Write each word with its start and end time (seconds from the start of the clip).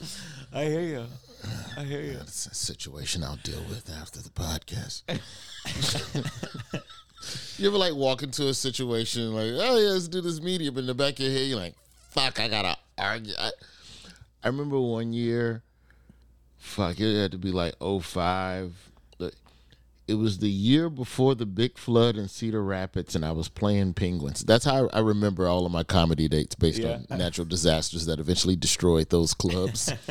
I 0.52 0.64
hear 0.64 0.80
you. 0.80 1.06
I 1.76 1.84
hear 1.84 2.00
you. 2.00 2.18
Uh, 2.18 2.22
it's 2.22 2.46
a 2.46 2.54
situation 2.54 3.22
I'll 3.22 3.36
deal 3.36 3.62
with 3.68 3.90
after 3.90 4.20
the 4.20 4.30
podcast. 4.30 5.02
you 7.58 7.68
ever 7.68 7.78
like 7.78 7.94
walk 7.94 8.22
into 8.22 8.48
a 8.48 8.54
situation 8.54 9.34
like, 9.34 9.52
oh 9.54 9.78
yeah, 9.78 9.90
let's 9.90 10.08
do 10.08 10.20
this 10.20 10.40
media, 10.40 10.72
but 10.72 10.80
in 10.80 10.86
the 10.86 10.94
back 10.94 11.14
of 11.14 11.20
your 11.20 11.32
head, 11.32 11.46
you're 11.46 11.58
like, 11.58 11.74
fuck, 12.10 12.40
I 12.40 12.48
gotta 12.48 12.76
argue. 12.98 13.34
I, 13.38 13.50
I 14.42 14.48
remember 14.48 14.80
one 14.80 15.12
year, 15.12 15.62
fuck, 16.58 16.98
it 16.98 17.20
had 17.20 17.32
to 17.32 17.38
be 17.38 17.52
like 17.52 17.74
05. 17.80 18.89
It 20.10 20.14
was 20.18 20.38
the 20.38 20.50
year 20.50 20.90
before 20.90 21.36
the 21.36 21.46
big 21.46 21.78
flood 21.78 22.16
in 22.16 22.26
Cedar 22.26 22.64
Rapids, 22.64 23.14
and 23.14 23.24
I 23.24 23.30
was 23.30 23.48
playing 23.48 23.94
Penguins. 23.94 24.40
That's 24.44 24.64
how 24.64 24.88
I 24.92 24.98
remember 24.98 25.46
all 25.46 25.64
of 25.64 25.70
my 25.70 25.84
comedy 25.84 26.26
dates 26.28 26.56
based 26.56 26.80
Yeah. 26.80 26.98
on 27.10 27.18
natural 27.18 27.46
disasters 27.46 28.06
that 28.06 28.18
eventually 28.18 28.56
destroyed 28.56 29.10
those 29.10 29.34
clubs. 29.34 29.92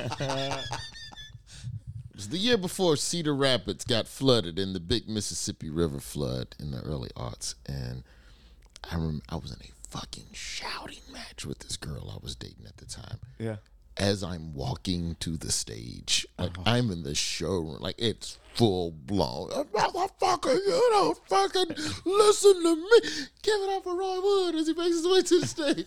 It 2.11 2.15
was 2.15 2.29
the 2.29 2.37
year 2.37 2.57
before 2.57 2.97
Cedar 2.97 3.33
Rapids 3.35 3.85
got 3.85 4.05
flooded 4.07 4.59
in 4.59 4.73
the 4.73 4.79
big 4.81 5.07
Mississippi 5.07 5.69
River 5.69 5.99
flood 6.01 6.53
in 6.59 6.71
the 6.71 6.81
early 6.81 7.09
aughts, 7.15 7.55
and 7.65 8.03
I 8.91 8.95
rem- 8.97 9.21
I 9.29 9.35
was 9.37 9.51
in 9.51 9.57
a 9.61 9.71
fucking 9.89 10.27
shouting 10.33 10.99
match 11.13 11.45
with 11.45 11.59
this 11.59 11.77
girl 11.77 12.11
I 12.13 12.17
was 12.21 12.35
dating 12.35 12.65
at 12.67 12.75
the 12.77 12.85
time. 12.85 13.19
Yeah. 13.37 13.57
As 13.99 14.23
I'm 14.23 14.53
walking 14.53 15.15
to 15.19 15.35
the 15.37 15.51
stage, 15.51 16.25
like 16.37 16.57
Uh-huh. 16.57 16.71
I'm 16.71 16.89
in 16.89 17.03
the 17.03 17.13
showroom, 17.13 17.81
like 17.81 17.95
it's 17.97 18.37
full 18.53 18.91
blown. 18.91 19.49
Motherfucker, 19.49 20.53
you 20.55 20.87
don't 20.91 21.17
fucking 21.27 21.75
listen 22.05 22.63
to 22.63 22.75
me. 22.75 23.09
Give 23.43 23.61
it 23.61 23.69
up 23.75 23.83
for 23.83 23.95
Roy 23.97 24.19
Wood 24.21 24.55
as 24.55 24.67
he 24.67 24.73
makes 24.73 24.95
his 24.95 25.05
way 25.07 25.21
to 25.21 25.39
the 25.41 25.47
stage 25.47 25.85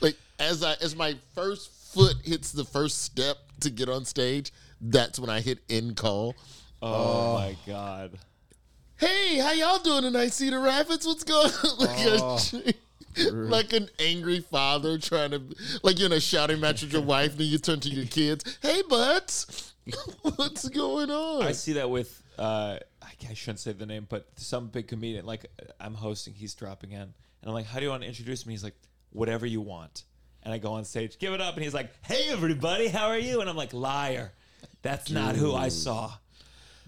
like 0.00 0.16
as 0.38 0.62
I 0.62 0.74
as 0.82 0.96
my 0.96 1.16
first 1.34 1.70
foot 1.94 2.16
hits 2.24 2.52
the 2.52 2.64
first 2.64 3.02
step 3.02 3.36
to 3.60 3.70
get 3.70 3.88
on 3.88 4.04
stage, 4.04 4.52
that's 4.80 5.18
when 5.18 5.30
I 5.30 5.40
hit 5.40 5.58
end 5.70 5.96
call. 5.96 6.34
Oh, 6.80 7.34
my 7.34 7.56
god. 7.66 8.18
Hey, 8.96 9.38
how 9.38 9.52
y'all 9.52 9.78
doing 9.78 10.02
tonight, 10.02 10.32
Cedar 10.32 10.60
Rapids? 10.60 11.06
What's 11.06 11.24
going 11.24 11.50
on? 11.52 12.38
like, 12.64 12.76
like 13.16 13.72
an 13.72 13.88
angry 13.98 14.40
father 14.40 14.98
trying 14.98 15.30
to 15.32 15.42
like 15.82 15.98
you're 15.98 16.06
in 16.06 16.12
a 16.12 16.20
shouting 16.20 16.60
match 16.60 16.82
with 16.82 16.92
your 16.92 17.02
wife, 17.02 17.36
then 17.36 17.46
you 17.46 17.58
turn 17.58 17.80
to 17.80 17.88
your 17.88 18.06
kids. 18.06 18.58
Hey, 18.62 18.82
butts, 18.88 19.74
what's 20.22 20.68
going 20.68 21.10
on? 21.10 21.42
I 21.42 21.52
see 21.52 21.74
that 21.74 21.90
with 21.90 22.22
uh, 22.38 22.78
I 23.02 23.06
I 23.30 23.34
shouldn't 23.34 23.60
say 23.60 23.72
the 23.72 23.86
name, 23.86 24.06
but 24.08 24.26
some 24.36 24.68
big 24.68 24.88
comedian. 24.88 25.26
Like 25.26 25.46
I'm 25.80 25.94
hosting, 25.94 26.34
he's 26.34 26.54
dropping 26.54 26.92
in, 26.92 27.00
and 27.00 27.14
I'm 27.44 27.52
like, 27.52 27.66
"How 27.66 27.78
do 27.78 27.84
you 27.84 27.90
want 27.90 28.02
to 28.02 28.08
introduce 28.08 28.46
me?" 28.46 28.54
He's 28.54 28.64
like, 28.64 28.76
"Whatever 29.10 29.46
you 29.46 29.60
want." 29.60 30.04
And 30.44 30.52
I 30.52 30.58
go 30.58 30.72
on 30.72 30.84
stage, 30.84 31.18
give 31.18 31.32
it 31.34 31.40
up, 31.40 31.54
and 31.54 31.62
he's 31.62 31.74
like, 31.74 31.90
"Hey 32.02 32.28
everybody, 32.30 32.88
how 32.88 33.08
are 33.08 33.18
you?" 33.18 33.40
And 33.40 33.48
I'm 33.48 33.56
like, 33.56 33.72
"Liar, 33.72 34.32
that's 34.82 35.10
not 35.10 35.36
who 35.36 35.54
I 35.54 35.68
saw." 35.68 36.12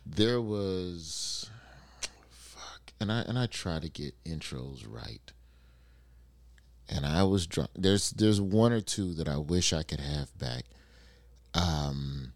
there 0.07 0.41
was 0.41 1.49
fuck 2.29 2.93
and 3.01 3.11
i 3.11 3.21
and 3.21 3.39
i 3.39 3.47
try 3.47 3.79
to 3.79 3.89
get 3.89 4.15
intros 4.25 4.85
right 4.89 5.33
and 6.89 7.07
i 7.07 7.23
was 7.23 7.47
drunk. 7.47 7.71
There's 7.75 8.11
there's 8.11 8.41
one 8.41 8.73
or 8.73 8.81
two 8.81 9.15
that 9.15 9.29
i 9.29 9.37
wish 9.37 9.73
i 9.73 9.83
could 9.83 10.01
have 10.01 10.37
back. 10.39 10.65
Um 11.55 12.33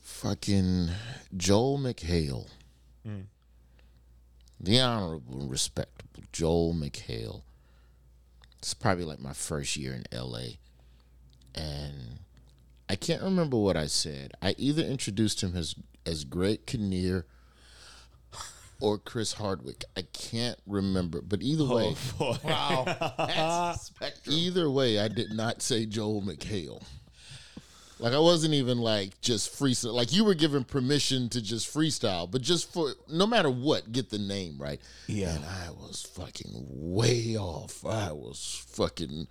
fucking 0.00 0.88
joel 1.36 1.78
mchale. 1.78 2.48
The 4.58 4.80
honorable 4.80 5.40
and 5.40 5.50
respectable 5.50 6.22
joel 6.32 6.74
mchale. 6.74 7.42
It's 8.58 8.74
probably 8.74 9.04
like 9.04 9.20
my 9.20 9.32
first 9.34 9.76
year 9.76 9.92
in 9.94 10.04
la 10.12 10.40
and 11.54 12.18
I 12.88 12.94
can't 12.96 13.22
remember 13.22 13.56
what 13.56 13.76
I 13.76 13.86
said. 13.86 14.32
I 14.40 14.54
either 14.58 14.82
introduced 14.82 15.42
him 15.42 15.56
as 15.56 15.74
as 16.04 16.24
Greg 16.24 16.66
Kinnear 16.66 17.26
or 18.80 18.98
Chris 18.98 19.34
Hardwick. 19.34 19.84
I 19.96 20.02
can't 20.12 20.58
remember, 20.66 21.20
but 21.22 21.42
either 21.42 21.64
oh, 21.64 21.76
way, 21.76 21.94
Wow. 22.44 22.84
That's 23.18 23.82
spectrum. 23.86 24.34
either 24.34 24.70
way, 24.70 24.98
I 24.98 25.08
did 25.08 25.32
not 25.32 25.62
say 25.62 25.86
Joel 25.86 26.22
McHale. 26.22 26.82
Like 27.98 28.12
I 28.12 28.18
wasn't 28.18 28.52
even 28.52 28.78
like 28.78 29.18
just 29.22 29.58
freestyle. 29.58 29.94
Like 29.94 30.12
you 30.12 30.22
were 30.24 30.34
given 30.34 30.64
permission 30.64 31.30
to 31.30 31.40
just 31.40 31.72
freestyle, 31.72 32.30
but 32.30 32.42
just 32.42 32.70
for 32.70 32.92
no 33.10 33.26
matter 33.26 33.48
what, 33.48 33.90
get 33.90 34.10
the 34.10 34.18
name 34.18 34.56
right. 34.58 34.80
Yeah. 35.06 35.34
And 35.34 35.44
I 35.44 35.70
was 35.70 36.02
fucking 36.14 36.66
way 36.68 37.38
off. 37.38 37.86
I 37.86 38.12
was 38.12 38.62
fucking 38.68 39.28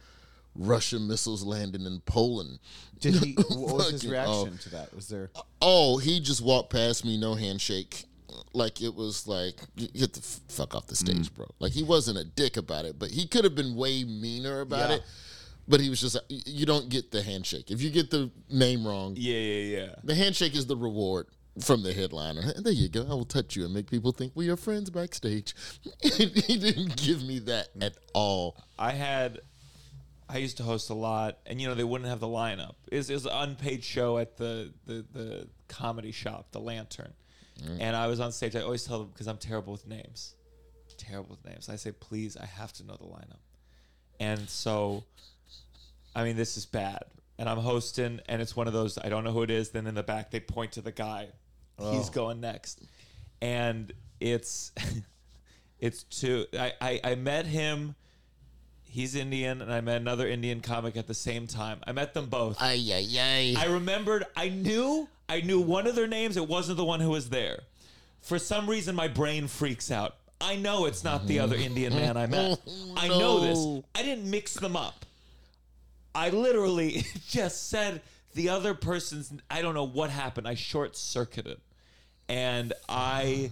Russian 0.56 1.08
missiles 1.08 1.44
landing 1.44 1.86
in 1.86 2.00
Poland. 2.08 2.58
Did 3.00 3.16
he? 3.16 3.34
What 3.34 3.76
was 3.76 3.92
his 3.92 4.08
reaction 4.08 4.54
off. 4.54 4.62
to 4.62 4.70
that? 4.70 4.96
Was 4.96 5.10
there? 5.10 5.30
Oh, 5.62 5.98
he 5.98 6.20
just 6.20 6.42
walked 6.42 6.72
past 6.72 7.06
me, 7.06 7.18
no 7.18 7.36
handshake. 7.36 8.06
Like 8.54 8.82
it 8.82 8.94
was 8.94 9.28
like 9.28 9.60
get 9.76 10.14
the 10.14 10.22
fuck 10.50 10.76
off 10.76 10.88
the 10.88 10.96
stage, 10.96 11.32
mm. 11.32 11.36
bro. 11.36 11.48
Like 11.60 11.72
he 11.72 11.84
wasn't 11.84 12.18
a 12.18 12.24
dick 12.24 12.58
about 12.58 12.86
it, 12.86 12.98
but 12.98 13.12
he 13.12 13.28
could 13.28 13.44
have 13.44 13.56
been 13.56 13.76
way 13.76 14.04
meaner 14.04 14.62
about 14.62 14.90
Yeah. 14.90 14.96
it. 14.98 15.04
But 15.68 15.80
he 15.80 15.90
was 15.90 16.00
just 16.00 16.14
like, 16.14 16.26
you 16.30 16.68
don't 16.68 16.90
get 16.90 17.10
the 17.10 17.24
handshake 17.24 17.72
if 17.72 17.82
you 17.82 17.90
get 17.90 18.12
the 18.12 18.30
name 18.52 18.86
wrong. 18.86 19.16
Yeah, 19.18 19.40
yeah, 19.40 19.78
yeah. 19.78 19.96
The 20.04 20.14
handshake 20.14 20.56
is 20.56 20.68
the 20.68 20.78
reward 20.78 21.28
from 21.62 21.84
the 21.84 21.94
headliner. 21.94 22.54
There 22.58 22.74
you 22.74 22.90
go. 22.90 23.04
I 23.04 23.14
will 23.14 23.26
touch 23.26 23.56
you 23.56 23.66
and 23.66 23.74
make 23.74 23.90
people 23.90 24.12
think 24.12 24.34
we 24.36 24.50
are 24.50 24.58
friends 24.58 24.90
backstage. 24.90 25.56
he 26.02 26.58
didn't 26.58 26.98
give 26.98 27.24
me 27.24 27.40
that 27.40 27.78
mm. 27.78 27.86
at 27.86 27.98
all. 28.14 28.58
I 28.78 28.92
had, 28.92 29.40
I 30.30 30.38
used 30.38 30.58
to 30.58 30.64
host 30.64 30.90
a 30.90 30.94
lot, 30.94 31.40
and 31.46 31.62
you 31.62 31.68
know 31.68 31.76
they 31.76 31.84
wouldn't 31.84 32.10
have 32.10 32.20
the 32.20 32.28
lineup. 32.28 32.76
It 32.92 32.98
was 33.10 33.26
an 33.26 33.32
unpaid 33.34 33.84
show 33.84 34.18
at 34.18 34.38
the 34.38 34.74
the, 34.86 35.06
the 35.12 35.48
comedy 35.68 36.12
shop, 36.12 36.48
the 36.52 36.60
Lantern, 36.60 37.14
Mm. 37.64 37.78
and 37.80 37.96
I 37.96 38.08
was 38.08 38.20
on 38.20 38.32
stage. 38.32 38.56
I 38.56 38.62
always 38.62 38.84
tell 38.84 39.00
them 39.00 39.10
because 39.14 39.28
I'm 39.28 39.38
terrible 39.38 39.72
with 39.72 39.88
names, 39.88 40.36
terrible 40.98 41.32
with 41.32 41.46
names. 41.46 41.70
I 41.70 41.76
say, 41.78 41.92
please, 41.92 42.36
I 42.38 42.46
have 42.46 42.74
to 42.74 42.86
know 42.86 42.96
the 42.96 43.06
lineup, 43.06 43.40
and 44.20 44.50
so, 44.50 45.04
I 46.16 46.24
mean, 46.24 46.36
this 46.36 46.58
is 46.58 46.66
bad. 46.66 47.04
And 47.38 47.50
I'm 47.50 47.58
hosting, 47.58 48.22
and 48.30 48.42
it's 48.42 48.56
one 48.56 48.68
of 48.68 48.74
those 48.74 48.98
I 48.98 49.10
don't 49.10 49.26
know 49.26 49.32
who 49.32 49.44
it 49.44 49.52
is. 49.52 49.70
Then 49.70 49.88
in 49.88 49.96
the 49.96 50.04
back 50.04 50.32
they 50.32 50.40
point 50.40 50.74
to 50.74 50.82
the 50.82 50.92
guy, 50.92 51.28
he's 51.78 52.10
oh. 52.10 52.12
going 52.14 52.40
next, 52.40 52.82
and 53.42 53.92
it's 54.20 54.72
it's 55.80 56.04
two. 56.04 56.46
I, 56.54 56.74
I 56.80 57.02
I 57.04 57.16
met 57.16 57.46
him 57.46 57.96
he's 58.96 59.14
Indian, 59.14 59.62
and 59.62 59.74
I 59.74 59.82
met 59.82 59.98
another 59.98 60.26
Indian 60.26 60.62
comic 60.62 60.96
at 60.96 61.06
the 61.06 61.14
same 61.14 61.48
time. 61.48 61.80
I 61.86 61.92
met 61.92 62.14
them 62.14 62.28
both. 62.28 62.56
Ay, 62.62 62.80
ay, 62.94 63.06
ay. 63.20 63.56
I 63.58 63.66
remembered, 63.66 64.26
I 64.38 64.48
knew, 64.48 65.10
I 65.28 65.42
knew 65.42 65.60
one 65.60 65.88
of 65.88 65.96
their 65.96 66.08
names. 66.08 66.38
It 66.38 66.48
wasn't 66.48 66.78
the 66.78 66.86
one 66.86 67.00
who 67.00 67.10
was 67.10 67.30
there. 67.30 67.62
For 68.22 68.40
some 68.40 68.70
reason, 68.70 68.96
my 68.96 69.08
brain 69.08 69.48
freaks 69.48 69.92
out. 69.92 70.16
I 70.42 70.56
know 70.56 70.86
it's 70.86 71.04
not 71.04 71.28
the 71.28 71.40
other 71.40 71.56
Indian 71.56 71.94
man 71.94 72.18
I 72.18 72.26
met. 72.26 72.60
I 72.98 73.08
know 73.08 73.40
this. 73.40 73.84
I 73.96 74.04
didn't 74.04 74.30
mix 74.30 74.54
them 74.54 74.76
up. 74.76 75.06
I 76.14 76.30
literally 76.30 77.04
just 77.28 77.70
said 77.70 78.02
the 78.34 78.50
other 78.50 78.74
person's. 78.74 79.32
I 79.50 79.62
don't 79.62 79.74
know 79.74 79.88
what 79.88 80.10
happened. 80.10 80.48
I 80.48 80.56
short 80.56 80.96
circuited, 80.96 81.60
and 82.30 82.74
I, 82.90 83.50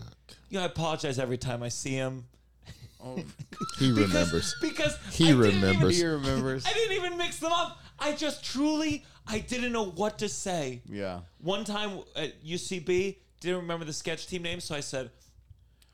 you 0.49 0.57
know, 0.57 0.61
I 0.63 0.65
apologize 0.65 1.19
every 1.19 1.37
time 1.37 1.63
I 1.63 1.69
see 1.69 1.93
him. 1.93 2.25
Oh. 3.03 3.15
he 3.79 3.91
Because- 3.91 3.97
remembers. 4.13 4.55
because 4.61 4.97
He 5.11 5.25
I 5.25 5.27
didn't 5.31 5.45
even- 5.45 5.61
remembers. 5.61 5.97
He 5.97 6.05
remembers. 6.05 6.65
I 6.65 6.73
didn't 6.73 6.97
even 6.97 7.17
mix 7.17 7.39
them 7.39 7.51
up. 7.51 7.79
I 7.99 8.13
just 8.13 8.43
truly, 8.45 9.05
I 9.27 9.39
didn't 9.39 9.71
know 9.71 9.85
what 9.85 10.19
to 10.19 10.29
say. 10.29 10.81
Yeah. 10.89 11.21
One 11.39 11.63
time 11.63 11.99
at 12.15 12.43
UCB, 12.43 13.17
didn't 13.39 13.57
remember 13.61 13.85
the 13.85 13.93
sketch 13.93 14.27
team 14.27 14.41
name, 14.43 14.59
so 14.59 14.75
I 14.75 14.79
said, 14.81 15.11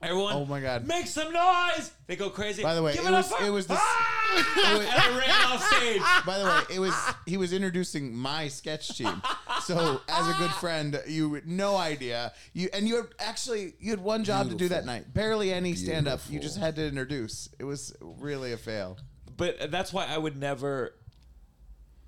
"Everyone, 0.01 0.33
Oh 0.33 0.45
my 0.45 0.59
God. 0.61 0.85
make 0.87 1.07
some 1.07 1.31
noise!" 1.33 1.91
They 2.07 2.15
go 2.15 2.29
crazy. 2.29 2.63
By 2.63 2.75
the 2.75 2.81
way, 2.83 2.93
Give 2.93 3.05
it 3.05 3.13
up 3.13 3.29
was- 3.31 3.47
it 3.47 3.49
was 3.51 3.67
this- 3.67 3.77
Ah! 3.79 4.15
and 4.31 4.87
I 4.87 5.17
ran 5.17 5.45
off 5.51 5.63
stage. 5.75 6.01
By 6.25 6.37
the 6.37 6.45
way, 6.45 6.75
it 6.75 6.79
was 6.79 6.93
he 7.25 7.37
was 7.37 7.51
introducing 7.51 8.15
my 8.15 8.47
sketch 8.47 8.95
team. 8.97 9.21
So 9.63 10.01
as 10.07 10.27
a 10.27 10.33
good 10.37 10.51
friend, 10.51 11.01
you 11.07 11.33
had 11.33 11.47
no 11.47 11.75
idea. 11.75 12.33
You 12.53 12.69
and 12.73 12.87
you 12.87 12.97
had 12.97 13.07
actually 13.19 13.73
you 13.79 13.89
had 13.89 13.99
one 14.01 14.23
job 14.23 14.49
to 14.49 14.55
do 14.55 14.69
that 14.69 14.85
night. 14.85 15.13
Barely 15.13 15.51
any 15.51 15.73
stand 15.75 16.07
up. 16.07 16.19
You 16.29 16.39
just 16.39 16.57
had 16.57 16.75
to 16.75 16.85
introduce. 16.85 17.49
It 17.57 17.63
was 17.63 17.93
really 18.01 18.53
a 18.53 18.57
fail. 18.57 18.97
But 19.35 19.71
that's 19.71 19.91
why 19.93 20.05
I 20.05 20.17
would 20.17 20.37
never. 20.37 20.93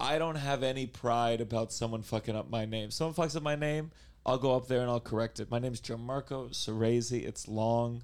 I 0.02 0.18
don't 0.18 0.36
have 0.36 0.64
any 0.64 0.88
pride 0.88 1.42
about 1.42 1.72
someone 1.72 2.02
fucking 2.02 2.36
up 2.36 2.50
my 2.50 2.66
name. 2.66 2.90
Someone 2.90 3.14
fucks 3.14 3.36
up 3.36 3.44
my 3.44 3.56
name, 3.56 3.92
I'll 4.26 4.40
go 4.40 4.56
up 4.56 4.68
there 4.68 4.82
and 4.82 4.90
I'll 4.90 5.00
correct 5.00 5.40
it. 5.40 5.50
My 5.52 5.60
name's 5.60 5.80
Gianmarco 5.80 6.50
Soresi. 6.50 7.24
It's 7.26 7.48
long. 7.48 8.04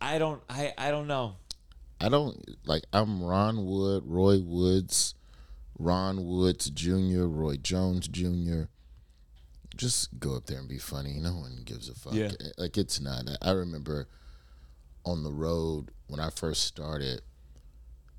I 0.00 0.18
don't. 0.18 0.42
I. 0.50 0.72
I 0.76 0.90
don't 0.90 1.06
know. 1.06 1.36
I 2.00 2.08
don't 2.08 2.44
like. 2.66 2.84
I'm 2.92 3.22
Ron 3.22 3.64
Wood, 3.64 4.02
Roy 4.06 4.40
Woods, 4.40 5.14
Ron 5.78 6.24
Woods 6.24 6.70
Jr., 6.70 7.24
Roy 7.24 7.56
Jones 7.56 8.08
Jr. 8.08 8.64
Just 9.76 10.18
go 10.18 10.36
up 10.36 10.46
there 10.46 10.58
and 10.58 10.68
be 10.68 10.78
funny. 10.78 11.14
No 11.14 11.30
one 11.36 11.62
gives 11.64 11.88
a 11.88 11.94
fuck. 11.94 12.14
Yeah. 12.14 12.30
Eh, 12.40 12.50
like 12.58 12.76
it's 12.76 13.00
not. 13.00 13.24
I 13.40 13.52
remember 13.52 14.08
on 15.04 15.22
the 15.22 15.32
road 15.32 15.90
when 16.08 16.20
I 16.20 16.30
first 16.30 16.64
started, 16.64 17.22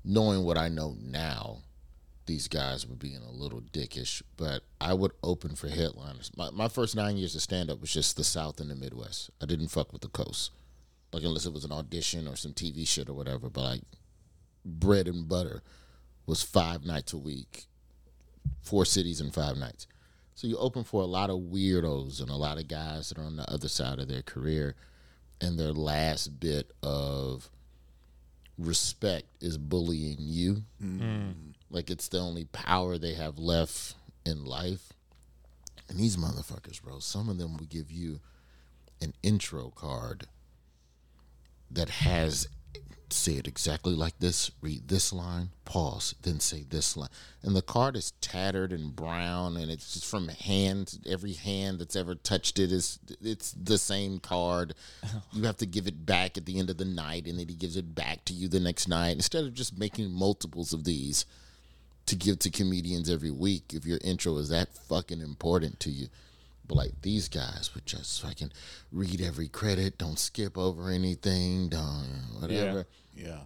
knowing 0.04 0.44
what 0.44 0.58
I 0.58 0.68
know 0.68 0.96
now, 1.00 1.58
these 2.26 2.48
guys 2.48 2.86
were 2.86 2.94
being 2.94 3.22
a 3.22 3.30
little 3.30 3.60
dickish, 3.60 4.22
but 4.36 4.62
I 4.80 4.94
would 4.94 5.12
open 5.22 5.54
for 5.54 5.68
headliners. 5.68 6.30
My, 6.36 6.50
my 6.50 6.68
first 6.68 6.96
nine 6.96 7.16
years 7.16 7.34
of 7.34 7.42
stand 7.42 7.70
up 7.70 7.80
was 7.80 7.92
just 7.92 8.16
the 8.16 8.24
South 8.24 8.60
and 8.60 8.70
the 8.70 8.74
Midwest. 8.74 9.30
I 9.42 9.46
didn't 9.46 9.68
fuck 9.68 9.92
with 9.92 10.02
the 10.02 10.08
coast, 10.08 10.50
like 11.12 11.22
unless 11.22 11.46
it 11.46 11.52
was 11.52 11.64
an 11.64 11.72
audition 11.72 12.26
or 12.26 12.36
some 12.36 12.52
TV 12.52 12.86
shit 12.86 13.08
or 13.08 13.14
whatever. 13.14 13.50
But 13.50 13.62
like 13.62 13.82
bread 14.64 15.08
and 15.08 15.28
butter 15.28 15.62
was 16.26 16.42
five 16.42 16.84
nights 16.84 17.12
a 17.12 17.18
week, 17.18 17.66
four 18.62 18.84
cities 18.84 19.20
in 19.20 19.30
five 19.30 19.56
nights. 19.56 19.86
So 20.34 20.46
you 20.46 20.56
open 20.56 20.82
for 20.82 21.02
a 21.02 21.06
lot 21.06 21.30
of 21.30 21.38
weirdos 21.38 22.20
and 22.20 22.30
a 22.30 22.34
lot 22.34 22.58
of 22.58 22.66
guys 22.66 23.08
that 23.08 23.18
are 23.18 23.24
on 23.24 23.36
the 23.36 23.48
other 23.50 23.68
side 23.68 23.98
of 23.98 24.08
their 24.08 24.22
career, 24.22 24.74
and 25.40 25.58
their 25.58 25.72
last 25.72 26.40
bit 26.40 26.72
of 26.82 27.50
respect 28.58 29.26
is 29.40 29.58
bullying 29.58 30.16
you. 30.18 30.62
Mm. 30.82 31.53
Like 31.74 31.90
it's 31.90 32.06
the 32.06 32.20
only 32.20 32.44
power 32.44 32.98
they 32.98 33.14
have 33.14 33.36
left 33.36 33.96
in 34.24 34.44
life. 34.44 34.92
And 35.88 35.98
these 35.98 36.16
motherfuckers, 36.16 36.80
bro, 36.80 37.00
some 37.00 37.28
of 37.28 37.36
them 37.36 37.56
will 37.56 37.66
give 37.66 37.90
you 37.90 38.20
an 39.02 39.12
intro 39.24 39.70
card 39.74 40.28
that 41.72 41.90
has 41.90 42.46
say 43.10 43.34
it 43.34 43.46
exactly 43.46 43.94
like 43.94 44.18
this, 44.18 44.50
read 44.60 44.88
this 44.88 45.12
line, 45.12 45.50
pause, 45.64 46.14
then 46.22 46.40
say 46.40 46.64
this 46.68 46.96
line. 46.96 47.10
And 47.42 47.54
the 47.54 47.62
card 47.62 47.96
is 47.96 48.12
tattered 48.20 48.72
and 48.72 48.94
brown 48.94 49.56
and 49.56 49.70
it's 49.70 49.94
just 49.94 50.06
from 50.06 50.28
hand 50.28 50.98
every 51.06 51.34
hand 51.34 51.78
that's 51.78 51.96
ever 51.96 52.14
touched 52.14 52.58
it 52.58 52.72
is 52.72 52.98
it's 53.20 53.52
the 53.52 53.78
same 53.78 54.20
card. 54.20 54.74
You 55.32 55.42
have 55.42 55.56
to 55.58 55.66
give 55.66 55.88
it 55.88 56.06
back 56.06 56.38
at 56.38 56.46
the 56.46 56.58
end 56.60 56.70
of 56.70 56.78
the 56.78 56.84
night 56.84 57.26
and 57.26 57.38
then 57.38 57.48
he 57.48 57.54
gives 57.54 57.76
it 57.76 57.94
back 57.94 58.24
to 58.26 58.32
you 58.32 58.46
the 58.46 58.60
next 58.60 58.86
night 58.88 59.16
instead 59.16 59.44
of 59.44 59.54
just 59.54 59.76
making 59.76 60.12
multiples 60.12 60.72
of 60.72 60.84
these 60.84 61.26
to 62.06 62.16
give 62.16 62.38
to 62.40 62.50
comedians 62.50 63.10
every 63.10 63.30
week 63.30 63.72
if 63.72 63.86
your 63.86 63.98
intro 64.04 64.36
is 64.36 64.50
that 64.50 64.76
fucking 64.88 65.20
important 65.20 65.80
to 65.80 65.90
you. 65.90 66.08
But 66.66 66.76
like 66.76 67.02
these 67.02 67.28
guys 67.28 67.70
would 67.74 67.86
just 67.86 68.22
fucking 68.22 68.52
read 68.90 69.20
every 69.20 69.48
credit, 69.48 69.98
don't 69.98 70.18
skip 70.18 70.56
over 70.56 70.90
anything, 70.90 71.68
don't 71.68 72.38
whatever. 72.40 72.86
Yeah. 73.14 73.40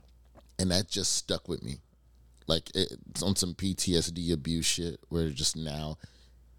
And 0.58 0.70
that 0.70 0.88
just 0.88 1.14
stuck 1.14 1.48
with 1.48 1.62
me. 1.62 1.78
Like 2.46 2.70
it's 2.74 3.22
on 3.22 3.36
some 3.36 3.54
PTSD 3.54 4.32
abuse 4.32 4.66
shit 4.66 5.00
where 5.08 5.30
just 5.30 5.56
now 5.56 5.98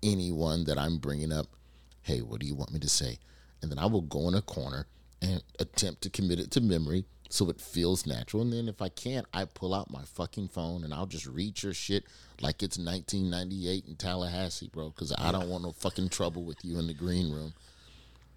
anyone 0.03 0.65
that 0.65 0.77
I'm 0.77 0.97
bringing 0.97 1.31
up, 1.31 1.47
hey, 2.01 2.21
what 2.21 2.39
do 2.39 2.47
you 2.47 2.55
want 2.55 2.71
me 2.71 2.79
to 2.79 2.89
say? 2.89 3.17
And 3.61 3.71
then 3.71 3.79
I 3.79 3.85
will 3.85 4.01
go 4.01 4.27
in 4.27 4.35
a 4.35 4.41
corner 4.41 4.85
and 5.21 5.43
attempt 5.59 6.01
to 6.03 6.09
commit 6.09 6.39
it 6.39 6.51
to 6.51 6.61
memory 6.61 7.05
so 7.29 7.49
it 7.49 7.61
feels 7.61 8.05
natural. 8.07 8.41
And 8.41 8.51
then 8.51 8.67
if 8.67 8.81
I 8.81 8.89
can't, 8.89 9.25
I 9.33 9.45
pull 9.45 9.73
out 9.73 9.91
my 9.91 10.03
fucking 10.03 10.47
phone 10.49 10.83
and 10.83 10.93
I'll 10.93 11.05
just 11.05 11.25
read 11.27 11.61
your 11.61 11.73
shit 11.73 12.03
like 12.41 12.63
it's 12.63 12.77
1998 12.77 13.85
in 13.87 13.95
Tallahassee, 13.95 14.69
bro. 14.73 14.89
Because 14.89 15.13
I 15.17 15.31
don't 15.31 15.47
want 15.49 15.63
no 15.63 15.71
fucking 15.71 16.09
trouble 16.09 16.43
with 16.43 16.57
you 16.65 16.79
in 16.79 16.87
the 16.87 16.93
green 16.93 17.31
room 17.31 17.53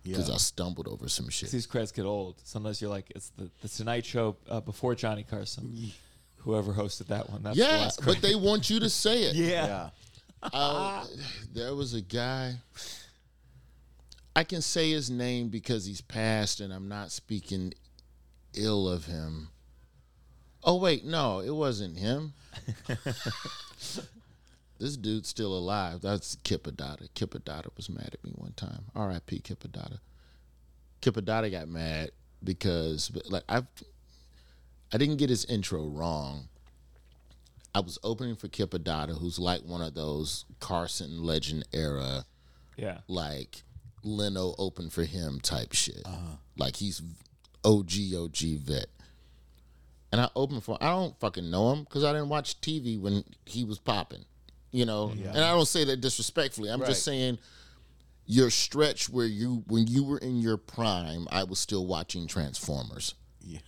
because 0.03 0.29
Yeah. 0.29 0.35
I 0.35 0.39
stumbled 0.39 0.89
over 0.89 1.09
some 1.09 1.29
shit. 1.31 1.51
These 1.51 1.67
credits 1.67 1.93
get 1.93 2.05
old. 2.05 2.37
Sometimes 2.45 2.81
you're 2.83 2.91
like, 2.91 3.11
it's 3.15 3.31
the, 3.31 3.51
the 3.63 3.69
Tonight 3.69 4.05
Show 4.05 4.37
uh, 4.49 4.61
before 4.61 4.95
Johnny 4.95 5.23
Carson. 5.23 5.93
Whoever 6.39 6.73
hosted 6.73 7.07
that 7.07 7.31
one. 7.31 7.43
That's 7.45 7.57
the 7.57 7.63
Yeah, 7.65 7.77
last 7.77 8.05
but 8.05 8.21
they 8.21 8.35
want 8.35 8.69
you 8.69 8.81
to 8.81 8.91
say 8.91 9.23
it. 9.23 9.37
yeah. 9.37 9.67
Yeah. 9.67 10.49
Uh, 10.53 11.07
there 11.55 11.75
was 11.75 11.95
a 11.95 12.01
guy. 12.01 12.55
I 14.35 14.45
can 14.45 14.61
say 14.61 14.91
his 14.91 15.09
name 15.11 15.49
because 15.51 15.85
he's 15.87 16.01
passed, 16.01 16.61
and 16.61 16.73
I'm 16.73 16.89
not 16.89 17.13
speaking 17.13 17.73
ill 18.55 18.89
of 18.89 19.07
him. 19.07 19.49
Oh 20.65 20.77
wait, 20.77 21.05
no, 21.05 21.41
it 21.41 21.51
wasn't 21.55 21.99
him. 21.99 22.35
this 24.79 24.97
dude's 24.97 25.29
still 25.29 25.57
alive. 25.57 26.01
That's 26.01 26.37
Kip 26.45 26.65
Addotta. 26.65 27.09
Was 27.77 27.89
mad 27.89 28.11
at 28.13 28.25
me 28.25 28.33
one 28.35 28.53
time. 28.53 28.85
R.I.P. 28.95 29.41
Kip 29.41 29.61
Addotta. 29.65 29.99
Kip 31.01 31.17
got 31.25 31.69
mad 31.69 32.11
because 32.45 33.11
like 33.29 33.45
I, 33.49 33.63
I 34.93 34.99
didn't 34.99 35.17
get 35.17 35.31
his 35.31 35.45
intro 35.47 35.85
wrong. 35.87 36.49
I 37.75 37.81
was 37.81 37.99
opening 38.05 38.37
for 38.37 38.49
Kip 38.49 38.73
Addotta, 38.73 39.19
who's 39.19 39.39
like 39.39 39.63
one 39.63 39.81
of 39.83 39.95
those 39.95 40.45
Carson 40.61 41.23
legend 41.23 41.67
era, 41.73 42.27
Yeah. 42.77 42.99
like 43.09 43.63
Leno 44.05 44.55
open 44.59 44.91
for 44.91 45.05
him 45.05 45.41
type 45.41 45.73
shit. 45.73 46.03
Uh-huh. 46.05 46.37
Like 46.57 46.77
he's 46.77 47.01
OG 47.65 47.93
OG 48.17 48.37
vet. 48.61 48.87
And 50.11 50.21
I 50.21 50.29
opened 50.37 50.63
for 50.63 50.77
I 50.81 50.91
don't 50.91 51.19
fucking 51.21 51.51
know 51.51 51.73
him 51.73 51.85
because 51.85 52.05
I 52.05 52.13
didn't 52.13 52.29
watch 52.29 52.61
TV 52.61 53.01
when 53.01 53.25
he 53.47 53.65
was 53.65 53.79
popping, 53.79 54.25
you 54.71 54.85
know. 54.85 55.11
And 55.11 55.39
I 55.39 55.53
don't 55.55 55.67
say 55.67 55.85
that 55.85 56.01
disrespectfully. 56.01 56.71
I'm 56.71 56.81
Right. 56.81 56.89
just 56.89 57.03
saying 57.05 57.39
your 58.27 58.51
stretch 58.51 59.09
where 59.09 59.27
you 59.27 59.65
when 59.69 59.87
you 59.87 60.05
were 60.05 60.19
in 60.19 60.39
your 60.41 60.57
prime, 60.59 61.27
I 61.31 61.45
was 61.45 61.59
still 61.59 61.87
watching 61.87 62.27
Transformers. 62.27 63.15
Yeah. 63.41 63.61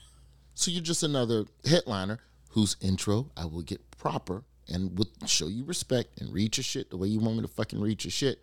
So 0.54 0.70
you're 0.70 0.82
just 0.82 1.02
another 1.02 1.46
headliner 1.64 2.20
whose 2.50 2.76
intro 2.80 3.30
I 3.36 3.46
will 3.46 3.62
get 3.62 3.90
proper 3.92 4.44
and 4.68 4.98
would 4.98 5.08
show 5.26 5.48
you 5.48 5.64
respect 5.64 6.20
and 6.20 6.32
read 6.32 6.56
your 6.56 6.64
shit 6.64 6.90
the 6.90 6.96
way 6.96 7.08
you 7.08 7.20
want 7.20 7.36
me 7.36 7.42
to 7.42 7.48
fucking 7.48 7.80
read 7.80 8.04
your 8.04 8.10
shit. 8.12 8.42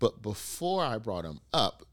But 0.00 0.20
before 0.20 0.84
I 0.84 0.98
brought 0.98 1.24
him 1.24 1.40
up, 1.52 1.84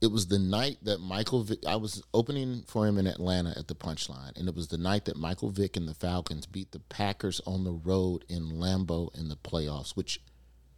it 0.00 0.12
was 0.12 0.28
the 0.28 0.38
night 0.38 0.78
that 0.82 1.00
Michael 1.00 1.42
Vick, 1.42 1.66
I 1.66 1.76
was 1.76 2.02
opening 2.14 2.62
for 2.66 2.86
him 2.86 2.98
in 2.98 3.06
Atlanta 3.06 3.54
at 3.56 3.66
the 3.66 3.74
Punchline, 3.74 4.36
and 4.36 4.48
it 4.48 4.54
was 4.54 4.68
the 4.68 4.78
night 4.78 5.06
that 5.06 5.16
Michael 5.16 5.50
Vick 5.50 5.76
and 5.76 5.88
the 5.88 5.94
Falcons 5.94 6.46
beat 6.46 6.70
the 6.70 6.78
Packers 6.78 7.40
on 7.46 7.64
the 7.64 7.72
road 7.72 8.24
in 8.28 8.50
Lambeau 8.50 9.12
in 9.18 9.28
the 9.28 9.36
playoffs, 9.36 9.96
which 9.96 10.20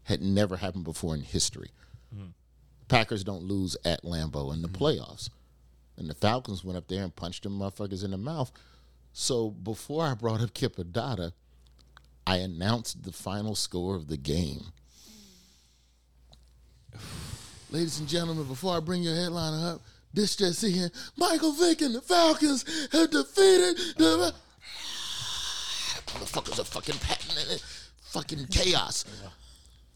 had 0.05 0.23
never 0.23 0.57
happened 0.57 0.85
before 0.85 1.15
in 1.15 1.23
history. 1.23 1.71
Hmm. 2.15 2.29
Packers 2.89 3.23
don't 3.23 3.45
lose 3.45 3.77
at 3.85 4.05
Lambeau 4.05 4.53
in 4.55 4.63
the 4.63 4.69
hmm. 4.69 4.77
playoffs. 4.77 5.29
And 5.99 6.09
the 6.09 6.15
Falcons 6.15 6.65
went 6.65 6.79
up 6.79 6.89
there 6.89 7.05
and 7.05 7.15
punched 7.15 7.43
them 7.43 7.59
motherfuckers 7.59 8.03
in 8.03 8.13
the 8.13 8.19
mouth. 8.19 8.51
So 9.13 9.51
before 9.51 10.07
I 10.07 10.15
brought 10.15 10.41
up 10.41 10.55
Kip 10.55 10.77
I 12.27 12.37
announced 12.37 13.03
the 13.03 13.13
final 13.13 13.55
score 13.55 13.97
of 13.97 14.09
the 14.09 14.17
game. 14.17 14.73
Ladies 17.73 18.01
and 18.01 18.09
gentlemen, 18.09 18.45
before 18.49 18.77
I 18.77 18.81
bring 18.81 19.01
your 19.01 19.15
headliner 19.15 19.75
up, 19.75 19.81
this 20.13 20.35
just 20.35 20.65
in. 20.65 20.91
Michael 21.17 21.53
Vick 21.53 21.83
and 21.83 21.95
the 21.95 22.01
Falcons 22.01 22.65
have 22.91 23.13
defeated 23.13 23.77
the 23.97 24.35
motherfuckers 26.07 26.59
are 26.59 26.65
fucking 26.65 26.97
patenting 26.99 27.55
it. 27.55 27.63
Fucking 28.03 28.47
chaos. 28.47 29.05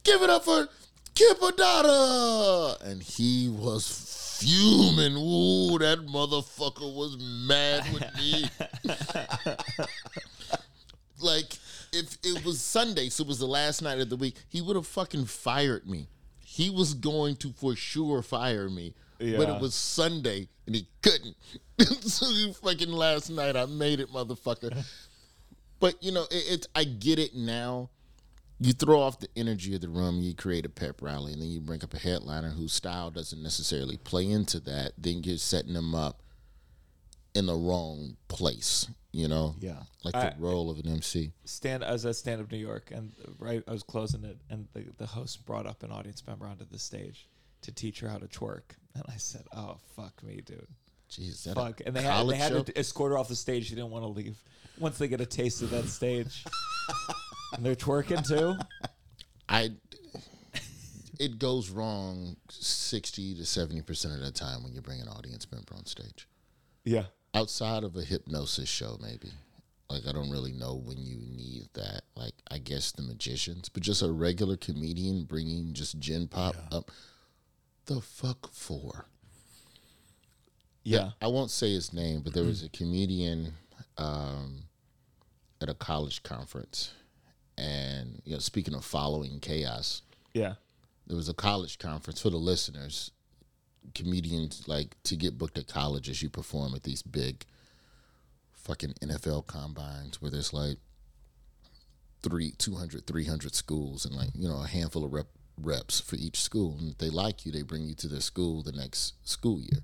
Give 0.05 0.23
it 0.23 0.31
up 0.31 0.45
for 0.45 0.69
Kip 1.17 1.41
Addotta. 1.41 2.81
And 2.83 3.03
he 3.03 3.49
was 3.49 4.39
fuming. 4.39 5.17
Ooh, 5.17 5.77
that 5.81 6.07
motherfucker 6.07 6.95
was 6.95 7.17
mad 7.19 7.93
with 7.93 8.05
me. 8.17 8.45
like, 11.19 11.59
if 11.93 12.19
it 12.23 12.45
was 12.45 12.61
Sunday, 12.61 13.09
so 13.09 13.25
it 13.25 13.29
was 13.29 13.41
the 13.41 13.47
last 13.47 13.83
night 13.83 13.99
of 13.99 14.11
the 14.11 14.17
week, 14.17 14.37
he 14.49 14.61
would 14.61 14.77
have 14.77 14.87
fucking 14.87 15.25
fired 15.25 15.89
me. 15.89 16.07
He 16.55 16.71
was 16.71 16.95
going 16.95 17.35
to 17.37 17.53
for 17.53 17.75
sure 17.75 18.23
fire 18.23 18.71
me. 18.71 18.95
But 19.19 19.49
it 19.49 19.61
was 19.61 19.75
Sunday 19.75 20.47
and 20.67 20.77
he 20.77 20.87
couldn't. 21.03 21.37
so 22.03 22.53
fucking 22.53 22.93
last 22.93 23.29
night 23.29 23.57
I 23.57 23.67
made 23.67 23.99
it, 23.99 24.09
motherfucker. 24.13 24.85
But 25.81 26.03
you 26.03 26.13
know, 26.13 26.23
it, 26.31 26.45
it's 26.49 26.69
I 26.75 26.85
get 26.85 27.19
it 27.19 27.35
now. 27.35 27.91
You 28.59 28.73
throw 28.73 29.01
off 29.01 29.19
the 29.19 29.29
energy 29.37 29.75
of 29.75 29.83
the 29.83 29.89
room, 29.89 30.23
you 30.23 30.33
create 30.33 30.65
a 30.65 30.71
pep 30.71 31.03
rally, 31.03 31.33
and 31.35 31.43
then 31.43 31.51
you 31.51 31.61
bring 31.61 31.83
up 31.83 31.93
a 31.93 31.99
headliner 31.99 32.51
whose 32.51 32.73
style 32.73 33.11
doesn't 33.11 33.43
necessarily 33.43 33.99
play 33.99 34.31
into 34.31 34.61
that. 34.61 34.93
Then 34.97 35.23
you're 35.25 35.37
setting 35.37 35.75
them 35.75 35.95
up 35.95 36.23
in 37.35 37.47
the 37.47 37.55
wrong 37.55 38.17
place. 38.29 38.87
You 39.13 39.29
know, 39.29 39.55
Yeah. 39.61 39.81
like 40.03 40.13
the 40.15 40.35
I- 40.35 40.39
role 40.39 40.71
of 40.71 40.79
an 40.81 40.89
MC. 40.89 41.33
stand 41.45 41.85
as 41.85 42.05
a 42.05 42.13
Stand 42.13 42.41
Up 42.41 42.51
New 42.51 42.59
York 42.59 42.91
and 42.91 43.13
right 43.39 43.63
I 43.69 43.71
was 43.71 43.85
closing 43.85 44.25
it 44.25 44.39
and 44.51 44.67
the, 44.73 44.87
the 44.99 45.07
host 45.07 45.47
brought 45.47 45.67
up 45.67 45.85
an 45.85 45.93
audience 45.93 46.27
member 46.27 46.47
onto 46.49 46.65
the 46.65 46.81
stage 46.81 47.29
to 47.63 47.71
teach 47.71 48.01
her 48.01 48.09
how 48.09 48.19
to 48.19 48.27
twerk 48.27 48.73
and 48.93 49.05
I 49.09 49.17
said 49.19 49.45
oh 49.57 49.77
fuck 49.95 50.21
me 50.25 50.41
dude 50.45 50.67
Jeez, 51.09 51.55
fuck 51.55 51.81
and 51.87 51.95
they 51.95 52.03
had, 52.03 52.27
they 52.29 52.35
had 52.37 52.67
to 52.67 52.77
escort 52.77 53.13
her 53.13 53.19
off 53.19 53.29
the 53.29 53.37
stage 53.37 53.69
she 53.69 53.77
didn't 53.77 53.91
want 53.93 54.03
to 54.05 54.09
leave 54.09 54.37
once 54.81 54.99
they 54.99 55.07
get 55.07 55.21
a 55.21 55.27
taste 55.27 55.63
of 55.63 55.71
that 55.71 55.85
stage 55.87 56.45
and 57.53 57.65
they're 57.65 57.77
twerking 57.77 58.27
too 58.27 58.57
I 59.49 59.71
it 61.21 61.39
goes 61.39 61.71
wrong 61.71 62.37
sixty 62.51 63.35
to 63.37 63.47
seventy 63.47 63.81
percent 63.83 64.15
of 64.15 64.21
the 64.23 64.33
time 64.33 64.65
when 64.65 64.75
you 64.75 64.81
bring 64.81 65.01
an 65.01 65.07
audience 65.07 65.47
member 65.53 65.75
on 65.77 65.87
stage. 65.87 66.27
yeah 66.85 67.05
Outside 67.35 67.83
of 67.85 67.97
a 67.97 68.03
hypnosis 68.03 68.69
show, 68.69 68.97
maybe. 69.03 69.31
Like 69.91 70.07
I 70.09 70.13
don't 70.13 70.31
really 70.31 70.53
know 70.53 70.75
when 70.85 70.99
you 71.05 71.17
need 71.19 71.69
that. 71.75 72.03
Like 72.17 72.35
I 72.51 72.59
guess 72.59 72.93
the 72.93 73.03
magicians, 73.03 73.69
but 73.69 73.83
just 73.83 74.03
a 74.03 74.11
regular 74.11 74.57
comedian 74.57 75.25
bringing 75.25 75.73
just 75.73 75.99
gin 75.99 76.29
pop 76.29 76.57
up. 76.73 76.91
The 77.87 78.01
fuck 78.01 78.51
for? 78.53 79.07
yeah 80.87 81.11
I 81.23 81.29
won't 81.29 81.51
say 81.51 81.73
his 81.73 81.93
name, 81.95 82.21
but 82.23 82.35
there 82.35 82.45
was 82.45 82.63
a 82.63 82.69
comedian 82.69 83.55
um, 83.97 84.65
at 85.61 85.69
a 85.71 85.75
college 85.75 86.23
conference, 86.23 86.93
And 87.57 88.21
you 88.25 88.33
know, 88.35 88.39
speaking 88.39 88.75
of 88.75 88.85
following 88.85 89.41
chaos, 89.41 90.03
Yeah. 90.35 90.55
there 91.07 91.17
was 91.17 91.29
a 91.29 91.35
college 91.35 91.79
conference 91.79 92.21
for 92.21 92.29
the 92.31 92.37
listeners. 92.37 93.11
Comedians 93.95 94.67
like 94.67 94.97
to 95.05 95.17
get 95.17 95.39
booked 95.39 95.59
at 95.59 95.69
colleges, 95.69 96.23
you 96.23 96.31
perform 96.31 96.75
at 96.75 96.83
these 96.83 97.03
big 97.03 97.45
fucking 98.53 98.95
NFL 99.03 99.47
combines 99.47 100.21
where 100.21 100.31
there's 100.31 100.53
like 100.53 100.79
three, 102.23 102.53
200, 102.53 103.07
300 103.07 103.55
schools 103.55 104.05
and 104.05 104.15
like, 104.15 104.31
you 104.35 104.49
know, 104.49 104.63
a 104.63 104.67
handful 104.67 105.05
of 105.05 105.13
rep, 105.13 105.27
reps 105.61 106.01
for 106.01 106.17
each 106.17 106.41
school. 106.41 106.77
And 106.79 106.91
if 106.91 106.99
they 106.99 107.11
like 107.11 107.45
you, 107.45 107.53
they 107.53 107.63
bring 107.63 107.85
you 107.85 107.95
to 107.97 108.09
their 108.09 108.21
school 108.21 108.63
the 108.63 108.73
next 108.73 109.15
school 109.29 109.61
year. 109.61 109.83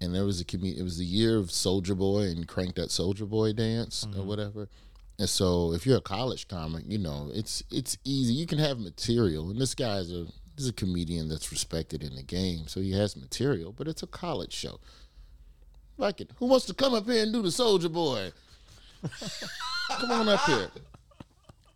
And 0.00 0.14
there 0.14 0.24
was 0.24 0.40
a 0.40 0.44
comedian, 0.44 0.80
it 0.80 0.84
was 0.84 0.98
the 0.98 1.04
year 1.04 1.38
of 1.38 1.46
Soulja 1.46 1.96
Boy 1.96 2.22
and 2.22 2.48
Crank 2.48 2.74
That 2.76 2.88
Soulja 2.88 3.28
Boy 3.28 3.52
dance 3.52 4.04
or 4.04 4.08
mm-hmm. 4.08 4.26
whatever. 4.26 4.68
And 5.18 5.28
so 5.28 5.72
if 5.72 5.86
you're 5.86 5.98
a 5.98 6.02
college 6.02 6.48
comic, 6.48 6.84
you 6.88 6.98
know, 6.98 7.30
it's 7.32 7.62
it's 7.70 7.96
easy. 8.04 8.34
You 8.34 8.46
can 8.46 8.58
have 8.58 8.78
material. 8.78 9.48
And 9.50 9.60
this 9.60 9.74
guy's 9.74 10.10
a 10.10 10.26
this 10.56 10.64
is 10.64 10.70
a 10.70 10.74
comedian 10.74 11.28
that's 11.28 11.50
respected 11.50 12.02
in 12.02 12.14
the 12.14 12.22
game, 12.22 12.66
so 12.68 12.80
he 12.80 12.92
has 12.92 13.16
material, 13.16 13.72
but 13.72 13.88
it's 13.88 14.02
a 14.02 14.06
college 14.06 14.52
show. 14.52 14.78
Like 15.96 16.20
it. 16.20 16.30
Who 16.38 16.46
wants 16.46 16.66
to 16.66 16.74
come 16.74 16.94
up 16.94 17.06
here 17.06 17.22
and 17.22 17.32
do 17.32 17.42
the 17.42 17.48
Soulja 17.48 17.92
Boy? 17.92 18.32
come 19.90 20.10
on 20.10 20.28
up 20.28 20.40
here. 20.40 20.70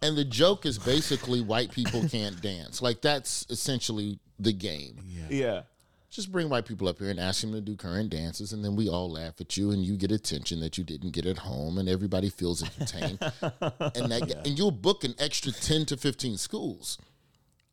And 0.02 0.16
the 0.16 0.25
joke 0.25 0.64
is 0.64 0.78
basically 0.78 1.40
white 1.40 1.73
people 1.73 2.08
can't 2.08 2.40
dance. 2.40 2.80
Like 2.80 3.00
that's 3.00 3.47
essentially 3.50 4.18
the 4.38 4.52
game. 4.52 4.99
Yeah. 5.28 5.62
Just 6.11 6.32
bring 6.32 6.49
white 6.49 6.64
people 6.64 6.88
up 6.88 6.99
here 6.99 7.11
and 7.11 7.20
ask 7.20 7.42
them 7.42 7.52
to 7.52 7.61
do 7.61 7.76
current 7.76 8.08
dances, 8.08 8.54
and 8.54 8.64
then 8.64 8.76
we 8.76 8.88
all 8.88 9.11
laugh 9.11 9.40
at 9.40 9.58
you, 9.58 9.73
and 9.73 9.85
you 9.85 9.94
get 9.94 10.11
attention 10.11 10.58
that 10.61 10.78
you 10.78 10.82
didn't 10.82 11.11
get 11.11 11.26
at 11.26 11.37
home, 11.37 11.76
and 11.76 11.87
everybody 11.87 12.30
feels 12.30 12.62
entertained. 12.62 13.18
and 13.42 14.11
that, 14.11 14.42
and 14.47 14.58
you'll 14.58 14.70
book 14.70 15.04
an 15.04 15.14
extra 15.18 15.52
ten 15.52 15.85
to 15.85 15.99
fifteen 15.99 16.38
schools, 16.38 16.97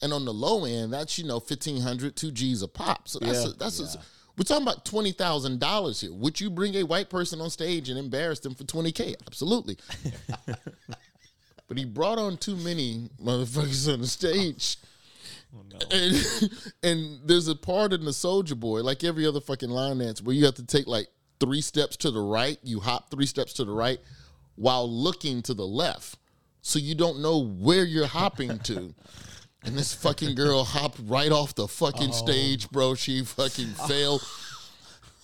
and 0.06 0.14
on 0.14 0.24
the 0.24 0.34
low 0.34 0.64
end, 0.64 0.94
that's 0.94 1.18
you 1.18 1.26
know 1.26 1.36
1500 1.40 2.16
two 2.16 2.32
G's 2.32 2.62
a 2.62 2.68
pop. 2.68 3.10
So 3.10 3.20
that's 3.20 3.44
Yeah. 3.44 3.50
a, 3.50 3.54
that's 3.54 3.80
a, 3.80 4.00
we're 4.38 4.44
talking 4.44 4.64
about 4.64 4.86
twenty 4.86 5.12
thousand 5.12 5.60
dollars 5.60 6.02
here. 6.02 6.14
Would 6.14 6.40
you 6.40 6.50
bring 6.50 6.76
a 6.76 6.84
white 6.84 7.10
person 7.10 7.42
on 7.42 7.50
stage 7.50 7.90
and 7.90 7.98
embarrass 7.98 8.40
them 8.40 8.54
for 8.56 8.64
twenty 8.64 8.92
k? 8.92 9.16
Absolutely. 9.28 9.78
but 11.68 11.78
he 11.78 11.86
brought 11.86 12.20
on 12.20 12.38
too 12.38 12.56
many 12.56 13.10
motherfuckers 13.22 13.92
on 13.92 14.02
the 14.02 14.08
stage. 14.08 14.78
Oh, 15.56 15.62
and, 15.92 16.50
and 16.84 17.20
there's 17.26 17.48
a 17.48 17.56
part 17.56 17.94
in 17.94 18.04
the 18.04 18.12
Soulja 18.12 18.60
Boy, 18.60 18.82
like 18.82 19.04
every 19.04 19.26
other 19.26 19.40
fucking 19.40 19.70
line 19.70 20.00
dance, 20.00 20.22
where 20.22 20.36
you 20.36 20.46
have 20.46 20.56
to 20.56 20.66
take 20.66 20.86
like 20.86 21.08
three 21.40 21.62
steps 21.62 21.98
to 21.98 22.12
the 22.12 22.20
right. 22.22 22.58
You 22.62 22.80
hop 22.82 23.10
three 23.10 23.26
steps 23.26 23.54
to 23.54 23.64
the 23.66 23.72
right 23.72 24.00
while 24.56 24.90
looking 24.90 25.42
to 25.44 25.54
the 25.54 25.66
left, 25.66 26.18
so 26.62 26.78
you 26.78 26.94
don't 26.94 27.22
know 27.22 27.40
where 27.46 27.86
you're 27.86 28.06
hopping 28.08 28.60
to. 28.60 28.94
And 29.66 29.76
this 29.76 29.94
fucking 29.94 30.36
girl 30.36 30.64
hopped 30.66 31.00
right 31.06 31.32
off 31.32 31.56
the 31.56 31.68
fucking 31.68 32.10
oh. 32.10 32.14
stage, 32.14 32.70
bro. 32.70 32.96
She 32.96 33.24
fucking 33.24 33.68
fell. 33.88 34.22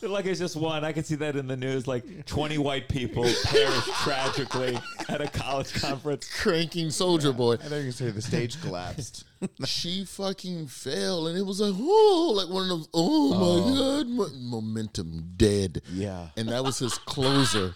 Like 0.03 0.25
it's 0.25 0.39
just 0.39 0.55
one. 0.55 0.83
I 0.83 0.93
can 0.93 1.03
see 1.03 1.13
that 1.15 1.35
in 1.35 1.45
the 1.45 1.55
news. 1.55 1.87
Like 1.87 2.25
20 2.25 2.57
white 2.57 2.89
people 2.89 3.23
perished 3.43 3.93
tragically 4.03 4.75
at 5.07 5.21
a 5.21 5.27
college 5.27 5.71
conference. 5.79 6.27
cranking 6.41 6.87
Soulja 6.87 7.37
Boy. 7.37 7.53
I 7.53 7.57
think 7.57 7.69
you 7.71 7.75
were 7.75 7.81
gonna 7.81 7.91
say 7.91 8.09
the 8.09 8.21
stage 8.23 8.59
collapsed. 8.61 9.25
she 9.65 10.03
fucking 10.05 10.67
fell, 10.67 11.27
and 11.27 11.37
it 11.37 11.43
was 11.43 11.61
like, 11.61 11.75
oh, 11.77 12.33
like 12.35 12.49
one 12.49 12.63
of 12.63 12.69
those, 12.69 12.89
oh, 12.95 13.29
my 13.29 13.37
oh. 13.39 13.97
god, 13.99 14.07
mo- 14.07 14.29
momentum 14.33 15.33
dead. 15.37 15.83
Yeah. 15.93 16.29
and 16.35 16.49
that 16.49 16.63
was 16.63 16.79
his 16.79 16.97
closer. 16.97 17.75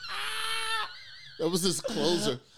That 1.40 1.50
was 1.50 1.64
his 1.64 1.82
closer. 1.82 2.40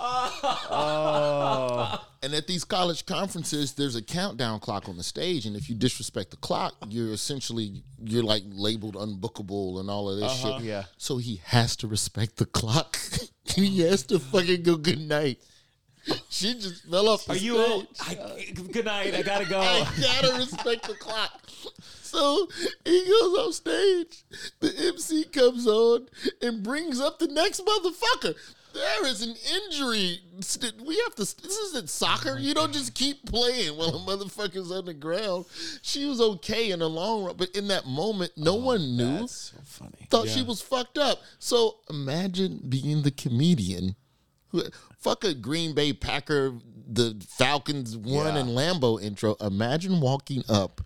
Oh. 0.69 2.03
And 2.21 2.33
at 2.33 2.47
these 2.47 2.63
college 2.63 3.05
conferences, 3.05 3.73
there's 3.73 3.95
a 3.95 4.01
countdown 4.01 4.59
clock 4.59 4.89
on 4.89 4.97
the 4.97 5.03
stage, 5.03 5.45
and 5.45 5.55
if 5.55 5.69
you 5.69 5.75
disrespect 5.75 6.31
the 6.31 6.37
clock, 6.37 6.75
you're 6.89 7.13
essentially 7.13 7.83
you're 8.03 8.23
like 8.23 8.43
labeled 8.47 8.95
unbookable 8.95 9.79
and 9.79 9.89
all 9.89 10.09
of 10.09 10.17
this 10.19 10.43
uh-huh. 10.43 10.57
shit. 10.57 10.67
Yeah. 10.67 10.83
So 10.97 11.17
he 11.17 11.41
has 11.45 11.75
to 11.77 11.87
respect 11.87 12.37
the 12.37 12.45
clock. 12.45 12.97
he 13.45 13.81
has 13.81 14.03
to 14.03 14.19
fucking 14.19 14.63
go 14.63 14.77
good 14.77 14.99
night. 14.99 15.39
She 16.29 16.53
just 16.53 16.85
fell 16.89 17.09
off 17.09 17.25
the 17.25 17.33
Are 17.33 17.37
you? 17.37 17.87
stage. 17.93 18.19
I, 18.19 18.51
good 18.71 18.85
night. 18.85 19.13
I 19.13 19.21
gotta 19.21 19.45
go. 19.45 19.59
I 19.61 19.87
gotta 19.99 20.37
respect 20.37 20.87
the 20.87 20.95
clock. 20.95 21.49
So 22.01 22.47
he 22.85 23.05
goes 23.05 23.37
off 23.37 23.53
stage. 23.53 24.23
The 24.59 24.73
MC 24.93 25.25
comes 25.25 25.67
on 25.67 26.07
and 26.41 26.63
brings 26.63 27.01
up 27.01 27.19
the 27.19 27.27
next 27.27 27.65
motherfucker. 27.65 28.35
There 28.77 29.07
is 29.07 29.21
an 29.21 29.35
injury. 29.53 30.19
We 30.85 30.97
have 31.03 31.15
to. 31.15 31.21
This 31.41 31.57
isn't 31.57 31.89
soccer. 31.89 32.37
You 32.37 32.53
don't 32.53 32.73
just 32.73 32.93
keep 32.93 33.25
playing 33.25 33.77
while 33.77 33.89
a 33.89 33.99
motherfucker's 33.99 34.71
on 34.71 34.85
the 34.85 34.93
ground. 34.93 35.45
She 35.81 36.05
was 36.05 36.21
okay 36.21 36.71
in 36.71 36.79
the 36.79 36.89
long 36.89 37.25
run, 37.25 37.35
but 37.37 37.49
in 37.55 37.67
that 37.69 37.85
moment, 37.85 38.31
no 38.37 38.53
oh, 38.53 38.65
won 38.65 38.95
knew. 38.95 39.19
That's 39.19 39.33
so 39.33 39.57
funny. 39.63 40.07
Thought 40.09 40.29
she 40.29 40.43
was 40.43 40.61
fucked 40.61 40.97
up. 40.97 41.21
So 41.39 41.77
imagine 41.89 42.61
being 42.67 43.01
the 43.03 43.11
comedian. 43.11 43.95
who- 44.49 44.63
Fuck 44.99 45.23
a 45.23 45.33
Green 45.33 45.73
Bay 45.73 45.93
Packer, 45.93 46.53
the 46.87 47.21
Falcons 47.27 47.95
one 47.95 48.33
Yeah. 48.33 48.37
and 48.37 48.49
Lambeau 48.49 49.01
intro. 49.01 49.35
Imagine 49.39 50.01
walking 50.01 50.43
up 50.49 50.81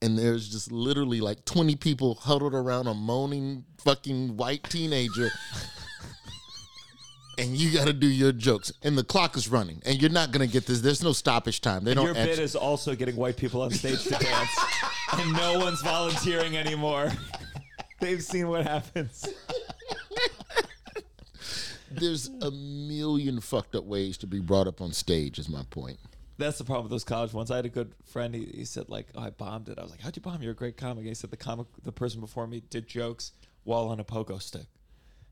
and 0.00 0.18
there's 0.18 0.48
just 0.48 0.70
literally 0.70 1.20
like 1.20 1.44
20 1.44 1.76
people 1.76 2.14
huddled 2.14 2.54
around 2.54 2.86
a 2.86 2.94
moaning 2.94 3.64
fucking 3.78 4.36
white 4.36 4.62
teenager. 4.64 5.30
and 7.38 7.56
you 7.56 7.72
got 7.72 7.86
to 7.86 7.92
do 7.92 8.06
your 8.06 8.32
jokes. 8.32 8.72
And 8.82 8.98
the 8.98 9.04
clock 9.04 9.36
is 9.36 9.48
running. 9.48 9.80
And 9.86 10.00
you're 10.00 10.10
not 10.10 10.32
going 10.32 10.46
to 10.46 10.52
get 10.52 10.66
this. 10.66 10.80
There's 10.80 11.02
no 11.02 11.12
stoppage 11.12 11.60
time. 11.60 11.84
They 11.84 11.94
don't 11.94 12.04
Your 12.04 12.14
bit 12.14 12.28
actually- 12.30 12.44
is 12.44 12.56
also 12.56 12.94
getting 12.94 13.16
white 13.16 13.36
people 13.36 13.62
on 13.62 13.70
stage 13.70 14.02
to 14.04 14.10
dance, 14.10 14.50
and 15.12 15.32
no 15.32 15.58
one's 15.58 15.80
volunteering 15.82 16.56
anymore. 16.56 17.10
They've 18.00 18.22
seen 18.22 18.48
what 18.48 18.64
happens. 18.66 19.26
there's 21.90 22.28
a 22.42 22.50
million 22.50 23.40
fucked 23.40 23.74
up 23.74 23.84
ways 23.84 24.16
to 24.18 24.26
be 24.26 24.40
brought 24.40 24.66
up 24.66 24.80
on 24.80 24.92
stage, 24.92 25.38
is 25.38 25.48
my 25.48 25.62
point. 25.70 25.98
That's 26.36 26.58
the 26.58 26.64
problem 26.64 26.84
with 26.84 26.90
those 26.92 27.02
college 27.02 27.32
ones. 27.32 27.50
I 27.50 27.56
had 27.56 27.66
a 27.66 27.70
good 27.70 27.92
friend. 28.04 28.32
He, 28.34 28.44
he 28.44 28.64
said 28.64 28.88
like, 28.88 29.08
"Oh, 29.16 29.22
I 29.22 29.30
bombed 29.30 29.68
it." 29.68 29.78
I 29.78 29.82
was 29.82 29.90
like, 29.90 30.00
"How'd 30.00 30.14
you 30.14 30.22
bomb? 30.22 30.40
You're 30.40 30.52
a 30.52 30.54
great 30.54 30.76
comic." 30.76 30.98
And 30.98 31.08
he 31.08 31.14
said 31.14 31.30
the 31.30 31.36
comic, 31.36 31.66
the 31.82 31.90
person 31.90 32.20
before 32.20 32.46
me 32.46 32.62
did 32.70 32.86
jokes 32.86 33.32
while 33.64 33.88
on 33.88 33.98
a 33.98 34.04
pogo 34.04 34.40
stick, 34.40 34.66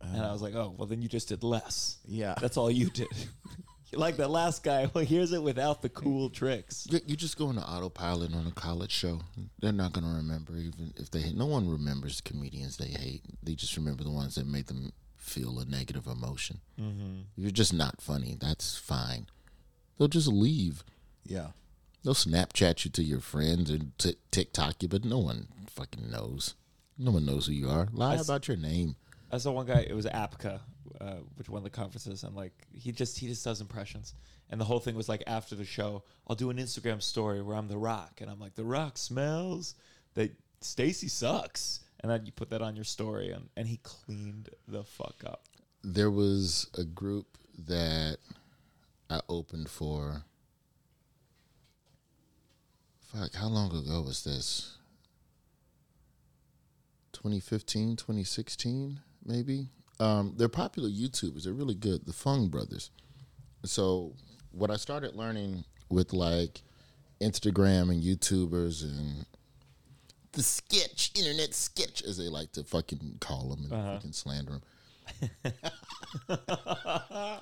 and 0.01 0.23
I 0.23 0.33
was 0.33 0.43
like, 0.43 0.55
"Oh, 0.55 0.75
well, 0.77 0.87
then 0.87 1.03
you 1.03 1.09
just 1.09 1.29
did 1.29 1.43
less. 1.43 1.99
Yeah. 2.07 2.35
that's 2.41 2.57
all 2.57 2.71
you 2.71 2.91
did." 2.91 3.09
like 3.93 4.17
the 4.17 4.29
last 4.29 4.63
guy. 4.63 4.91
Well, 4.95 5.05
here's 5.05 5.33
it 5.33 5.43
without 5.43 5.83
the 5.83 5.89
cool 5.89 6.31
tricks. 6.31 6.87
You 6.91 7.01
you 7.07 7.17
just 7.17 7.37
go 7.37 7.51
into 7.51 7.63
autopilot 7.63 8.35
on 8.35 8.47
a 8.47 8.53
college 8.53 8.93
show. 8.93 9.21
They're 9.61 9.73
not 9.73 9.93
going 9.93 10.05
to 10.05 10.13
remember, 10.13 10.57
even 10.57 10.95
if 10.97 11.11
they. 11.11 11.33
No 11.33 11.47
one 11.47 11.69
remembers 11.69 12.21
comedians 12.21 12.77
they 12.77 12.89
hate. 12.89 13.23
They 13.43 13.55
just 13.55 13.77
remember 13.77 14.05
the 14.05 14.11
ones 14.11 14.35
that 14.37 14.47
made 14.47 14.67
them 14.67 14.93
feel 15.17 15.59
a 15.59 15.65
negative 15.65 16.07
emotion. 16.07 16.61
Mm-hmm. 16.81 17.23
You're 17.37 17.51
just 17.51 17.75
not 17.75 18.01
funny. 18.01 18.37
That's 18.41 18.77
fine. 18.77 19.27
They'll 19.99 20.09
just 20.09 20.29
leave. 20.29 20.85
Yeah. 21.25 21.49
They'll 22.05 22.15
Snapchat 22.15 22.85
you 22.85 22.91
to 22.93 23.03
your 23.03 23.21
friends 23.21 23.69
and 23.71 23.99
t- 23.99 24.17
TikTok 24.31 24.83
you, 24.83 24.89
but 24.89 25.05
no 25.05 25.19
one 25.19 25.49
fucking 25.69 26.09
knows. 26.11 26.55
No 26.97 27.11
one 27.11 27.27
knows 27.27 27.47
who 27.47 27.53
you 27.53 27.69
are. 27.69 27.89
Lie 27.93 28.17
about 28.17 28.47
your 28.49 28.57
name. 28.57 28.97
I 29.31 29.39
saw 29.39 29.53
one 29.53 29.67
guy. 29.67 29.81
It 29.89 29.95
was 29.95 30.07
APCA, 30.07 30.61
uh, 31.01 31.15
which 31.37 31.49
one 31.49 31.59
of 31.59 31.65
the 31.65 31.71
conferences. 31.71 32.23
I'm 32.23 32.35
like, 32.35 32.53
he 32.73 32.93
just 32.93 33.19
he 33.19 33.27
just 33.27 33.45
does 33.45 33.61
impressions, 33.61 34.15
and 34.51 34.61
the 34.61 34.65
whole 34.65 34.79
thing 34.79 34.95
was 34.95 35.09
like 35.09 35.23
after 35.27 35.55
the 35.55 35.65
show, 35.65 36.05
I'll 36.29 36.37
do 36.37 36.51
an 36.51 36.59
Instagram 36.59 37.03
story 37.03 37.43
where 37.43 37.57
I'm 37.57 37.69
the 37.69 37.77
Rock, 37.79 38.21
and 38.21 38.31
I'm 38.31 38.39
like, 38.41 38.55
the 38.55 38.65
Rock 38.65 38.99
smells 38.99 39.75
that 40.15 40.33
Stacy 40.61 41.09
sucks, 41.09 41.81
and 42.01 42.11
then 42.11 42.25
you 42.25 42.33
put 42.33 42.51
that 42.51 42.63
on 42.63 42.77
your 42.77 42.85
story, 42.85 43.31
and 43.31 43.49
and 43.57 43.67
he 43.67 43.79
cleaned 43.83 44.51
the 44.69 44.85
fuck 44.85 45.17
up. 45.25 45.43
there 45.83 46.11
was 46.11 46.69
a 46.79 46.85
group 46.85 47.39
that 47.67 48.19
I 49.11 49.21
opened 49.29 49.69
for. 49.71 50.23
Fuck, 53.01 53.35
how 53.35 53.49
long 53.49 53.71
ago 53.75 54.03
was 54.03 54.25
this? 54.25 54.77
2015, 57.13 57.97
2016, 57.97 59.01
maybe? 59.27 59.69
Um, 59.99 60.35
they're 60.37 60.49
popular 60.49 60.89
YouTubers. 60.89 61.45
They're 61.45 61.53
really 61.53 61.75
good. 61.75 62.07
The 62.07 62.13
Fung 62.13 62.49
Brothers. 62.49 62.91
So, 63.65 64.15
what 64.53 64.71
I 64.71 64.77
started 64.77 65.15
learning 65.15 65.65
with 65.89 66.13
like 66.13 66.63
Instagram 67.21 67.91
and 67.91 68.03
YouTubers 68.03 68.83
and 68.83 69.27
the 70.33 70.43
sketch, 70.43 71.13
internet 71.15 71.55
sketch, 71.55 72.03
as 72.03 72.19
they 72.19 72.29
like 72.29 72.53
to 72.53 72.65
fucking 72.65 73.19
call 73.21 73.49
them 73.49 73.73
and 73.73 73.95
fucking 73.95 74.13
slander 74.13 74.53
them. 74.53 74.63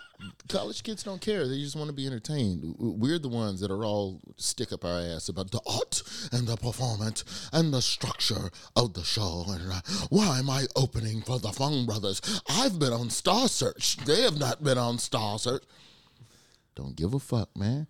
College 0.49 0.83
kids 0.83 1.03
don't 1.03 1.21
care. 1.21 1.49
They 1.49 1.59
just 1.59 1.77
want 1.77 1.89
to 1.89 1.95
be 1.95 2.07
entertained. 2.07 2.75
We're 2.79 3.19
the 3.19 3.29
ones 3.29 3.61
that 3.61 3.71
are 3.71 3.85
all 3.85 4.21
stick 4.37 4.73
up 4.73 4.85
our 4.85 5.01
ass 5.01 5.29
about 5.29 5.51
the 5.51 5.61
art 5.67 6.03
and 6.33 6.47
the 6.47 6.57
performance 6.57 7.49
and 7.53 7.73
the 7.73 7.83
structure 7.83 8.51
of 8.77 8.95
the 8.95 9.03
show. 9.03 9.45
And 9.49 9.73
uh, 9.73 9.81
why 10.11 10.39
am 10.39 10.51
I 10.51 10.67
opening 10.77 11.23
for 11.23 11.39
the 11.39 11.51
Fung 11.53 11.87
Brothers? 11.87 12.21
I've 12.49 12.79
been 12.79 12.93
on 12.93 13.11
Star 13.11 13.49
Search. 13.49 13.97
They 13.99 14.23
have 14.23 14.39
not 14.39 14.63
been 14.63 14.79
on 14.79 14.99
Star 14.99 15.39
Search. 15.39 15.65
Don't 16.75 16.97
give 16.97 17.15
a 17.15 17.19
fuck, 17.19 17.57
man. 17.57 17.87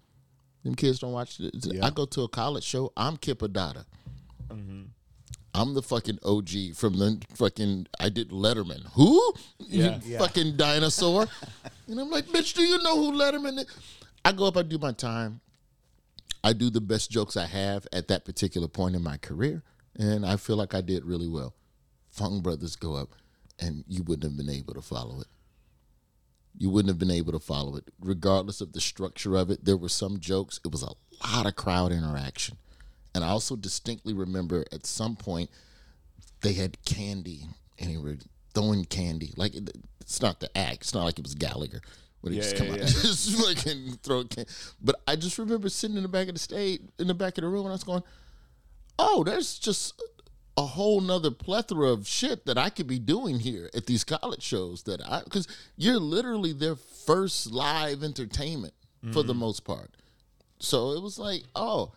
Them 0.63 0.75
kids 0.75 0.99
don't 1.01 1.13
watch 1.13 1.41
it. 1.41 1.55
I 1.83 1.91
go 1.91 2.07
to 2.07 2.23
a 2.23 2.29
college 2.29 2.65
show. 2.65 2.93
I'm 2.97 3.17
Kip 3.17 3.41
Addotta. 3.41 3.85
I'm 5.55 5.75
the 5.75 5.83
fucking 5.83 6.19
OG 6.25 6.75
from 6.75 6.99
the 6.99 7.23
fucking. 7.35 7.87
I 8.01 8.09
did 8.09 8.31
Letterman. 8.31 8.87
Who? 8.95 9.35
Yeah. 9.61 10.01
You 10.05 10.19
fucking 10.19 10.57
dinosaur. 10.57 11.29
and 11.89 12.01
I'm 12.01 12.11
like, 12.11 12.27
bitch, 12.27 12.55
do 12.55 12.63
you 12.63 12.83
know 12.83 12.97
who 12.97 13.13
Letterman 13.17 13.61
is? 13.61 13.67
I 14.25 14.33
go 14.33 14.47
up. 14.47 14.57
I 14.57 14.63
do 14.63 14.79
my 14.79 14.93
time. 14.93 15.41
I 16.43 16.53
do 16.53 16.71
the 16.71 16.81
best 16.81 17.11
jokes 17.11 17.37
I 17.37 17.47
have 17.47 17.87
at 17.93 18.09
that 18.09 18.25
particular 18.25 18.69
point 18.69 18.97
in 18.97 19.03
my 19.03 19.17
career, 19.17 19.63
and 19.97 20.27
I 20.27 20.37
feel 20.37 20.57
like 20.57 20.75
I 20.75 20.83
did 20.83 21.05
really 21.05 21.29
well. 21.29 21.55
Fung 22.11 22.41
Brothers 22.41 22.77
go 22.77 22.97
up, 22.97 23.15
and 23.59 23.85
you 23.89 24.03
wouldn't 24.03 24.25
have 24.25 24.37
been 24.37 24.55
able 24.55 24.75
to 24.75 24.83
follow 24.83 25.21
it. 25.21 25.29
You 26.59 26.69
wouldn't 26.69 26.91
have 26.91 26.99
been 26.99 27.11
able 27.11 27.33
to 27.33 27.39
follow 27.39 27.77
it, 27.77 27.85
regardless 28.01 28.61
of 28.61 28.73
the 28.73 28.81
structure 28.81 29.37
of 29.37 29.51
it. 29.51 29.65
There 29.65 29.77
were 29.77 29.89
some 29.89 30.21
jokes. 30.21 30.61
It 30.65 30.71
was 30.71 30.83
a 30.83 30.93
lot 31.27 31.47
of 31.47 31.57
crowd 31.57 31.93
interaction, 31.93 32.59
and 33.15 33.25
I 33.25 33.29
also 33.29 33.57
distinctly 33.57 34.13
remember 34.13 34.65
at 34.73 34.87
some 34.87 35.17
point 35.17 35.51
they 36.43 36.53
had 36.55 36.83
candy, 36.85 37.47
and 37.79 37.91
they 37.91 37.97
were 37.97 38.17
throwing 38.55 38.85
candy. 38.85 39.33
Like 39.37 39.55
it- 39.55 39.77
it's 40.01 40.21
not 40.21 40.41
the 40.41 40.57
act. 40.57 40.83
It's 40.83 40.95
not 40.95 41.05
like 41.05 41.19
it 41.19 41.25
was 41.25 41.35
Gallagher. 41.35 41.81
When 42.21 42.33
he 42.33 42.39
Yeah, 42.39 42.45
just 42.45 42.63
yeah, 42.63 42.73
out 42.73 42.79
yeah. 42.79 42.85
just 42.87 43.31
fucking 43.39 43.99
throw 44.03 44.25
can 44.25 44.45
But 44.81 44.97
I 45.07 45.17
just 45.17 45.39
remember 45.39 45.69
sitting 45.69 45.97
in 45.97 46.03
the 46.03 46.09
back 46.09 46.29
of 46.29 46.35
the 46.35 46.41
stage, 46.41 46.81
in 46.99 47.07
the 47.07 47.15
back 47.15 47.39
of 47.39 47.43
the 47.43 47.49
room, 47.49 47.63
and 47.63 47.71
I 47.71 47.73
was 47.73 47.85
going, 47.85 48.03
"Oh, 48.99 49.25
there's 49.25 49.59
just 49.59 50.01
a 50.57 50.65
whole 50.65 51.01
nother 51.01 51.31
plethora 51.31 51.89
of 51.89 52.07
shit 52.07 52.47
that 52.47 52.57
I 52.57 52.71
could 52.71 52.87
be 52.87 52.99
doing 52.99 53.41
here 53.41 53.71
at 53.75 53.87
these 53.87 54.05
college 54.05 54.43
shows 54.43 54.85
that 54.85 55.01
I 55.07 55.23
because 55.25 55.49
you're 55.77 55.99
literally 55.99 56.53
their 56.53 56.77
first 56.77 57.51
live 57.51 58.03
entertainment 58.03 58.75
for 59.13 59.23
the 59.23 59.33
mm-hmm. 59.33 59.41
most 59.41 59.65
part. 59.65 59.91
So 60.61 60.93
it 60.93 61.03
was 61.03 61.19
like, 61.19 61.43
oh, 61.55 61.93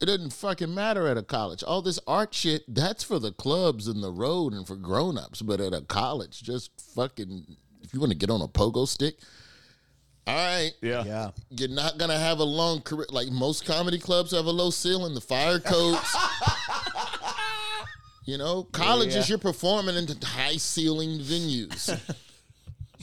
it 0.00 0.06
doesn't 0.06 0.32
fucking 0.32 0.74
matter 0.74 1.06
at 1.06 1.16
a 1.16 1.22
college. 1.22 1.62
All 1.62 1.82
this 1.82 1.98
art 2.06 2.34
shit, 2.34 2.62
that's 2.68 3.02
for 3.02 3.18
the 3.18 3.32
clubs 3.32 3.88
and 3.88 4.02
the 4.02 4.12
road 4.12 4.52
and 4.52 4.66
for 4.66 4.76
grown-ups. 4.76 5.42
But 5.42 5.60
at 5.60 5.72
a 5.72 5.80
college, 5.80 6.42
just 6.42 6.70
fucking 6.94 7.56
if 7.82 7.94
you 7.94 8.00
want 8.00 8.12
to 8.12 8.18
get 8.18 8.30
on 8.30 8.42
a 8.42 8.48
pogo 8.48 8.86
stick, 8.86 9.16
all 10.26 10.34
right. 10.34 10.72
Yeah. 10.82 11.04
Yeah. 11.04 11.30
You're 11.50 11.68
not 11.68 11.98
gonna 11.98 12.18
have 12.18 12.40
a 12.40 12.44
long 12.44 12.80
career. 12.82 13.06
Like 13.10 13.30
most 13.30 13.64
comedy 13.64 13.98
clubs 13.98 14.32
have 14.32 14.46
a 14.46 14.50
low 14.50 14.70
ceiling, 14.70 15.14
the 15.14 15.20
fire 15.20 15.60
codes. 15.60 16.16
you 18.24 18.36
know, 18.36 18.64
colleges 18.64 19.28
you're 19.28 19.38
performing 19.38 19.96
in 19.96 20.08
high 20.22 20.56
ceiling 20.56 21.20
venues. 21.20 21.98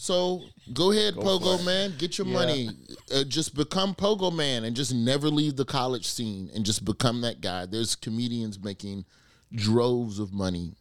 so 0.03 0.41
go 0.73 0.91
ahead, 0.91 1.13
Pogo 1.13 1.63
man, 1.65 1.93
get 1.97 2.17
your 2.17 2.27
money. 2.27 2.69
Uh, 3.09 3.23
just 3.23 3.55
become 3.55 3.95
Pogo 3.95 4.35
man 4.35 4.65
and 4.65 4.75
just 4.75 4.93
never 4.93 5.29
leave 5.29 5.55
the 5.55 5.63
college 5.63 6.05
scene 6.05 6.49
and 6.53 6.65
just 6.65 6.83
become 6.83 7.21
that 7.21 7.39
guy. 7.39 7.65
There's 7.65 7.95
comedians 7.95 8.61
making 8.61 9.05
droves 9.53 10.19
of 10.19 10.33
money 10.33 10.73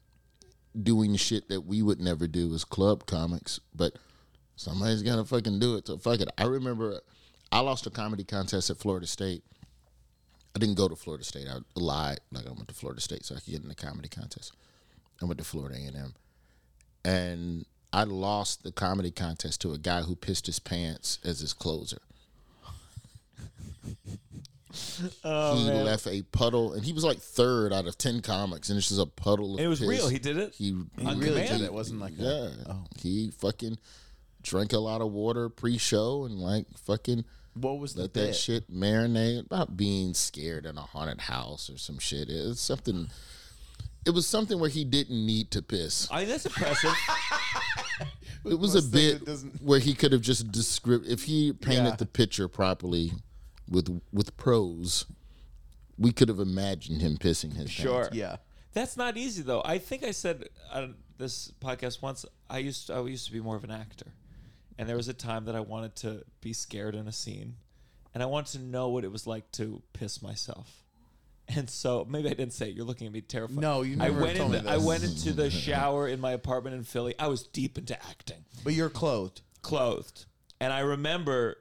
doing 0.83 1.15
shit 1.15 1.49
that 1.51 1.61
we 1.61 1.83
would 1.83 2.01
never 2.01 2.27
do 2.27 2.53
as 2.53 2.65
club 2.65 3.07
comics, 3.07 3.61
but 3.73 3.93
somebody's 4.57 5.05
gotta 5.05 5.25
fucking 5.25 5.61
do 5.61 5.77
it. 5.77 5.87
So 5.87 5.99
fuck 5.99 6.19
it. 6.19 6.29
I 6.37 6.47
remember 6.47 6.99
I 7.53 7.61
lost 7.61 7.87
a 7.87 7.91
comedy 7.91 8.25
contest 8.25 8.71
at 8.71 8.79
Florida 8.79 9.07
State. 9.07 9.45
I 10.57 10.59
didn't 10.59 10.75
go 10.75 10.89
to 10.89 10.97
Florida 10.97 11.23
State. 11.23 11.47
I 11.49 11.59
lied 11.77 12.19
like 12.33 12.49
I 12.49 12.51
went 12.51 12.67
to 12.67 12.75
Florida 12.75 13.01
State 13.01 13.25
so 13.25 13.37
I 13.37 13.39
could 13.39 13.53
get 13.53 13.63
in 13.63 13.69
the 13.69 13.77
comedy 13.77 14.09
contest. 14.09 14.53
I 15.23 15.27
went 15.27 15.39
to 15.39 15.45
Florida 15.45 15.77
A 15.77 15.87
and 15.87 15.97
M, 15.97 16.15
and 17.05 17.67
I 17.93 18.05
lost 18.05 18.63
the 18.63 18.73
comedy 18.73 19.11
contest 19.11 19.61
to 19.63 19.73
a 19.73 19.79
guy 19.79 20.03
who 20.03 20.17
pissed 20.17 20.47
his 20.47 20.59
pants 20.59 21.19
as 21.25 21.41
his 21.41 21.53
closer. 21.53 21.99
Oh, 25.23 25.57
he 25.57 25.71
left 25.71 26.07
a 26.07 26.23
puddle, 26.23 26.73
and 26.73 26.83
he 26.85 26.95
was 26.95 27.05
like 27.05 27.19
third 27.19 27.73
out 27.75 27.87
of 27.87 27.99
ten 27.99 28.23
comics, 28.23 28.71
and 28.71 28.79
it's 28.79 28.89
just 28.89 29.01
a 29.01 29.05
puddle 29.07 29.55
of. 29.55 29.61
It 29.61 29.67
was 29.67 29.81
piss. 29.81 29.89
real. 29.89 30.09
He 30.09 30.19
did 30.19 30.39
it. 30.39 30.55
He, 30.55 30.75
He 30.99 31.05
On 31.07 31.19
really 31.19 31.43
command? 31.43 31.59
did. 31.59 31.67
It 31.67 31.73
wasn't 31.75 32.01
like 32.01 32.15
yeah. 32.17 32.29
a, 32.31 32.51
oh. 32.71 32.85
He 32.99 33.31
fucking 33.39 33.79
drank 34.43 34.73
a 34.73 34.79
lot 34.79 35.03
of 35.03 35.13
water 35.13 35.49
pre-show 35.51 36.25
and 36.25 36.39
like 36.41 36.67
fucking 36.87 37.25
What 37.55 37.81
was 37.81 37.95
the 37.95 38.03
let 38.03 38.15
that 38.15 38.27
bit? 38.29 38.35
shit 38.37 38.73
marinate 38.73 39.45
about 39.47 39.77
being 39.77 40.15
scared 40.15 40.65
in 40.65 40.79
a 40.79 40.83
haunted 40.83 41.21
house 41.23 41.69
or 41.69 41.77
some 41.77 41.99
shit. 41.99 42.31
It 42.31 42.47
was 42.47 42.61
something. 42.61 43.11
It 44.07 44.11
was 44.11 44.27
something 44.27 44.59
where 44.59 44.71
he 44.71 44.85
didn't 44.85 45.27
need 45.27 45.51
to 45.51 45.61
piss. 45.61 46.09
I, 46.11 46.25
that's 46.25 46.47
impressive. 46.47 46.95
It 48.45 48.59
was 48.59 48.75
a 48.75 48.83
bit 48.83 49.23
where 49.61 49.79
he 49.79 49.95
could 49.95 50.13
have 50.13 50.21
just 50.23 50.51
described 50.51 51.07
if 51.07 51.25
he 51.25 51.53
painted 51.53 51.85
Yeah. 51.91 51.97
the 51.97 52.07
picture 52.07 52.49
properly 52.49 53.13
with 53.69 54.01
with 54.13 54.37
prose. 54.37 55.07
We 55.99 56.11
could 56.13 56.29
have 56.29 56.41
imagined 56.41 57.01
him 57.03 57.17
pissing 57.19 57.55
his 57.55 57.71
Sure. 57.71 58.03
pants. 58.03 58.17
Yeah. 58.17 58.37
That's 58.73 58.97
not 58.97 59.17
easy 59.17 59.43
though. 59.43 59.63
I 59.65 59.79
think 59.79 60.03
I 60.03 60.11
said 60.11 60.49
on 60.73 60.97
this 61.19 61.53
podcast 61.61 62.03
once. 62.03 62.25
I 62.51 62.59
used 62.59 62.89
to, 62.89 62.95
I 62.95 63.03
used 63.07 63.27
to 63.27 63.33
be 63.33 63.41
more 63.41 63.55
of 63.57 63.65
an 63.65 63.71
actor, 63.71 64.13
and 64.79 64.89
there 64.89 64.97
was 64.97 65.09
a 65.09 65.15
time 65.15 65.45
that 65.45 65.55
I 65.55 65.61
wanted 65.61 65.95
to 65.97 66.25
be 66.41 66.53
scared 66.53 66.95
in 66.95 67.07
a 67.07 67.13
scene, 67.13 67.57
and 68.13 68.23
I 68.23 68.27
wanted 68.27 68.53
to 68.53 68.59
know 68.65 68.89
what 68.89 69.05
it 69.05 69.13
was 69.13 69.27
like 69.27 69.53
to 69.53 69.83
piss 69.93 70.21
myself. 70.23 70.82
And 71.55 71.69
so 71.69 72.07
maybe 72.09 72.29
I 72.29 72.35
didn't 72.35 72.53
say 72.53 72.69
it. 72.71 72.75
You're 72.77 72.85
looking 72.87 73.07
at 73.07 73.13
me 73.13 73.21
terrified. 73.21 73.59
No, 73.59 73.83
you 73.83 73.95
I 74.01 74.09
never 74.09 74.21
went 74.23 74.37
told 74.39 74.55
in. 74.55 74.65
me 74.65 74.71
I 74.71 74.77
went 74.79 75.05
into 75.05 75.33
the 75.33 75.51
shower 75.51 76.09
in 76.09 76.21
my 76.21 76.33
apartment 76.33 76.77
in 76.77 76.85
Philly. 76.85 77.15
I 77.19 77.27
was 77.27 77.43
deep 77.43 77.77
into 77.79 77.95
acting, 78.09 78.45
But 78.65 78.75
you're 78.75 78.89
clothed. 78.91 79.43
clothed, 79.61 80.25
and 80.61 80.73
I 80.73 80.81
remember 80.81 81.59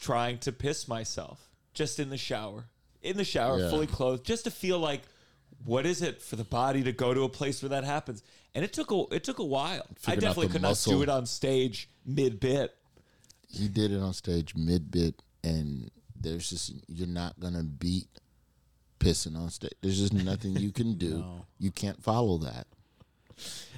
trying 0.00 0.38
to 0.38 0.52
piss 0.52 0.88
myself 0.88 1.48
just 1.74 2.00
in 2.00 2.10
the 2.10 2.16
shower, 2.18 2.64
in 3.02 3.16
the 3.16 3.24
shower, 3.24 3.60
Yeah. 3.60 3.70
fully 3.70 3.86
clothed, 3.86 4.24
just 4.24 4.44
to 4.44 4.50
feel 4.50 4.78
like, 4.78 5.02
what 5.64 5.86
is 5.86 6.02
it 6.02 6.20
for 6.20 6.36
the 6.36 6.44
body 6.44 6.82
to 6.82 6.92
go 6.92 7.14
to 7.14 7.22
a 7.22 7.28
place 7.28 7.62
where 7.62 7.68
that 7.70 7.84
happens? 7.84 8.22
And 8.54 8.64
it 8.64 8.72
took 8.72 8.90
a 8.90 9.04
it 9.14 9.22
took 9.24 9.38
a 9.38 9.44
while. 9.44 9.86
I 10.06 10.12
out 10.12 10.20
definitely 10.20 10.48
the 10.48 10.52
could 10.54 10.62
muscle. 10.62 10.92
not 10.94 10.98
do 10.98 11.02
it 11.04 11.08
on 11.08 11.26
stage 11.26 11.88
mid 12.04 12.40
bit. 12.40 12.74
He 13.48 13.68
did 13.68 13.92
it 13.92 14.00
on 14.00 14.12
stage 14.14 14.54
mid 14.56 14.90
bit, 14.90 15.22
and 15.44 15.90
there's 16.16 16.50
just 16.50 16.72
you're 16.88 17.06
not 17.06 17.38
gonna 17.40 17.62
beat 17.62 18.08
pissing 19.02 19.36
on 19.36 19.50
stage. 19.50 19.72
There's 19.80 19.98
just 19.98 20.12
nothing 20.12 20.56
you 20.56 20.70
can 20.72 20.94
do. 20.98 21.24
You 21.58 21.70
can't 21.70 22.02
follow 22.02 22.38
that. 22.38 22.66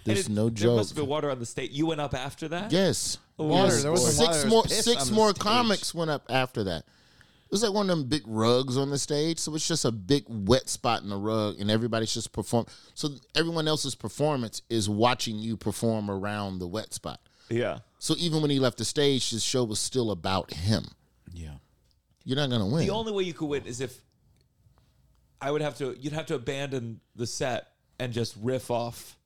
There's 0.05 0.29
no 0.29 0.51
joke. 0.51 0.69
There 0.69 0.77
must 0.77 0.91
have 0.91 0.97
been 0.97 1.07
water 1.07 1.31
on 1.31 1.39
the 1.39 1.47
stage. 1.47 1.71
You 1.73 1.87
went 1.87 2.01
up 2.01 2.15
after 2.15 2.49
that. 2.49 2.71
Yes. 2.73 3.19
Water, 3.39 3.73
Yes. 3.73 3.83
there 3.83 3.93
was 3.93 4.05
six 4.17 4.19
water, 4.19 4.33
there 4.35 4.45
was 4.45 4.51
more 4.53 4.67
six 4.69 5.11
more 5.11 5.33
comics 5.33 5.95
went 5.95 6.11
up 6.11 6.25
after 6.29 6.65
that. 6.65 6.85
It 6.87 7.51
was 7.51 7.63
like 7.63 7.73
one 7.73 7.89
of 7.89 7.97
them 7.99 8.09
big 8.09 8.23
rugs 8.27 8.77
on 8.77 8.91
the 8.91 8.99
stage, 8.99 9.39
so 9.39 9.55
it's 9.55 9.67
just 9.67 9.85
a 9.85 9.93
big 9.93 10.25
wet 10.29 10.69
spot 10.69 11.03
in 11.03 11.09
the 11.09 11.17
rug, 11.17 11.57
and 11.61 11.71
everybody's 11.71 12.13
just 12.13 12.33
perform. 12.33 12.67
So 12.95 13.11
everyone 13.35 13.69
else's 13.69 13.95
performance 13.95 14.63
is 14.69 14.89
watching 14.89 15.39
you 15.39 15.57
perform 15.57 16.11
around 16.11 16.59
the 16.59 16.67
wet 16.67 16.93
spot. 16.93 17.21
Yeah. 17.49 17.79
So 17.99 18.15
even 18.19 18.43
when 18.43 18.51
he 18.51 18.59
left 18.59 18.79
the 18.79 18.85
stage, 18.85 19.31
his 19.31 19.43
show 19.45 19.65
was 19.65 19.79
still 19.79 20.11
about 20.11 20.53
him. 20.53 20.85
Yeah. 21.33 21.55
You're 22.25 22.37
not 22.37 22.51
gonna 22.51 22.67
win. 22.67 22.87
The 22.87 22.93
only 22.93 23.13
way 23.13 23.23
you 23.23 23.35
could 23.35 23.47
win 23.47 23.65
is 23.67 23.81
if 23.81 23.99
I 25.45 25.51
would 25.51 25.61
have 25.63 25.77
to. 25.79 25.97
You'd 26.01 26.13
have 26.15 26.27
to 26.27 26.35
abandon 26.35 27.01
the 27.15 27.27
set 27.27 27.69
and 27.99 28.13
just 28.13 28.35
riff 28.41 28.71
off. 28.71 29.17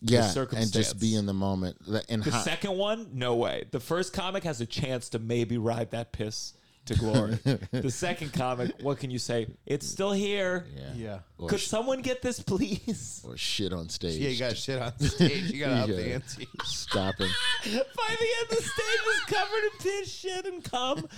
yeah, 0.00 0.24
and 0.24 0.32
circumstance. 0.32 0.70
just 0.72 0.98
be 1.00 1.14
in 1.14 1.26
the 1.26 1.34
moment. 1.34 1.76
And 2.08 2.22
The 2.24 2.30
hi- 2.30 2.42
second 2.42 2.76
one, 2.76 3.10
no 3.12 3.34
way. 3.36 3.64
The 3.70 3.80
first 3.80 4.12
comic 4.12 4.44
has 4.44 4.60
a 4.60 4.66
chance 4.66 5.08
to 5.10 5.18
maybe 5.18 5.58
ride 5.58 5.90
that 5.92 6.12
piss 6.12 6.54
to 6.86 6.94
glory. 6.94 7.38
the 7.72 7.90
second 7.90 8.32
comic, 8.32 8.70
what 8.80 8.98
can 8.98 9.10
you 9.10 9.18
say? 9.18 9.46
It's 9.66 9.86
still 9.86 10.12
here. 10.12 10.66
yeah. 10.76 10.92
Yeah. 10.94 11.18
Or, 11.38 11.48
Could 11.48 11.60
sh- 11.60 11.66
someone 11.66 12.00
get 12.00 12.22
this, 12.22 12.38
please? 12.40 13.22
or 13.26 13.36
shit 13.36 13.72
on 13.72 13.88
stage. 13.88 14.20
Yeah, 14.20 14.28
you 14.30 14.38
got 14.38 14.56
shit 14.56 14.80
on 14.80 14.98
stage. 15.00 15.50
You 15.52 15.60
got 15.60 15.70
to 15.70 15.80
up 15.82 15.86
the 15.88 16.14
ante. 16.14 16.48
Stop 16.64 17.16
him. 17.18 17.28
By 17.64 17.70
the 17.72 18.28
end, 18.40 18.48
the 18.50 18.56
stage 18.56 19.02
is 19.14 19.20
covered 19.26 19.64
in 19.64 19.70
piss, 19.80 20.12
shit, 20.14 20.46
and 20.46 20.62
cum. 20.64 21.08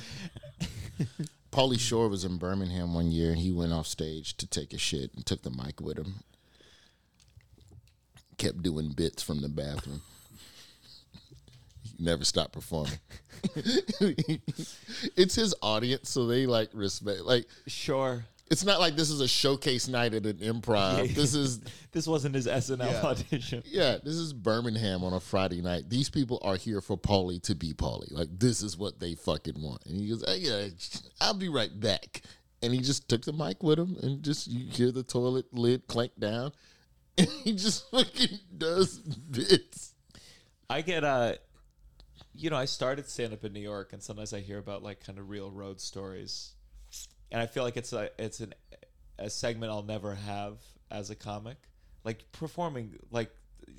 Pauly 1.58 1.80
Shore 1.80 2.08
was 2.08 2.24
in 2.24 2.36
Birmingham 2.36 2.94
one 2.94 3.10
year 3.10 3.30
and 3.30 3.38
he 3.40 3.50
went 3.50 3.72
off 3.72 3.88
stage 3.88 4.36
to 4.36 4.46
take 4.46 4.72
a 4.72 4.78
shit 4.78 5.12
and 5.14 5.26
took 5.26 5.42
the 5.42 5.50
mic 5.50 5.80
with 5.80 5.98
him. 5.98 6.22
Kept 8.36 8.62
doing 8.62 8.92
bits 8.92 9.24
from 9.24 9.40
the 9.40 9.48
bathroom. 9.48 10.00
Never 11.98 12.24
stopped 12.24 12.52
performing. 12.52 13.00
it's 13.56 15.34
his 15.34 15.52
audience, 15.60 16.10
so 16.10 16.28
they 16.28 16.46
like 16.46 16.70
respect. 16.74 17.22
Like 17.22 17.48
Sure. 17.66 18.24
It's 18.50 18.64
not 18.64 18.80
like 18.80 18.96
this 18.96 19.10
is 19.10 19.20
a 19.20 19.28
showcase 19.28 19.88
night 19.88 20.14
at 20.14 20.24
an 20.24 20.38
improv. 20.38 21.14
This 21.14 21.34
is 21.34 21.60
This 21.92 22.06
wasn't 22.06 22.34
his 22.34 22.46
SNL 22.46 22.78
Yeah. 22.90 23.02
audition. 23.06 23.62
yeah, 23.66 23.98
this 24.02 24.14
is 24.14 24.32
Birmingham 24.32 25.04
on 25.04 25.12
a 25.12 25.20
Friday 25.20 25.60
night. 25.60 25.88
These 25.90 26.08
people 26.10 26.38
are 26.42 26.56
here 26.56 26.80
for 26.80 26.96
Pauly 26.96 27.42
to 27.42 27.54
be 27.54 27.74
Pauly. 27.74 28.10
Like 28.10 28.28
this 28.38 28.62
is 28.62 28.76
what 28.78 29.00
they 29.00 29.14
fucking 29.14 29.60
want. 29.60 29.84
And 29.86 30.00
he 30.00 30.08
goes, 30.08 30.24
hey, 30.26 30.38
yeah, 30.38 30.68
I'll 31.20 31.34
be 31.34 31.48
right 31.48 31.78
back. 31.78 32.22
And 32.62 32.72
he 32.72 32.80
just 32.80 33.08
took 33.08 33.22
the 33.24 33.32
mic 33.32 33.62
with 33.62 33.78
him, 33.78 33.96
and 34.02 34.22
just 34.22 34.48
you 34.48 34.66
hear 34.70 34.90
the 34.90 35.02
toilet 35.04 35.46
lid 35.52 35.86
clank 35.86 36.12
down, 36.18 36.50
and 37.18 37.28
he 37.44 37.52
just 37.54 37.88
fucking 37.90 38.38
does 38.56 38.98
bits. 38.98 39.94
I 40.70 40.80
get 40.82 41.04
uh 41.04 41.34
you 42.34 42.50
know, 42.50 42.56
I 42.56 42.64
started 42.66 43.08
stand 43.08 43.32
up 43.32 43.44
in 43.44 43.52
New 43.52 43.60
York, 43.60 43.92
and 43.92 44.02
sometimes 44.02 44.32
I 44.32 44.40
hear 44.40 44.58
about 44.58 44.82
like 44.82 45.04
kind 45.04 45.18
of 45.18 45.28
real 45.28 45.50
road 45.50 45.80
stories, 45.80 46.52
and 47.30 47.40
I 47.40 47.46
feel 47.46 47.62
like 47.64 47.76
it's 47.76 47.92
a 47.92 48.10
it's 48.18 48.40
an 48.40 48.54
a 49.18 49.28
segment 49.28 49.72
I'll 49.72 49.82
never 49.82 50.14
have 50.14 50.58
as 50.90 51.10
a 51.10 51.14
comic, 51.14 51.56
like 52.04 52.30
performing 52.32 52.98
like 53.10 53.30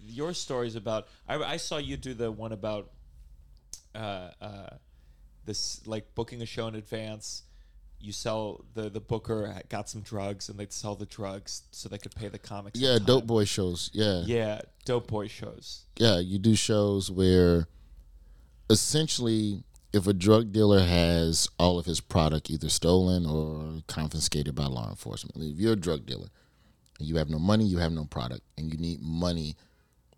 your 0.06 0.34
stories 0.34 0.76
about. 0.76 1.08
I, 1.28 1.36
I 1.38 1.58
saw 1.58 1.78
you 1.78 1.98
do 1.98 2.14
the 2.14 2.32
one 2.32 2.52
about 2.52 2.92
uh, 3.96 4.32
uh, 4.42 4.70
this 5.46 5.86
like 5.88 6.14
booking 6.16 6.42
a 6.42 6.46
show 6.46 6.68
in 6.68 6.76
advance. 6.76 7.44
You 8.02 8.14
sell 8.14 8.64
the 8.76 8.90
the 8.90 9.02
booker 9.02 9.54
got 9.68 9.90
some 9.90 10.02
drugs, 10.02 10.48
and 10.50 10.58
they'd 10.58 10.72
sell 10.72 10.96
the 10.96 11.06
drugs 11.06 11.64
so 11.72 11.90
they 11.90 11.98
could 11.98 12.16
pay 12.16 12.30
the 12.30 12.40
comics. 12.40 12.80
Yeah, 12.80 12.98
dope 13.04 13.28
boy 13.28 13.46
shows. 13.46 13.90
Yeah. 13.94 14.22
Yeah, 14.26 14.62
dope 14.86 15.08
boy 15.08 15.28
shows. 15.28 15.84
yeah, 15.98 16.20
you 16.20 16.38
do 16.40 16.56
shows 16.56 17.12
where 17.12 17.68
essentially 18.70 19.64
if 19.92 20.08
a 20.08 20.14
drug 20.14 20.52
dealer 20.52 20.82
has 20.82 21.48
all 21.58 21.80
of 21.80 21.86
his 21.86 22.00
product 22.00 22.50
either 22.50 22.70
stolen 22.70 23.26
or 23.26 23.82
confiscated 23.88 24.56
by 24.56 24.66
law 24.66 24.90
enforcement, 24.90 25.36
if 25.38 25.60
you're 25.60 25.74
a 25.74 25.78
drug 25.78 26.06
dealer 26.06 26.28
and 27.00 27.08
you 27.08 27.18
have 27.18 27.30
no 27.30 27.40
money, 27.40 27.66
you 27.66 27.80
have 27.80 27.92
no 27.92 28.06
product, 28.06 28.42
and 28.58 28.72
you 28.72 28.78
need 28.78 29.02
money 29.02 29.56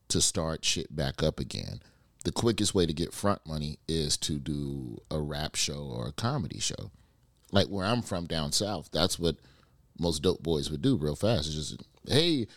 to 0.10 0.22
start 0.22 0.66
shit 0.66 0.94
back 0.94 1.24
up 1.24 1.40
again, 1.40 1.82
the 2.26 2.32
quickest 2.32 2.76
way 2.76 2.86
to 2.86 2.94
get 2.94 3.14
front 3.14 3.40
money 3.48 3.80
is 3.88 4.18
to 4.18 4.40
do 4.40 5.02
a 5.10 5.20
rap 5.20 5.56
show 5.56 5.90
or 5.92 6.08
a 6.08 6.12
comedy 6.12 6.60
show. 6.60 6.92
Like 7.52 7.68
where 7.68 7.86
I'm 7.86 8.02
from 8.02 8.26
down 8.26 8.52
south, 8.52 8.90
that's 8.92 9.18
what 9.18 9.38
most 10.00 10.22
dope 10.22 10.44
boys 10.44 10.70
would 10.70 10.82
do 10.82 10.98
real 10.98 11.16
fast. 11.16 11.48
It's 11.48 11.56
just, 11.56 11.84
hey, 12.08 12.48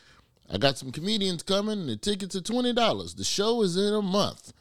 I 0.52 0.58
got 0.58 0.78
some 0.78 0.92
comedians 0.92 1.42
coming. 1.42 1.86
The 1.86 1.96
tickets 1.96 2.36
are 2.36 2.40
twenty 2.40 2.72
dollars. 2.72 3.14
The 3.14 3.24
show 3.24 3.62
is 3.62 3.76
in 3.76 3.94
a 3.94 4.02
month. 4.02 4.52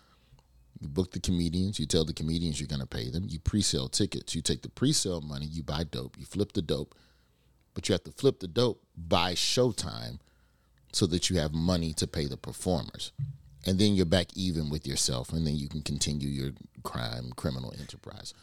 You 0.84 0.90
book 0.90 1.14
the 1.14 1.20
comedians. 1.20 1.80
You 1.80 1.88
tell 1.88 2.06
the 2.06 2.14
comedians 2.14 2.60
you're 2.60 2.68
going 2.68 2.80
to 2.82 2.86
pay 2.86 3.10
them. 3.10 3.26
You 3.28 3.40
pre-sale 3.40 3.90
tickets. 3.90 4.36
You 4.36 4.42
take 4.42 4.62
the 4.62 4.70
pre-sale 4.70 5.22
money. 5.22 5.48
You 5.48 5.64
buy 5.64 5.86
dope. 5.86 6.18
You 6.20 6.26
flip 6.26 6.52
the 6.52 6.62
dope, 6.62 6.94
but 7.74 7.90
you 7.90 7.94
have 7.94 8.04
to 8.04 8.12
flip 8.12 8.40
the 8.40 8.48
dope 8.48 8.84
by 8.96 9.34
showtime, 9.34 10.20
so 10.92 11.08
that 11.08 11.28
you 11.28 11.40
have 11.40 11.54
money 11.54 11.92
to 11.92 12.06
pay 12.06 12.28
the 12.28 12.38
performers, 12.38 13.12
and 13.66 13.80
then 13.80 13.96
you're 13.96 14.06
back 14.06 14.28
even 14.36 14.70
with 14.70 14.86
yourself, 14.86 15.34
and 15.34 15.48
then 15.48 15.56
you 15.56 15.68
can 15.68 15.82
continue 15.82 16.30
your 16.30 16.52
crime 16.84 17.32
criminal 17.36 17.74
enterprise. 17.80 18.36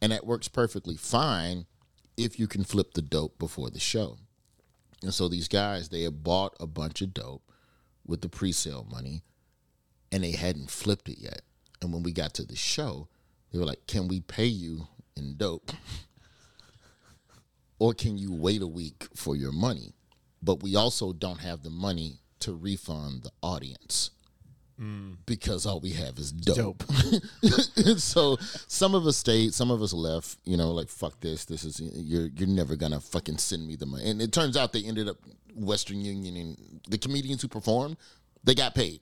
And 0.00 0.10
that 0.10 0.26
works 0.26 0.48
perfectly 0.48 0.96
fine 0.96 1.66
if 2.16 2.38
you 2.38 2.46
can 2.46 2.64
flip 2.64 2.94
the 2.94 3.02
dope 3.02 3.38
before 3.38 3.68
the 3.68 3.78
show. 3.78 4.16
And 5.02 5.12
so 5.12 5.28
these 5.28 5.48
guys, 5.48 5.90
they 5.90 6.04
had 6.04 6.24
bought 6.24 6.54
a 6.58 6.66
bunch 6.66 7.02
of 7.02 7.12
dope 7.12 7.42
with 8.06 8.22
the 8.22 8.30
pre-sale 8.30 8.86
money 8.90 9.22
and 10.12 10.24
they 10.24 10.32
hadn't 10.32 10.70
flipped 10.70 11.08
it 11.08 11.18
yet. 11.18 11.42
And 11.80 11.92
when 11.92 12.02
we 12.02 12.12
got 12.12 12.34
to 12.34 12.44
the 12.44 12.56
show, 12.56 13.08
they 13.52 13.58
were 13.58 13.64
like, 13.64 13.86
"Can 13.86 14.08
we 14.08 14.20
pay 14.20 14.46
you 14.46 14.88
in 15.16 15.36
dope? 15.36 15.72
or 17.78 17.94
can 17.94 18.18
you 18.18 18.32
wait 18.32 18.62
a 18.62 18.66
week 18.66 19.06
for 19.14 19.36
your 19.36 19.52
money?" 19.52 19.94
But 20.42 20.62
we 20.62 20.76
also 20.76 21.12
don't 21.12 21.40
have 21.40 21.62
the 21.62 21.70
money 21.70 22.20
to 22.40 22.54
refund 22.54 23.22
the 23.22 23.32
audience. 23.42 24.10
Mm. 24.80 25.16
Because 25.26 25.66
all 25.66 25.80
we 25.80 25.90
have 25.90 26.18
is 26.18 26.30
dope. 26.30 26.84
so 27.96 28.36
some 28.68 28.94
of 28.94 29.06
us 29.08 29.16
stayed, 29.16 29.52
some 29.52 29.72
of 29.72 29.82
us 29.82 29.92
left. 29.92 30.38
You 30.44 30.56
know, 30.56 30.70
like 30.70 30.88
fuck 30.88 31.18
this. 31.20 31.44
This 31.44 31.64
is 31.64 31.80
you're 31.80 32.28
you're 32.36 32.48
never 32.48 32.76
gonna 32.76 33.00
fucking 33.00 33.38
send 33.38 33.66
me 33.66 33.74
the 33.74 33.86
money. 33.86 34.08
And 34.08 34.22
it 34.22 34.32
turns 34.32 34.56
out 34.56 34.72
they 34.72 34.84
ended 34.84 35.08
up 35.08 35.16
Western 35.54 36.00
Union 36.00 36.36
and 36.36 36.80
the 36.88 36.98
comedians 36.98 37.42
who 37.42 37.48
performed, 37.48 37.96
they 38.44 38.54
got 38.54 38.74
paid. 38.74 39.00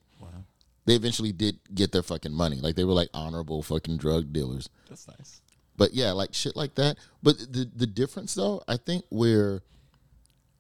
They 0.87 0.95
eventually 0.95 1.33
did 1.33 1.59
get 1.75 1.93
their 1.93 2.03
fucking 2.03 2.33
money. 2.33 2.57
Like 2.57 2.77
they 2.77 2.85
were 2.85 2.93
like 2.93 3.11
honorable 3.13 3.63
fucking 3.63 3.99
drug 3.99 4.33
dealers. 4.33 4.69
That's 4.89 5.07
nice. 5.09 5.43
But 5.77 5.93
yeah, 5.93 6.13
like 6.13 6.33
shit 6.33 6.57
like 6.57 6.77
that. 6.77 6.97
But 7.23 7.39
the 7.39 7.71
the 7.75 7.87
difference 7.87 8.35
though, 8.35 8.63
I 8.67 8.77
think 8.77 9.05
where 9.11 9.63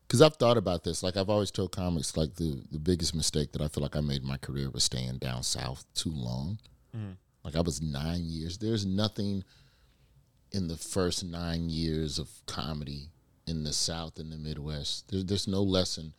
because 0.06 0.22
I've 0.22 0.36
thought 0.36 0.56
about 0.56 0.84
this. 0.84 1.02
Like 1.02 1.16
I've 1.16 1.30
always 1.30 1.50
told 1.50 1.72
comics, 1.72 2.16
like 2.16 2.34
the 2.34 2.62
the 2.70 2.78
biggest 2.78 3.14
mistake 3.14 3.52
that 3.52 3.62
I 3.62 3.68
feel 3.68 3.82
like 3.82 3.96
I 3.96 4.00
made 4.00 4.22
in 4.22 4.28
my 4.28 4.36
career 4.36 4.70
was 4.70 4.84
staying 4.84 5.18
down 5.18 5.42
south 5.42 5.84
too 5.94 6.12
long. 6.12 6.58
Mm-hmm. 6.96 7.12
Like 7.44 7.56
I 7.56 7.60
was 7.60 7.80
nine 7.80 8.24
years. 8.24 8.58
There's 8.58 8.84
nothing 8.84 9.44
in 10.52 10.68
the 10.68 10.76
first 10.76 11.24
nine 11.24 11.68
years 11.70 12.18
of 12.18 12.28
comedy 12.46 13.10
in 13.46 13.64
the 13.64 13.72
South 13.72 14.18
and 14.18 14.32
the 14.32 14.36
Midwest. 14.36 15.08
There's 15.08 15.24
there's 15.24 15.48
no 15.48 15.62
lesson 15.62 16.14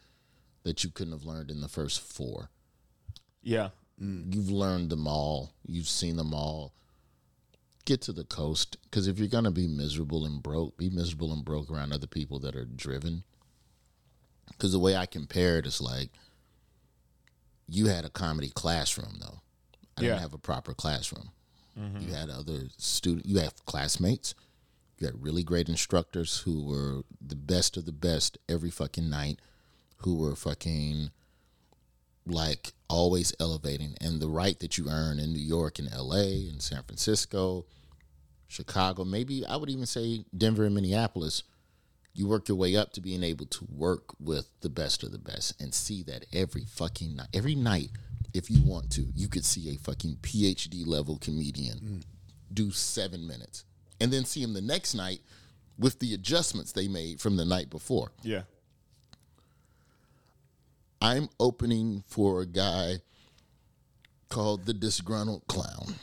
that 0.63 0.83
you 0.83 0.89
couldn't 0.89 1.13
have 1.13 1.25
learned 1.25 1.51
in 1.51 1.61
the 1.61 1.67
first 1.67 2.01
four. 2.01 2.49
Yeah. 3.41 3.69
Mm. 4.01 4.33
You've 4.33 4.49
learned 4.51 4.89
them 4.89 5.07
all. 5.07 5.53
You've 5.65 5.87
seen 5.89 6.17
them 6.17 6.33
all. 6.33 6.73
Get 7.85 8.01
to 8.01 8.11
the 8.13 8.25
coast 8.25 8.77
because 8.83 9.07
if 9.07 9.17
you're 9.17 9.27
gonna 9.29 9.51
be 9.51 9.67
miserable 9.67 10.25
and 10.25 10.43
broke, 10.43 10.77
be 10.77 10.89
miserable 10.89 11.31
and 11.31 11.43
broke 11.45 11.69
around 11.71 11.93
other 11.93 12.07
people 12.07 12.39
that 12.39 12.55
are 12.55 12.65
driven. 12.65 13.23
Because 14.49 14.71
the 14.71 14.79
way 14.79 14.95
I 14.95 15.05
compare 15.05 15.57
it 15.57 15.65
is 15.65 15.79
like, 15.79 16.09
you 17.67 17.87
had 17.87 18.05
a 18.05 18.09
comedy 18.09 18.49
classroom 18.49 19.17
though. 19.19 19.41
I 19.97 20.01
Yeah. 20.01 20.09
didn't 20.09 20.21
have 20.21 20.33
a 20.33 20.37
proper 20.37 20.73
classroom. 20.73 21.31
Mm-hmm. 21.79 22.07
You 22.07 22.13
had 22.13 22.29
other 22.29 22.69
student. 22.77 23.25
You 23.25 23.39
have 23.39 23.65
classmates. 23.65 24.35
You 24.99 25.05
had 25.07 25.21
really 25.23 25.43
great 25.43 25.69
instructors 25.69 26.39
who 26.39 26.63
were 26.63 27.03
the 27.21 27.35
best 27.35 27.77
of 27.77 27.85
the 27.85 27.91
best 27.91 28.37
every 28.49 28.71
fucking 28.71 29.09
night, 29.09 29.39
who 29.97 30.15
were 30.15 30.35
fucking 30.35 31.11
like 32.31 32.73
always 32.89 33.33
elevating. 33.39 33.95
And 34.01 34.19
the 34.19 34.29
right 34.29 34.59
that 34.59 34.77
you 34.77 34.89
earn 34.89 35.19
in 35.19 35.33
New 35.33 35.39
York 35.39 35.79
and 35.79 35.89
LA 35.91 36.49
and 36.49 36.61
San 36.61 36.83
Francisco, 36.83 37.65
Chicago, 38.47 39.03
maybe 39.03 39.45
I 39.45 39.55
would 39.55 39.69
even 39.69 39.85
say 39.85 40.25
Denver 40.35 40.65
and 40.65 40.75
Minneapolis, 40.75 41.43
you 42.13 42.27
work 42.27 42.47
your 42.47 42.57
way 42.57 42.75
up 42.75 42.93
to 42.93 43.01
being 43.01 43.23
able 43.23 43.45
to 43.45 43.67
work 43.69 44.13
with 44.19 44.49
the 44.61 44.69
best 44.69 45.03
of 45.03 45.11
the 45.11 45.19
best 45.19 45.61
and 45.61 45.73
see 45.73 46.01
that 46.03 46.25
every 46.33 46.65
fucking 46.65 47.15
night. 47.15 47.27
Every 47.33 47.55
night, 47.55 47.91
if 48.33 48.49
you 48.49 48.61
want 48.63 48.91
to, 48.91 49.05
you 49.15 49.27
could 49.27 49.45
see 49.45 49.69
a 49.69 49.77
fucking 49.77 50.17
PhD 50.21 50.85
level 50.85 51.17
comedian 51.19 51.79
mm. 51.79 52.03
do 52.53 52.71
seven 52.71 53.27
minutes 53.27 53.65
and 53.99 54.11
then 54.11 54.25
see 54.25 54.41
him 54.41 54.53
the 54.53 54.61
next 54.61 54.95
night 54.95 55.19
with 55.77 55.99
the 55.99 56.13
adjustments 56.13 56.71
they 56.71 56.87
made 56.87 57.21
from 57.21 57.37
the 57.37 57.45
night 57.45 57.69
before. 57.69 58.11
Yeah. 58.23 58.43
I'm 61.01 61.29
opening 61.39 62.03
for 62.07 62.41
a 62.41 62.45
guy 62.45 62.95
called 64.29 64.65
the 64.65 64.73
Disgruntled 64.73 65.43
Clown. 65.47 65.95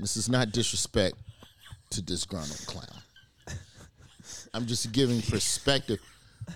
This 0.00 0.16
is 0.16 0.28
not 0.28 0.52
disrespect 0.52 1.16
to 1.90 2.02
Disgruntled 2.02 2.66
Clown. 2.66 3.02
I'm 4.54 4.66
just 4.66 4.92
giving 4.92 5.20
perspective 5.22 5.98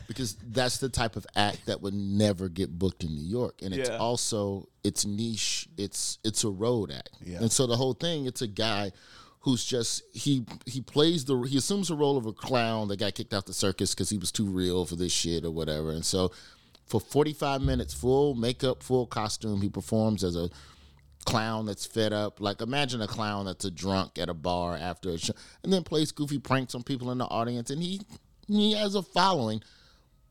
because 0.07 0.37
that's 0.53 0.79
the 0.79 0.89
type 0.89 1.17
of 1.17 1.27
act 1.35 1.67
that 1.67 1.81
would 1.83 1.95
never 1.95 2.49
get 2.49 2.79
booked 2.79 3.03
in 3.03 3.15
New 3.15 3.25
York, 3.25 3.61
and 3.63 3.75
it's 3.75 3.89
Yeah. 3.89 3.97
also 3.97 4.69
it's 4.85 5.05
niche. 5.05 5.69
It's 5.77 6.19
it's 6.25 6.45
a 6.45 6.49
road 6.49 6.91
act, 6.91 7.11
Yeah. 7.25 7.39
and 7.41 7.51
so 7.51 7.67
the 7.67 7.77
whole 7.77 7.95
thing 7.95 8.27
it's 8.27 8.41
a 8.41 8.47
guy 8.47 8.93
who's 9.41 9.65
just 9.65 10.03
he 10.13 10.45
he 10.67 10.81
plays 10.81 11.25
the 11.25 11.37
he 11.43 11.57
assumes 11.57 11.89
the 11.89 11.95
role 11.95 12.17
of 12.17 12.27
a 12.27 12.33
clown 12.33 12.89
that 12.89 12.99
got 12.99 13.15
kicked 13.15 13.35
out 13.35 13.47
the 13.47 13.53
circus 13.53 13.95
because 13.95 14.11
he 14.11 14.19
was 14.19 14.31
too 14.31 14.47
real 14.47 14.85
for 14.85 14.97
this 14.97 15.13
shit 15.13 15.45
or 15.45 15.51
whatever, 15.51 15.91
and 15.91 16.05
so 16.05 16.31
for 16.91 17.01
45 17.01 17.63
minutes, 17.63 17.95
full 17.95 18.35
makeup, 18.35 18.83
full 18.83 19.07
costume, 19.07 19.63
he 19.63 19.69
performs 19.69 20.25
as 20.25 20.35
a 20.35 20.51
clown 21.25 21.67
that's 21.67 21.87
fed 21.87 22.13
up. 22.13 22.41
Like 22.41 22.61
imagine 22.61 23.01
a 23.01 23.07
clown 23.07 23.47
that's 23.47 23.65
a 23.65 23.71
drunk 23.71 24.19
at 24.19 24.29
a 24.29 24.35
bar 24.35 24.77
after 24.77 25.11
a 25.11 25.19
show, 25.19 25.35
and 25.63 25.73
then 25.73 25.85
plays 25.85 26.11
goofy 26.11 26.39
pranks 26.41 26.75
on 26.75 26.83
people 26.83 27.13
in 27.13 27.19
the 27.19 27.27
audience, 27.27 27.71
and 27.71 27.81
he 27.83 28.01
he 28.49 28.73
has 28.73 28.95
a 28.97 29.03
following. 29.03 29.63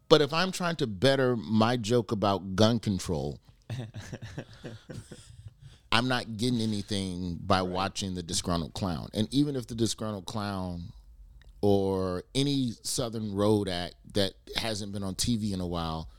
But 0.09 0.21
if 0.21 0.33
I'm 0.33 0.51
trying 0.51 0.75
to 0.77 0.87
better 0.87 1.37
my 1.37 1.77
joke 1.77 2.11
about 2.11 2.55
gun 2.55 2.79
control, 2.79 3.39
I'm 5.91 6.07
not 6.07 6.37
getting 6.37 6.61
anything 6.61 7.39
by 7.41 7.61
watching 7.61 8.15
the 8.15 8.23
disgruntled 8.23 8.73
clown. 8.73 9.09
And 9.13 9.27
even 9.33 9.55
if 9.55 9.67
the 9.67 9.75
disgruntled 9.75 10.25
clown 10.25 10.83
or 11.61 12.23
any 12.35 12.73
Southern 12.83 13.33
Road 13.33 13.67
act 13.67 13.95
that 14.13 14.33
hasn't 14.55 14.91
been 14.91 15.03
on 15.03 15.15
TV 15.15 15.51
in 15.53 15.61
a 15.61 15.67
while, 15.67 16.09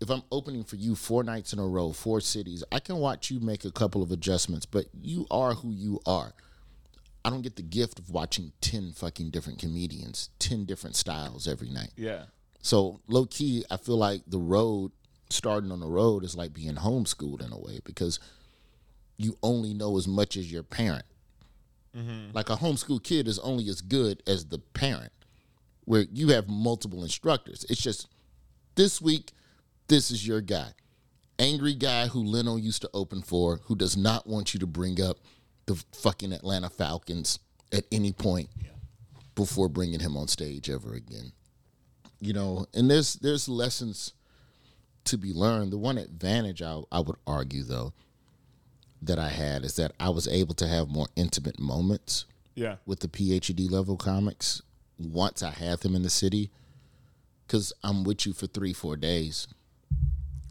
if 0.00 0.10
I'm 0.10 0.22
opening 0.30 0.64
for 0.64 0.76
you 0.76 0.94
four 0.94 1.22
nights 1.22 1.52
in 1.52 1.58
a 1.58 1.66
row, 1.66 1.92
four 1.92 2.20
cities, 2.20 2.64
I 2.72 2.78
can 2.78 2.96
watch 2.96 3.30
you 3.30 3.40
make 3.40 3.64
a 3.64 3.70
couple 3.70 4.02
of 4.02 4.10
adjustments, 4.10 4.64
but 4.64 4.86
you 5.02 5.26
are 5.30 5.54
who 5.54 5.72
you 5.72 6.00
are. 6.06 6.32
I 7.24 7.30
don't 7.30 7.42
get 7.42 7.56
the 7.56 7.62
gift 7.62 7.98
of 7.98 8.10
watching 8.10 8.52
10 8.62 8.92
fucking 8.92 9.30
different 9.30 9.58
comedians, 9.58 10.30
10 10.38 10.64
different 10.64 10.96
styles 10.96 11.46
every 11.46 11.68
night. 11.68 11.90
Yeah. 11.96 12.24
So 12.62 13.00
low 13.08 13.26
key, 13.26 13.64
I 13.70 13.76
feel 13.76 13.98
like 13.98 14.22
the 14.26 14.38
road, 14.38 14.92
starting 15.28 15.70
on 15.70 15.80
the 15.80 15.86
road, 15.86 16.24
is 16.24 16.36
like 16.36 16.54
being 16.54 16.76
homeschooled 16.76 17.44
in 17.44 17.52
a 17.52 17.58
way 17.58 17.80
because 17.84 18.20
you 19.20 19.36
only 19.42 19.74
know 19.74 19.98
as 19.98 20.08
much 20.08 20.36
as 20.36 20.50
your 20.50 20.62
parent. 20.62 21.04
Mm-hmm. 21.94 22.32
Like 22.32 22.48
a 22.48 22.56
homeschool 22.56 23.02
kid 23.02 23.28
is 23.28 23.38
only 23.40 23.68
as 23.68 23.80
good 23.82 24.22
as 24.26 24.46
the 24.46 24.58
parent, 24.58 25.12
where 25.84 26.06
you 26.10 26.28
have 26.28 26.48
multiple 26.48 27.02
instructors. 27.02 27.66
It's 27.68 27.82
just 27.82 28.08
this 28.76 29.02
week, 29.02 29.32
this 29.88 30.10
is 30.10 30.26
your 30.26 30.40
guy. 30.40 30.72
angry 31.40 31.74
guy 31.74 32.06
who 32.06 32.22
Leno 32.22 32.56
used 32.56 32.82
to 32.82 32.90
open 32.94 33.22
for, 33.22 33.60
who 33.64 33.74
does 33.74 33.96
not 33.96 34.26
want 34.26 34.54
you 34.54 34.60
to 34.60 34.66
bring 34.66 35.00
up 35.00 35.18
the 35.66 35.82
fucking 35.92 36.32
Atlanta 36.32 36.68
Falcons 36.68 37.38
at 37.72 37.84
any 37.90 38.12
point 38.12 38.48
before 39.34 39.68
bringing 39.68 40.00
him 40.00 40.16
on 40.16 40.28
stage 40.28 40.68
ever 40.68 40.94
again. 40.94 41.32
You 42.20 42.34
know, 42.34 42.66
and 42.74 42.90
there's 42.90 43.14
there's 43.14 43.48
lessons 43.48 44.12
to 45.04 45.16
be 45.16 45.32
learned. 45.32 45.72
The 45.72 45.78
one 45.78 45.96
advantage 45.96 46.60
I, 46.62 46.80
I 46.92 47.00
would 47.00 47.16
argue 47.26 47.64
though 47.64 47.94
that 49.02 49.18
I 49.18 49.28
had 49.28 49.64
is 49.64 49.76
that 49.76 49.92
I 49.98 50.10
was 50.10 50.28
able 50.28 50.54
to 50.56 50.66
have 50.68 50.88
more 50.88 51.06
intimate 51.16 51.58
moments 51.58 52.26
Yeah. 52.54 52.76
with 52.86 53.00
the 53.00 53.08
PhD 53.08 53.70
level 53.70 53.96
comics 53.96 54.60
once 54.98 55.42
I 55.42 55.50
had 55.50 55.80
them 55.80 55.94
in 55.94 56.02
the 56.02 56.10
city. 56.10 56.50
Cause 57.48 57.72
I'm 57.82 58.04
with 58.04 58.26
you 58.26 58.32
for 58.32 58.46
three, 58.46 58.72
four 58.72 58.96
days. 58.96 59.48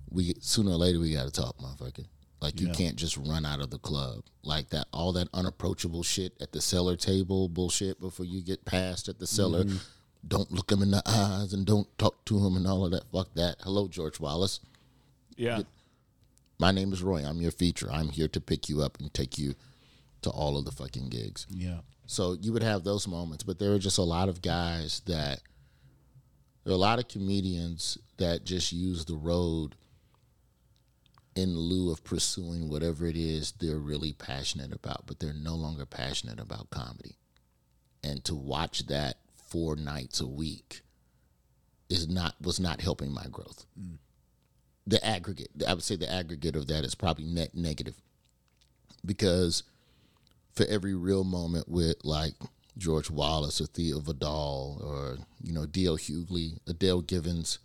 We 0.09 0.33
sooner 0.41 0.71
or 0.71 0.75
later 0.77 0.99
we 0.99 1.13
gotta 1.13 1.31
talk, 1.31 1.57
motherfucker. 1.59 2.05
Like 2.41 2.59
you 2.59 2.67
Yeah. 2.67 2.73
can't 2.73 2.95
just 2.95 3.15
run 3.17 3.45
out 3.45 3.59
of 3.61 3.69
the 3.69 3.77
club 3.79 4.23
like 4.43 4.69
that. 4.69 4.87
All 4.91 5.13
that 5.13 5.27
unapproachable 5.33 6.03
shit 6.03 6.33
at 6.41 6.51
the 6.51 6.61
cellar 6.61 6.95
table 6.95 7.47
bullshit 7.49 7.99
before 7.99 8.25
you 8.25 8.41
get 8.41 8.65
past 8.65 9.07
at 9.07 9.19
the 9.19 9.27
cellar. 9.27 9.63
Mm-hmm. 9.65 9.77
Don't 10.27 10.51
look 10.51 10.71
him 10.71 10.81
in 10.81 10.91
the 10.91 11.03
eyes 11.05 11.53
and 11.53 11.65
don't 11.65 11.87
talk 11.97 12.25
to 12.25 12.45
him 12.45 12.57
and 12.57 12.65
all 12.67 12.83
of 12.85 12.91
that. 12.91 13.03
Fuck 13.11 13.33
that. 13.35 13.57
Hello, 13.61 13.87
George 13.87 14.19
Wallace. 14.19 14.59
Yeah. 15.37 15.61
My 16.59 16.71
name 16.71 16.91
is 16.91 17.01
Roy. 17.01 17.23
I'm 17.25 17.41
your 17.41 17.51
feature. 17.51 17.89
I'm 17.91 18.09
here 18.09 18.27
to 18.27 18.41
pick 18.41 18.67
you 18.67 18.81
up 18.81 18.99
and 18.99 19.13
take 19.13 19.37
you 19.37 19.55
to 20.21 20.29
all 20.29 20.57
of 20.57 20.65
the 20.65 20.71
fucking 20.71 21.07
gigs. 21.09 21.47
Yeah. 21.49 21.79
So 22.05 22.35
you 22.39 22.51
would 22.51 22.63
have 22.63 22.83
those 22.83 23.07
moments, 23.07 23.43
but 23.43 23.59
there 23.59 23.71
are 23.73 23.79
just 23.79 23.97
a 23.97 24.03
lot 24.03 24.27
of 24.27 24.41
guys 24.41 25.01
that 25.05 25.41
there 26.63 26.73
are 26.73 26.75
a 26.75 26.79
lot 26.79 26.99
of 26.99 27.07
comedians 27.07 27.97
that 28.17 28.43
just 28.43 28.73
use 28.73 29.05
the 29.05 29.15
road 29.15 29.75
in 31.35 31.57
lieu 31.57 31.91
of 31.91 32.03
pursuing 32.03 32.67
whatever 32.69 33.07
it 33.07 33.15
is 33.15 33.53
they're 33.53 33.77
really 33.77 34.11
passionate 34.11 34.73
about, 34.73 35.05
but 35.05 35.19
they're 35.19 35.33
no 35.33 35.55
longer 35.55 35.85
passionate 35.85 36.39
about 36.39 36.69
comedy. 36.69 37.15
And 38.03 38.23
to 38.25 38.35
watch 38.35 38.87
that 38.87 39.17
four 39.47 39.77
nights 39.77 40.19
a 40.19 40.27
week 40.27 40.81
is 41.89 42.09
not 42.09 42.35
was 42.41 42.59
not 42.59 42.81
helping 42.81 43.11
my 43.11 43.25
growth. 43.31 43.65
Mm. 43.79 43.97
The 44.87 45.05
aggregate, 45.05 45.51
I 45.67 45.73
would 45.73 45.83
say 45.83 45.95
the 45.95 46.11
aggregate 46.11 46.55
of 46.55 46.67
that 46.67 46.83
is 46.83 46.95
probably 46.95 47.25
net 47.25 47.53
negative 47.53 47.95
because 49.05 49.63
for 50.53 50.65
every 50.65 50.93
real 50.93 51.23
moment 51.23 51.67
with 51.69 51.97
like 52.03 52.33
George 52.77 53.09
Wallace 53.09 53.61
or 53.61 53.65
Theo 53.65 53.99
Vidal 53.99 54.81
or 54.83 55.17
you 55.43 55.53
know 55.53 55.65
D.L. 55.65 55.97
Hughley, 55.97 56.59
Adele 56.67 57.01
Givens. 57.01 57.59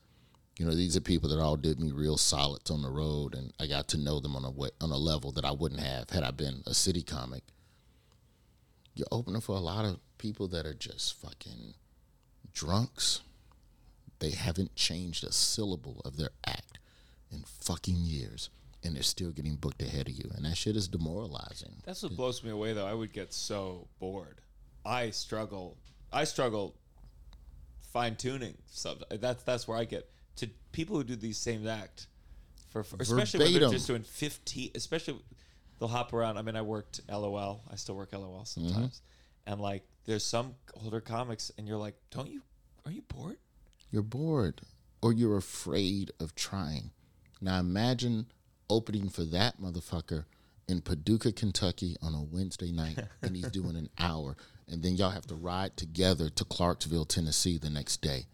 You 0.58 0.64
know, 0.64 0.74
these 0.74 0.96
are 0.96 1.00
people 1.00 1.28
that 1.30 1.40
all 1.40 1.56
did 1.56 1.80
me 1.80 1.90
real 1.90 2.16
solids 2.16 2.70
on 2.70 2.82
the 2.82 2.90
road, 2.90 3.34
and 3.34 3.52
I 3.58 3.66
got 3.66 3.88
to 3.88 3.98
know 3.98 4.20
them 4.20 4.36
on 4.36 4.44
a 4.44 4.50
way, 4.50 4.68
on 4.80 4.92
a 4.92 4.96
level 4.96 5.32
that 5.32 5.44
I 5.44 5.50
wouldn't 5.50 5.80
have 5.80 6.10
had 6.10 6.22
I 6.22 6.30
been 6.30 6.62
a 6.64 6.74
city 6.74 7.02
comic. 7.02 7.42
You're 8.94 9.08
opening 9.10 9.40
for 9.40 9.56
a 9.56 9.60
lot 9.60 9.84
of 9.84 9.98
people 10.18 10.46
that 10.48 10.64
are 10.64 10.74
just 10.74 11.20
fucking 11.20 11.74
drunks. 12.52 13.22
They 14.20 14.30
haven't 14.30 14.76
changed 14.76 15.24
a 15.24 15.32
syllable 15.32 16.00
of 16.04 16.16
their 16.16 16.30
act 16.46 16.73
in 17.34 17.44
fucking 17.60 17.96
years, 17.96 18.50
and 18.82 18.94
they're 18.94 19.02
still 19.02 19.30
getting 19.30 19.56
booked 19.56 19.82
ahead 19.82 20.08
of 20.08 20.14
you, 20.14 20.30
and 20.34 20.44
that 20.44 20.56
shit 20.56 20.76
is 20.76 20.88
demoralizing. 20.88 21.74
That's 21.84 22.02
what 22.02 22.16
blows 22.16 22.42
me 22.44 22.50
away, 22.50 22.72
though. 22.72 22.86
I 22.86 22.94
would 22.94 23.12
get 23.12 23.32
so 23.32 23.88
bored. 23.98 24.40
I 24.84 25.10
struggle. 25.10 25.76
I 26.12 26.24
struggle 26.24 26.76
fine 27.92 28.16
tuning 28.16 28.56
stuff. 28.66 28.98
That's 29.10 29.42
that's 29.42 29.66
where 29.66 29.78
I 29.78 29.84
get 29.84 30.08
to 30.36 30.48
people 30.72 30.96
who 30.96 31.04
do 31.04 31.16
these 31.16 31.38
same 31.38 31.66
act 31.66 32.06
for, 32.70 32.82
for 32.82 32.96
especially 33.00 33.44
when 33.44 33.60
they're 33.60 33.70
just 33.70 33.86
doing 33.86 34.02
fifteen. 34.02 34.70
Especially 34.74 35.18
they'll 35.78 35.88
hop 35.88 36.12
around. 36.12 36.38
I 36.38 36.42
mean, 36.42 36.56
I 36.56 36.62
worked 36.62 37.00
LOL. 37.10 37.62
I 37.70 37.76
still 37.76 37.96
work 37.96 38.12
LOL 38.12 38.44
mm-hmm. 38.44 38.44
sometimes, 38.44 39.00
and 39.46 39.60
like 39.60 39.82
there's 40.04 40.24
some 40.24 40.54
older 40.82 41.00
comics, 41.00 41.50
and 41.56 41.66
you're 41.66 41.78
like, 41.78 41.94
don't 42.10 42.30
you? 42.30 42.42
Are 42.86 42.92
you 42.92 43.02
bored? 43.02 43.38
You're 43.90 44.02
bored 44.02 44.60
or 45.04 45.12
you're 45.12 45.36
afraid 45.36 46.10
of 46.18 46.34
trying. 46.34 46.90
Now 47.44 47.60
imagine 47.60 48.26
opening 48.70 49.10
for 49.10 49.22
that 49.24 49.60
motherfucker 49.60 50.24
in 50.66 50.80
Paducah, 50.80 51.32
Kentucky 51.32 51.94
on 52.00 52.14
a 52.14 52.22
Wednesday 52.22 52.72
night 52.72 52.98
and 53.22 53.36
he's 53.36 53.50
doing 53.50 53.76
an 53.76 53.90
hour. 53.98 54.34
And 54.66 54.82
then 54.82 54.96
y'all 54.96 55.10
have 55.10 55.26
to 55.26 55.34
ride 55.34 55.76
together 55.76 56.30
to 56.30 56.44
Clarksville, 56.46 57.04
Tennessee 57.04 57.58
the 57.58 57.68
next 57.68 58.00
day. 58.00 58.24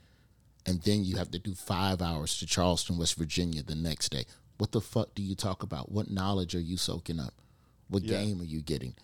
And 0.65 0.81
then 0.83 1.03
you 1.05 1.17
have 1.17 1.33
to 1.33 1.41
do 1.41 1.55
five 1.55 2.01
hours 2.01 2.39
to 2.39 2.47
Charleston, 2.47 2.99
West 2.99 3.17
Virginia 3.17 3.65
the 3.65 3.75
next 3.75 4.11
day. 4.11 4.27
What 4.59 4.71
the 4.71 4.81
fuck 4.81 5.13
do 5.17 5.23
you 5.23 5.35
talk 5.35 5.65
about? 5.65 5.91
What 5.91 6.09
knowledge 6.11 6.55
are 6.55 6.61
you 6.61 6.77
soaking 6.77 7.19
up? 7.19 7.35
What 7.89 8.05
Yeah. 8.05 8.23
game 8.23 8.41
are 8.41 8.45
you 8.45 8.63
getting? 8.63 8.95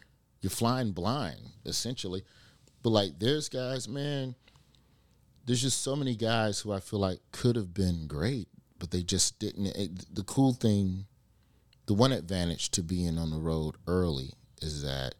You're 0.40 0.50
flying 0.50 0.92
blind, 0.92 1.40
essentially. 1.64 2.22
But 2.82 2.90
like, 2.90 3.18
there's 3.18 3.48
guys, 3.48 3.88
man, 3.88 4.36
there's 5.46 5.62
just 5.62 5.82
so 5.82 5.96
many 5.96 6.14
guys 6.14 6.60
who 6.60 6.70
I 6.72 6.78
feel 6.78 7.00
like 7.00 7.18
could 7.32 7.56
have 7.56 7.74
been 7.74 8.06
great, 8.06 8.46
but 8.78 8.90
they 8.90 9.02
just 9.02 9.38
didn't. 9.38 9.66
It, 9.66 10.14
the 10.14 10.24
cool 10.24 10.52
thing, 10.52 11.06
the 11.86 11.94
one 11.94 12.12
advantage 12.12 12.70
to 12.72 12.82
being 12.82 13.18
on 13.18 13.30
the 13.30 13.38
road 13.38 13.76
early 13.86 14.32
is 14.62 14.82
that 14.82 15.14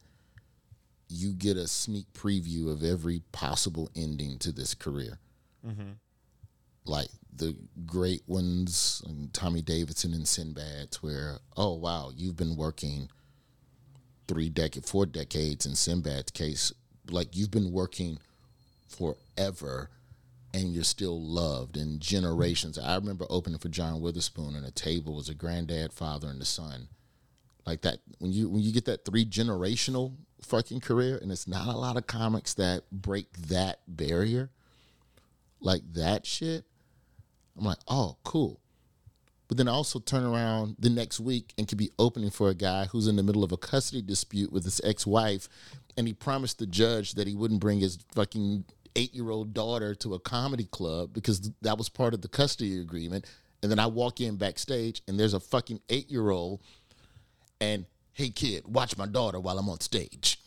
you 1.09 1.33
get 1.33 1.57
a 1.57 1.69
sneak 1.69 2.13
preview 2.13 2.71
of 2.71 2.83
every 2.83 3.23
possible 3.33 3.91
ending 3.95 4.39
to 4.39 4.53
this 4.53 4.75
career. 4.75 5.19
Mm-hmm. 5.67 5.93
Like 6.85 7.09
the 7.35 7.57
great 7.85 8.23
ones, 8.27 9.03
Tommy 9.33 9.63
Davidson 9.63 10.15
and 10.15 10.27
Sinbad's, 10.27 11.03
where, 11.03 11.39
oh, 11.57 11.75
wow, 11.75 12.11
you've 12.15 12.37
been 12.37 12.57
working 12.57 13.09
three 14.29 14.49
decades, 14.49 14.91
four 14.91 15.07
decades 15.07 15.67
in 15.67 15.73
Sinbad's 15.73 16.31
case. 16.31 16.73
Like 17.11 17.37
you've 17.37 17.51
been 17.51 17.73
working 17.73 18.19
forever 18.89 19.91
and 20.57 20.73
you're 20.73 20.85
still 20.85 21.21
loved 21.21 21.77
in 21.77 21.99
generations. 21.99 22.79
I 22.79 22.97
remember 22.97 23.27
opening 23.29 23.59
for 23.59 23.69
John 23.69 24.01
Witherspoon 24.01 24.57
and 24.57 24.65
a 24.65 24.71
table 24.71 25.15
was 25.15 25.29
a 25.29 25.35
granddad, 25.35 25.93
father, 25.93 26.29
and 26.29 26.41
the 26.41 26.47
son. 26.47 26.89
Like 27.67 27.83
that 27.83 27.99
when 28.21 28.33
you 28.33 28.49
when 28.49 28.63
you 28.63 28.73
get 28.73 28.87
that 28.87 29.05
three 29.05 29.27
generational 29.27 30.15
fucking 30.41 30.81
career, 30.81 31.19
and 31.21 31.31
it's 31.31 31.47
not 31.47 31.67
a 31.67 31.77
lot 31.77 31.99
of 31.99 32.07
comics 32.07 32.55
that 32.55 32.85
break 32.91 33.31
that 33.49 33.81
barrier. 33.87 34.51
Like 35.61 35.83
that 35.93 36.25
shit. 36.25 36.65
I'm 37.59 37.65
like, 37.65 37.79
oh, 37.89 38.17
cool. 38.25 38.61
But 39.49 39.59
then 39.59 39.69
I 39.69 39.73
also 39.73 39.99
turn 39.99 40.25
around 40.25 40.77
the 40.79 40.91
next 40.91 41.21
week 41.21 41.53
and 41.59 41.69
could 41.69 41.79
be 41.79 41.91
opening 41.99 42.31
for 42.31 42.49
a 42.49 42.55
guy 42.55 42.87
who's 42.87 43.09
in 43.09 43.17
the 43.17 43.23
middle 43.23 43.45
of 43.45 43.53
a 43.53 43.57
custody 43.57 44.03
dispute 44.03 44.53
with 44.53 44.65
his 44.65 44.81
ex-wife, 44.85 45.49
and 45.97 46.07
he 46.07 46.15
promised 46.15 46.59
the 46.59 46.67
judge 46.67 47.13
that 47.13 47.27
he 47.27 47.35
wouldn't 47.35 47.61
bring 47.61 47.81
his 47.81 47.99
fucking 48.15 48.65
eight-year-old 48.97 49.55
daughter 49.55 49.95
to 49.97 50.15
a 50.15 50.19
comedy 50.19 50.65
club 50.65 51.13
because 51.13 51.51
that 51.63 51.79
was 51.79 51.89
part 51.89 52.15
of 52.15 52.23
the 52.23 52.29
custody 52.29 52.81
agreement. 52.81 53.27
And 53.63 53.71
then 53.71 53.79
I 53.79 53.87
walk 53.87 54.21
in 54.21 54.37
backstage, 54.37 55.03
and 55.07 55.19
there's 55.19 55.35
a 55.35 55.41
fucking 55.41 55.81
eight-year-old, 55.89 56.61
and 57.61 57.87
hey 58.13 58.31
kid, 58.31 58.65
watch 58.67 58.97
my 58.97 59.07
daughter 59.07 59.39
while 59.41 59.59
I'm 59.59 59.69
on 59.69 59.81
stage. 59.81 60.41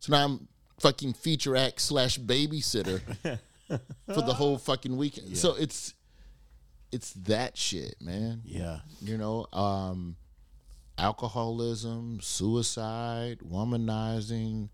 So 0.00 0.12
now 0.12 0.24
I'm 0.24 0.48
fucking 0.80 1.14
feature 1.14 1.56
act 1.56 1.80
slash 1.80 2.18
babysitter 2.18 3.00
for 3.68 4.20
the 4.22 4.34
whole 4.34 4.58
fucking 4.58 4.96
weekend. 4.96 5.36
So 5.36 5.54
it's 5.54 5.94
it's 6.92 7.12
that 7.14 7.56
shit, 7.56 7.96
man. 8.00 8.42
Yeah. 8.44 8.80
You 9.00 9.18
know, 9.18 9.46
um, 9.52 10.16
alcoholism, 10.98 12.20
suicide, 12.20 13.38
womanizing, 13.40 14.68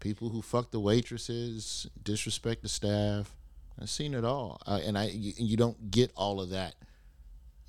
people 0.00 0.30
who 0.30 0.42
fuck 0.42 0.70
the 0.70 0.80
waitresses, 0.80 1.86
disrespect 2.02 2.62
the 2.62 2.68
staff. 2.68 3.34
I've 3.80 3.90
seen 3.90 4.14
it 4.14 4.24
all, 4.24 4.60
uh, 4.66 4.80
and 4.84 4.98
I 4.98 5.06
you, 5.06 5.32
you 5.36 5.56
don't 5.56 5.90
get 5.90 6.10
all 6.16 6.40
of 6.40 6.50
that 6.50 6.74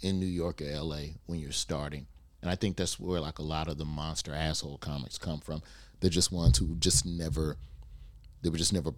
in 0.02 0.20
New 0.20 0.26
York 0.26 0.62
or 0.62 0.66
L.A. 0.66 1.16
when 1.28 1.40
you're 1.40 1.52
starting. 1.52 2.08
And 2.42 2.50
I 2.50 2.56
think 2.56 2.76
that's 2.76 3.00
where 3.00 3.20
like 3.20 3.40
a 3.40 3.44
lot 3.44 3.68
of 3.68 3.78
the 3.78 3.86
monster 3.86 4.34
asshole 4.34 4.80
comics 4.80 5.18
come 5.18 5.40
from. 5.40 5.62
They're 6.00 6.10
just 6.10 6.32
ones 6.32 6.58
who 6.58 6.76
just 6.78 7.06
never, 7.06 7.56
they 8.42 8.50
were 8.50 8.58
just 8.58 8.74
never, 8.74 8.92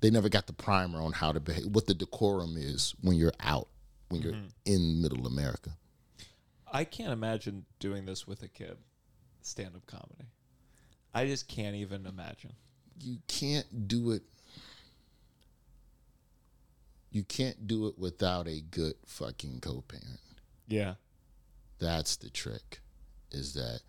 they 0.00 0.10
never 0.10 0.30
got 0.30 0.46
the 0.46 0.54
primer 0.54 1.00
on 1.00 1.12
how 1.12 1.30
to 1.32 1.40
behave, 1.40 1.66
what 1.66 1.86
the 1.86 1.94
decorum 1.94 2.56
is 2.56 2.94
when 3.02 3.16
you're 3.16 3.34
out, 3.40 3.68
when 4.08 4.22
you're 4.22 4.34
in 4.64 5.02
middle 5.02 5.26
America. 5.26 5.70
I 6.72 6.84
can't 6.84 7.12
imagine 7.12 7.66
doing 7.78 8.06
this 8.06 8.26
with 8.26 8.42
a 8.42 8.48
kid, 8.48 8.78
stand 9.42 9.76
up 9.76 9.84
comedy. 9.86 10.24
I 11.14 11.26
just 11.26 11.48
can't 11.48 11.76
even 11.76 12.06
imagine. 12.06 12.52
You 13.00 13.18
can't 13.28 13.88
do 13.88 14.12
it. 14.12 14.22
You 17.10 17.22
can't 17.24 17.66
do 17.66 17.88
it 17.88 17.98
without 17.98 18.46
a 18.48 18.60
good 18.60 18.94
fucking 19.06 19.60
co-parent. 19.60 20.20
Yeah. 20.66 20.94
That's 21.78 22.16
the 22.16 22.30
trick, 22.30 22.80
is 23.30 23.52
that 23.54 23.80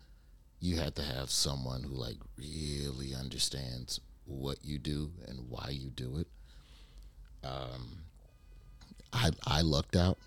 you 0.60 0.76
have 0.76 0.94
to 0.96 1.02
have 1.02 1.30
someone 1.30 1.82
who 1.84 1.94
like 1.94 2.18
really 2.36 3.14
understands 3.14 4.00
what 4.26 4.58
you 4.64 4.78
do 4.78 5.12
and 5.26 5.48
why 5.48 5.68
you 5.70 5.90
do 5.90 6.18
it. 6.18 6.26
Um, 7.46 7.98
I 9.12 9.30
I 9.46 9.60
lucked 9.62 9.96
out. 9.96 10.18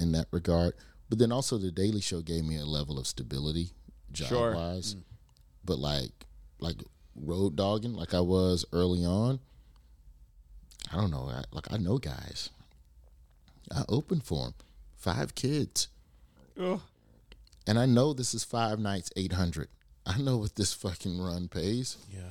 in 0.00 0.12
that 0.12 0.28
regard. 0.30 0.74
But 1.08 1.18
then 1.18 1.32
also 1.32 1.58
the 1.58 1.72
Daily 1.72 2.00
Show 2.00 2.20
gave 2.20 2.44
me 2.44 2.56
a 2.56 2.64
level 2.64 2.98
of 3.00 3.06
stability 3.08 3.70
job 4.12 4.28
Sure. 4.28 4.54
wise. 4.54 4.94
But 5.64 5.78
like 5.80 6.17
like 6.60 6.76
road 7.16 7.56
dogging 7.56 7.94
like 7.94 8.14
I 8.14 8.20
was 8.20 8.64
early 8.72 9.04
on, 9.04 9.40
I 10.92 10.96
don't 10.96 11.10
know. 11.10 11.28
I, 11.30 11.44
like 11.52 11.72
I 11.72 11.76
know 11.76 11.98
guys. 11.98 12.50
I 13.70 13.84
opened 13.88 14.24
for 14.24 14.44
them. 14.44 14.54
Five 14.96 15.34
kids. 15.34 15.88
Ugh. 16.60 16.80
And 17.66 17.78
I 17.78 17.86
know 17.86 18.14
this 18.14 18.32
is 18.32 18.44
five 18.44 18.78
nights, 18.78 19.10
800. 19.14 19.68
I 20.06 20.18
know 20.18 20.38
what 20.38 20.54
this 20.54 20.72
fucking 20.72 21.20
run 21.20 21.48
pays. 21.48 21.98
Yeah. 22.10 22.22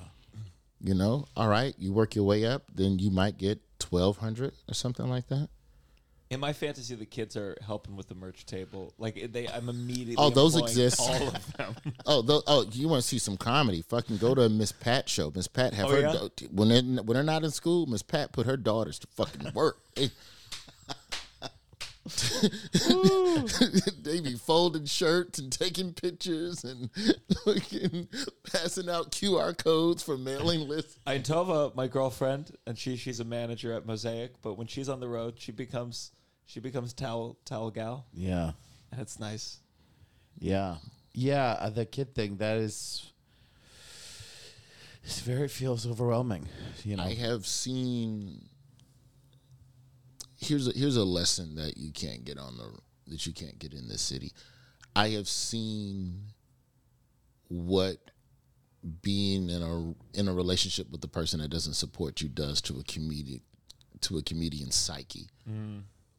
You 0.81 0.95
know, 0.95 1.27
all 1.35 1.47
right, 1.47 1.75
you 1.77 1.93
work 1.93 2.15
your 2.15 2.25
way 2.25 2.45
up, 2.45 2.63
then 2.73 2.97
you 2.99 3.11
might 3.11 3.37
get 3.37 3.59
1200 3.89 4.53
or 4.67 4.73
something 4.73 5.07
like 5.07 5.27
that. 5.27 5.49
In 6.29 6.41
my 6.41 6.51
fantasy, 6.51 6.93
the 6.95 7.05
kids 7.05 7.37
are 7.37 7.55
helping 7.65 7.95
with 7.95 8.09
the 8.09 8.15
merch 8.15 8.45
table. 8.45 8.93
Like 8.97 9.31
they, 9.31 9.47
I'm 9.47 9.69
immediately. 9.69 10.15
Oh, 10.17 10.29
those 10.29 10.57
exist. 10.57 10.99
All 10.99 11.27
of 11.29 11.53
them. 11.57 11.75
Oh, 12.05 12.21
tho- 12.21 12.43
oh, 12.47 12.65
you 12.71 12.89
want 12.89 13.01
to 13.01 13.07
see 13.07 13.17
some 13.17 13.37
comedy? 13.37 13.81
Fucking 13.81 14.17
go 14.17 14.35
to 14.35 14.41
a 14.41 14.49
Miss 14.49 14.73
Pat 14.73 15.07
show. 15.07 15.31
Miss 15.33 15.47
Pat 15.47 15.73
have 15.73 15.85
Oh, 15.85 15.91
her 15.91 15.99
yeah? 16.01 16.11
da- 16.35 16.47
when 16.51 16.67
they 16.67 16.81
when 16.81 17.15
they're 17.15 17.23
not 17.23 17.45
in 17.45 17.51
school. 17.51 17.85
Miss 17.85 18.01
Pat 18.03 18.33
put 18.33 18.45
her 18.45 18.57
daughters 18.57 18.99
to 18.99 19.07
fucking 19.07 19.53
work. 19.53 19.77
They, 19.95 20.09
they 24.01 24.19
be 24.21 24.35
folding 24.35 24.85
shirts 24.85 25.39
and 25.39 25.51
taking 25.51 25.93
pictures 25.93 26.63
and 26.63 26.89
fucking 27.45 28.07
passing 28.51 28.89
out 28.89 29.11
QR 29.11 29.57
codes 29.57 30.03
for 30.03 30.17
mailing 30.17 30.67
lists. 30.67 30.99
I 31.05 31.19
Tovah, 31.19 31.75
my 31.75 31.87
girlfriend, 31.87 32.51
and 32.65 32.77
she 32.77 32.95
she's 32.97 33.19
a 33.19 33.25
manager 33.25 33.73
at 33.73 33.85
Mosaic. 33.85 34.41
But 34.41 34.55
when 34.57 34.67
she's 34.67 34.89
on 34.89 34.99
the 34.99 35.07
road, 35.09 35.35
she 35.37 35.51
becomes 35.51 36.11
she 36.47 36.59
becomes 36.59 36.93
towel 36.93 37.37
towel 37.45 37.69
gal, 37.69 38.05
Yeah. 38.13 38.53
and 38.91 38.99
it's 39.01 39.19
nice. 39.19 39.59
Yeah. 40.39 40.77
Yeah. 41.13 41.57
uh, 41.59 41.69
The 41.69 41.85
kid 41.85 42.15
thing, 42.15 42.37
that 42.37 42.57
is. 42.57 43.11
It's 45.03 45.19
very 45.21 45.47
feels 45.47 45.85
overwhelming. 45.87 46.47
You 46.83 46.97
know. 46.97 47.03
I 47.03 47.13
have 47.13 47.45
seen. 47.45 48.49
Here's 50.39 50.67
a, 50.67 50.71
here's 50.71 50.97
a 50.97 51.03
lesson 51.03 51.55
that 51.55 51.77
you 51.77 51.91
can't 51.91 52.23
get 52.25 52.37
on 52.37 52.57
the 52.57 52.77
that 53.07 53.25
you 53.25 53.33
can't 53.33 53.57
get 53.57 53.73
in 53.73 53.87
this 53.87 54.01
city. 54.01 54.33
I 54.95 55.09
have 55.09 55.27
seen 55.27 56.21
what 57.47 57.97
being 59.01 59.49
in 59.49 59.61
a 59.61 59.93
in 60.19 60.27
a 60.27 60.33
relationship 60.33 60.91
with 60.91 61.01
the 61.01 61.07
person 61.07 61.39
that 61.39 61.47
doesn't 61.49 61.73
support 61.73 62.21
you 62.21 62.27
does 62.29 62.61
to 62.61 62.79
a 62.79 62.83
comedian 62.83 63.41
to 64.01 64.17
a 64.17 64.21
comedian's 64.21 64.75
psyche 64.75 65.27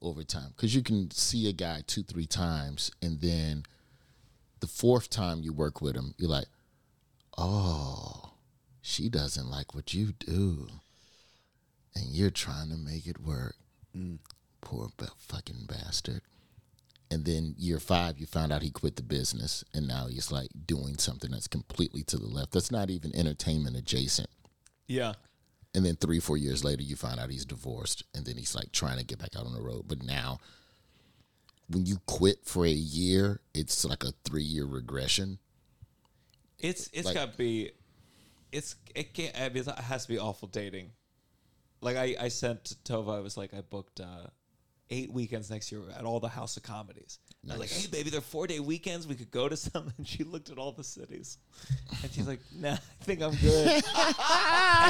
over 0.03 0.23
time. 0.23 0.53
Because 0.57 0.75
you 0.75 0.83
can 0.83 1.11
see 1.11 1.49
a 1.49 1.53
guy 1.53 1.83
two 1.87 2.03
three 2.03 2.27
times, 2.27 2.91
and 3.03 3.21
then 3.21 3.65
the 4.61 4.67
fourth 4.67 5.11
time 5.11 5.43
you 5.43 5.53
work 5.53 5.81
with 5.81 5.95
him, 5.95 6.15
you're 6.19 6.31
like, 6.31 6.49
oh, 7.37 8.33
she 8.83 9.09
doesn't 9.09 9.51
like 9.51 9.75
what 9.75 9.95
you 9.95 10.13
do, 10.13 10.69
and 11.95 12.07
you're 12.07 12.31
trying 12.31 12.71
to 12.71 12.77
make 12.77 13.07
it 13.07 13.21
work. 13.21 13.57
Mm. 13.97 14.19
Poor 14.61 14.89
ba- 14.97 15.09
fucking 15.17 15.67
bastard. 15.69 16.23
And 17.11 17.25
then 17.25 17.55
year 17.57 17.79
five, 17.81 18.19
you 18.19 18.27
found 18.27 18.53
out 18.53 18.63
he 18.63 18.71
quit 18.71 18.97
the 18.97 19.03
business, 19.03 19.65
and 19.73 19.89
now 19.89 20.09
he's 20.09 20.31
like 20.31 20.51
doing 20.67 20.99
something 20.99 21.31
that's 21.31 21.49
completely 21.49 22.03
to 22.05 22.19
the 22.19 22.27
left. 22.27 22.53
That's 22.53 22.71
not 22.71 22.91
even 22.91 23.15
entertainment 23.17 23.77
adjacent. 23.77 24.29
Yeah, 24.87 25.15
And 25.79 25.87
then 25.87 25.95
three, 25.95 26.19
four 26.19 26.37
years 26.37 26.65
later, 26.65 26.83
you 26.83 26.97
find 26.97 27.21
out 27.21 27.31
he's 27.31 27.45
divorced, 27.45 28.03
and 28.13 28.27
then 28.27 28.37
he's 28.37 28.53
like 28.53 28.73
trying 28.73 28.99
to 28.99 29.05
get 29.05 29.21
back 29.21 29.37
out 29.37 29.47
on 29.47 29.53
the 29.55 29.61
road. 29.63 29.85
But 29.87 30.03
now, 30.03 30.41
when 31.71 31.87
you 31.87 31.99
quit 32.05 32.45
for 32.45 32.65
a 32.67 32.69
year, 32.69 33.41
it's 33.55 33.85
like 33.85 34.03
a 34.03 34.13
three 34.25 34.43
year 34.43 34.65
regression. 34.67 35.39
it's 36.59 36.91
it's 36.93 37.07
Like- 37.07 37.15
got 37.15 37.31
to 37.31 37.39
be, 37.39 37.71
it's 38.51 38.75
it 38.93 39.15
can't. 39.15 39.39
I 39.41 39.51
mean, 39.51 39.59
it 39.69 39.79
has 39.79 40.03
to 40.07 40.09
be 40.09 40.19
awful 40.19 40.49
dating. 40.49 40.91
Like 41.81 41.97
I 41.97 42.17
I 42.19 42.27
sent 42.27 42.65
to 42.65 42.75
Tovah, 42.79 43.15
I 43.17 43.21
was 43.21 43.37
like 43.37 43.55
I 43.55 43.61
booked 43.61 44.01
uh, 44.01 44.27
eight 44.91 45.13
weekends 45.13 45.49
next 45.49 45.71
year 45.71 45.83
at 45.97 46.05
all 46.05 46.19
the 46.19 46.29
House 46.31 46.57
of 46.57 46.65
Comedies. 46.65 47.21
I 47.51 47.57
was 47.57 47.61
like, 47.61 47.71
hey 47.71 47.89
baby, 47.89 48.11
they're 48.11 48.21
four 48.21 48.47
day 48.47 48.61
weekends. 48.61 49.07
We 49.07 49.15
could 49.15 49.31
go 49.31 49.49
to 49.49 49.57
some. 49.57 49.93
And 49.99 50.07
she 50.07 50.23
looked 50.25 50.51
at 50.51 50.59
all 50.59 50.73
the 50.73 50.85
cities, 50.85 51.39
and 52.03 52.13
she's 52.13 52.27
like, 52.27 52.41
Nah, 52.55 52.73
I 52.75 53.05
think 53.05 53.23
I'm 53.23 53.35
good. 53.37 53.67
and 53.69 53.85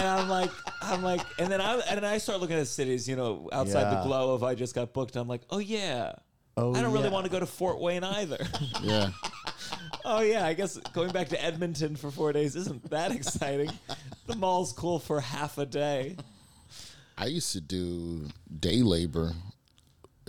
I'm 0.06 0.28
like, 0.28 0.50
I'm 0.82 1.02
like, 1.02 1.20
and 1.38 1.50
then 1.50 1.60
I 1.60 1.74
and 1.88 1.96
then 1.96 2.04
I 2.04 2.18
start 2.18 2.40
looking 2.40 2.56
at 2.58 2.66
cities, 2.66 3.08
you 3.08 3.16
know, 3.16 3.48
outside 3.52 3.82
Yeah. 3.82 3.94
the 3.96 4.02
glow 4.04 4.34
of 4.34 4.42
I 4.42 4.54
just 4.54 4.74
got 4.74 4.92
booked. 4.92 5.16
I'm 5.16 5.28
like, 5.28 5.42
oh 5.50 5.58
yeah. 5.58 6.12
Oh, 6.56 6.74
I 6.74 6.80
don't 6.82 6.92
really 6.92 7.04
yeah. 7.04 7.10
want 7.12 7.24
to 7.26 7.30
go 7.30 7.38
to 7.38 7.46
Fort 7.46 7.80
Wayne 7.80 8.02
either. 8.04 8.38
Yeah. 8.82 9.10
oh 10.04 10.20
yeah, 10.20 10.44
I 10.46 10.54
guess 10.54 10.76
going 10.92 11.10
back 11.10 11.28
to 11.28 11.42
Edmonton 11.42 11.94
for 11.96 12.10
four 12.10 12.32
days 12.32 12.56
isn't 12.56 12.90
that 12.90 13.12
exciting. 13.12 13.70
the 14.26 14.34
mall's 14.36 14.72
cool 14.72 14.98
for 14.98 15.20
half 15.20 15.58
a 15.58 15.66
day. 15.66 16.16
I 17.16 17.26
used 17.26 17.52
to 17.52 17.60
do 17.60 18.28
day 18.60 18.82
labor. 18.82 19.32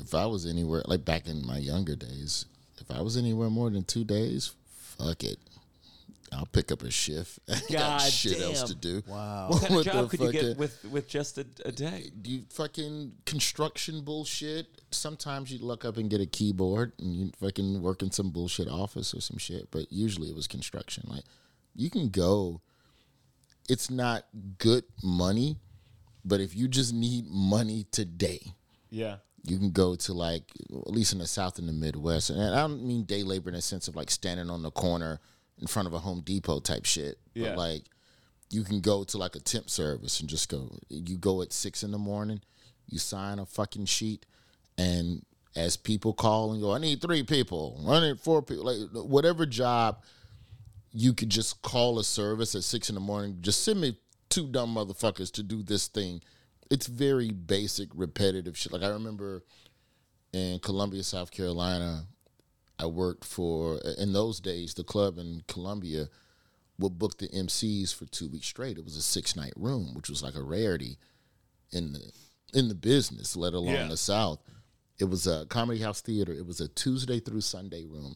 If 0.03 0.13
I 0.13 0.25
was 0.25 0.45
anywhere, 0.45 0.83
like 0.85 1.05
back 1.05 1.27
in 1.27 1.45
my 1.45 1.57
younger 1.57 1.95
days, 1.95 2.45
if 2.79 2.89
I 2.91 3.01
was 3.01 3.17
anywhere 3.17 3.49
more 3.49 3.69
than 3.69 3.83
two 3.83 4.03
days, 4.03 4.53
fuck 4.97 5.23
it. 5.23 5.37
I'll 6.31 6.45
pick 6.45 6.71
up 6.71 6.83
a 6.83 6.91
shift. 6.91 7.39
I 7.49 7.53
ain't 7.53 7.71
got 7.71 7.99
God 7.99 8.11
shit 8.11 8.39
else 8.39 8.59
damn. 8.59 8.67
to 8.67 8.75
do. 8.75 9.03
Wow. 9.07 9.47
What 9.49 9.61
kind 9.63 9.79
of 9.79 9.85
job 9.85 10.09
could 10.09 10.19
you 10.19 10.31
get 10.31 10.57
with 10.57 10.85
with 10.85 11.07
just 11.07 11.37
a, 11.37 11.45
a 11.65 11.71
day? 11.71 12.11
you 12.23 12.43
fucking 12.51 13.13
construction 13.25 14.01
bullshit. 14.01 14.67
Sometimes 14.91 15.51
you 15.51 15.59
look 15.59 15.85
up 15.85 15.97
and 15.97 16.09
get 16.09 16.21
a 16.21 16.25
keyboard 16.25 16.93
and 16.99 17.15
you 17.15 17.31
fucking 17.39 17.81
work 17.81 18.01
in 18.03 18.11
some 18.11 18.29
bullshit 18.29 18.67
office 18.67 19.13
or 19.13 19.21
some 19.21 19.37
shit. 19.37 19.71
But 19.71 19.91
usually 19.91 20.29
it 20.29 20.35
was 20.35 20.47
construction. 20.47 21.03
Like 21.07 21.23
you 21.75 21.89
can 21.89 22.09
go. 22.09 22.61
It's 23.67 23.89
not 23.91 24.25
good 24.57 24.83
money, 25.03 25.57
but 26.25 26.39
if 26.41 26.55
you 26.55 26.67
just 26.67 26.91
need 26.93 27.25
money 27.29 27.85
today, 27.91 28.53
Yeah. 28.89 29.17
You 29.43 29.57
can 29.57 29.71
go 29.71 29.95
to 29.95 30.13
like 30.13 30.43
at 30.69 30.91
least 30.91 31.13
in 31.13 31.19
the 31.19 31.27
South 31.27 31.59
and 31.59 31.67
the 31.67 31.73
Midwest. 31.73 32.29
And 32.29 32.41
I 32.41 32.61
don't 32.61 32.85
mean 32.85 33.03
day 33.03 33.23
labor 33.23 33.49
in 33.49 33.55
the 33.55 33.61
sense 33.61 33.87
of 33.87 33.95
like 33.95 34.11
standing 34.11 34.49
on 34.49 34.61
the 34.61 34.71
corner 34.71 35.19
in 35.59 35.67
front 35.67 35.87
of 35.87 35.93
a 35.93 35.99
Home 35.99 36.21
Depot 36.21 36.59
type 36.59 36.85
shit. 36.85 37.17
Yeah. 37.33 37.49
But 37.49 37.57
like 37.57 37.83
you 38.49 38.63
can 38.63 38.81
go 38.81 39.03
to 39.03 39.17
like 39.17 39.35
a 39.35 39.39
temp 39.39 39.69
service 39.69 40.19
and 40.19 40.29
just 40.29 40.49
go. 40.49 40.77
You 40.89 41.17
go 41.17 41.41
at 41.41 41.53
six 41.53 41.83
in 41.83 41.91
the 41.91 41.97
morning, 41.97 42.41
you 42.87 42.99
sign 42.99 43.39
a 43.39 43.45
fucking 43.45 43.85
sheet, 43.85 44.25
and 44.77 45.23
as 45.55 45.77
people 45.77 46.13
call 46.13 46.51
and 46.51 46.61
go, 46.61 46.73
I 46.73 46.79
need 46.79 47.01
three 47.01 47.23
people, 47.23 47.83
I 47.87 47.99
need 47.99 48.19
four 48.19 48.41
people, 48.41 48.65
like 48.65 49.05
whatever 49.05 49.45
job 49.45 50.03
you 50.91 51.13
could 51.13 51.29
just 51.29 51.61
call 51.61 51.99
a 51.99 52.03
service 52.03 52.55
at 52.55 52.63
six 52.63 52.89
in 52.89 52.95
the 52.95 53.01
morning. 53.01 53.37
Just 53.41 53.63
send 53.63 53.81
me 53.81 53.97
two 54.29 54.47
dumb 54.47 54.75
motherfuckers 54.75 55.31
to 55.33 55.43
do 55.43 55.61
this 55.61 55.87
thing. 55.87 56.21
It's 56.69 56.87
very 56.87 57.31
basic, 57.31 57.89
repetitive 57.95 58.57
shit. 58.57 58.71
Like 58.71 58.83
I 58.83 58.89
remember 58.89 59.43
in 60.33 60.59
Columbia, 60.59 61.03
South 61.03 61.31
Carolina, 61.31 62.05
I 62.77 62.85
worked 62.85 63.25
for 63.25 63.79
in 63.97 64.13
those 64.13 64.39
days 64.39 64.73
the 64.73 64.83
club 64.83 65.17
in 65.17 65.41
Columbia 65.47 66.07
would 66.77 66.97
book 66.97 67.17
the 67.17 67.27
MCs 67.29 67.93
for 67.93 68.05
two 68.05 68.29
weeks 68.29 68.47
straight. 68.47 68.77
It 68.77 68.85
was 68.85 68.95
a 68.95 69.01
six 69.01 69.35
night 69.35 69.53
room, 69.55 69.93
which 69.95 70.09
was 70.09 70.23
like 70.23 70.35
a 70.35 70.41
rarity 70.43 70.97
in 71.71 71.93
the 71.93 72.11
in 72.53 72.67
the 72.67 72.75
business, 72.75 73.35
let 73.35 73.53
alone 73.53 73.73
Yeah. 73.73 73.87
the 73.87 73.97
South. 73.97 74.39
It 74.97 75.05
was 75.05 75.27
a 75.27 75.45
comedy 75.47 75.79
house 75.81 76.01
theater. 76.01 76.33
It 76.33 76.45
was 76.45 76.59
a 76.61 76.67
Tuesday 76.67 77.19
through 77.19 77.41
Sunday 77.41 77.85
room, 77.85 78.15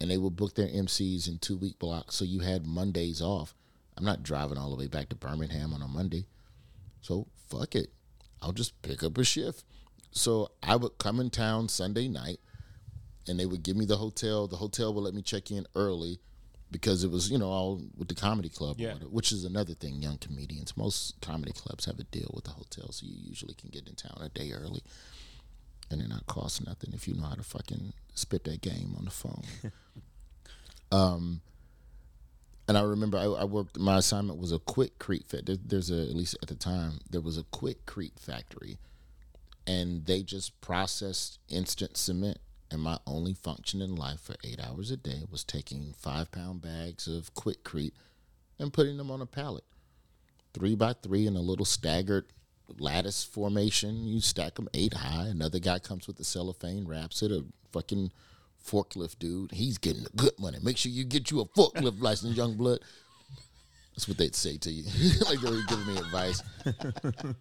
and 0.00 0.10
they 0.10 0.18
would 0.18 0.36
book 0.36 0.54
their 0.54 0.68
MCs 0.68 1.26
in 1.28 1.38
two 1.38 1.56
week 1.56 1.78
blocks. 1.78 2.14
So 2.16 2.24
you 2.24 2.40
had 2.40 2.66
Mondays 2.66 3.20
off. 3.22 3.54
I'm 3.96 4.04
not 4.04 4.22
driving 4.22 4.58
all 4.58 4.70
the 4.70 4.76
way 4.76 4.88
back 4.88 5.08
to 5.10 5.16
Birmingham 5.16 5.72
on 5.72 5.80
a 5.82 5.88
Monday, 5.88 6.26
so 7.02 7.26
fuck 7.48 7.74
it. 7.74 7.92
I'll 8.40 8.52
just 8.52 8.80
pick 8.82 9.02
up 9.02 9.18
a 9.18 9.24
shift. 9.24 9.64
So 10.10 10.50
I 10.62 10.76
would 10.76 10.98
come 10.98 11.20
in 11.20 11.30
town 11.30 11.68
Sunday 11.68 12.08
night, 12.08 12.40
and 13.28 13.38
they 13.38 13.46
would 13.46 13.62
give 13.62 13.76
me 13.76 13.84
the 13.84 13.96
hotel. 13.98 14.48
The 14.48 14.56
hotel 14.56 14.92
would 14.94 15.04
let 15.04 15.14
me 15.14 15.22
check 15.22 15.50
in 15.50 15.66
early 15.76 16.18
because 16.70 17.04
it 17.04 17.10
was, 17.10 17.30
you 17.30 17.38
know, 17.38 17.48
all 17.50 17.82
with 17.96 18.08
the 18.08 18.14
comedy 18.14 18.48
club, 18.48 18.78
Yeah. 18.80 18.94
whatever, 18.94 19.10
which 19.10 19.30
is 19.30 19.44
another 19.44 19.74
thing. 19.74 20.00
Young 20.02 20.16
comedians, 20.18 20.76
most 20.76 21.20
comedy 21.20 21.52
clubs 21.52 21.84
have 21.84 21.98
a 22.00 22.04
deal 22.04 22.30
with 22.34 22.44
the 22.44 22.50
hotel, 22.50 22.90
so 22.92 23.04
you 23.06 23.14
usually 23.14 23.54
can 23.54 23.68
get 23.70 23.86
in 23.86 23.94
town 23.94 24.16
a 24.20 24.28
day 24.30 24.52
early, 24.52 24.82
and 25.90 26.00
it 26.00 26.08
not 26.08 26.26
cost 26.26 26.64
nothing 26.66 26.92
if 26.94 27.06
you 27.06 27.14
know 27.14 27.24
how 27.24 27.34
to 27.34 27.42
fucking 27.42 27.92
spit 28.14 28.44
that 28.44 28.60
game 28.62 28.94
on 28.98 29.04
the 29.04 29.10
phone. 29.10 29.44
um, 30.92 31.40
and 32.72 32.78
I 32.78 32.88
remember 32.88 33.18
I, 33.18 33.24
I 33.24 33.44
worked. 33.44 33.78
My 33.78 33.98
assignment 33.98 34.38
was 34.38 34.50
a 34.50 34.58
Quikrete 34.58 35.26
fit. 35.26 35.44
There, 35.44 35.58
there's 35.62 35.90
a 35.90 36.00
at 36.00 36.16
least 36.16 36.38
at 36.40 36.48
the 36.48 36.54
time 36.54 37.00
there 37.10 37.20
was 37.20 37.36
a 37.36 37.42
Quikrete 37.42 38.18
factory, 38.18 38.78
and 39.66 40.06
they 40.06 40.22
just 40.22 40.58
processed 40.62 41.38
instant 41.50 41.98
cement. 41.98 42.38
And 42.70 42.80
my 42.80 42.98
only 43.06 43.34
function 43.34 43.82
in 43.82 43.94
life 43.94 44.20
for 44.20 44.36
eight 44.42 44.58
hours 44.58 44.90
a 44.90 44.96
day 44.96 45.24
was 45.30 45.44
taking 45.44 45.92
five 45.98 46.32
pound 46.32 46.62
bags 46.62 47.06
of 47.06 47.34
Quikrete 47.34 47.92
and 48.58 48.72
putting 48.72 48.96
them 48.96 49.10
on 49.10 49.20
a 49.20 49.26
pallet, 49.26 49.64
three 50.54 50.74
by 50.74 50.94
three 50.94 51.26
in 51.26 51.36
a 51.36 51.42
little 51.42 51.66
staggered 51.66 52.24
lattice 52.78 53.22
formation. 53.22 54.06
You 54.06 54.22
stack 54.22 54.54
them 54.54 54.70
eight 54.72 54.94
high. 54.94 55.26
Another 55.26 55.58
guy 55.58 55.78
comes 55.78 56.06
with 56.06 56.16
the 56.16 56.24
cellophane, 56.24 56.88
wraps 56.88 57.20
it. 57.20 57.32
A 57.32 57.44
fucking 57.70 58.12
forklift 58.62 59.18
dude. 59.18 59.52
He's 59.52 59.78
getting 59.78 60.04
the 60.04 60.10
good 60.10 60.38
money. 60.38 60.58
Make 60.62 60.76
sure 60.76 60.92
you 60.92 61.04
get 61.04 61.30
you 61.30 61.40
a 61.40 61.46
forklift 61.46 62.00
license, 62.00 62.36
young 62.36 62.56
blood. 62.56 62.80
That's 63.94 64.08
what 64.08 64.16
they'd 64.16 64.34
say 64.34 64.56
to 64.56 64.70
you. 64.70 64.84
like 65.26 65.40
they 65.40 65.50
were 65.50 65.62
giving 65.68 65.86
me 65.86 65.98
advice. 65.98 66.42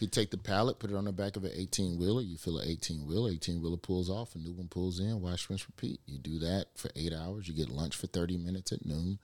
you 0.00 0.08
take 0.08 0.30
the 0.32 0.38
pallet, 0.38 0.80
put 0.80 0.90
it 0.90 0.96
on 0.96 1.04
the 1.04 1.12
back 1.12 1.36
of 1.36 1.44
an 1.44 1.52
18 1.54 1.98
wheeler. 1.98 2.22
You 2.22 2.36
fill 2.36 2.58
an 2.58 2.68
18 2.68 3.06
wheeler. 3.06 3.30
18 3.30 3.62
wheeler 3.62 3.76
pulls 3.76 4.10
off, 4.10 4.34
a 4.34 4.38
new 4.38 4.52
one 4.52 4.66
pulls 4.66 4.98
in. 4.98 5.20
Wash, 5.20 5.48
rinse, 5.48 5.66
repeat. 5.66 6.00
You 6.06 6.18
do 6.18 6.40
that 6.40 6.66
for 6.74 6.90
eight 6.96 7.12
hours. 7.12 7.46
You 7.46 7.54
get 7.54 7.68
lunch 7.68 7.94
for 7.94 8.08
30 8.08 8.38
minutes 8.38 8.72
at 8.72 8.84
noon, 8.84 9.20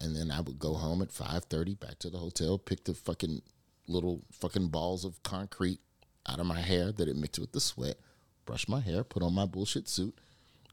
and 0.00 0.14
then 0.14 0.30
I 0.30 0.40
would 0.40 0.60
go 0.60 0.74
home 0.74 1.02
at 1.02 1.10
5:30, 1.10 1.74
back 1.80 1.98
to 2.00 2.10
the 2.10 2.18
hotel, 2.18 2.56
pick 2.56 2.84
the 2.84 2.94
fucking 2.94 3.42
little 3.88 4.22
fucking 4.30 4.68
balls 4.68 5.04
of 5.04 5.20
concrete 5.24 5.80
out 6.26 6.38
of 6.38 6.46
my 6.46 6.60
hair 6.60 6.92
that 6.92 7.08
it 7.08 7.16
mixed 7.16 7.40
with 7.40 7.50
the 7.50 7.60
sweat, 7.60 7.98
brush 8.46 8.68
my 8.68 8.80
hair, 8.80 9.02
put 9.02 9.22
on 9.22 9.34
my 9.34 9.46
bullshit 9.46 9.88
suit, 9.88 10.16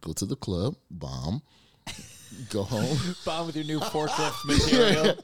go 0.01 0.13
to 0.13 0.25
the 0.25 0.35
club, 0.35 0.75
bomb, 0.89 1.41
go 2.49 2.63
home. 2.63 2.97
Bomb 3.25 3.47
with 3.47 3.55
your 3.55 3.65
new 3.65 3.79
forklift 3.79 4.45
material. 4.45 5.15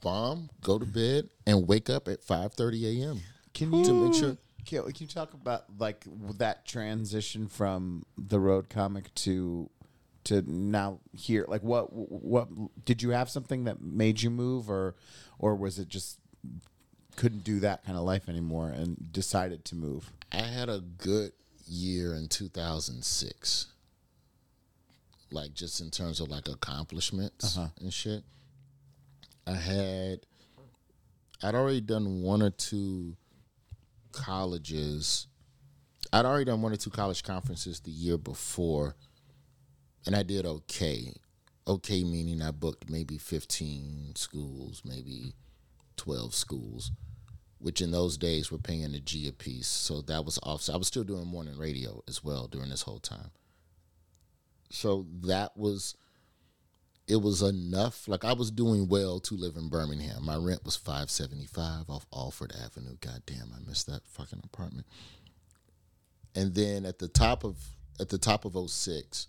bomb, 0.00 0.50
go 0.60 0.78
to 0.78 0.86
bed, 0.86 1.28
and 1.46 1.66
wake 1.66 1.90
up 1.90 2.08
at 2.08 2.24
5:30 2.24 3.02
a.m. 3.02 3.20
Can 3.54 3.72
you 3.72 3.84
to 3.84 3.92
make 3.92 4.14
sure? 4.14 4.36
Can, 4.64 4.84
can 4.84 4.94
you 4.98 5.06
talk 5.06 5.34
about 5.34 5.64
like 5.78 6.04
that 6.38 6.64
transition 6.64 7.48
from 7.48 8.04
the 8.16 8.38
road 8.38 8.68
comic 8.68 9.12
to 9.16 9.68
to 10.24 10.42
now 10.50 11.00
here? 11.12 11.44
Like, 11.48 11.62
what 11.62 11.92
what 11.92 12.48
did 12.84 13.02
you 13.02 13.10
have 13.10 13.28
something 13.28 13.64
that 13.64 13.80
made 13.80 14.22
you 14.22 14.30
move, 14.30 14.70
or 14.70 14.94
or 15.38 15.54
was 15.54 15.78
it 15.78 15.88
just 15.88 16.18
couldn't 17.16 17.44
do 17.44 17.60
that 17.60 17.84
kind 17.84 17.98
of 17.98 18.04
life 18.04 18.28
anymore 18.28 18.68
and 18.68 19.12
decided 19.12 19.64
to 19.66 19.74
move? 19.74 20.12
I 20.32 20.42
had 20.42 20.68
a 20.68 20.80
good 20.80 21.32
year 21.72 22.14
in 22.14 22.28
2006. 22.28 23.66
Like 25.30 25.54
just 25.54 25.80
in 25.80 25.90
terms 25.90 26.20
of 26.20 26.28
like 26.28 26.48
accomplishments 26.48 27.56
uh-huh. 27.56 27.68
and 27.80 27.92
shit. 27.92 28.22
I 29.46 29.54
had 29.54 30.20
I'd 31.42 31.54
already 31.54 31.80
done 31.80 32.22
one 32.22 32.42
or 32.42 32.50
two 32.50 33.16
colleges. 34.12 35.26
I'd 36.12 36.26
already 36.26 36.44
done 36.44 36.62
one 36.62 36.72
or 36.72 36.76
two 36.76 36.90
college 36.90 37.22
conferences 37.22 37.80
the 37.80 37.90
year 37.90 38.18
before 38.18 38.94
and 40.04 40.14
I 40.14 40.22
did 40.22 40.44
okay. 40.44 41.14
Okay 41.66 42.04
meaning 42.04 42.42
I 42.42 42.50
booked 42.50 42.90
maybe 42.90 43.16
15 43.16 44.12
schools, 44.16 44.82
maybe 44.84 45.34
12 45.96 46.34
schools 46.34 46.90
which 47.62 47.80
in 47.80 47.90
those 47.92 48.18
days 48.18 48.50
were 48.50 48.58
paying 48.58 48.94
a 48.94 49.00
G 49.00 49.28
a 49.28 49.32
piece. 49.32 49.66
So 49.68 50.02
that 50.02 50.24
was 50.24 50.38
off. 50.42 50.62
So 50.62 50.74
I 50.74 50.76
was 50.76 50.88
still 50.88 51.04
doing 51.04 51.26
morning 51.26 51.56
radio 51.56 52.02
as 52.08 52.22
well 52.24 52.46
during 52.48 52.70
this 52.70 52.82
whole 52.82 52.98
time. 52.98 53.30
So 54.70 55.06
that 55.22 55.56
was, 55.56 55.94
it 57.06 57.16
was 57.22 57.42
enough. 57.42 58.08
Like 58.08 58.24
I 58.24 58.32
was 58.32 58.50
doing 58.50 58.88
well 58.88 59.20
to 59.20 59.34
live 59.34 59.56
in 59.56 59.68
Birmingham. 59.68 60.24
My 60.24 60.36
rent 60.36 60.64
was 60.64 60.76
five 60.76 61.10
seventy 61.10 61.46
five 61.46 61.88
off 61.88 62.06
Alford 62.12 62.52
Avenue. 62.64 62.96
God 63.00 63.22
damn, 63.26 63.52
I 63.54 63.66
missed 63.68 63.86
that 63.86 64.06
fucking 64.06 64.40
apartment. 64.44 64.86
And 66.34 66.54
then 66.54 66.84
at 66.86 66.98
the 66.98 67.08
top 67.08 67.44
of 67.44 67.56
at 68.00 68.08
the 68.08 68.18
top 68.18 68.44
of 68.46 68.56
06, 68.70 69.26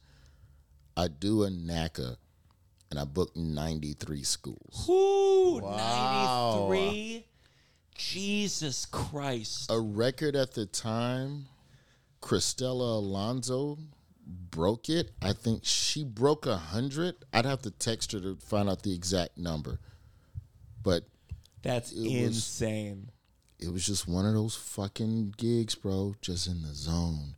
I 0.95 1.07
do 1.09 1.43
a 1.43 1.49
NACA 1.49 2.15
and 2.89 2.99
I 2.99 3.03
booked 3.03 3.35
93 3.35 4.23
schools. 4.23 4.87
Ooh, 4.89 5.59
Wow. 5.61 6.67
93. 6.69 7.25
Jesus 7.95 8.85
Christ. 8.85 9.69
a 9.71 9.79
record 9.79 10.35
at 10.35 10.53
the 10.53 10.65
time, 10.65 11.45
Cristela 12.21 12.97
Alonzo 12.97 13.77
broke 14.25 14.89
it. 14.89 15.11
I 15.21 15.33
think 15.33 15.65
she 15.65 16.03
broke 16.03 16.45
a 16.45 16.57
hundred. 16.57 17.15
I'd 17.33 17.45
have 17.45 17.61
to 17.63 17.71
text 17.71 18.11
her 18.13 18.19
to 18.21 18.35
find 18.37 18.69
out 18.69 18.83
the 18.83 18.93
exact 18.93 19.37
number. 19.37 19.79
But 20.81 21.05
That's 21.61 21.91
It 21.93 22.01
was- 22.25 22.35
insane. 22.37 23.09
it 23.59 23.69
was 23.69 23.85
just 23.85 24.05
one 24.07 24.25
of 24.25 24.33
those 24.33 24.55
fucking 24.55 25.33
gigs, 25.37 25.75
bro. 25.75 26.15
Just 26.21 26.47
in 26.47 26.61
the 26.61 26.73
zone. 26.73 27.35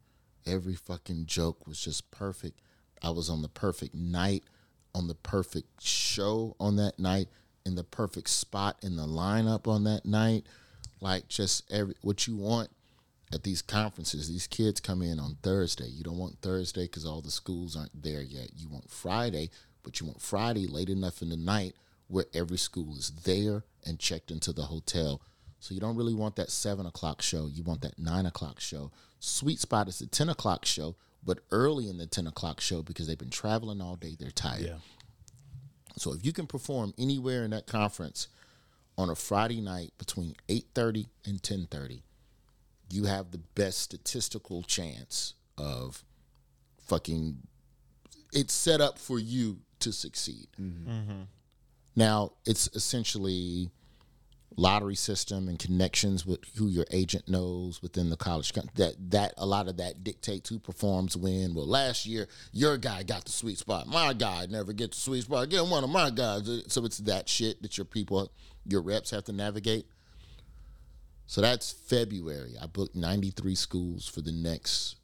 Every 0.47 0.75
fucking 0.75 1.25
joke 1.27 1.67
was 1.67 1.79
just 1.79 2.09
perfect. 2.11 2.59
I 3.03 3.11
was 3.11 3.29
on 3.29 3.41
the 3.43 3.49
perfect 3.49 3.93
night, 3.93 4.43
on 4.95 5.07
the 5.07 5.13
perfect 5.15 5.83
show 5.83 6.55
on 6.59 6.75
that 6.77 6.97
night, 6.97 7.27
in 7.65 7.75
the 7.75 7.83
perfect 7.83 8.29
spot 8.29 8.77
in 8.81 8.95
the 8.95 9.07
lineup 9.07 9.67
on 9.67 9.83
that 9.85 10.05
night. 10.05 10.45
Like 11.01 11.27
just 11.27 11.71
every 11.71 11.95
what 12.01 12.27
you 12.27 12.35
want 12.35 12.69
at 13.33 13.43
these 13.43 13.61
conferences. 13.61 14.29
These 14.29 14.47
kids 14.47 14.79
come 14.79 15.01
in 15.01 15.19
on 15.19 15.37
Thursday. 15.41 15.87
You 15.87 16.03
don't 16.03 16.17
want 16.17 16.41
Thursday 16.41 16.85
because 16.85 17.05
all 17.05 17.21
the 17.21 17.31
schools 17.31 17.75
aren't 17.75 18.01
there 18.01 18.21
yet. 18.21 18.51
You 18.55 18.69
want 18.69 18.89
Friday, 18.89 19.49
but 19.83 19.99
you 19.99 20.05
want 20.05 20.21
Friday 20.21 20.67
late 20.67 20.89
enough 20.89 21.21
in 21.21 21.29
the 21.29 21.37
night 21.37 21.75
where 22.07 22.25
every 22.33 22.57
school 22.57 22.95
is 22.95 23.11
there 23.23 23.63
and 23.85 23.99
checked 23.99 24.31
into 24.31 24.53
the 24.53 24.63
hotel. 24.63 25.21
So 25.59 25.73
you 25.73 25.81
don't 25.81 25.95
really 25.95 26.13
want 26.13 26.35
that 26.35 26.51
seven 26.51 26.85
o'clock 26.85 27.21
show. 27.21 27.47
You 27.47 27.63
want 27.63 27.81
that 27.81 27.97
nine 27.97 28.25
o'clock 28.25 28.59
show. 28.59 28.91
Sweet 29.19 29.59
spot 29.59 29.87
is 29.87 29.99
the 29.99 30.05
ten 30.05 30.29
o'clock 30.29 30.65
show, 30.65 30.95
but 31.23 31.39
early 31.51 31.89
in 31.89 31.97
the 31.97 32.05
ten 32.05 32.27
o'clock 32.27 32.61
show 32.61 32.83
because 32.83 33.07
they've 33.07 33.17
been 33.17 33.31
traveling 33.31 33.81
all 33.81 33.95
day. 33.95 34.15
They're 34.19 34.29
tired. 34.29 34.61
So 35.97 36.13
if 36.13 36.25
you 36.25 36.33
can 36.33 36.47
perform 36.47 36.93
anywhere 36.97 37.43
in 37.43 37.51
that 37.51 37.67
conference 37.67 38.27
on 38.97 39.09
a 39.09 39.15
Friday 39.15 39.61
night 39.61 39.93
between 39.97 40.35
eight 40.49 40.67
thirty 40.73 41.07
and 41.25 41.41
ten 41.41 41.67
thirty, 41.69 42.03
you 42.89 43.05
have 43.05 43.31
the 43.31 43.41
best 43.55 43.79
statistical 43.79 44.63
chance 44.63 45.33
of 45.57 46.03
fucking 46.79 47.37
it's 48.33 48.53
set 48.53 48.81
up 48.81 48.99
for 48.99 49.19
you 49.19 49.59
to 49.79 49.91
succeed. 49.91 50.47
Mm-hmm. 50.61 50.89
Mm-hmm. 50.89 51.21
Now 51.95 52.33
it's 52.45 52.67
essentially 52.73 53.69
lottery 54.57 54.95
system 54.95 55.49
and 55.49 55.59
connections 55.59 56.25
with 56.25 56.39
who 56.57 56.67
your 56.67 56.85
agent 56.91 57.27
knows 57.27 57.81
within 57.81 58.09
the 58.09 58.15
college 58.15 58.53
that 58.75 58.95
that 59.11 59.33
a 59.37 59.45
lot 59.45 59.67
of 59.67 59.77
that 59.77 60.03
dictates 60.03 60.49
who 60.49 60.59
performs 60.59 61.17
when. 61.17 61.53
Well 61.53 61.67
last 61.67 62.05
year 62.05 62.27
your 62.51 62.77
guy 62.77 63.03
got 63.03 63.25
the 63.25 63.31
sweet 63.31 63.57
spot. 63.57 63.87
My 63.87 64.13
guy 64.13 64.45
never 64.49 64.71
gets 64.71 64.97
the 64.97 65.01
sweet 65.03 65.23
spot 65.23 65.49
get 65.49 65.65
one 65.65 65.83
of 65.83 65.89
my 65.89 66.09
guys. 66.09 66.47
Uh, 66.47 66.61
so 66.67 66.85
it's 66.85 66.99
that 66.99 67.27
shit 67.27 67.61
that 67.61 67.77
your 67.77 67.85
people 67.85 68.31
your 68.65 68.81
reps 68.81 69.11
have 69.11 69.25
to 69.25 69.33
navigate. 69.33 69.87
So 71.27 71.41
that's 71.41 71.71
february. 71.71 72.55
I 72.61 72.67
booked 72.67 72.95
93 72.95 73.55
schools 73.55 74.07
for 74.07 74.21
the 74.21 74.31
next 74.31 74.95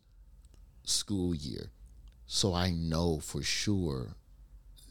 school 0.83 1.35
year. 1.35 1.71
So 2.25 2.53
i 2.53 2.71
know 2.71 3.19
for 3.19 3.41
sure 3.43 4.15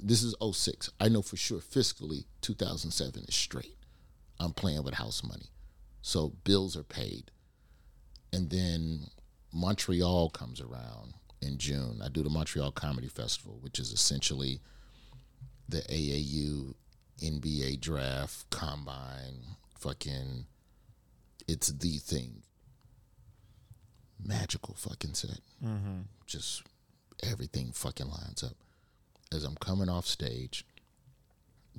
this 0.02 0.22
is 0.22 0.34
06 0.42 0.90
i 0.98 1.08
know 1.08 1.20
for 1.20 1.36
sure 1.36 1.58
fiscally 1.58 2.24
2007 2.40 3.24
is 3.28 3.34
straight 3.34 3.76
I'm 4.41 4.53
playing 4.53 4.82
with 4.82 4.95
house 4.95 5.22
money. 5.22 5.51
So 6.03 6.32
bills 6.45 6.76
are 6.76 6.82
paid. 6.82 7.30
And 8.32 8.51
then 8.51 9.11
Montreal 9.53 10.30
comes 10.30 10.61
around 10.61 11.14
in 11.43 11.59
June. 11.59 12.01
I 12.03 12.09
do 12.09 12.22
the 12.22 12.30
Montreal 12.30 12.72
Comedy 12.72 13.09
Festival, 13.09 13.59
which 13.61 13.78
is 13.78 13.93
essentially 13.93 14.61
the 15.68 15.82
AAU 15.82 16.74
NBA 17.22 17.80
draft, 17.80 18.49
combine, 18.51 19.57
fucking, 19.78 20.47
it's 21.47 21.68
the 21.68 21.99
thing. 21.99 22.43
Magical 24.24 24.74
fucking 24.74 25.14
set. 25.14 25.41
Mm-hmm. 25.64 26.01
Just 26.26 26.62
everything 27.22 27.72
fucking 27.72 28.09
lines 28.09 28.43
up. 28.43 28.57
As 29.32 29.45
I'm 29.45 29.57
coming 29.57 29.88
off 29.88 30.07
stage, 30.07 30.64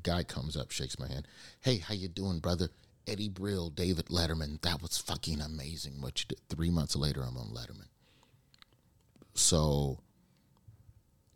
guy 0.03 0.23
comes 0.23 0.57
up, 0.57 0.71
shakes 0.71 0.99
my 0.99 1.07
hand. 1.07 1.27
Hey, 1.61 1.77
how 1.77 1.93
you 1.93 2.07
doing, 2.07 2.39
brother? 2.39 2.69
Eddie 3.07 3.29
Brill, 3.29 3.69
David 3.69 4.05
Letterman. 4.07 4.61
That 4.61 4.81
was 4.81 4.97
fucking 4.97 5.41
amazing 5.41 6.01
what 6.01 6.21
you 6.21 6.25
did. 6.29 6.39
Three 6.49 6.69
months 6.69 6.95
later, 6.95 7.23
I'm 7.23 7.37
on 7.37 7.49
Letterman. 7.49 7.87
So 9.33 9.99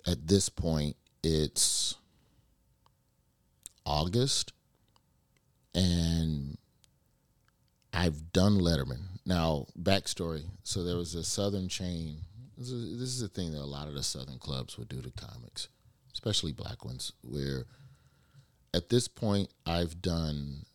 at 0.06 0.28
this 0.28 0.50
point, 0.50 0.96
it's 1.24 1.96
August, 3.86 4.54
and 5.74 6.58
I've 7.94 8.32
done 8.32 8.60
Letterman. 8.60 9.02
Now, 9.26 9.66
backstory. 9.80 10.44
So 10.64 10.84
there 10.84 10.98
was 10.98 11.16
a 11.16 11.24
Southern 11.24 11.68
chain. 11.68 12.18
This 12.58 12.70
is, 12.70 13.00
this 13.00 13.10
is 13.10 13.22
a 13.22 13.28
thing 13.28 13.52
that 13.54 13.62
a 13.62 13.66
lot 13.66 13.88
of 13.88 13.96
the 13.96 14.04
Southern 14.04 14.38
clubs 14.38 14.78
would 14.78 14.88
do 14.88 15.02
to 15.02 15.12
comics, 15.12 15.68
especially 16.14 16.52
black 16.52 16.86
ones, 16.86 17.12
where 17.22 17.66
at 18.76 18.90
this 18.90 19.08
point 19.08 19.50
I've 19.66 20.02
done 20.02 20.66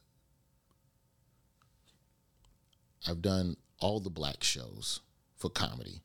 I've 3.06 3.22
done 3.22 3.56
all 3.78 4.00
the 4.00 4.10
black 4.10 4.42
shows 4.42 5.00
for 5.36 5.48
comedy. 5.48 6.02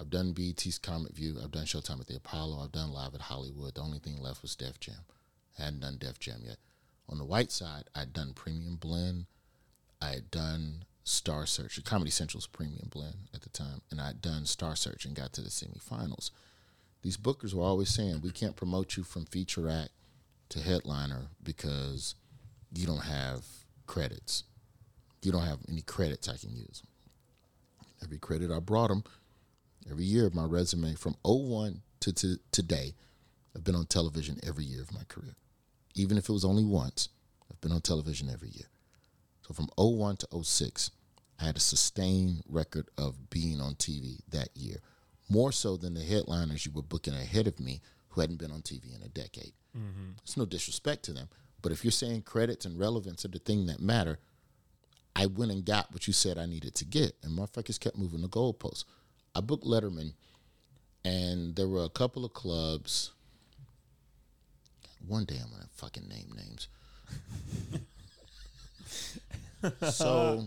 I've 0.00 0.10
done 0.10 0.32
BET's 0.32 0.78
Comic 0.78 1.12
View. 1.12 1.36
I've 1.42 1.50
done 1.50 1.64
Showtime 1.64 2.00
at 2.00 2.06
the 2.06 2.16
Apollo. 2.16 2.62
I've 2.62 2.72
done 2.72 2.92
Live 2.92 3.14
at 3.14 3.22
Hollywood. 3.22 3.74
The 3.74 3.80
only 3.80 3.98
thing 3.98 4.18
left 4.20 4.42
was 4.42 4.54
Def 4.54 4.78
Jam. 4.80 5.02
I 5.58 5.64
hadn't 5.64 5.80
done 5.80 5.98
Def 5.98 6.18
Jam 6.18 6.40
yet. 6.44 6.58
On 7.08 7.18
the 7.18 7.24
white 7.24 7.50
side, 7.50 7.84
I'd 7.94 8.12
done 8.12 8.32
Premium 8.34 8.76
Blend. 8.76 9.26
I 10.00 10.10
had 10.10 10.30
done 10.30 10.84
Star 11.02 11.44
Search, 11.44 11.82
Comedy 11.84 12.10
Central's 12.10 12.46
premium 12.46 12.88
blend 12.88 13.28
at 13.34 13.42
the 13.42 13.48
time, 13.50 13.82
and 13.90 14.00
I'd 14.00 14.22
done 14.22 14.46
Star 14.46 14.76
Search 14.76 15.04
and 15.04 15.14
got 15.14 15.32
to 15.34 15.42
the 15.42 15.50
semifinals. 15.50 16.30
These 17.02 17.16
bookers 17.16 17.52
were 17.52 17.64
always 17.64 17.90
saying, 17.90 18.20
we 18.22 18.30
can't 18.30 18.56
promote 18.56 18.96
you 18.96 19.02
from 19.02 19.24
feature 19.26 19.68
act 19.68 19.90
to 20.50 20.60
headliner 20.60 21.28
because 21.42 22.14
you 22.72 22.86
don't 22.86 23.04
have 23.04 23.44
credits. 23.86 24.44
You 25.22 25.32
don't 25.32 25.46
have 25.46 25.58
any 25.68 25.82
credits 25.82 26.28
I 26.28 26.36
can 26.36 26.54
use. 26.54 26.82
Every 28.02 28.18
credit 28.18 28.50
I 28.50 28.60
brought 28.60 28.88
them, 28.88 29.04
every 29.90 30.04
year 30.04 30.26
of 30.26 30.34
my 30.34 30.44
resume 30.44 30.94
from 30.94 31.16
01 31.24 31.82
to, 32.00 32.12
to 32.12 32.36
today, 32.52 32.94
I've 33.54 33.64
been 33.64 33.74
on 33.74 33.86
television 33.86 34.38
every 34.46 34.64
year 34.64 34.80
of 34.80 34.94
my 34.94 35.02
career. 35.08 35.34
Even 35.94 36.16
if 36.16 36.28
it 36.28 36.32
was 36.32 36.44
only 36.44 36.64
once, 36.64 37.08
I've 37.50 37.60
been 37.60 37.72
on 37.72 37.80
television 37.80 38.30
every 38.30 38.50
year. 38.50 38.66
So 39.46 39.54
from 39.54 39.68
01 39.76 40.18
to 40.18 40.44
06, 40.44 40.90
I 41.40 41.44
had 41.46 41.56
a 41.56 41.60
sustained 41.60 42.42
record 42.48 42.88
of 42.96 43.30
being 43.30 43.60
on 43.60 43.74
TV 43.74 44.20
that 44.30 44.48
year, 44.54 44.76
more 45.28 45.52
so 45.52 45.76
than 45.76 45.94
the 45.94 46.04
headliners 46.04 46.64
you 46.64 46.72
were 46.72 46.82
booking 46.82 47.14
ahead 47.14 47.46
of 47.46 47.58
me 47.60 47.80
who 48.10 48.20
hadn't 48.20 48.38
been 48.38 48.50
on 48.50 48.62
TV 48.62 48.94
in 48.94 49.02
a 49.02 49.08
decade. 49.08 49.52
Mm-hmm. 49.76 50.12
It's 50.22 50.36
no 50.36 50.44
disrespect 50.44 51.04
to 51.04 51.12
them, 51.12 51.28
but 51.62 51.72
if 51.72 51.84
you're 51.84 51.92
saying 51.92 52.22
credits 52.22 52.64
and 52.64 52.78
relevance 52.78 53.24
are 53.24 53.28
the 53.28 53.38
thing 53.38 53.66
that 53.66 53.80
matter, 53.80 54.18
I 55.14 55.26
went 55.26 55.52
and 55.52 55.64
got 55.64 55.92
what 55.92 56.06
you 56.06 56.12
said 56.12 56.38
I 56.38 56.46
needed 56.46 56.74
to 56.76 56.84
get, 56.84 57.14
and 57.22 57.36
motherfuckers 57.36 57.80
kept 57.80 57.98
moving 57.98 58.22
the 58.22 58.28
goalposts. 58.28 58.84
I 59.34 59.40
booked 59.40 59.64
Letterman, 59.64 60.14
and 61.04 61.56
there 61.56 61.68
were 61.68 61.84
a 61.84 61.88
couple 61.88 62.24
of 62.24 62.32
clubs. 62.32 63.12
One 65.06 65.24
day 65.24 65.36
I'm 65.42 65.50
gonna 65.50 65.66
fucking 65.74 66.08
name 66.08 66.32
names. 66.36 66.68
so 69.90 70.46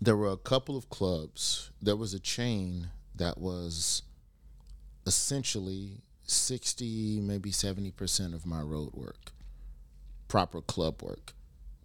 there 0.00 0.16
were 0.16 0.30
a 0.30 0.36
couple 0.36 0.76
of 0.76 0.88
clubs. 0.88 1.70
There 1.80 1.96
was 1.96 2.14
a 2.14 2.20
chain 2.20 2.88
that 3.14 3.38
was 3.38 4.02
essentially 5.06 6.02
60, 6.26 7.20
maybe 7.20 7.50
70% 7.50 8.34
of 8.34 8.46
my 8.46 8.60
road 8.60 8.90
work, 8.94 9.32
proper 10.28 10.60
club 10.60 11.02
work, 11.02 11.32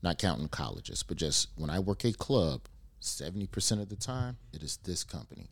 not 0.02 0.18
counting 0.18 0.48
colleges, 0.48 1.04
but 1.04 1.18
just 1.18 1.50
when 1.56 1.70
I 1.70 1.80
work 1.80 2.06
a 2.06 2.14
club, 2.14 2.62
70% 3.02 3.82
of 3.82 3.90
the 3.90 3.96
time, 3.96 4.38
it 4.54 4.64
is 4.64 4.78
this 4.78 5.04
company. 5.04 5.50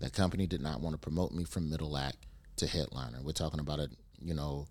That 0.00 0.12
company 0.12 0.46
did 0.46 0.60
not 0.60 0.80
want 0.80 0.94
to 0.94 0.98
promote 0.98 1.32
me 1.32 1.44
from 1.44 1.70
middle 1.70 1.96
act 1.96 2.26
to 2.56 2.66
headliner. 2.66 3.18
We're 3.22 3.32
talking 3.32 3.60
about 3.60 3.80
a, 3.80 3.88
you 4.20 4.34
know, 4.34 4.66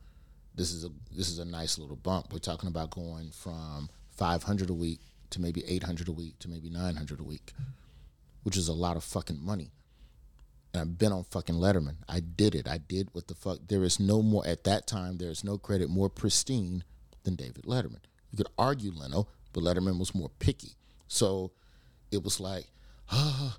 this 0.54 0.72
is 0.72 0.86
a 0.86 0.90
this 1.12 1.30
is 1.30 1.40
a 1.40 1.46
nice 1.46 1.78
little 1.78 1.96
bump. 1.96 2.32
We're 2.32 2.40
talking 2.40 2.70
about 2.70 2.92
going 2.92 3.32
from 3.32 3.90
500 4.12 4.70
a 4.70 4.74
week 4.74 5.00
to 5.32 5.42
maybe 5.42 5.64
800 5.66 6.08
a 6.08 6.12
week 6.12 6.40
to 6.40 6.50
maybe 6.50 6.70
900 6.70 7.20
a 7.20 7.24
week, 7.24 7.54
which 8.44 8.56
is 8.56 8.68
a 8.68 8.74
lot 8.74 8.98
of 8.98 9.04
fucking 9.04 9.44
money. 9.44 9.72
And 10.76 10.82
I've 10.82 10.98
been 10.98 11.14
on 11.14 11.24
fucking 11.24 11.56
Letterman. 11.56 11.96
I 12.10 12.20
did 12.20 12.54
it. 12.54 12.68
I 12.68 12.80
did 12.80 13.08
what 13.14 13.30
the 13.30 13.34
fuck. 13.34 13.60
There 13.66 13.86
is 13.86 13.98
no 13.98 14.22
more, 14.22 14.46
at 14.46 14.66
that 14.66 14.88
time, 14.88 15.20
there 15.20 15.30
is 15.30 15.42
no 15.42 15.58
credit 15.58 15.90
more 15.90 16.10
pristine 16.10 16.84
than 17.24 17.36
David 17.38 17.64
Letterman. 17.64 18.02
You 18.30 18.36
could 18.36 18.50
argue 18.58 18.92
Leno, 18.92 19.30
but 19.54 19.64
Letterman 19.64 19.98
was 19.98 20.14
more 20.14 20.28
picky. 20.40 20.74
So 21.08 21.54
it 22.12 22.22
was 22.26 22.42
like, 22.42 22.66
oh, 23.10 23.56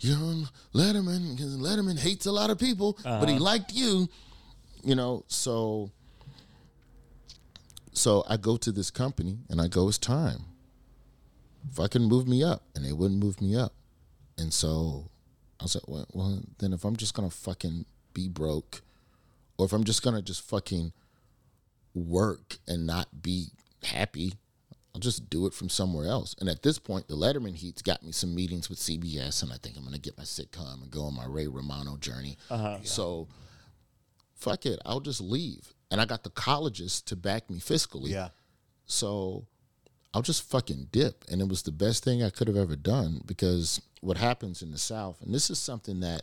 you're 0.00 0.16
on 0.16 0.48
Letterman 0.74 1.36
because 1.36 1.56
Letterman 1.56 2.00
hates 2.00 2.26
a 2.26 2.32
lot 2.32 2.50
of 2.50 2.58
people, 2.58 2.98
uh-huh. 3.04 3.20
but 3.20 3.28
he 3.28 3.38
liked 3.38 3.72
you, 3.72 4.08
you 4.82 4.96
know. 4.96 5.22
So, 5.28 5.92
so 7.92 8.24
I 8.28 8.38
go 8.38 8.56
to 8.56 8.72
this 8.72 8.90
company 8.90 9.38
and 9.48 9.60
I 9.60 9.68
go, 9.68 9.86
it's 9.86 9.98
time. 9.98 10.46
Fucking 11.74 12.02
move 12.02 12.26
me 12.26 12.42
up, 12.42 12.64
and 12.74 12.84
they 12.84 12.92
wouldn't 12.92 13.22
move 13.22 13.40
me 13.40 13.54
up, 13.54 13.72
and 14.36 14.52
so 14.52 15.10
I 15.64 15.66
was 15.66 15.74
like, 15.76 15.88
well, 15.88 16.06
well, 16.12 16.42
then 16.58 16.74
if 16.74 16.84
I'm 16.84 16.94
just 16.94 17.14
gonna 17.14 17.30
fucking 17.30 17.86
be 18.12 18.28
broke, 18.28 18.82
or 19.56 19.64
if 19.64 19.72
I'm 19.72 19.84
just 19.84 20.02
gonna 20.02 20.20
just 20.20 20.42
fucking 20.42 20.92
work 21.94 22.58
and 22.68 22.86
not 22.86 23.22
be 23.22 23.46
happy, 23.82 24.34
I'll 24.94 25.00
just 25.00 25.30
do 25.30 25.46
it 25.46 25.54
from 25.54 25.70
somewhere 25.70 26.06
else. 26.06 26.36
And 26.38 26.50
at 26.50 26.62
this 26.62 26.78
point, 26.78 27.08
the 27.08 27.16
Letterman 27.16 27.54
Heat's 27.54 27.80
got 27.80 28.02
me 28.02 28.12
some 28.12 28.34
meetings 28.34 28.68
with 28.68 28.78
CBS, 28.78 29.42
and 29.42 29.54
I 29.54 29.56
think 29.56 29.78
I'm 29.78 29.84
gonna 29.84 29.96
get 29.96 30.18
my 30.18 30.24
sitcom 30.24 30.82
and 30.82 30.90
go 30.90 31.04
on 31.04 31.14
my 31.14 31.24
Ray 31.24 31.46
Romano 31.46 31.96
journey. 31.96 32.36
Uh-huh. 32.50 32.80
So, 32.82 33.28
fuck 34.34 34.66
it, 34.66 34.78
I'll 34.84 35.00
just 35.00 35.22
leave. 35.22 35.72
And 35.90 35.98
I 35.98 36.04
got 36.04 36.24
the 36.24 36.30
colleges 36.30 37.00
to 37.02 37.16
back 37.16 37.48
me 37.48 37.58
fiscally. 37.58 38.10
Yeah. 38.10 38.28
So 38.84 39.46
I'll 40.12 40.22
just 40.22 40.42
fucking 40.50 40.88
dip. 40.92 41.24
And 41.30 41.40
it 41.40 41.48
was 41.48 41.62
the 41.62 41.72
best 41.72 42.04
thing 42.04 42.22
I 42.22 42.28
could 42.28 42.48
have 42.48 42.56
ever 42.56 42.76
done 42.76 43.22
because 43.24 43.80
what 44.04 44.18
happens 44.18 44.62
in 44.62 44.70
the 44.70 44.78
South, 44.78 45.20
and 45.22 45.34
this 45.34 45.50
is 45.50 45.58
something 45.58 46.00
that 46.00 46.22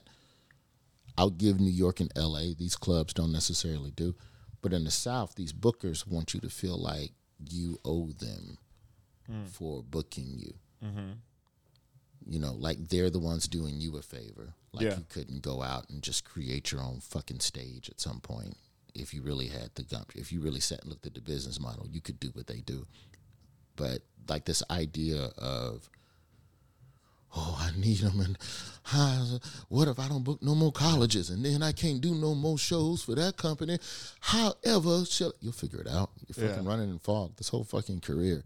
I'll 1.17 1.29
give 1.29 1.59
New 1.59 1.71
York 1.71 1.99
and 1.99 2.11
LA, 2.15 2.53
these 2.57 2.75
clubs 2.75 3.13
don't 3.13 3.31
necessarily 3.31 3.91
do. 3.91 4.15
But 4.61 4.73
in 4.73 4.83
the 4.83 4.91
South, 4.91 5.35
these 5.35 5.53
bookers 5.53 6.07
want 6.07 6.33
you 6.33 6.39
to 6.41 6.49
feel 6.49 6.77
like 6.77 7.11
you 7.49 7.79
owe 7.83 8.11
them 8.11 8.59
mm. 9.29 9.47
for 9.49 9.83
booking 9.83 10.37
you. 10.37 10.53
Mm-hmm. 10.85 11.11
You 12.27 12.39
know, 12.39 12.53
like 12.53 12.77
they're 12.89 13.09
the 13.09 13.19
ones 13.19 13.47
doing 13.47 13.81
you 13.81 13.97
a 13.97 14.01
favor. 14.03 14.53
Like 14.71 14.85
yeah. 14.85 14.97
you 14.97 15.05
couldn't 15.09 15.41
go 15.41 15.63
out 15.63 15.89
and 15.89 16.03
just 16.03 16.23
create 16.23 16.71
your 16.71 16.81
own 16.81 16.99
fucking 16.99 17.39
stage 17.39 17.89
at 17.89 17.99
some 17.99 18.19
point 18.19 18.55
if 18.93 19.13
you 19.13 19.23
really 19.23 19.47
had 19.47 19.71
the 19.73 19.83
gump. 19.83 20.11
If 20.15 20.31
you 20.31 20.39
really 20.39 20.59
sat 20.59 20.81
and 20.81 20.89
looked 20.89 21.07
at 21.07 21.15
the 21.15 21.21
business 21.21 21.59
model, 21.59 21.87
you 21.89 22.01
could 22.01 22.19
do 22.19 22.29
what 22.33 22.47
they 22.47 22.61
do. 22.61 22.85
But 23.75 24.03
like 24.29 24.45
this 24.45 24.61
idea 24.69 25.31
of 25.37 25.89
oh, 27.35 27.57
I 27.59 27.77
need 27.79 27.97
them, 27.99 28.19
and 28.19 28.37
uh, 28.93 29.37
what 29.69 29.87
if 29.87 29.99
I 29.99 30.07
don't 30.07 30.23
book 30.23 30.41
no 30.41 30.55
more 30.55 30.71
colleges, 30.71 31.29
and 31.29 31.45
then 31.45 31.63
I 31.63 31.71
can't 31.71 32.01
do 32.01 32.15
no 32.15 32.35
more 32.35 32.57
shows 32.57 33.03
for 33.03 33.15
that 33.15 33.37
company? 33.37 33.79
However, 34.19 35.05
shall, 35.05 35.33
you'll 35.39 35.53
figure 35.53 35.81
it 35.81 35.87
out. 35.87 36.11
You're 36.27 36.47
fucking 36.47 36.63
yeah. 36.63 36.69
running 36.69 36.89
in 36.89 36.99
fog 36.99 37.35
this 37.37 37.49
whole 37.49 37.63
fucking 37.63 38.01
career. 38.01 38.43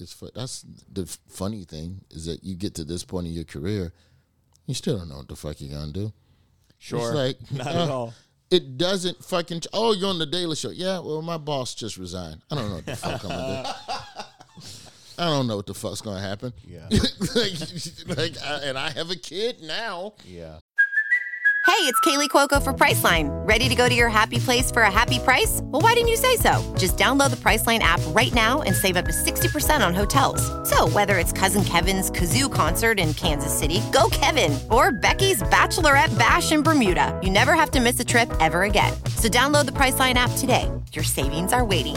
It's 0.00 0.14
that's 0.34 0.64
the 0.92 1.06
funny 1.28 1.64
thing 1.64 2.02
is 2.10 2.26
that 2.26 2.44
you 2.44 2.54
get 2.54 2.74
to 2.76 2.84
this 2.84 3.02
point 3.02 3.26
in 3.26 3.32
your 3.32 3.44
career, 3.44 3.92
you 4.66 4.74
still 4.74 4.98
don't 4.98 5.08
know 5.08 5.16
what 5.16 5.28
the 5.28 5.36
fuck 5.36 5.60
you're 5.60 5.76
gonna 5.76 5.92
do. 5.92 6.12
Sure, 6.78 7.00
it's 7.00 7.14
like 7.14 7.52
not 7.52 7.74
uh, 7.74 7.82
at 7.84 7.90
all. 7.90 8.14
It 8.50 8.78
doesn't 8.78 9.22
fucking. 9.22 9.62
Oh, 9.72 9.92
you're 9.92 10.08
on 10.08 10.18
the 10.18 10.26
Daily 10.26 10.56
Show. 10.56 10.70
Yeah, 10.70 11.00
well, 11.00 11.20
my 11.20 11.36
boss 11.36 11.74
just 11.74 11.98
resigned. 11.98 12.40
I 12.50 12.54
don't 12.54 12.68
know 12.68 12.76
what 12.76 12.86
the 12.86 12.96
fuck 12.96 13.24
I'm 13.24 13.30
gonna 13.30 13.74
do. 13.88 13.94
I 15.18 15.24
don't 15.24 15.48
know 15.48 15.56
what 15.56 15.66
the 15.66 15.74
fuck's 15.74 16.00
gonna 16.00 16.20
happen. 16.20 16.52
Yeah. 16.64 16.86
like, 17.34 17.52
like 18.16 18.42
I, 18.42 18.60
and 18.64 18.78
I 18.78 18.90
have 18.90 19.10
a 19.10 19.16
kid 19.16 19.62
now. 19.62 20.14
Yeah. 20.24 20.60
Hey, 21.66 21.84
it's 21.84 22.00
Kaley 22.00 22.30
Cuoco 22.30 22.62
for 22.62 22.72
Priceline. 22.72 23.28
Ready 23.46 23.68
to 23.68 23.74
go 23.74 23.90
to 23.90 23.94
your 23.94 24.08
happy 24.08 24.38
place 24.38 24.70
for 24.70 24.82
a 24.82 24.90
happy 24.90 25.18
price? 25.18 25.60
Well, 25.64 25.82
why 25.82 25.92
didn't 25.92 26.08
you 26.08 26.16
say 26.16 26.36
so? 26.36 26.74
Just 26.78 26.96
download 26.96 27.28
the 27.28 27.36
Priceline 27.36 27.80
app 27.80 28.00
right 28.08 28.32
now 28.32 28.62
and 28.62 28.74
save 28.74 28.96
up 28.96 29.04
to 29.04 29.12
60% 29.12 29.86
on 29.86 29.92
hotels. 29.92 30.40
So, 30.68 30.88
whether 30.88 31.18
it's 31.18 31.30
Cousin 31.30 31.62
Kevin's 31.64 32.10
Kazoo 32.10 32.50
concert 32.50 32.98
in 32.98 33.12
Kansas 33.12 33.56
City, 33.56 33.82
go 33.92 34.08
Kevin, 34.10 34.58
or 34.70 34.92
Becky's 34.92 35.42
Bachelorette 35.42 36.16
Bash 36.18 36.52
in 36.52 36.62
Bermuda, 36.62 37.18
you 37.22 37.30
never 37.30 37.52
have 37.52 37.70
to 37.72 37.80
miss 37.80 38.00
a 38.00 38.04
trip 38.04 38.32
ever 38.40 38.62
again. 38.62 38.94
So, 39.16 39.28
download 39.28 39.66
the 39.66 39.72
Priceline 39.72 40.14
app 40.14 40.30
today. 40.38 40.70
Your 40.92 41.04
savings 41.04 41.52
are 41.52 41.66
waiting 41.66 41.96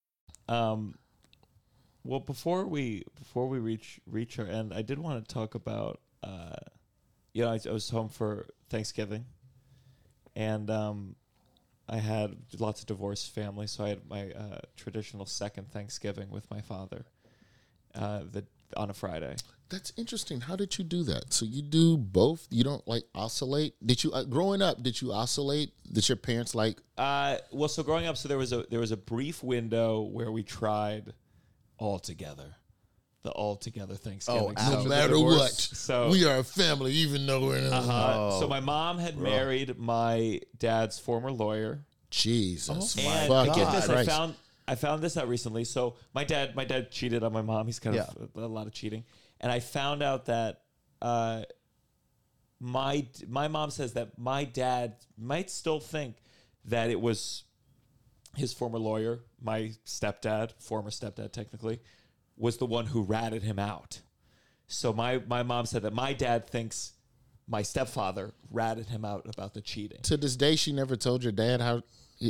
Um, 0.51 0.95
well, 2.03 2.19
before 2.19 2.65
we 2.67 3.05
before 3.17 3.47
we 3.47 3.59
reach 3.59 4.01
reach 4.05 4.37
our 4.37 4.45
end, 4.45 4.73
I 4.73 4.81
did 4.81 4.99
want 4.99 5.25
to 5.25 5.33
talk 5.33 5.55
about. 5.55 6.01
Uh, 6.21 6.55
you 7.33 7.43
know, 7.43 7.51
I, 7.51 7.59
I 7.65 7.71
was 7.71 7.89
home 7.89 8.09
for 8.09 8.47
Thanksgiving, 8.69 9.25
and 10.35 10.69
um, 10.69 11.15
I 11.87 11.97
had 11.97 12.35
lots 12.59 12.81
of 12.81 12.87
divorced 12.87 13.33
family, 13.33 13.65
so 13.65 13.85
I 13.85 13.89
had 13.89 14.09
my 14.09 14.31
uh, 14.31 14.59
traditional 14.75 15.25
second 15.25 15.71
Thanksgiving 15.71 16.29
with 16.29 16.51
my 16.51 16.59
father, 16.59 17.05
uh, 17.95 18.23
the 18.29 18.43
on 18.77 18.89
a 18.89 18.93
Friday. 18.93 19.35
That's 19.69 19.93
interesting. 19.95 20.41
How 20.41 20.57
did 20.57 20.77
you 20.77 20.83
do 20.83 21.03
that? 21.03 21.33
So 21.33 21.45
you 21.45 21.61
do 21.61 21.97
both. 21.97 22.45
You 22.49 22.63
don't 22.63 22.85
like 22.87 23.05
oscillate. 23.15 23.75
Did 23.85 24.03
you 24.03 24.11
uh, 24.11 24.25
growing 24.25 24.61
up? 24.61 24.83
Did 24.83 25.01
you 25.01 25.13
oscillate? 25.13 25.71
Did 25.91 26.09
your 26.09 26.17
parents 26.17 26.53
like? 26.53 26.77
Uh, 26.97 27.37
well, 27.53 27.69
so 27.69 27.81
growing 27.81 28.05
up, 28.05 28.17
so 28.17 28.27
there 28.27 28.37
was 28.37 28.51
a 28.51 28.65
there 28.69 28.81
was 28.81 28.91
a 28.91 28.97
brief 28.97 29.41
window 29.41 30.01
where 30.01 30.29
we 30.29 30.43
tried 30.43 31.13
all 31.77 31.99
together, 31.99 32.55
the 33.23 33.31
all 33.31 33.55
together 33.55 33.95
Thanksgiving. 33.95 34.53
after 34.57 34.77
No 34.79 34.83
matter 34.83 35.17
what, 35.19 35.51
So- 35.51 36.09
we 36.11 36.25
are 36.25 36.39
a 36.39 36.43
family, 36.43 36.91
even 36.91 37.25
though 37.25 37.41
we're 37.41 37.57
in 37.57 37.67
a 37.67 37.77
Uh, 37.77 38.39
so 38.41 38.47
my 38.49 38.59
mom 38.59 38.99
had 38.99 39.17
married 39.17 39.77
my 39.79 40.41
dad's 40.57 40.99
former 40.99 41.31
lawyer, 41.31 41.85
Jesus 42.09 42.95
and 42.97 43.27
fucking 43.29 43.53
get 43.53 43.71
this, 43.71 43.87
I 43.89 44.03
found 44.05 44.35
I 44.71 44.75
found 44.75 45.01
this 45.01 45.17
out 45.17 45.27
recently. 45.27 45.65
So 45.65 45.97
my 46.13 46.23
dad, 46.23 46.55
my 46.55 46.63
dad 46.63 46.91
cheated 46.91 47.23
on 47.23 47.33
my 47.33 47.41
mom. 47.41 47.65
He's 47.65 47.79
kind 47.79 47.97
of 47.97 48.29
a, 48.35 48.39
a 48.39 48.47
lot 48.47 48.67
of 48.67 48.73
cheating, 48.73 49.03
and 49.41 49.51
I 49.51 49.59
found 49.59 50.01
out 50.01 50.27
that 50.27 50.61
uh, 51.01 51.41
my 52.61 53.05
my 53.27 53.49
mom 53.49 53.69
says 53.69 53.93
that 53.93 54.17
my 54.17 54.45
dad 54.45 54.95
might 55.17 55.49
still 55.49 55.81
think 55.81 56.15
that 56.63 56.89
it 56.89 57.01
was 57.01 57.43
his 58.37 58.53
former 58.53 58.79
lawyer, 58.79 59.19
my 59.41 59.71
stepdad, 59.85 60.51
former 60.57 60.89
stepdad 60.89 61.33
technically, 61.33 61.81
was 62.37 62.55
the 62.55 62.65
one 62.65 62.85
who 62.85 63.01
ratted 63.01 63.43
him 63.43 63.59
out. 63.59 63.99
So 64.67 64.93
my 64.93 65.21
my 65.27 65.43
mom 65.43 65.65
said 65.65 65.81
that 65.81 65.93
my 65.93 66.13
dad 66.13 66.47
thinks 66.49 66.93
my 67.45 67.61
stepfather 67.61 68.31
ratted 68.49 68.87
him 68.87 69.03
out 69.03 69.25
about 69.27 69.53
the 69.53 69.61
cheating. 69.61 69.99
to 70.03 70.15
this 70.15 70.37
day, 70.37 70.55
she 70.55 70.71
never 70.71 70.95
told 70.95 71.23
your 71.23 71.33
dad 71.33 71.59
how, 71.59 71.81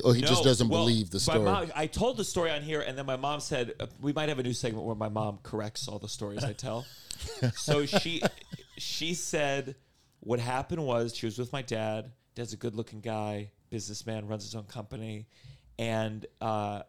or 0.04 0.14
he 0.16 0.22
just 0.22 0.44
doesn't 0.44 0.70
Well, 0.70 0.84
believe 0.86 1.10
the 1.10 1.20
story. 1.20 1.40
mom- 1.40 1.72
I 1.76 1.88
told 1.88 2.16
the 2.18 2.24
story 2.24 2.52
on 2.52 2.62
here, 2.62 2.80
and 2.82 2.98
then 2.98 3.06
my 3.06 3.18
mom 3.18 3.40
said 3.42 3.74
uh, 3.80 3.88
we 4.00 4.14
might 4.14 4.30
have 4.30 4.40
a 4.40 4.44
new 4.44 4.54
segment 4.54 4.86
where 4.86 4.96
my 4.96 5.10
mom 5.10 5.40
corrects 5.44 5.88
all 5.88 6.00
the 6.00 6.08
stories 6.08 6.44
I 6.44 6.54
tell. 6.54 6.86
so 7.56 7.86
she 7.86 8.22
she 8.78 9.14
said 9.14 9.76
what 10.22 10.40
happened 10.40 10.86
was 10.86 11.14
she 11.16 11.26
was 11.26 11.38
with 11.38 11.52
my 11.52 11.62
dad. 11.62 12.12
Dad's 12.36 12.54
a 12.54 12.58
good-looking 12.58 13.02
guy, 13.02 13.52
businessman, 13.70 14.28
runs 14.28 14.44
his 14.44 14.56
own 14.56 14.64
company, 14.64 15.28
and 15.78 16.26
uh, 16.40 16.84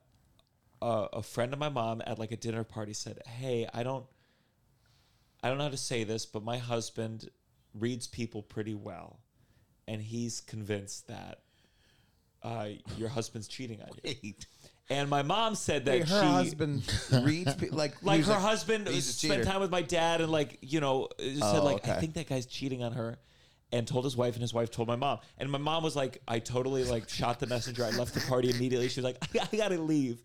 a, 0.81 0.87
a 1.15 1.23
friend 1.23 1.53
of 1.53 1.59
my 1.59 1.69
mom 1.69 2.01
at 2.07 2.19
like 2.21 2.31
a 2.31 2.37
dinner 2.37 2.63
party 2.63 2.93
said, 2.93 3.19
"Hey, 3.27 3.69
I 3.75 3.83
don't." 3.83 4.07
I 5.45 5.49
don't 5.49 5.59
know 5.59 5.65
how 5.65 5.71
to 5.71 5.77
say 5.77 6.05
this, 6.05 6.25
but 6.25 6.45
my 6.45 6.59
husband 6.59 7.29
reads 7.75 8.07
people 8.07 8.45
pretty 8.45 8.75
well, 8.77 9.19
and 9.89 10.01
he's 10.01 10.41
convinced 10.41 11.09
that 11.09 11.42
uh, 12.43 12.69
your 12.97 13.09
husband's 13.09 13.49
cheating 13.49 13.81
on 13.83 13.89
you. 14.23 14.35
And 14.91 15.09
my 15.09 15.23
mom 15.23 15.55
said 15.55 15.85
that 15.87 15.93
Wait, 16.01 16.09
her 16.09 16.21
she, 16.21 16.27
husband 16.27 16.83
reads 17.25 17.55
pe- 17.55 17.69
like 17.71 18.03
like 18.03 18.19
he's 18.19 18.27
her 18.27 18.35
husband 18.35 18.89
he's 18.89 19.09
a 19.09 19.13
spent 19.13 19.33
cheater. 19.35 19.45
time 19.45 19.61
with 19.61 19.71
my 19.71 19.83
dad, 19.83 20.21
and 20.21 20.31
like 20.31 20.59
you 20.61 20.81
know 20.81 21.09
said 21.19 21.39
Oh, 21.41 21.65
like 21.65 21.87
I 21.89 21.93
okay. 21.93 22.01
think 22.01 22.15
that 22.15 22.29
guy's 22.29 22.47
cheating 22.47 22.83
on 22.83 22.93
her. 22.93 23.19
And 23.75 23.89
told 23.89 24.05
his 24.05 24.15
wife, 24.19 24.35
and 24.35 24.43
his 24.43 24.53
wife 24.53 24.71
told 24.71 24.87
my 24.87 24.97
mom. 24.97 25.21
And 25.39 25.51
my 25.51 25.57
mom 25.57 25.83
was 25.83 25.97
like, 25.97 26.21
I 26.29 26.41
totally 26.41 26.85
like 26.85 27.09
shot 27.09 27.41
the 27.41 27.47
messenger. 27.47 27.87
I 27.87 27.91
left 27.93 28.13
the 28.13 28.21
party 28.21 28.51
immediately. 28.51 28.87
She 28.91 29.01
was 29.01 29.05
like, 29.07 29.17
I, 29.53 29.57
gotta 29.57 29.81
leave. 29.81 30.21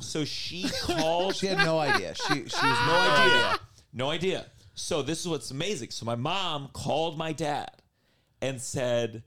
So 0.00 0.26
she 0.26 0.68
called. 0.82 1.34
She 1.34 1.46
had 1.46 1.56
no 1.64 1.78
idea. 1.78 2.14
She 2.14 2.34
she 2.34 2.40
was 2.42 2.50
No 2.52 3.14
idea. 3.24 3.58
No 3.94 4.10
idea. 4.10 4.46
So 4.74 5.00
this 5.00 5.20
is 5.20 5.26
what's 5.28 5.50
amazing. 5.50 5.88
So 5.90 6.04
my 6.04 6.16
mom 6.16 6.68
called 6.74 7.16
my 7.16 7.32
dad 7.32 7.70
and 8.42 8.60
said, 8.60 9.22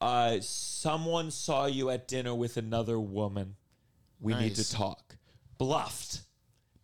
uh, 0.00 0.38
"Someone 0.40 1.30
saw 1.30 1.66
you 1.66 1.90
at 1.90 2.08
dinner 2.08 2.34
with 2.34 2.56
another 2.56 2.98
woman. 2.98 3.56
We 4.20 4.34
need 4.34 4.54
to 4.56 4.70
talk." 4.70 5.16
Bluffed, 5.58 6.20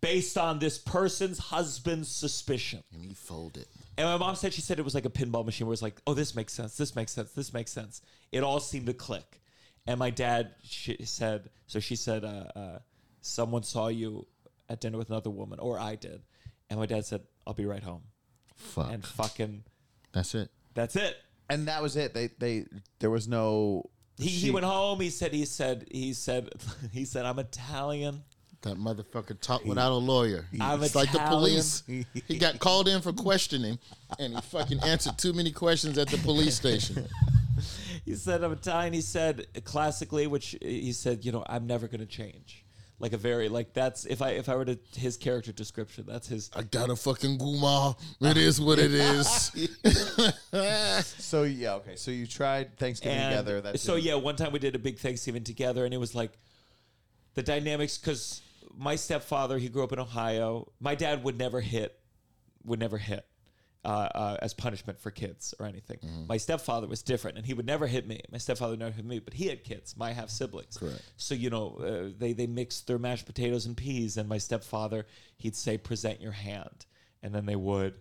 based 0.01 0.39
on 0.39 0.59
this 0.59 0.79
person's 0.79 1.39
husband's 1.39 2.09
suspicion. 2.09 2.83
and 2.93 3.05
he 3.05 3.13
folded. 3.15 3.67
And 3.99 4.09
my 4.09 4.17
mom 4.17 4.35
said 4.35 4.55
she 4.55 4.63
said 4.63 4.79
it 4.79 4.83
was 4.85 4.95
like 4.95 5.05
a 5.05 5.11
pinball 5.11 5.45
machine 5.45 5.67
where 5.67 5.75
it's 5.75 5.83
like, 5.83 6.01
oh, 6.07 6.15
this 6.15 6.35
makes 6.35 6.55
sense, 6.55 6.79
this 6.79 6.97
makes 6.97 7.13
sense, 7.13 7.33
this 7.33 7.53
makes 7.53 7.71
sense. 7.71 8.01
It 8.33 8.43
all 8.43 8.59
seemed 8.61 8.87
to 8.87 8.95
click. 8.95 9.41
And 9.87 9.99
my 9.99 10.09
dad 10.09 10.55
she 10.63 10.97
said, 11.05 11.51
so 11.67 11.79
she 11.81 11.97
said, 11.97 12.25
uh, 12.25 12.45
uh, 12.57 12.79
someone 13.21 13.63
saw 13.63 13.89
you 13.89 14.27
at 14.71 14.81
dinner 14.81 14.97
with 14.97 15.11
another 15.11 15.29
woman, 15.29 15.59
or 15.59 15.79
I 15.79 15.97
did. 15.97 16.23
And 16.71 16.81
my 16.81 16.87
dad 16.87 17.05
said, 17.05 17.21
I'll 17.47 17.53
be 17.53 17.67
right 17.67 17.83
home. 17.83 18.05
Fuck. 18.57 18.91
And 18.91 19.05
fucking, 19.05 19.65
That's 20.13 20.35
it. 20.35 20.51
that's 20.73 20.97
it. 20.97 21.17
And 21.49 21.69
that 21.69 21.83
was 21.83 21.97
it. 21.97 22.15
They 22.15 22.31
they 22.39 22.67
there 22.99 23.11
was 23.11 23.29
no. 23.29 23.91
He, 24.19 24.29
he 24.29 24.51
went 24.51 24.67
home. 24.67 25.01
He 25.01 25.11
said, 25.11 25.33
he 25.33 25.45
said, 25.47 25.87
he 25.91 26.13
said, 26.13 26.51
he 26.93 27.05
said, 27.05 27.25
I'm 27.25 27.39
Italian. 27.39 28.23
That 28.61 28.77
motherfucker 28.77 29.41
talked 29.41 29.67
without 29.67 29.91
a 29.91 29.95
lawyer. 29.95 30.47
I'm 30.61 30.83
it's 30.85 30.95
like 30.95 31.11
the 31.11 31.19
Italian. 31.19 31.41
police. 31.41 31.83
He 32.29 32.39
got 32.39 32.61
called 32.61 32.87
in 32.87 33.01
for 33.01 33.13
questioning, 33.13 33.79
and 34.21 34.35
he 34.35 34.41
fucking 34.41 34.79
answered 34.85 35.19
too 35.19 35.33
many 35.33 35.51
questions 35.51 35.99
at 35.99 36.09
the 36.09 36.19
police 36.19 36.55
station. 36.55 37.07
He 38.05 38.17
said, 38.17 38.43
I'm 38.43 38.53
Italian. 38.53 38.93
He 38.93 39.01
said, 39.01 39.47
classically, 39.65 40.27
which 40.27 40.57
he 40.61 40.93
said, 40.93 41.25
you 41.25 41.31
know, 41.31 41.45
I'm 41.49 41.67
never 41.67 41.87
going 41.87 42.01
to 42.01 42.07
change. 42.07 42.65
Like 43.03 43.13
a 43.13 43.19
very, 43.19 43.49
like 43.49 43.73
that's, 43.75 44.05
if 44.07 44.23
I, 44.23 44.31
if 44.31 44.49
I 44.49 44.55
were 44.55 44.65
to, 44.65 44.79
his 44.97 45.17
character 45.17 45.51
description, 45.53 46.05
that's 46.07 46.29
his, 46.29 46.51
I 46.55 46.63
got 46.63 46.89
a 46.89 46.95
fucking 46.97 47.37
guma. 47.37 47.99
It 48.21 48.37
is 48.37 48.61
what 48.61 48.79
it 48.79 48.95
is. 48.95 49.51
So 51.19 51.43
yeah, 51.43 51.75
okay. 51.75 51.97
So 51.97 52.11
you 52.11 52.27
tried 52.27 52.77
Thanksgiving 52.79 53.19
And 53.19 53.33
together. 53.33 53.61
That 53.61 53.81
so 53.81 53.95
didn't- 53.95 54.07
yeah, 54.07 54.15
one 54.15 54.37
time 54.37 54.53
we 54.53 54.59
did 54.59 54.75
a 54.77 54.79
big 54.79 54.99
Thanksgiving 54.99 55.43
together, 55.45 55.85
and 55.85 55.93
it 55.93 55.97
was 55.97 56.15
like 56.15 56.33
the 57.35 57.43
dynamics 57.43 57.99
because 57.99 58.41
my 58.77 58.95
stepfather 58.97 59.59
he 59.59 59.69
grew 59.69 59.83
up 59.83 59.93
in 59.93 59.99
Ohio. 59.99 60.71
My 60.79 60.95
dad 60.95 61.25
would 61.25 61.39
never 61.39 61.61
hit, 61.61 61.99
would 62.65 62.79
never 62.79 62.99
hit. 62.99 63.27
Uh, 63.85 64.09
uh, 64.15 64.37
as 64.41 64.55
punishment 64.55 64.97
for 65.01 65.11
kids 65.11 65.55
or 65.59 65.67
anything. 65.67 65.97
Mm-hmm. 65.97 66.29
My 66.29 66.37
stepfather 66.37 66.87
was 66.87 67.03
different, 67.03 67.37
and 67.37 67.45
he 67.45 67.53
would 67.53 67.67
never 67.67 67.89
hit 67.89 68.07
me. 68.07 68.21
My 68.31 68.39
stepfather 68.39 68.77
never 68.77 68.93
hit 68.93 69.05
me, 69.05 69.19
but 69.19 69.35
he 69.35 69.49
had 69.49 69.65
kids, 69.65 69.97
my 69.97 70.13
half 70.13 70.31
siblings. 70.31 70.77
Correct. 70.77 71.03
So 71.17 71.35
you 71.35 71.51
know, 71.51 71.79
uh, 71.81 72.13
they 72.17 72.33
they 72.33 72.47
mixed 72.47 72.87
their 72.87 73.01
mashed 73.01 73.27
potatoes 73.27 73.67
and 73.67 73.77
peas, 73.77 74.17
and 74.19 74.29
my 74.29 74.39
stepfather 74.39 75.05
he'd 75.37 75.57
say, 75.57 75.79
"Present 75.79 76.21
your 76.21 76.31
hand," 76.31 76.87
and 77.25 77.35
then 77.35 77.45
they 77.45 77.57
would, 77.57 77.99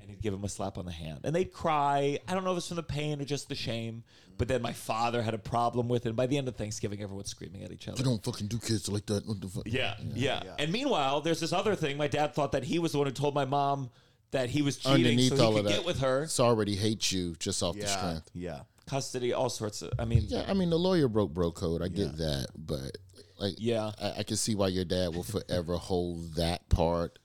and 0.00 0.08
he'd 0.08 0.22
give 0.22 0.32
him 0.32 0.44
a 0.44 0.48
slap 0.48 0.78
on 0.78 0.86
the 0.86 0.92
hand, 0.92 1.20
and 1.24 1.36
they'd 1.36 1.52
cry. 1.52 2.18
I 2.26 2.32
don't 2.32 2.44
know 2.44 2.52
if 2.52 2.56
it's 2.56 2.68
from 2.68 2.76
the 2.76 2.82
pain 2.82 3.20
or 3.20 3.26
just 3.26 3.50
the 3.50 3.54
shame, 3.54 4.04
but 4.38 4.48
then 4.48 4.62
my 4.62 4.72
father 4.72 5.20
had 5.20 5.34
a 5.34 5.38
problem 5.38 5.88
with 5.88 6.06
it. 6.06 6.08
And 6.08 6.16
by 6.16 6.26
the 6.26 6.38
end 6.38 6.48
of 6.48 6.56
Thanksgiving, 6.56 7.02
everyone's 7.02 7.28
screaming 7.28 7.62
at 7.64 7.70
each 7.70 7.86
other. 7.86 7.98
You 7.98 8.04
don't 8.04 8.24
fucking 8.24 8.46
do 8.46 8.58
kids 8.58 8.88
like 8.88 9.04
that. 9.06 9.26
What 9.26 9.42
the? 9.42 9.62
Yeah, 9.66 9.94
yeah, 10.14 10.42
And 10.58 10.72
meanwhile, 10.72 11.20
there's 11.20 11.40
this 11.40 11.52
other 11.52 11.74
thing. 11.74 11.98
My 11.98 12.08
dad 12.08 12.34
thought 12.34 12.52
that 12.52 12.64
he 12.64 12.78
was 12.78 12.92
the 12.92 12.98
one 12.98 13.06
who 13.06 13.12
told 13.12 13.34
my 13.34 13.44
mom 13.44 13.90
that 14.32 14.50
he 14.50 14.60
was 14.62 14.76
cheating, 14.78 14.94
Underneath 15.06 15.36
so 15.36 15.44
all 15.44 15.52
he 15.52 15.58
of 15.60 15.64
that, 15.66 15.70
get 15.72 15.84
with 15.86 16.00
her. 16.00 16.24
It's 16.24 16.40
already 16.40 16.74
hate 16.74 17.10
you 17.12 17.34
just 17.38 17.62
off 17.62 17.74
the 17.74 17.82
yeah 17.82 17.86
strength. 17.98 18.30
yeah. 18.34 18.60
Custody, 18.86 19.32
all 19.32 19.48
sorts 19.48 19.80
of. 19.82 19.92
I 19.98 20.04
mean, 20.04 20.24
Yeah, 20.26 20.44
I 20.48 20.54
mean 20.54 20.68
the 20.70 20.78
lawyer 20.78 21.06
broke 21.08 21.32
bro 21.32 21.52
code. 21.52 21.82
I 21.82 21.88
get 21.88 22.16
that, 22.18 22.48
but 22.56 22.98
like, 23.38 23.54
Yeah. 23.58 23.92
I, 24.00 24.12
I 24.18 24.22
can 24.24 24.36
see 24.36 24.54
why 24.54 24.68
your 24.68 24.84
dad 24.84 25.14
will 25.14 25.22
forever 25.22 25.76
hold 25.76 26.34
that 26.34 26.68
part 26.68 27.18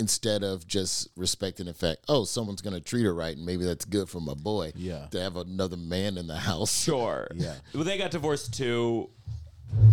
instead 0.00 0.42
of 0.42 0.66
just 0.66 1.08
respecting 1.16 1.66
the 1.66 1.74
fact, 1.74 2.04
oh, 2.08 2.24
someone's 2.24 2.60
gonna 2.60 2.80
treat 2.80 3.04
her 3.04 3.14
right, 3.14 3.36
and 3.36 3.46
maybe 3.46 3.64
that's 3.64 3.84
good 3.84 4.08
for 4.08 4.20
my 4.20 4.34
boy. 4.34 4.72
Yeah. 4.74 5.06
to 5.12 5.20
have 5.20 5.36
another 5.36 5.76
man 5.76 6.18
in 6.18 6.26
the 6.26 6.36
house. 6.36 6.82
Sure. 6.82 7.28
Yeah. 7.34 7.54
Well, 7.74 7.84
they 7.84 7.96
got 7.98 8.10
divorced 8.10 8.54
too. 8.54 9.10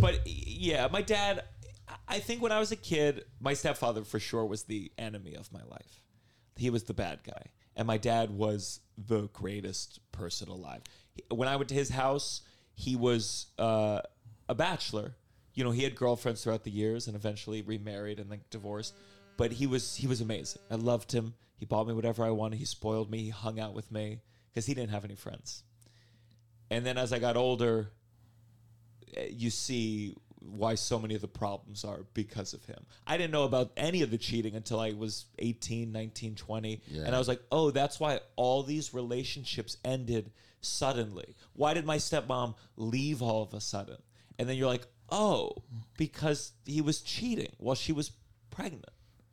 But 0.01 0.21
yeah, 0.25 0.87
my 0.91 1.01
dad, 1.01 1.43
I 2.09 2.19
think 2.19 2.41
when 2.41 2.51
I 2.51 2.59
was 2.59 2.71
a 2.71 2.75
kid, 2.75 3.23
my 3.39 3.53
stepfather 3.53 4.03
for 4.03 4.19
sure 4.19 4.45
was 4.45 4.63
the 4.63 4.91
enemy 4.97 5.35
of 5.35 5.51
my 5.53 5.61
life. 5.63 6.01
He 6.55 6.69
was 6.69 6.83
the 6.83 6.93
bad 6.93 7.19
guy. 7.23 7.43
And 7.75 7.87
my 7.87 7.97
dad 7.97 8.31
was 8.31 8.81
the 8.97 9.27
greatest 9.31 9.99
person 10.11 10.49
alive. 10.49 10.81
He- 11.13 11.23
When 11.29 11.47
I 11.47 11.55
went 11.55 11.69
to 11.69 11.75
his 11.75 11.89
house, 11.89 12.41
he 12.75 12.95
was 12.95 13.47
uh, 13.59 14.01
a 14.49 14.55
bachelor. 14.55 15.15
You 15.53 15.63
know, 15.63 15.71
he 15.71 15.83
had 15.83 15.95
girlfriends 15.95 16.43
throughout 16.43 16.63
the 16.63 16.71
years 16.71 17.07
and 17.07 17.15
eventually 17.15 17.61
remarried 17.61 18.19
and 18.19 18.31
then 18.31 18.41
divorced. 18.49 18.93
But 19.37 19.53
he 19.53 19.67
was 19.67 19.95
he 19.95 20.07
was 20.07 20.19
amazing. 20.19 20.61
I 20.69 20.75
loved 20.75 21.11
him. 21.13 21.33
He 21.57 21.65
bought 21.65 21.87
me 21.87 21.93
whatever 21.93 22.25
I 22.25 22.31
wanted. 22.31 22.57
He 22.59 22.65
spoiled 22.65 23.09
me. 23.11 23.19
He 23.23 23.29
hung 23.29 23.59
out 23.59 23.73
with 23.73 23.91
me 23.91 24.19
because 24.49 24.65
he 24.65 24.73
didn't 24.73 24.91
have 24.91 25.05
any 25.05 25.15
friends. 25.15 25.63
And 26.71 26.85
then 26.85 26.97
as 26.97 27.13
I 27.13 27.19
got 27.19 27.37
older, 27.37 27.91
eh, 29.15 29.27
you 29.31 29.49
see 29.49 30.15
why 30.39 30.75
so 30.75 30.99
many 30.99 31.15
of 31.15 31.21
the 31.21 31.27
problems 31.27 31.83
are 31.83 32.05
because 32.13 32.53
of 32.53 32.63
him. 32.65 32.85
I 33.05 33.17
didn't 33.17 33.31
know 33.31 33.43
about 33.43 33.71
any 33.75 34.01
of 34.01 34.11
the 34.11 34.17
cheating 34.17 34.55
until 34.55 34.79
I 34.79 34.91
was 34.91 35.25
18, 35.39 35.91
19, 35.91 36.35
20. 36.35 36.81
Yeah. 36.87 37.03
And 37.05 37.15
I 37.15 37.17
was 37.17 37.27
like, 37.27 37.41
oh, 37.51 37.71
that's 37.71 37.99
why 37.99 38.19
all 38.35 38.63
these 38.63 38.93
relationships 38.93 39.77
ended 39.83 40.31
suddenly. 40.61 41.35
Why 41.53 41.73
did 41.73 41.85
my 41.85 41.97
stepmom 41.97 42.55
leave 42.77 43.21
all 43.21 43.43
of 43.43 43.53
a 43.53 43.61
sudden? 43.61 43.97
And 44.37 44.47
then 44.47 44.55
you're 44.55 44.67
like, 44.67 44.87
oh, 45.09 45.51
because 45.97 46.53
he 46.65 46.81
was 46.81 47.01
cheating 47.01 47.51
while 47.57 47.75
she 47.75 47.91
was 47.91 48.11
pregnant. 48.49 48.85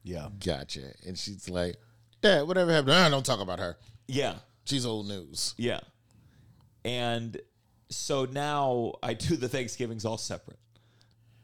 Yeah. 0.03 0.29
Gotcha. 0.45 0.93
And 1.07 1.17
she's 1.17 1.49
like, 1.49 1.77
Dad, 2.21 2.47
whatever 2.49 2.73
happened? 2.73 2.93
Ah, 2.93 3.09
don't 3.09 3.25
talk 3.25 3.41
about 3.41 3.59
her. 3.59 3.77
Yeah. 4.09 4.37
She's 4.65 4.87
old 4.87 5.07
news. 5.07 5.55
Yeah. 5.57 5.81
And 6.85 7.41
so 7.89 8.25
now 8.25 8.95
I 9.03 9.15
do 9.15 9.37
the 9.37 9.49
Thanksgivings 9.49 10.05
all 10.05 10.19
separate. 10.19 10.59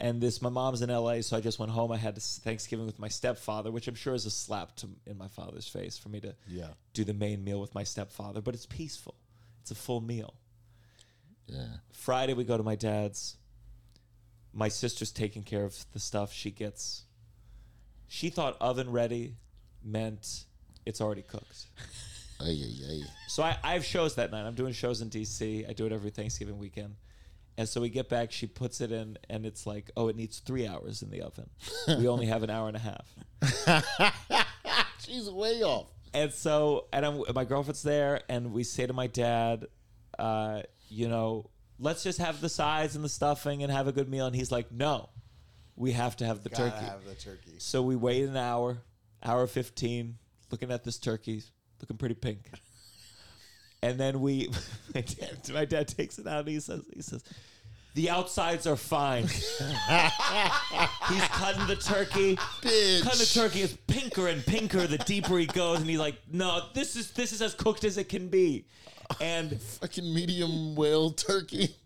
And 0.02 0.20
this 0.20 0.42
my 0.42 0.50
mom's 0.50 0.82
in 0.82 0.90
L.A., 0.90 1.22
so 1.22 1.36
I 1.36 1.40
just 1.40 1.58
went 1.58 1.70
home. 1.72 1.90
I 1.92 1.96
had 1.96 2.20
Thanksgiving 2.20 2.84
with 2.84 2.98
my 2.98 3.08
stepfather, 3.08 3.70
which 3.70 3.88
I'm 3.88 3.94
sure 3.94 4.12
is 4.14 4.26
a 4.26 4.30
slap 4.30 4.76
to, 4.76 4.88
in 5.06 5.16
my 5.16 5.28
father's 5.28 5.66
face 5.68 5.96
for 5.96 6.10
me 6.10 6.20
to 6.20 6.34
Yeah. 6.48 6.68
do 6.92 7.04
the 7.04 7.14
main 7.14 7.42
meal 7.44 7.60
with 7.60 7.74
my 7.74 7.84
stepfather. 7.84 8.40
But 8.42 8.54
it's 8.54 8.66
peaceful. 8.66 9.14
It's 9.62 9.70
a 9.70 9.74
full 9.74 10.00
meal. 10.00 10.34
Yeah. 11.46 11.66
Friday 11.92 12.34
we 12.34 12.44
go 12.44 12.56
to 12.56 12.62
my 12.62 12.74
dad's. 12.74 13.36
My 14.52 14.68
sister's 14.68 15.12
taking 15.12 15.44
care 15.44 15.64
of 15.64 15.86
the 15.92 15.98
stuff 16.00 16.32
she 16.32 16.50
gets. 16.50 17.04
She 18.08 18.28
thought 18.28 18.56
oven 18.60 18.90
ready 18.92 19.36
meant 19.82 20.44
it's 20.84 21.00
already 21.00 21.22
cooked. 21.22 21.66
Ay, 22.40 22.50
ay, 22.60 22.74
ay. 22.90 23.00
So 23.28 23.42
I, 23.42 23.56
I 23.62 23.72
have 23.74 23.84
shows 23.84 24.16
that 24.16 24.30
night. 24.32 24.44
I'm 24.46 24.54
doing 24.54 24.72
shows 24.72 25.00
in 25.00 25.08
DC. 25.10 25.68
I 25.68 25.72
do 25.72 25.86
it 25.86 25.92
every 25.92 26.10
Thanksgiving 26.10 26.58
weekend. 26.58 26.96
And 27.58 27.68
so 27.68 27.80
we 27.80 27.90
get 27.90 28.08
back, 28.08 28.32
she 28.32 28.46
puts 28.46 28.80
it 28.80 28.92
in, 28.92 29.18
and 29.28 29.44
it's 29.44 29.66
like, 29.66 29.90
oh, 29.96 30.08
it 30.08 30.16
needs 30.16 30.38
three 30.38 30.66
hours 30.66 31.02
in 31.02 31.10
the 31.10 31.20
oven. 31.22 31.50
we 31.88 32.08
only 32.08 32.26
have 32.26 32.42
an 32.42 32.50
hour 32.50 32.66
and 32.68 32.76
a 32.76 32.80
half. 32.80 34.46
She's 34.98 35.28
way 35.28 35.62
off. 35.62 35.86
And 36.14 36.32
so, 36.32 36.86
and 36.92 37.04
I'm, 37.04 37.22
my 37.34 37.44
girlfriend's 37.44 37.82
there, 37.82 38.20
and 38.28 38.52
we 38.52 38.64
say 38.64 38.86
to 38.86 38.92
my 38.92 39.06
dad, 39.06 39.66
uh, 40.18 40.62
you 40.88 41.08
know, 41.08 41.50
let's 41.78 42.02
just 42.02 42.18
have 42.18 42.40
the 42.40 42.48
sides 42.48 42.96
and 42.96 43.04
the 43.04 43.08
stuffing 43.08 43.62
and 43.62 43.72
have 43.72 43.88
a 43.88 43.92
good 43.92 44.08
meal. 44.08 44.26
And 44.26 44.36
he's 44.36 44.52
like, 44.52 44.70
no, 44.70 45.08
we 45.76 45.92
have 45.92 46.16
to 46.18 46.26
have 46.26 46.42
the 46.42 46.48
Gotta 46.48 46.70
turkey. 46.70 46.84
have 46.84 47.04
the 47.04 47.14
turkey. 47.14 47.54
So 47.58 47.82
we 47.82 47.96
wait 47.96 48.24
an 48.28 48.36
hour, 48.36 48.78
hour 49.22 49.46
15, 49.46 50.16
looking 50.50 50.70
at 50.70 50.84
this 50.84 50.98
turkey, 50.98 51.42
looking 51.80 51.96
pretty 51.96 52.14
pink. 52.14 52.50
And 53.82 53.98
then 53.98 54.20
we, 54.20 54.48
my 54.94 55.00
dad, 55.00 55.50
my 55.52 55.64
dad 55.64 55.88
takes 55.88 56.18
it 56.18 56.26
out 56.26 56.40
and 56.40 56.48
he 56.48 56.60
says, 56.60 56.82
he 56.94 57.02
says, 57.02 57.22
the 57.94 58.08
outsides 58.08 58.66
are 58.66 58.76
fine. 58.76 59.24
He's 59.26 59.38
cutting 61.28 61.66
the 61.66 61.76
turkey. 61.76 62.36
Bitch. 62.62 63.02
Cutting 63.02 63.18
the 63.18 63.30
turkey 63.34 63.60
is 63.60 63.76
pinker 63.86 64.28
and 64.28 64.44
pinker 64.46 64.86
the 64.86 64.96
deeper 64.98 65.36
he 65.38 65.44
goes, 65.44 65.80
and 65.80 65.90
he's 65.90 65.98
like, 65.98 66.16
"No, 66.30 66.62
this 66.72 66.96
is 66.96 67.10
this 67.10 67.32
is 67.32 67.42
as 67.42 67.52
cooked 67.54 67.84
as 67.84 67.98
it 67.98 68.08
can 68.08 68.28
be," 68.28 68.64
and 69.20 69.60
Fucking 69.60 70.14
medium 70.14 70.74
whale 70.74 71.10
turkey. 71.10 71.76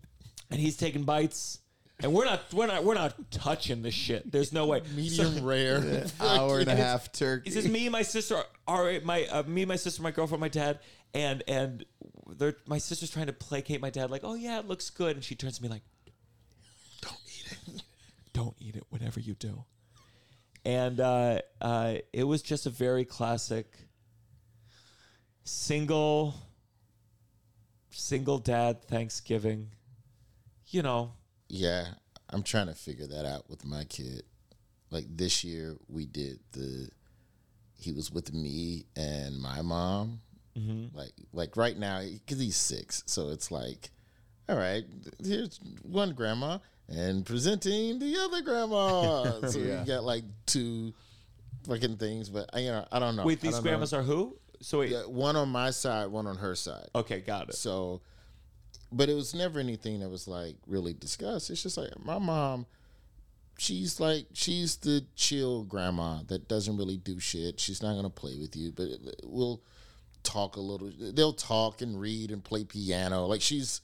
and 0.49 0.61
he's 0.61 0.77
taking 0.77 1.03
bites, 1.03 1.59
and 1.99 2.13
we're 2.13 2.23
not 2.23 2.53
we're 2.53 2.67
not 2.67 2.85
we're 2.85 2.93
not 2.93 3.13
touching 3.29 3.81
this 3.81 3.93
shit. 3.93 4.31
There's 4.31 4.53
no 4.53 4.65
way. 4.65 4.83
Medium 4.95 5.43
rare. 5.43 6.05
Hour 6.21 6.59
and 6.59 6.69
a 6.69 6.75
half 6.75 7.11
turkey. 7.11 7.49
He 7.49 7.53
says, 7.53 7.67
"Me 7.67 7.85
and 7.87 7.91
my 7.91 8.03
sister 8.03 8.41
are 8.65 8.93
my 9.03 9.25
uh, 9.25 9.43
me, 9.43 9.65
my 9.65 9.75
sister, 9.75 10.01
my 10.01 10.11
girlfriend, 10.11 10.39
my 10.39 10.47
dad, 10.47 10.79
and 11.13 11.43
and 11.47 11.85
they're, 12.27 12.55
my 12.65 12.77
sister's 12.77 13.09
trying 13.09 13.27
to 13.27 13.33
placate 13.33 13.81
my 13.81 13.89
dad, 13.89 14.11
like, 14.11 14.21
oh 14.23 14.35
yeah, 14.35 14.59
it 14.59 14.67
looks 14.67 14.89
good, 14.89 15.15
and 15.15 15.23
she 15.23 15.35
turns 15.35 15.57
to 15.57 15.63
me 15.63 15.69
like, 15.69 15.83
don't 17.01 17.19
eat 17.27 17.51
it, 17.51 17.83
don't 18.33 18.55
eat 18.59 18.75
it, 18.75 18.83
whatever 18.89 19.19
you 19.19 19.33
do." 19.33 19.63
And 20.65 20.99
uh, 20.99 21.39
uh, 21.61 21.95
it 22.11 22.25
was 22.25 22.41
just 22.41 22.65
a 22.65 22.69
very 22.69 23.05
classic 23.05 23.67
single 25.43 26.35
single 27.89 28.37
dad 28.37 28.83
Thanksgiving. 28.83 29.69
You 30.67 30.81
know, 30.81 31.13
Yeah, 31.47 31.85
I'm 32.29 32.43
trying 32.43 32.67
to 32.67 32.73
figure 32.73 33.07
that 33.07 33.25
out 33.25 33.49
with 33.49 33.65
my 33.65 33.85
kid. 33.85 34.23
Like 34.91 35.05
this 35.09 35.43
year, 35.43 35.75
we 35.87 36.05
did 36.05 36.39
the. 36.51 36.89
He 37.79 37.91
was 37.91 38.11
with 38.11 38.33
me 38.33 38.85
and 38.95 39.39
my 39.39 39.61
mom. 39.61 40.21
Mm-hmm. 40.57 40.97
Like, 40.97 41.11
like 41.33 41.57
right 41.57 41.77
now, 41.77 42.01
because 42.01 42.39
he's 42.39 42.55
six, 42.57 43.03
so 43.05 43.29
it's 43.29 43.51
like, 43.51 43.89
all 44.49 44.57
right, 44.57 44.83
here's 45.23 45.59
one 45.83 46.13
grandma 46.13 46.57
and 46.89 47.25
presenting 47.25 47.99
the 47.99 48.17
other 48.17 48.41
grandma. 48.41 49.41
so 49.49 49.59
Yeah. 49.59 49.81
we 49.81 49.85
got 49.87 50.03
like 50.03 50.23
two 50.45 50.93
fucking 51.67 51.97
things, 51.97 52.29
but 52.29 52.49
I, 52.53 52.59
you 52.59 52.69
know, 52.69 52.85
I 52.91 52.99
don't 52.99 53.15
know. 53.15 53.25
wait, 53.25 53.41
these 53.41 53.51
don't 53.53 53.63
know. 53.63 53.69
grandmas 53.69 53.93
are 53.93 54.03
who? 54.03 54.37
So 54.61 54.79
wait, 54.79 54.91
Yeah, 54.91 55.01
one 55.01 55.35
on 55.35 55.49
my 55.49 55.69
side, 55.71 56.07
one 56.07 56.25
on 56.27 56.37
her 56.37 56.55
side. 56.55 56.87
okay, 56.95 57.19
got 57.19 57.49
it. 57.49 57.55
So, 57.55 58.01
but 58.91 59.09
it 59.09 59.13
was 59.15 59.35
never 59.35 59.59
anything 59.59 59.99
that 59.99 60.09
was 60.09 60.27
like 60.27 60.55
really 60.65 60.93
discussed. 60.93 61.49
It's 61.49 61.61
just 61.61 61.77
like 61.77 61.89
my 62.03 62.17
mom, 62.17 62.65
she's 63.57 63.99
like, 63.99 64.27
she's 64.33 64.77
the 64.77 65.05
chill 65.15 65.63
grandma 65.65 66.19
that 66.27 66.47
doesn't 66.47 66.77
really 66.77 66.97
do 66.97 67.19
shit. 67.19 67.59
She's 67.59 67.81
not 67.83 67.91
going 67.93 68.03
to 68.05 68.09
play 68.09 68.37
with 68.39 68.55
you, 68.55 68.71
but 68.71 68.87
we'll 69.23 69.61
talk 70.23 70.55
a 70.55 70.61
little. 70.61 70.91
They'll 70.99 71.33
talk 71.33 71.81
and 71.81 71.99
read 71.99 72.31
and 72.31 72.43
play 72.43 72.63
piano. 72.63 73.25
Like 73.25 73.41
she's, 73.41 73.81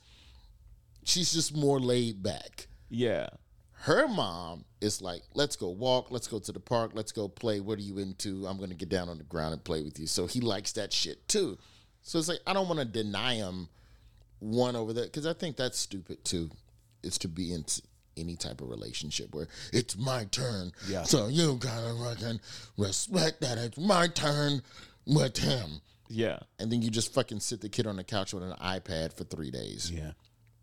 she's 1.04 1.34
just 1.34 1.56
more 1.56 1.80
laid 1.80 2.24
back. 2.24 2.68
Yeah. 2.90 3.30
Her 3.84 4.08
mom 4.08 4.64
is 4.80 5.02
like, 5.02 5.24
let's 5.34 5.58
go 5.58 5.70
walk, 5.70 6.10
let's 6.10 6.28
go 6.28 6.40
to 6.40 6.52
the 6.54 6.60
park, 6.60 6.92
let's 6.94 7.12
go 7.12 7.28
play. 7.28 7.60
What 7.60 7.80
are 7.80 7.82
you 7.82 7.98
into? 7.98 8.46
I'm 8.48 8.58
gonna 8.58 8.76
get 8.76 8.88
down 8.88 9.10
on 9.10 9.18
the 9.18 9.26
ground 9.26 9.54
and 9.54 9.64
play 9.64 9.82
with 9.82 10.00
you. 10.00 10.08
So 10.08 10.26
he 10.26 10.40
likes 10.40 10.72
that 10.74 10.94
shit 10.94 11.28
too. 11.28 11.58
So 12.02 12.18
it's 12.18 12.30
like 12.30 12.40
I 12.48 12.54
don't 12.54 12.68
want 12.68 12.80
to 12.80 12.86
deny 12.86 13.36
him 13.36 13.68
one 14.40 14.76
over 14.76 14.94
that 14.94 15.06
because 15.06 15.26
I 15.26 15.34
think 15.34 15.58
that's 15.58 15.78
stupid 15.78 16.24
too. 16.24 16.50
Is 17.02 17.18
to 17.20 17.28
be 17.28 17.54
in 17.54 17.66
any 18.16 18.36
type 18.36 18.62
of 18.62 18.70
relationship 18.70 19.34
where 19.34 19.48
it's 19.74 19.98
my 19.98 20.26
turn. 20.26 20.72
Yeah. 20.88 21.04
So 21.04 21.28
you 21.28 21.56
gotta 21.56 21.94
fucking 22.02 22.40
respect 22.78 23.42
that 23.42 23.58
it's 23.58 23.78
my 23.78 24.08
turn 24.08 24.62
with 25.06 25.38
him. 25.38 25.82
Yeah. 26.10 26.40
And 26.60 26.72
then 26.72 26.82
you 26.82 26.90
just 26.90 27.14
fucking 27.14 27.40
sit 27.40 27.62
the 27.62 27.70
kid 27.70 27.88
on 27.88 27.96
the 27.96 28.04
couch 28.04 28.34
with 28.34 28.44
an 28.44 28.54
iPad 28.62 29.14
for 29.14 29.24
three 29.24 29.52
days 29.52 29.92
yeah. 29.92 30.12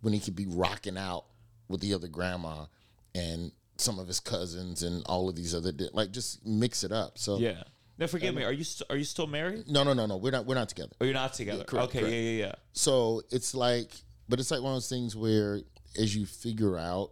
when 0.00 0.12
he 0.12 0.20
could 0.20 0.36
be 0.36 0.46
rocking 0.46 0.96
out 0.96 1.24
with 1.68 1.80
the 1.80 1.94
other 1.94 2.08
grandma 2.08 2.66
and 3.14 3.52
some 3.76 3.98
of 3.98 4.06
his 4.06 4.20
cousins 4.20 4.82
and 4.82 5.02
all 5.06 5.28
of 5.28 5.36
these 5.36 5.54
other 5.54 5.72
like 5.92 6.10
just 6.12 6.44
mix 6.46 6.84
it 6.84 6.92
up. 6.92 7.18
So 7.18 7.38
Yeah. 7.38 7.62
Now 7.98 8.06
forgive 8.06 8.34
me. 8.34 8.44
Are 8.44 8.52
you 8.52 8.64
st- 8.64 8.90
are 8.90 8.96
you 8.96 9.04
still 9.04 9.26
married? 9.26 9.68
no, 9.68 9.84
no, 9.84 9.92
no, 9.92 10.06
no. 10.06 10.16
We're 10.16 10.30
not. 10.30 10.46
We're 10.46 10.54
not 10.54 10.70
together. 10.70 10.92
Or 11.00 11.06
you're 11.06 11.12
not 11.12 11.34
together? 11.34 11.64
correct, 11.64 11.88
okay. 11.90 11.98
correct. 12.00 12.14
Yeah. 12.14 12.20
Yeah. 12.20 12.46
Yeah. 12.46 12.54
So 12.72 13.20
it's 13.30 13.54
like, 13.54 13.92
but 14.26 14.40
it's 14.40 14.50
like 14.50 14.62
one 14.62 14.72
of 14.72 14.76
those 14.76 14.88
things 14.88 15.14
where 15.14 15.60
as 15.98 16.16
you 16.16 16.24
figure 16.24 16.78
out, 16.78 17.10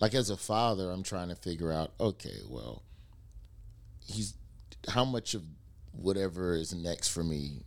like 0.00 0.14
as 0.14 0.30
a 0.30 0.38
father, 0.38 0.90
I'm 0.90 1.02
trying 1.02 1.28
to 1.28 1.34
figure 1.34 1.70
out. 1.70 1.92
Okay, 2.00 2.38
well, 2.48 2.82
he's 4.06 4.32
how 4.88 5.04
much 5.04 5.34
of 5.34 5.42
whatever 5.92 6.54
is 6.54 6.74
next 6.74 7.08
for 7.08 7.22
me 7.22 7.62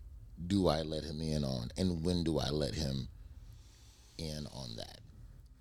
do 0.47 0.67
I 0.67 0.82
let 0.82 1.03
him 1.03 1.21
in 1.21 1.43
on, 1.43 1.69
and 1.78 2.03
when 2.03 2.23
do 2.23 2.39
I 2.39 2.49
let 2.49 2.73
him 2.76 3.07
in 4.17 4.47
on 4.53 4.76
that? 4.78 4.99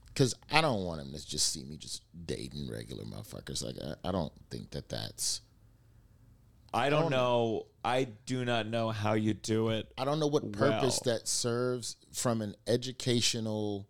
Because 0.06 0.34
I 0.50 0.60
don't 0.60 0.84
want 0.84 1.00
him 1.00 1.12
to 1.12 1.26
just 1.26 1.52
see 1.52 1.64
me 1.64 1.76
just 1.76 2.02
dating 2.26 2.70
regular 2.70 3.04
motherfuckers. 3.04 3.64
Like 3.64 3.76
I, 3.82 4.08
I 4.08 4.12
don't 4.12 4.32
think 4.50 4.70
that 4.70 4.88
that's. 4.88 5.40
I 6.72 6.90
don't 6.90 7.10
know. 7.10 7.66
I 7.84 8.08
do 8.26 8.44
not 8.44 8.66
know 8.66 8.90
how 8.90 9.12
you 9.14 9.32
do 9.32 9.68
it. 9.68 9.92
I 9.96 10.04
don't 10.04 10.18
know 10.18 10.26
what 10.26 10.50
purpose 10.50 11.00
Well. 11.04 11.14
that 11.16 11.28
serves 11.28 11.96
from 12.12 12.42
an 12.42 12.56
educational 12.66 13.86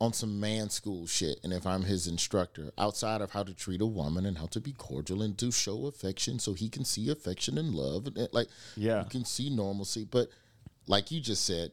on 0.00 0.12
some 0.14 0.40
man 0.40 0.70
school 0.70 1.06
shit. 1.06 1.38
And 1.44 1.52
if 1.52 1.66
I'm 1.66 1.82
his 1.82 2.06
instructor, 2.06 2.70
outside 2.78 3.20
of 3.20 3.32
how 3.32 3.42
to 3.42 3.52
treat 3.54 3.80
a 3.82 3.86
woman 3.86 4.24
and 4.24 4.38
how 4.38 4.46
to 4.46 4.60
be 4.60 4.72
cordial 4.72 5.20
and 5.22 5.36
to 5.38 5.50
show 5.52 5.86
affection 5.86 6.38
so 6.38 6.54
he 6.54 6.68
can 6.70 6.84
see 6.84 7.10
affection 7.10 7.58
and 7.58 7.74
love 7.74 8.06
and 8.06 8.28
like 8.32 8.48
Yeah. 8.76 9.02
you 9.04 9.08
can 9.10 9.24
see 9.24 9.50
normalcy. 9.50 10.04
But 10.04 10.28
like 10.86 11.10
you 11.10 11.20
just 11.20 11.44
said, 11.44 11.72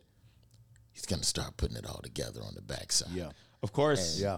he's 0.91 1.05
gonna 1.05 1.23
start 1.23 1.55
putting 1.57 1.77
it 1.77 1.85
all 1.85 2.01
together 2.03 2.41
on 2.43 2.53
the 2.55 2.61
backside. 2.61 3.11
Yeah. 3.13 3.31
Of 3.63 3.71
course. 3.73 4.19
Yeah. 4.19 4.37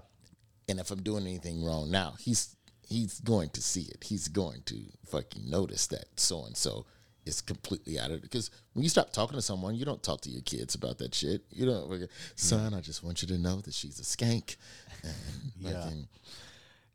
And 0.68 0.80
if 0.80 0.92
I'm 0.92 1.02
doing 1.02 1.26
anything 1.26 1.64
wrong 1.64 1.90
now, 1.90 2.14
he's 2.20 2.56
he's 2.88 3.20
going 3.20 3.50
to 3.52 3.62
see 3.62 3.82
it. 3.84 4.04
He's 4.04 4.28
going 4.28 4.62
to 4.66 4.84
fucking 5.08 5.50
notice 5.50 5.88
that 5.88 6.06
so 6.20 6.46
and 6.46 6.56
so 6.56 6.86
is 7.26 7.42
completely 7.42 8.00
out 8.00 8.12
of 8.12 8.18
it. 8.18 8.22
Because 8.24 8.50
when 8.74 8.84
you 8.84 8.90
stop 8.90 9.12
talking 9.12 9.36
to 9.36 9.42
someone, 9.42 9.76
you 9.76 9.86
don't 9.86 10.02
talk 10.02 10.22
to 10.22 10.30
your 10.30 10.42
kids 10.42 10.76
about 10.76 10.98
that 11.00 11.14
shit. 11.14 11.44
You 11.52 11.66
don't, 11.66 11.90
like, 11.90 12.00
mm. 12.02 12.10
son. 12.36 12.74
I 12.74 12.82
just 12.82 13.04
want 13.04 13.22
you 13.22 13.28
to 13.30 13.38
know 13.38 13.62
that 13.62 13.74
she's 13.74 14.00
a 14.00 14.04
skank. 14.04 14.56
And 15.04 15.14
Yeah. 15.60 15.72
fucking 15.84 16.08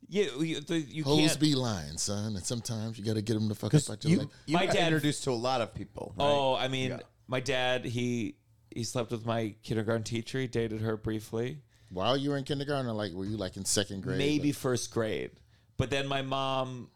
Yeah. 0.09 0.25
You, 0.39 0.61
the, 0.61 0.79
you 0.81 1.05
hoes 1.05 1.29
can't. 1.29 1.41
be 1.41 1.55
lying, 1.55 1.97
son. 1.99 2.37
And 2.37 2.45
sometimes 2.45 2.99
you 2.99 3.05
got 3.05 3.15
to 3.15 3.23
get 3.23 3.35
them 3.35 3.49
to 3.49 3.55
fuck 3.55 3.75
up 3.75 3.89
out 3.91 4.05
your 4.05 4.23
You, 4.23 4.31
you 4.47 4.55
My 4.55 4.67
got 4.67 4.75
dad- 4.75 4.87
introduced 4.93 5.25
to 5.25 5.31
a 5.31 5.33
lot 5.33 5.61
of 5.61 5.75
people. 5.75 6.15
Right? 6.17 6.25
Oh, 6.25 6.55
I 6.55 6.69
mean, 6.69 6.91
Yeah. 6.91 7.01
my 7.27 7.41
dad. 7.41 7.85
He 7.85 8.37
he 8.71 8.83
slept 8.83 9.13
with 9.13 9.25
my 9.25 9.55
kindergarten 9.63 10.03
teacher. 10.03 10.41
He 10.41 10.49
dated 10.49 10.81
her 10.81 10.97
briefly. 10.97 11.59
While 11.91 12.17
you 12.17 12.31
were 12.31 12.37
in 12.37 12.43
kindergarten, 12.45 12.91
or 12.91 12.93
like 12.93 13.13
were 13.13 13.25
you 13.25 13.37
like 13.37 13.57
in 13.57 13.65
second 13.65 14.03
grade? 14.03 14.19
maybe 14.19 14.49
Like, 14.49 14.57
first 14.57 14.91
grade. 14.91 15.31
But 15.77 15.91
then 15.91 16.09
my 16.09 16.23
mom 16.23 16.91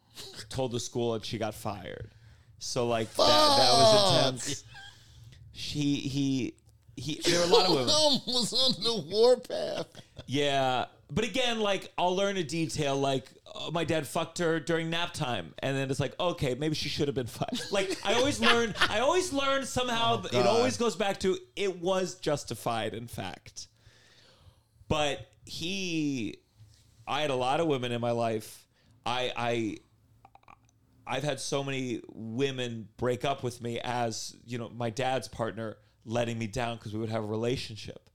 told 0.49 0.71
the 0.73 0.79
school 0.79 1.13
and 1.13 1.23
she 1.25 1.37
got 1.37 1.55
fired. 1.55 2.11
So 2.59 2.87
like 2.87 3.13
that, 3.15 3.25
that 3.25 3.71
was 3.71 4.33
intense. 4.35 4.63
She 5.53 5.95
he 5.95 6.53
he. 6.95 7.21
There 7.23 7.39
were 7.39 7.45
a 7.45 7.47
lot 7.47 7.65
of 7.65 7.71
women. 7.71 7.87
Was 8.27 8.53
on 8.53 8.83
the 8.83 9.01
warpath. 9.09 9.87
Yeah, 10.25 10.85
but 11.11 11.25
again, 11.25 11.59
like 11.59 11.91
I'll 11.97 12.15
learn 12.15 12.37
a 12.37 12.43
detail. 12.43 12.97
Like 12.97 13.25
uh, 13.53 13.71
my 13.71 13.83
dad 13.83 14.07
fucked 14.07 14.37
her 14.39 14.59
during 14.59 14.89
nap 14.89 15.13
time, 15.13 15.53
and 15.59 15.75
then 15.75 15.89
it's 15.89 15.99
like, 15.99 16.17
okay, 16.19 16.55
maybe 16.55 16.75
she 16.75 16.89
should 16.89 17.07
have 17.07 17.15
been 17.15 17.27
fired. 17.27 17.59
Like 17.71 17.97
I 18.05 18.13
always 18.13 18.39
learn. 18.41 18.75
I 18.89 18.99
always 18.99 19.33
learn 19.33 19.65
somehow. 19.65 20.23
it 20.23 20.45
always 20.45 20.77
goes 20.77 20.95
back 20.95 21.19
to 21.21 21.37
it 21.55 21.81
was 21.81 22.15
justified, 22.15 22.93
in 22.93 23.07
fact. 23.07 23.67
But 24.87 25.27
he, 25.45 26.39
I 27.07 27.21
had 27.21 27.31
a 27.31 27.35
lot 27.35 27.59
of 27.59 27.67
women 27.67 27.91
in 27.91 28.01
my 28.01 28.11
life. 28.11 28.65
I 29.05 29.31
I 29.35 29.77
I've 31.09 31.23
had 31.23 31.39
so 31.39 31.63
many 31.63 32.01
women 32.13 32.87
break 32.97 33.25
up 33.25 33.41
with 33.41 33.61
me 33.61 33.79
as 33.79 34.35
you 34.45 34.59
know 34.59 34.69
my 34.69 34.91
dad's 34.91 35.27
partner 35.27 35.77
letting 36.05 36.37
me 36.37 36.45
down 36.45 36.77
because 36.77 36.93
we 36.93 36.99
would 36.99 37.09
have 37.09 37.23
a 37.23 37.27
relationship. 37.27 38.09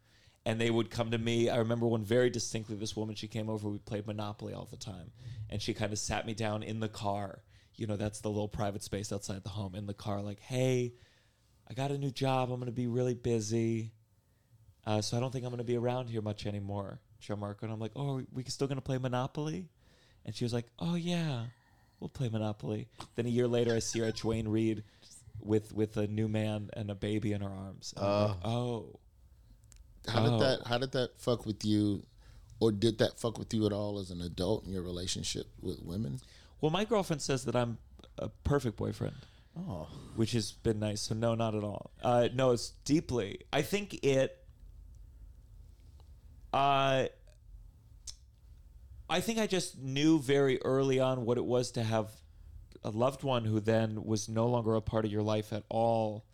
And 0.47 0.61
they 0.61 0.70
would 0.70 0.90
come 0.90 1.11
to 1.11 1.18
me. 1.18 1.49
I 1.49 1.57
remember 1.57 1.86
one 1.86 2.05
very 2.05 2.28
distinctly 2.28 2.76
this 2.76 2.95
woman 2.95 3.14
she 3.14 3.26
came 3.26 3.49
over 3.49 3.68
we 3.68 3.78
played 3.78 4.07
monopoly 4.07 4.53
all 4.53 4.68
the 4.70 4.76
time. 4.76 5.11
And 5.51 5.61
she 5.61 5.74
kind 5.74 5.92
of 5.92 5.99
sat 5.99 6.26
me 6.26 6.34
down 6.34 6.62
in 6.62 6.80
the 6.80 6.88
car. 6.88 7.42
You 7.74 7.88
know 7.88 7.97
that's 7.97 8.20
the 8.20 8.28
little 8.28 8.49
private 8.49 8.84
space 8.84 9.12
outside 9.12 9.42
the 9.42 9.51
home 9.51 9.74
in 9.74 9.86
the 9.86 9.95
car 9.95 10.22
like 10.22 10.38
hey 10.38 10.95
i 11.68 11.74
got 11.74 11.90
a 11.90 11.99
new 11.99 12.12
job. 12.12 12.51
I'm 12.51 12.61
going 12.61 12.66
to 12.66 12.72
be 12.72 12.86
really 12.86 13.14
busy. 13.14 13.92
Uh, 14.86 15.01
so 15.01 15.16
i 15.16 15.20
don't 15.20 15.32
think 15.32 15.45
i'm 15.45 15.51
going 15.51 15.59
to 15.59 15.64
be 15.64 15.76
around 15.76 16.09
here 16.09 16.20
much 16.20 16.47
anymore 16.47 17.01
Gianmarco. 17.20 17.62
and 17.62 17.72
i'm 17.72 17.80
like 17.80 17.92
oh 17.97 18.18
are 18.18 18.24
we 18.32 18.45
still 18.45 18.68
going 18.68 18.76
to 18.76 18.82
play 18.82 18.99
monopoly? 18.99 19.66
And 20.24 20.34
she 20.36 20.45
was 20.45 20.53
like 20.53 20.66
oh 20.78 20.95
yeah 20.95 21.47
we'll 22.05 22.11
play 22.11 22.28
Monopoly. 22.28 22.86
Then 23.16 23.24
a 23.24 23.30
year 23.30 23.48
later, 23.48 23.74
I 23.74 23.78
see 23.78 24.00
her 24.00 24.05
at 24.05 24.16
Duane 24.16 24.46
Reade 24.46 24.84
with 25.40 25.72
with 25.72 25.96
a 25.96 26.07
new 26.07 26.28
man 26.28 26.68
and 26.74 26.90
a 26.90 26.94
baby 26.94 27.32
in 27.32 27.40
her 27.40 27.48
arms. 27.48 27.94
And 27.96 28.05
I'm 28.07 28.28
like, 28.28 28.36
oh, 28.44 29.00
How 30.07 30.22
did 30.22 30.32
Oh. 30.34 30.38
that? 30.40 30.66
How 30.66 30.76
did 30.78 30.92
that 30.92 31.18
fuck 31.18 31.46
with 31.46 31.64
you, 31.64 32.02
or 32.61 32.70
did 32.72 32.98
that 32.98 33.18
fuck 33.18 33.38
with 33.38 33.55
you 33.55 33.64
at 33.64 33.72
all 33.72 33.98
as 33.98 34.11
an 34.11 34.20
adult 34.20 34.66
in 34.66 34.72
your 34.72 34.82
relationship 34.82 35.46
with 35.62 35.80
women? 35.82 36.20
well, 36.61 36.70
my 36.70 36.84
girlfriend 36.84 37.20
says 37.22 37.44
that 37.46 37.57
I'm 37.57 37.78
a 38.18 38.28
perfect 38.28 38.76
boyfriend, 38.76 39.16
Oh, 39.59 39.88
which 40.14 40.32
has 40.32 40.52
been 40.52 40.78
nice. 40.78 41.00
So 41.02 41.14
no, 41.14 41.34
not 41.34 41.55
at 41.55 41.64
all. 41.64 41.90
Uh, 42.02 42.28
no, 42.34 42.50
it's 42.52 42.70
deeply. 42.84 43.40
I 43.52 43.62
think 43.62 43.94
it. 44.05 44.38
Uh, 46.52 47.07
I 49.09 49.20
think 49.20 49.38
I 49.38 49.46
just 49.46 49.78
knew 49.78 50.18
very 50.18 50.61
early 50.62 50.98
on 50.98 51.24
what 51.26 51.36
it 51.38 51.44
was 51.44 51.70
to 51.72 51.82
have 51.82 52.11
a 52.82 52.90
loved 52.90 53.22
one 53.22 53.44
who 53.44 53.61
then 53.61 54.05
was 54.05 54.28
no 54.28 54.46
longer 54.46 54.74
a 54.74 54.80
part 54.80 55.05
of 55.05 55.11
your 55.12 55.22
life 55.22 55.52
at 55.52 55.62
all. 55.68 56.24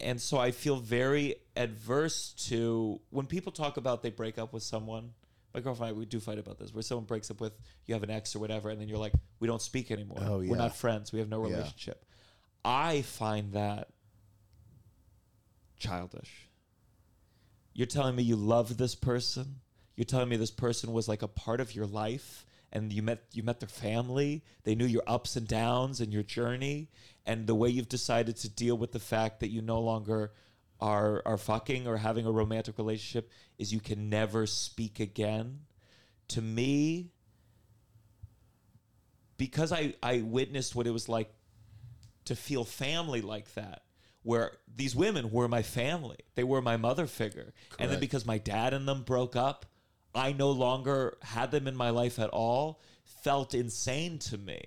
And 0.00 0.20
so 0.20 0.36
I 0.38 0.50
feel 0.50 0.76
very 0.76 1.36
adverse 1.56 2.34
to 2.48 3.00
when 3.10 3.26
people 3.26 3.50
talk 3.52 3.76
about 3.76 4.02
they 4.02 4.10
break 4.10 4.36
up 4.38 4.52
with 4.52 4.62
someone. 4.62 5.12
My 5.54 5.60
girlfriend, 5.60 5.90
and 5.90 5.96
I, 5.96 5.98
we 5.98 6.04
do 6.04 6.20
fight 6.20 6.38
about 6.38 6.58
this, 6.58 6.74
where 6.74 6.82
someone 6.82 7.06
breaks 7.06 7.30
up 7.30 7.40
with 7.40 7.54
you 7.86 7.94
have 7.94 8.02
an 8.02 8.10
ex 8.10 8.36
or 8.36 8.40
whatever, 8.40 8.68
and 8.68 8.78
then 8.78 8.88
you're 8.88 8.98
like, 8.98 9.14
we 9.40 9.48
don't 9.48 9.62
speak 9.62 9.90
anymore. 9.90 10.18
Oh, 10.20 10.40
yeah. 10.40 10.50
We're 10.50 10.58
not 10.58 10.76
friends. 10.76 11.12
We 11.12 11.18
have 11.20 11.30
no 11.30 11.46
Yeah. 11.46 11.54
relationship. 11.56 12.04
I 12.62 13.00
find 13.02 13.52
that 13.52 13.88
childish. 15.78 16.48
You're 17.72 17.86
telling 17.86 18.16
me 18.16 18.22
you 18.22 18.36
love 18.36 18.76
this 18.76 18.94
person. 18.94 19.60
You're 19.96 20.04
telling 20.04 20.28
me 20.28 20.36
this 20.36 20.50
person 20.50 20.92
was 20.92 21.08
like 21.08 21.22
a 21.22 21.28
part 21.28 21.60
of 21.60 21.74
your 21.74 21.86
life 21.86 22.46
and 22.72 22.92
you 22.92 23.02
met 23.02 23.24
you 23.32 23.42
met 23.42 23.60
their 23.60 23.68
family. 23.68 24.44
They 24.64 24.74
knew 24.74 24.84
your 24.84 25.02
ups 25.06 25.36
and 25.36 25.48
downs 25.48 26.00
and 26.00 26.12
your 26.12 26.22
journey 26.22 26.90
and 27.24 27.46
the 27.46 27.54
way 27.54 27.70
you've 27.70 27.88
decided 27.88 28.36
to 28.36 28.48
deal 28.48 28.76
with 28.76 28.92
the 28.92 29.00
fact 29.00 29.40
that 29.40 29.48
you 29.48 29.62
no 29.62 29.80
longer 29.80 30.32
are 30.78 31.22
are 31.24 31.38
fucking 31.38 31.86
or 31.86 31.96
having 31.96 32.26
a 32.26 32.30
romantic 32.30 32.76
relationship 32.76 33.30
is 33.58 33.72
you 33.72 33.80
can 33.80 34.10
never 34.10 34.46
speak 34.46 35.00
again. 35.00 35.60
To 36.30 36.42
me 36.42 37.12
because 39.38 39.72
I 39.72 39.94
I 40.02 40.22
witnessed 40.22 40.74
what 40.74 40.86
it 40.86 40.90
was 40.90 41.08
like 41.08 41.32
to 42.26 42.36
feel 42.36 42.64
family 42.64 43.22
like 43.22 43.54
that 43.54 43.82
where 44.22 44.50
these 44.74 44.96
women 44.96 45.30
were 45.30 45.46
my 45.46 45.62
family 45.62 46.16
they 46.34 46.42
were 46.42 46.60
my 46.60 46.76
mother 46.76 47.06
figure 47.06 47.54
and 47.78 47.90
then 47.90 48.00
because 48.00 48.26
my 48.26 48.38
dad 48.38 48.74
and 48.74 48.88
them 48.88 49.02
broke 49.02 49.36
up 49.36 49.64
i 50.16 50.32
no 50.32 50.50
longer 50.50 51.16
had 51.22 51.50
them 51.50 51.66
in 51.68 51.76
my 51.76 51.90
life 51.90 52.18
at 52.18 52.30
all 52.30 52.80
felt 53.22 53.54
insane 53.54 54.18
to 54.18 54.36
me 54.38 54.60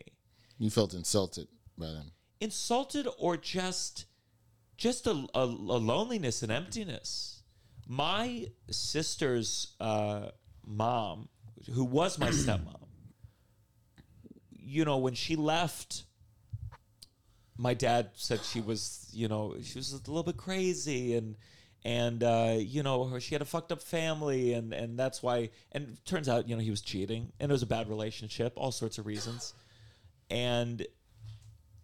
You 0.57 0.69
felt 0.69 0.93
insulted 0.93 1.47
by 1.77 1.87
them. 1.87 2.11
insulted 2.39 3.07
or 3.17 3.35
just 3.37 4.05
just 4.77 5.07
a, 5.07 5.11
a, 5.33 5.43
a 5.43 5.45
loneliness 5.45 6.41
and 6.43 6.51
emptiness 6.51 7.43
my 7.87 8.47
sister's 8.69 9.75
uh, 9.79 10.29
mom 10.65 11.27
who 11.73 11.83
was 11.83 12.17
my 12.19 12.29
stepmom 12.41 12.85
you 14.51 14.85
know 14.85 14.97
when 14.97 15.13
she 15.15 15.35
left 15.35 16.03
my 17.57 17.73
dad 17.73 18.11
said 18.15 18.39
she 18.43 18.61
was 18.61 19.07
you 19.11 19.27
know 19.27 19.55
she 19.63 19.77
was 19.79 19.91
a 19.91 19.97
little 19.97 20.23
bit 20.23 20.37
crazy 20.37 21.15
and 21.15 21.35
and 21.86 22.23
uh, 22.23 22.55
you 22.57 22.84
know 22.84 23.17
she 23.19 23.36
had 23.36 23.41
a 23.41 23.45
fucked 23.45 23.71
up 23.71 23.82
family 23.82 24.53
and 24.53 24.73
and 24.73 24.99
that's 24.99 25.23
why 25.23 25.49
and 25.71 25.97
turns 26.05 26.27
out 26.27 26.47
you 26.49 26.55
know 26.55 26.61
he 26.61 26.69
was 26.69 26.82
cheating 26.82 27.32
and 27.39 27.51
it 27.51 27.53
was 27.53 27.63
a 27.63 27.67
bad 27.67 27.88
relationship 27.89 28.53
all 28.55 28.71
sorts 28.71 28.97
of 28.97 29.05
reasons 29.05 29.53
and 30.30 30.86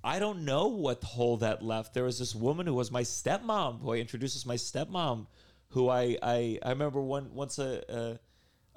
I 0.06 0.20
don't 0.20 0.46
know 0.46 0.68
what 0.68 1.04
hole 1.04 1.38
that 1.38 1.64
left. 1.64 1.96
There 1.96 2.04
was 2.04 2.20
this 2.20 2.36
woman 2.36 2.68
who 2.68 2.76
was 2.76 2.92
my 2.92 3.02
stepmom, 3.02 3.82
who 3.82 3.94
I 3.94 3.98
introduced 3.98 4.36
as 4.36 4.46
my 4.46 4.54
stepmom, 4.54 5.26
who 5.70 5.90
I 5.90 6.16
I, 6.22 6.60
I 6.62 6.70
remember 6.70 7.02
one 7.02 7.34
once 7.34 7.58
a, 7.58 7.82
a 7.90 8.20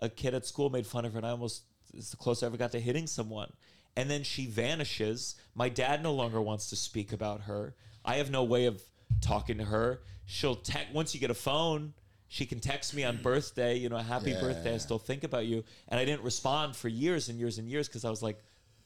a 0.07 0.09
kid 0.09 0.35
at 0.35 0.47
school 0.47 0.71
made 0.71 0.87
fun 0.87 1.05
of 1.05 1.12
her, 1.12 1.19
and 1.19 1.27
I 1.27 1.31
almost 1.31 1.64
it's 1.93 2.11
the 2.11 2.16
closest 2.16 2.45
I 2.45 2.47
ever 2.47 2.57
got 2.57 2.73
to 2.73 2.81
hitting 2.81 3.07
someone. 3.07 3.53
And 3.95 4.11
then 4.11 4.23
she 4.23 4.47
vanishes. 4.47 5.35
My 5.55 5.69
dad 5.69 6.03
no 6.03 6.14
longer 6.14 6.41
wants 6.41 6.71
to 6.71 6.77
speak 6.77 7.12
about 7.12 7.43
her. 7.43 7.75
I 8.05 8.14
have 8.14 8.31
no 8.31 8.45
way 8.45 8.64
of 8.64 8.81
talking 9.21 9.59
to 9.59 9.65
her. 9.65 10.01
She'll 10.27 10.57
text 10.57 10.93
once 10.93 11.15
you 11.15 11.21
get 11.21 11.31
a 11.31 11.35
phone. 11.35 11.95
She 12.29 12.45
can 12.45 12.61
text 12.61 12.95
me 12.95 13.05
on 13.05 13.19
mm. 13.19 13.23
birthday, 13.23 13.77
you 13.77 13.89
know, 13.89 13.97
happy 13.97 14.35
birthday. 14.35 14.75
I 14.75 14.79
still 14.79 14.99
think 14.99 15.25
about 15.25 15.47
you. 15.47 15.65
And 15.89 15.99
I 15.99 16.05
didn't 16.05 16.23
respond 16.23 16.77
for 16.77 16.89
years 16.89 17.31
and 17.31 17.39
years 17.39 17.57
and 17.57 17.69
years 17.69 17.89
because 17.89 18.05
I 18.05 18.11
was 18.11 18.23
like, 18.23 18.39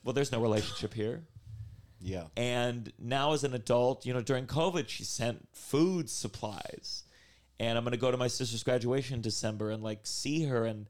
well, 0.05 0.12
there's 0.12 0.31
no 0.31 0.41
relationship 0.41 0.95
here. 0.95 1.25
yeah. 2.01 2.25
And 2.37 2.93
now, 3.01 3.33
as 3.33 3.43
an 3.43 3.55
adult, 3.55 4.07
you 4.07 4.14
know, 4.14 4.20
during 4.20 4.47
COVID, 4.47 4.89
she 4.89 5.03
sent 5.03 5.49
food 5.53 6.09
supplies. 6.09 7.03
And 7.59 7.77
I'm 7.77 7.85
going 7.85 7.93
to 7.93 7.99
go 7.99 8.11
to 8.11 8.16
my 8.16 8.29
sister's 8.29 8.62
graduation 8.62 9.16
in 9.16 9.23
December 9.23 9.70
and 9.70 9.83
like 9.83 10.01
see 10.05 10.45
her. 10.45 10.64
And 10.64 10.89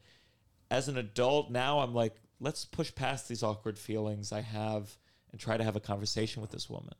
as 0.70 0.88
an 0.88 0.98
adult 0.98 1.50
now, 1.50 1.80
I'm 1.80 1.94
like, 1.94 2.16
let's 2.38 2.66
push 2.66 2.94
past 2.94 3.28
these 3.28 3.42
awkward 3.42 3.78
feelings 3.78 4.30
I 4.32 4.40
have 4.42 4.94
and 5.30 5.40
try 5.40 5.56
to 5.56 5.64
have 5.64 5.76
a 5.76 5.80
conversation 5.80 6.42
with 6.42 6.50
this 6.50 6.68
woman. 6.68 6.94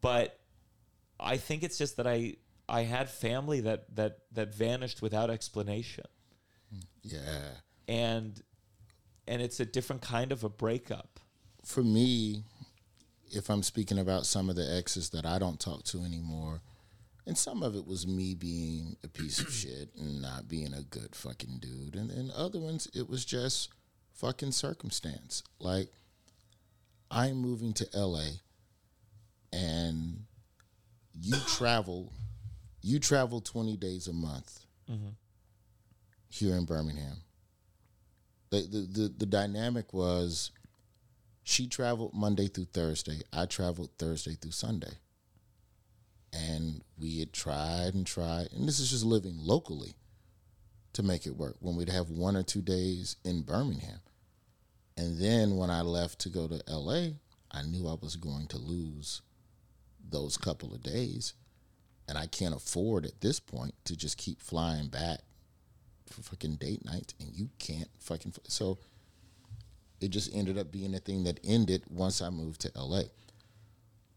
But 0.00 0.39
I 1.20 1.36
think 1.36 1.62
it's 1.62 1.78
just 1.78 1.96
that 1.96 2.06
I 2.06 2.36
I 2.68 2.82
had 2.82 3.10
family 3.10 3.60
that 3.60 3.94
that 3.96 4.18
that 4.32 4.54
vanished 4.54 5.02
without 5.02 5.30
explanation. 5.30 6.06
Yeah. 7.02 7.54
And 7.88 8.40
and 9.26 9.42
it's 9.42 9.60
a 9.60 9.64
different 9.64 10.02
kind 10.02 10.32
of 10.32 10.44
a 10.44 10.48
breakup. 10.48 11.20
For 11.64 11.82
me, 11.82 12.44
if 13.30 13.50
I'm 13.50 13.62
speaking 13.62 13.98
about 13.98 14.26
some 14.26 14.48
of 14.48 14.56
the 14.56 14.76
exes 14.76 15.10
that 15.10 15.26
I 15.26 15.38
don't 15.38 15.60
talk 15.60 15.84
to 15.84 16.02
anymore, 16.02 16.62
and 17.26 17.36
some 17.36 17.62
of 17.62 17.76
it 17.76 17.86
was 17.86 18.06
me 18.06 18.34
being 18.34 18.96
a 19.04 19.08
piece 19.08 19.40
of 19.40 19.50
shit 19.52 19.90
and 19.98 20.22
not 20.22 20.48
being 20.48 20.72
a 20.72 20.82
good 20.82 21.14
fucking 21.14 21.58
dude, 21.60 21.96
and 21.96 22.10
then 22.10 22.30
other 22.34 22.58
ones 22.58 22.88
it 22.94 23.08
was 23.08 23.24
just 23.24 23.70
fucking 24.14 24.52
circumstance. 24.52 25.42
Like 25.58 25.88
I'm 27.10 27.36
moving 27.36 27.72
to 27.74 27.88
LA, 27.94 28.28
and 29.52 30.24
you 31.20 31.36
travel, 31.46 32.12
you 32.82 32.98
travel 32.98 33.40
20 33.40 33.76
days 33.76 34.08
a 34.08 34.12
month 34.12 34.60
mm-hmm. 34.90 35.10
here 36.28 36.54
in 36.54 36.64
Birmingham. 36.64 37.18
The, 38.50 38.62
the 38.62 38.78
the 38.78 39.14
the 39.18 39.26
dynamic 39.26 39.92
was 39.92 40.50
she 41.44 41.66
traveled 41.66 42.14
Monday 42.14 42.48
through 42.48 42.66
Thursday. 42.66 43.20
I 43.32 43.46
traveled 43.46 43.90
Thursday 43.98 44.34
through 44.34 44.52
Sunday. 44.52 44.98
And 46.32 46.82
we 46.96 47.18
had 47.18 47.32
tried 47.32 47.94
and 47.94 48.06
tried, 48.06 48.52
and 48.52 48.68
this 48.68 48.78
is 48.78 48.90
just 48.90 49.04
living 49.04 49.34
locally 49.36 49.96
to 50.92 51.02
make 51.02 51.26
it 51.26 51.36
work 51.36 51.56
when 51.58 51.74
we'd 51.74 51.88
have 51.88 52.08
one 52.08 52.36
or 52.36 52.44
two 52.44 52.62
days 52.62 53.16
in 53.24 53.42
Birmingham. 53.42 53.98
And 54.96 55.20
then 55.20 55.56
when 55.56 55.70
I 55.70 55.80
left 55.80 56.20
to 56.20 56.28
go 56.28 56.46
to 56.46 56.62
LA, 56.68 57.14
I 57.50 57.62
knew 57.62 57.88
I 57.88 57.96
was 58.00 58.14
going 58.14 58.46
to 58.48 58.58
lose 58.58 59.22
those 60.08 60.36
couple 60.36 60.74
of 60.74 60.82
days. 60.82 61.34
And 62.08 62.18
I 62.18 62.26
can't 62.26 62.54
afford 62.54 63.06
at 63.06 63.20
this 63.20 63.38
point 63.38 63.74
to 63.84 63.96
just 63.96 64.18
keep 64.18 64.42
flying 64.42 64.88
back 64.88 65.20
for 66.08 66.22
fucking 66.22 66.56
date 66.56 66.84
nights 66.84 67.14
and 67.20 67.30
you 67.32 67.48
can't 67.60 67.88
fucking 68.00 68.32
f- 68.34 68.42
so 68.48 68.78
it 70.00 70.08
just 70.08 70.34
ended 70.34 70.58
up 70.58 70.72
being 70.72 70.94
a 70.94 70.98
thing 70.98 71.24
that 71.24 71.38
ended 71.44 71.84
once 71.88 72.20
I 72.20 72.30
moved 72.30 72.62
to 72.62 72.72
LA. 72.74 73.02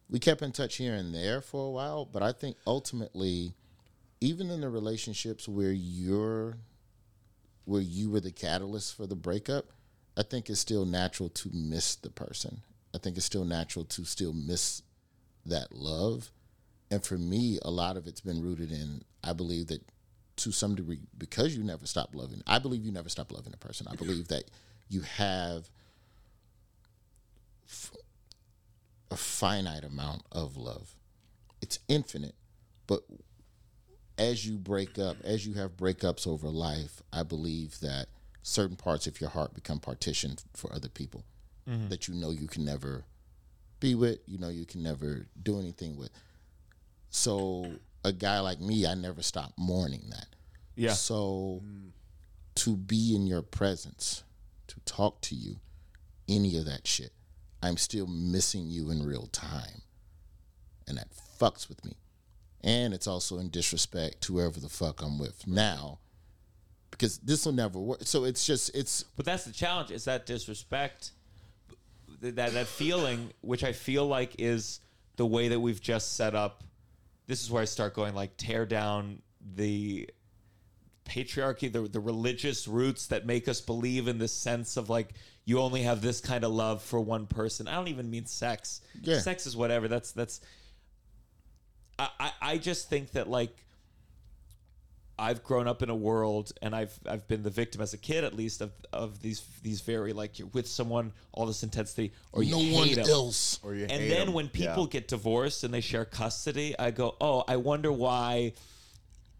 We 0.10 0.20
kept 0.20 0.42
in 0.42 0.52
touch 0.52 0.78
here 0.78 0.96
and 0.96 1.14
there 1.14 1.40
for 1.42 1.68
a 1.68 1.70
while, 1.70 2.06
but 2.06 2.24
I 2.24 2.32
think 2.32 2.58
ultimately 2.66 3.54
even 4.22 4.50
in 4.50 4.62
the 4.62 4.70
relationships 4.70 5.48
where 5.48 5.72
you're 5.72 6.58
where 7.66 7.82
you 7.82 8.10
were 8.10 8.20
the 8.20 8.32
catalyst 8.32 8.96
for 8.96 9.06
the 9.06 9.16
breakup, 9.16 9.66
I 10.18 10.24
think 10.24 10.50
it's 10.50 10.60
still 10.60 10.86
natural 10.86 11.30
to 11.30 11.50
miss 11.54 11.96
the 11.96 12.10
person. 12.10 12.62
I 12.94 12.98
think 12.98 13.18
it's 13.18 13.26
still 13.26 13.46
natural 13.46 13.86
to 13.86 14.06
still 14.06 14.34
miss 14.34 14.82
that 15.46 15.72
love. 15.72 16.32
And 16.92 17.04
for 17.04 17.18
me, 17.18 17.60
a 17.62 17.72
lot 17.72 17.98
of 17.98 18.08
it's 18.08 18.22
been 18.22 18.42
rooted 18.42 18.72
in 18.72 19.04
I 19.24 19.34
believe 19.34 19.68
that 19.68 19.82
to 20.38 20.52
some 20.52 20.76
degree 20.76 21.00
because 21.18 21.56
you 21.56 21.64
never 21.64 21.86
stop 21.86 22.14
loving. 22.14 22.42
I 22.48 22.60
believe 22.60 22.86
you 22.86 22.92
never 22.92 23.10
stop 23.10 23.32
loving 23.32 23.54
a 23.54 23.58
person. 23.58 23.88
I 23.90 23.96
believe 23.96 24.28
that 24.30 24.46
you 24.90 25.02
have 25.02 25.70
f- 27.68 27.94
a 29.12 29.16
finite 29.16 29.84
amount 29.84 30.24
of 30.32 30.58
love. 30.58 30.96
It's 31.62 31.80
infinite, 31.88 32.36
but 32.88 33.04
as 34.18 34.46
you 34.46 34.58
break 34.58 35.00
up, 35.00 35.18
as 35.24 35.46
you 35.46 35.54
have 35.54 35.78
breakups 35.78 36.28
over 36.28 36.50
life, 36.50 37.02
I 37.12 37.24
believe 37.24 37.80
that 37.80 38.08
certain 38.42 38.76
parts 38.76 39.08
of 39.08 39.22
your 39.22 39.30
heart 39.30 39.54
become 39.54 39.80
partitioned 39.80 40.44
for 40.54 40.74
other 40.74 40.90
people 40.90 41.24
mm-hmm. 41.70 41.88
that 41.90 42.08
you 42.08 42.14
know 42.14 42.32
you 42.32 42.48
can 42.48 42.66
never 42.66 43.06
be 43.84 43.96
with, 43.96 44.20
you 44.26 44.40
know 44.40 44.50
you 44.50 44.66
can 44.66 44.82
never 44.82 45.28
do 45.44 45.60
anything 45.60 45.98
with. 45.98 46.10
So 47.10 47.70
a 48.04 48.14
guy 48.14 48.40
like 48.40 48.60
me, 48.60 48.88
I 48.88 48.96
never 48.96 49.22
stop 49.22 49.54
mourning 49.58 50.06
that. 50.10 50.28
Yeah. 50.76 50.94
So 50.94 51.62
to 52.56 52.78
be 52.78 53.16
in 53.16 53.28
your 53.28 53.42
presence, 53.42 54.24
to 54.68 54.80
talk 54.86 55.22
to 55.22 55.36
you, 55.36 55.58
any 56.30 56.58
of 56.58 56.66
that 56.66 56.88
shit, 56.88 57.12
I'm 57.62 57.78
still 57.78 58.08
missing 58.08 58.70
you 58.70 58.90
in 58.90 59.06
real 59.06 59.28
time. 59.28 59.82
And 60.88 60.98
that 60.98 61.10
fucks 61.40 61.68
with 61.68 61.84
me. 61.86 61.98
And 62.62 62.94
it's 62.94 63.08
also 63.08 63.38
in 63.40 63.50
disrespect 63.50 64.22
to 64.22 64.34
whoever 64.34 64.60
the 64.60 64.70
fuck 64.70 65.02
I'm 65.02 65.20
with 65.20 65.46
now. 65.46 66.00
Because 66.90 67.18
this 67.18 67.46
will 67.46 67.54
never 67.54 67.80
work. 67.80 68.00
So 68.04 68.24
it's 68.24 68.46
just 68.46 68.74
it's 68.74 69.04
But 69.18 69.26
that's 69.26 69.44
the 69.44 69.52
challenge. 69.52 69.92
Is 69.92 70.06
that 70.06 70.26
disrespect, 70.26 71.12
that 72.24 72.54
that 72.54 72.68
feeling, 72.68 73.32
which 73.42 73.64
I 73.64 73.74
feel 73.74 74.08
like 74.08 74.36
is 74.40 74.80
the 75.16 75.26
way 75.26 75.50
that 75.50 75.60
we've 75.60 75.82
just 75.82 76.16
set 76.16 76.36
up. 76.36 76.64
This 77.28 77.44
is 77.44 77.52
where 77.52 77.62
I 77.62 77.66
start 77.66 77.94
going 77.94 78.16
like 78.16 78.36
tear 78.38 78.66
down 78.66 79.22
the 79.56 80.10
patriarchy, 81.06 81.72
the 81.72 81.82
the 81.82 82.00
religious 82.00 82.68
roots 82.68 83.08
that 83.08 83.26
make 83.26 83.48
us 83.48 83.62
believe 83.62 84.08
in 84.08 84.18
this 84.18 84.34
sense 84.34 84.78
of 84.78 84.90
like 84.90 85.10
you 85.46 85.60
only 85.60 85.82
have 85.84 86.02
this 86.02 86.22
kind 86.22 86.44
of 86.44 86.52
love 86.52 86.82
for 86.82 87.00
one 87.00 87.28
person. 87.28 87.68
I 87.68 87.76
don't 87.76 87.90
even 87.90 88.10
mean 88.10 88.26
sex. 88.26 88.82
Yeah. 89.02 89.20
Sex 89.20 89.46
is 89.46 89.56
whatever. 89.56 89.88
That's 89.88 90.12
that's. 90.12 90.42
I, 92.00 92.10
I 92.20 92.32
I 92.42 92.58
just 92.58 92.90
think 92.90 93.12
that 93.12 93.30
like 93.30 93.66
I've 95.18 95.44
grown 95.44 95.68
up 95.68 95.84
in 95.84 95.90
a 95.90 95.96
world, 95.96 96.52
and 96.62 96.76
I've 96.76 96.98
I've 97.08 97.28
been 97.28 97.44
the 97.44 97.50
victim 97.52 97.82
as 97.82 97.94
a 97.94 97.98
kid, 97.98 98.24
at 98.24 98.34
least, 98.36 98.62
of 98.62 98.72
of 98.92 99.22
these 99.22 99.44
these 99.62 99.82
very 99.82 100.12
like 100.12 100.40
you're 100.40 100.48
with 100.50 100.68
someone, 100.68 101.14
all 101.32 101.46
this 101.46 101.62
intensity, 101.64 102.14
or 102.32 102.42
you 102.44 102.52
no 102.52 102.60
hate 102.60 102.74
one 102.74 102.90
'em. 103.00 103.10
else. 103.10 103.60
Or 103.64 103.76
you 103.76 103.84
And 103.84 103.92
hate 103.92 104.10
then 104.10 104.28
'em. 104.30 104.34
when 104.34 104.50
people 104.50 104.84
Yeah. 104.84 104.90
get 104.90 105.08
divorced 105.08 105.64
and 105.64 105.74
they 105.74 105.82
share 105.82 106.04
custody, 106.06 106.78
I 106.80 106.90
go, 106.92 107.16
oh, 107.22 107.44
I 107.48 107.58
wonder 107.58 107.92
why 107.92 108.54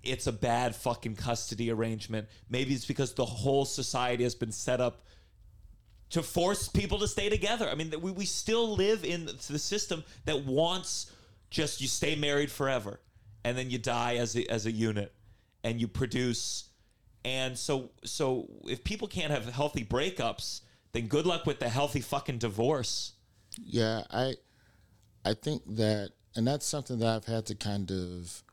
it's 0.04 0.28
a 0.28 0.32
bad 0.32 0.76
fucking 0.76 1.16
custody 1.16 1.72
arrangement. 1.72 2.28
Maybe 2.50 2.74
it's 2.74 2.86
because 2.86 3.14
the 3.14 3.26
whole 3.26 3.66
society 3.66 4.24
has 4.24 4.36
been 4.36 4.52
set 4.52 4.80
up 4.82 5.02
to 6.12 6.22
force 6.22 6.68
people 6.68 7.00
to 7.00 7.08
stay 7.08 7.30
together. 7.30 7.68
I 7.68 7.74
mean, 7.76 7.92
we, 8.00 8.12
we 8.12 8.26
still 8.26 8.76
live 8.76 9.04
in 9.04 9.26
the 9.26 9.58
system 9.60 10.04
that 10.26 10.46
wants 10.46 11.10
just 11.50 11.82
you 11.82 11.88
stay 11.88 12.16
married 12.16 12.52
forever 12.52 13.00
and 13.44 13.58
then 13.58 13.70
you 13.72 13.78
die 13.80 14.18
as 14.18 14.36
a, 14.36 14.46
as 14.52 14.66
a 14.68 14.72
unit 14.72 15.14
and 15.64 15.80
you 15.80 15.88
produce. 15.88 16.70
And 17.26 17.58
so, 17.58 17.92
so 18.04 18.50
if 18.66 18.84
people 18.84 19.08
can't 19.08 19.32
have 19.32 19.46
healthy 19.46 19.86
breakups, 19.86 20.62
then 20.92 21.08
good 21.08 21.26
luck 21.26 21.46
with 21.46 21.60
the 21.60 21.70
healthy 21.70 22.02
fucking 22.02 22.38
divorce. 22.38 23.14
Yeah, 23.58 24.04
I 24.12 24.36
I 25.26 25.34
think 25.34 25.64
that 25.76 26.12
and 26.36 26.48
that's 26.48 26.66
something 26.66 27.00
that 27.00 27.08
I've 27.08 27.26
had 27.26 27.46
to 27.48 27.56
kind 27.56 27.92
of 27.92 28.44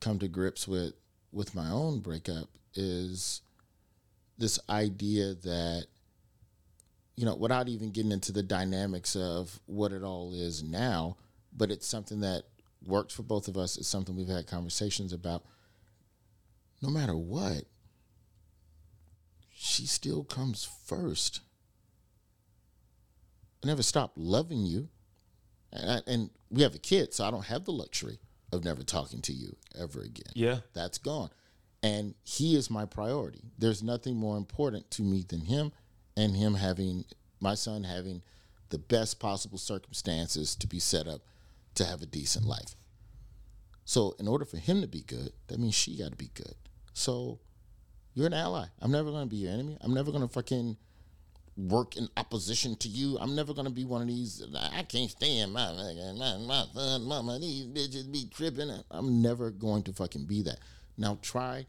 come 0.00 0.18
to 0.18 0.28
grips 0.28 0.66
with 0.66 0.94
with 1.32 1.54
my 1.54 1.70
own 1.70 2.00
breakup 2.00 2.48
is 2.74 3.42
this 4.38 4.58
idea 4.68 5.34
that 5.34 5.86
you 7.20 7.26
know, 7.26 7.34
without 7.34 7.68
even 7.68 7.90
getting 7.90 8.12
into 8.12 8.32
the 8.32 8.42
dynamics 8.42 9.14
of 9.14 9.60
what 9.66 9.92
it 9.92 10.02
all 10.02 10.32
is 10.32 10.62
now, 10.62 11.18
but 11.54 11.70
it's 11.70 11.86
something 11.86 12.20
that 12.20 12.44
works 12.82 13.12
for 13.12 13.22
both 13.22 13.46
of 13.46 13.58
us. 13.58 13.76
It's 13.76 13.88
something 13.88 14.16
we've 14.16 14.26
had 14.26 14.46
conversations 14.46 15.12
about. 15.12 15.44
No 16.82 16.88
matter 16.88 17.16
what, 17.16 17.64
she 19.52 19.86
still 19.86 20.24
comes 20.24 20.68
first. 20.86 21.40
I 23.62 23.66
never 23.66 23.82
stopped 23.82 24.16
loving 24.16 24.64
you. 24.64 24.88
And, 25.72 25.90
I, 25.90 26.10
and 26.10 26.30
we 26.50 26.62
have 26.62 26.74
a 26.74 26.78
kid, 26.78 27.12
so 27.12 27.24
I 27.24 27.30
don't 27.30 27.44
have 27.46 27.64
the 27.64 27.72
luxury 27.72 28.18
of 28.52 28.64
never 28.64 28.82
talking 28.82 29.20
to 29.22 29.32
you 29.32 29.56
ever 29.78 30.00
again. 30.00 30.32
Yeah. 30.34 30.58
That's 30.72 30.98
gone. 30.98 31.30
And 31.82 32.14
he 32.24 32.56
is 32.56 32.70
my 32.70 32.84
priority. 32.86 33.42
There's 33.58 33.82
nothing 33.82 34.16
more 34.16 34.36
important 34.36 34.90
to 34.92 35.02
me 35.02 35.24
than 35.28 35.42
him 35.42 35.72
and 36.16 36.34
him 36.34 36.54
having, 36.54 37.04
my 37.40 37.54
son 37.54 37.84
having 37.84 38.22
the 38.70 38.78
best 38.78 39.20
possible 39.20 39.58
circumstances 39.58 40.54
to 40.56 40.66
be 40.66 40.78
set 40.78 41.06
up 41.06 41.22
to 41.74 41.84
have 41.84 42.02
a 42.02 42.06
decent 42.06 42.44
life. 42.44 42.74
So, 43.84 44.14
in 44.18 44.28
order 44.28 44.44
for 44.44 44.58
him 44.58 44.82
to 44.82 44.86
be 44.86 45.02
good, 45.02 45.32
that 45.48 45.58
means 45.58 45.74
she 45.74 45.98
got 45.98 46.10
to 46.10 46.16
be 46.16 46.30
good. 46.34 46.54
So, 46.92 47.38
you're 48.14 48.26
an 48.26 48.34
ally. 48.34 48.66
I'm 48.80 48.90
never 48.90 49.10
going 49.10 49.24
to 49.24 49.30
be 49.30 49.36
your 49.36 49.52
enemy. 49.52 49.78
I'm 49.80 49.94
never 49.94 50.10
going 50.10 50.26
to 50.26 50.32
fucking 50.32 50.76
work 51.56 51.96
in 51.96 52.08
opposition 52.16 52.76
to 52.76 52.88
you. 52.88 53.18
I'm 53.20 53.34
never 53.34 53.52
gonna 53.52 53.70
be 53.70 53.84
one 53.84 54.02
of 54.02 54.08
these. 54.08 54.42
I 54.54 54.82
can't 54.84 55.10
stand 55.10 55.52
my 55.52 55.72
my, 55.72 56.36
my 56.38 56.64
son, 56.72 57.04
mama. 57.04 57.38
These 57.38 57.66
bitches 57.66 58.10
be 58.10 58.26
tripping. 58.32 58.70
I'm 58.90 59.22
never 59.22 59.50
going 59.50 59.82
to 59.84 59.92
fucking 59.92 60.24
be 60.24 60.42
that. 60.42 60.58
Now 60.96 61.18
try 61.22 61.66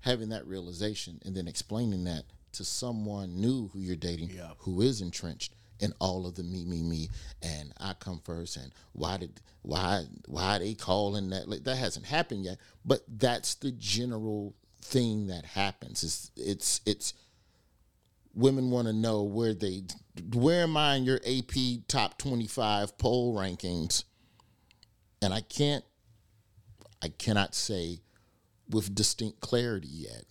having 0.00 0.30
that 0.30 0.46
realization 0.46 1.20
and 1.24 1.34
then 1.34 1.48
explaining 1.48 2.04
that 2.04 2.24
to 2.52 2.64
someone 2.64 3.40
new 3.40 3.68
who 3.68 3.80
you're 3.80 3.96
dating, 3.96 4.30
yeah. 4.30 4.52
who 4.58 4.80
is 4.80 5.00
entrenched 5.00 5.52
in 5.80 5.92
all 6.00 6.26
of 6.26 6.34
the 6.34 6.42
me, 6.42 6.64
me, 6.64 6.82
me, 6.82 7.08
and 7.42 7.72
I 7.78 7.94
come 7.94 8.20
first. 8.24 8.56
And 8.56 8.72
why 8.92 9.16
did 9.16 9.40
why 9.62 10.04
why 10.26 10.58
they 10.58 10.74
calling 10.74 11.30
that? 11.30 11.48
Like, 11.48 11.64
that 11.64 11.76
hasn't 11.76 12.06
happened 12.06 12.44
yet, 12.44 12.58
but 12.84 13.02
that's 13.08 13.54
the 13.56 13.72
general 13.72 14.54
thing 14.82 15.28
that 15.28 15.44
happens. 15.44 16.02
It's 16.02 16.30
it's 16.36 16.80
it's 16.86 17.14
women 18.34 18.70
want 18.70 18.86
to 18.86 18.92
know 18.92 19.22
where 19.22 19.54
they 19.54 19.82
where 20.32 20.62
am 20.62 20.76
I 20.76 20.96
in 20.96 21.04
your 21.04 21.20
AP 21.26 21.86
top 21.88 22.18
25 22.18 22.96
poll 22.98 23.36
rankings 23.36 24.04
and 25.20 25.34
I 25.34 25.40
can't 25.40 25.84
I 27.02 27.08
cannot 27.08 27.54
say 27.54 28.00
with 28.68 28.94
distinct 28.94 29.40
clarity 29.40 29.88
yet 29.88 30.24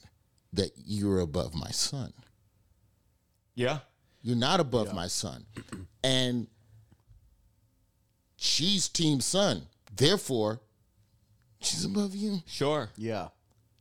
that 0.53 0.71
you're 0.77 1.19
above 1.19 1.53
my 1.53 1.71
son. 1.71 2.13
Yeah. 3.55 3.79
You're 4.27 4.35
not 4.35 4.59
above 4.59 4.93
my 4.93 5.07
son. 5.07 5.45
And 6.03 6.47
she's 8.37 8.87
team 8.87 9.19
son. 9.19 9.63
Therefore, 9.93 10.61
she's 11.59 11.83
above 11.83 12.15
you. 12.15 12.43
Sure. 12.45 12.89
Yeah. 12.95 13.29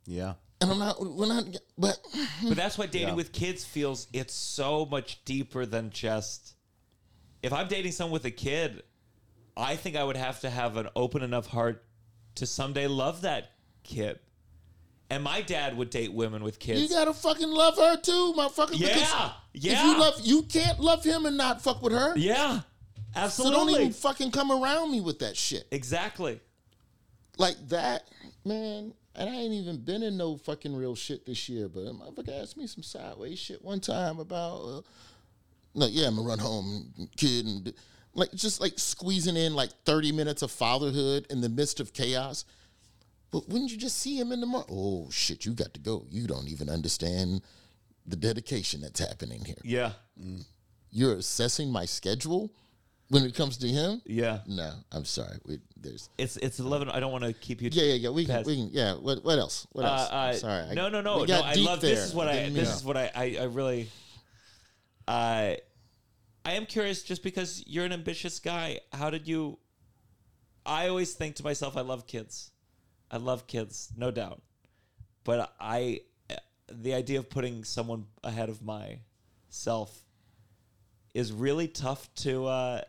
Yeah. 0.07 0.34
And 0.61 0.70
I'm 0.70 0.78
not 0.78 0.99
we're 0.99 1.26
not 1.26 1.44
but 1.76 1.99
But 2.42 2.57
that's 2.57 2.78
why 2.78 2.86
dating 2.86 3.14
with 3.14 3.32
kids 3.32 3.64
feels 3.64 4.09
it's 4.12 4.34
so 4.34 4.86
much 4.86 5.24
deeper 5.24 5.66
than 5.66 5.90
just 5.90 6.55
if 7.42 7.53
I'm 7.53 7.68
dating 7.68 7.92
someone 7.92 8.14
with 8.14 8.24
a 8.24 8.30
kid, 8.30 8.82
I 9.57 9.76
think 9.76 9.94
I 9.94 10.03
would 10.03 10.16
have 10.16 10.40
to 10.40 10.51
have 10.51 10.76
an 10.78 10.88
open 10.97 11.22
enough 11.22 11.47
heart 11.47 11.84
to 12.36 12.47
someday 12.47 12.86
love 12.86 13.20
that 13.22 13.53
kid. 13.84 14.18
And 15.09 15.22
my 15.22 15.40
dad 15.40 15.76
would 15.76 15.90
date 15.90 16.12
women 16.12 16.42
with 16.42 16.59
kids. 16.59 16.80
you 16.82 16.88
gotta 16.88 17.12
fucking 17.12 17.48
love 17.48 17.76
her 17.76 17.96
too, 17.96 18.34
motherfucker. 18.36 18.70
Yeah, 18.72 18.88
because 18.88 19.30
If 19.54 19.64
yeah. 19.64 19.84
you 19.84 19.98
love 20.00 20.14
you 20.22 20.42
can't 20.42 20.80
love 20.80 21.04
him 21.04 21.26
and 21.26 21.36
not 21.36 21.62
fuck 21.62 21.80
with 21.82 21.92
her. 21.92 22.16
yeah. 22.16 22.61
absolutely. 23.14 23.54
So 23.54 23.66
don't 23.66 23.80
even 23.80 23.92
fucking 23.92 24.30
come 24.32 24.50
around 24.50 24.90
me 24.90 25.00
with 25.00 25.20
that 25.20 25.36
shit. 25.36 25.66
exactly. 25.70 26.40
Like 27.38 27.57
that, 27.68 28.09
man. 28.44 28.94
And 29.14 29.30
I 29.30 29.32
ain't 29.32 29.54
even 29.54 29.78
been 29.78 30.02
in 30.02 30.16
no 30.18 30.36
fucking 30.36 30.74
real 30.76 30.94
shit 30.94 31.24
this 31.24 31.48
year, 31.48 31.68
but 31.68 31.80
a 31.80 31.92
motherfucker 31.92 32.42
asked 32.42 32.57
me 32.59 32.66
some 32.66 32.82
sideways 32.82 33.38
shit 33.38 33.62
one 33.64 33.80
time 33.80 34.18
about, 34.18 34.57
uh, 34.61 34.80
like, 35.72 35.90
yeah, 35.94 36.09
I'm 36.09 36.16
gonna 36.16 36.28
run 36.28 36.38
home, 36.38 36.92
kid, 37.16 37.46
and 37.46 37.72
like 38.14 38.32
just 38.34 38.61
like 38.61 38.78
squeezing 38.78 39.36
in 39.36 39.54
like 39.54 39.70
30 39.84 40.12
minutes 40.12 40.42
of 40.42 40.50
fatherhood 40.50 41.26
in 41.30 41.40
the 41.40 41.48
midst 41.48 41.80
of 41.80 41.92
chaos. 41.94 42.44
But 43.37 43.51
wouldn't 43.51 43.70
you 43.70 43.76
just 43.76 43.99
see 43.99 44.18
him 44.18 44.32
in 44.32 44.41
the 44.41 44.47
morning? 44.47 44.70
Oh 44.72 45.11
shit, 45.11 45.45
you 45.45 45.53
got 45.53 45.74
to 45.74 45.80
go. 45.80 46.07
You 46.09 46.26
don't 46.26 46.49
even 46.49 46.70
understand 46.70 47.43
the 48.07 48.16
dedication 48.16 48.80
that's 48.80 48.99
happening 48.99 49.45
here. 49.45 49.61
Yeah. 49.62 49.91
You're 50.91 51.16
assessing 51.16 51.70
my 51.70 51.84
schedule 51.84 52.51
when 53.11 53.24
it 53.24 53.34
comes 53.34 53.59
to 53.59 53.68
him. 53.68 54.01
Yeah. 54.07 54.39
No, 54.47 54.72
I'm 54.91 55.05
sorry. 55.05 55.37
We, 55.45 55.61
there's 55.76 56.09
It's 56.16 56.39
it's 56.39 56.61
eleven. 56.61 56.89
I 56.89 56.99
don't 56.99 57.12
want 57.12 57.24
to 57.24 57.34
keep 57.34 57.61
you. 57.61 57.68
yeah, 57.70 57.82
yeah, 57.84 57.95
yeah. 57.95 58.09
We 58.09 58.24
can, 58.24 58.43
we 58.45 58.57
can. 58.57 58.70
Yeah. 58.72 58.95
What, 58.95 59.22
what 59.22 59.39
else? 59.39 59.66
What 59.72 59.84
else? 59.84 60.11
Uh, 60.11 60.14
I'm 60.14 60.30
uh, 60.30 60.39
sorry. 60.39 60.74
No, 60.74 60.89
no, 60.89 61.03
no, 61.03 61.16
we 61.16 61.20
no. 61.24 61.26
got 61.26 61.45
I 61.45 61.55
deep 61.57 61.66
love 61.66 61.82
this. 61.82 61.99
there. 61.99 62.07
Is 62.07 62.14
what 62.14 62.28
I. 62.28 62.37
Didn't 62.37 62.55
This 62.55 62.68
mean- 62.68 62.76
is 62.76 62.84
what 62.84 62.97
I. 62.97 63.11
I, 63.14 63.37
I 63.39 63.45
really. 63.45 63.91
Uh, 65.07 65.57
I 66.47 66.53
am 66.53 66.64
curious, 66.64 67.03
just 67.03 67.22
because 67.22 67.62
you're 67.66 67.84
an 67.84 67.93
ambitious 67.93 68.39
guy. 68.39 68.80
How 68.95 69.11
did 69.11 69.28
you? 69.28 69.59
I 70.64 70.89
always 70.89 71.12
think 71.12 71.37
to 71.37 71.45
myself, 71.45 71.76
I 71.76 71.82
love 71.82 72.07
kids. 72.07 72.51
I 73.11 73.18
love 73.18 73.46
kids, 73.46 73.92
no 73.96 74.11
doubt. 74.11 74.42
but 75.24 75.52
I, 75.61 76.00
the 76.70 76.94
idea 76.94 77.18
of 77.18 77.30
putting 77.30 77.64
someone 77.64 78.07
ahead 78.24 78.48
of 78.48 78.61
myself 78.62 80.02
is 81.14 81.32
really 81.32 81.68
tough 81.68 82.12
to 82.16 82.46
uh, 82.46 82.80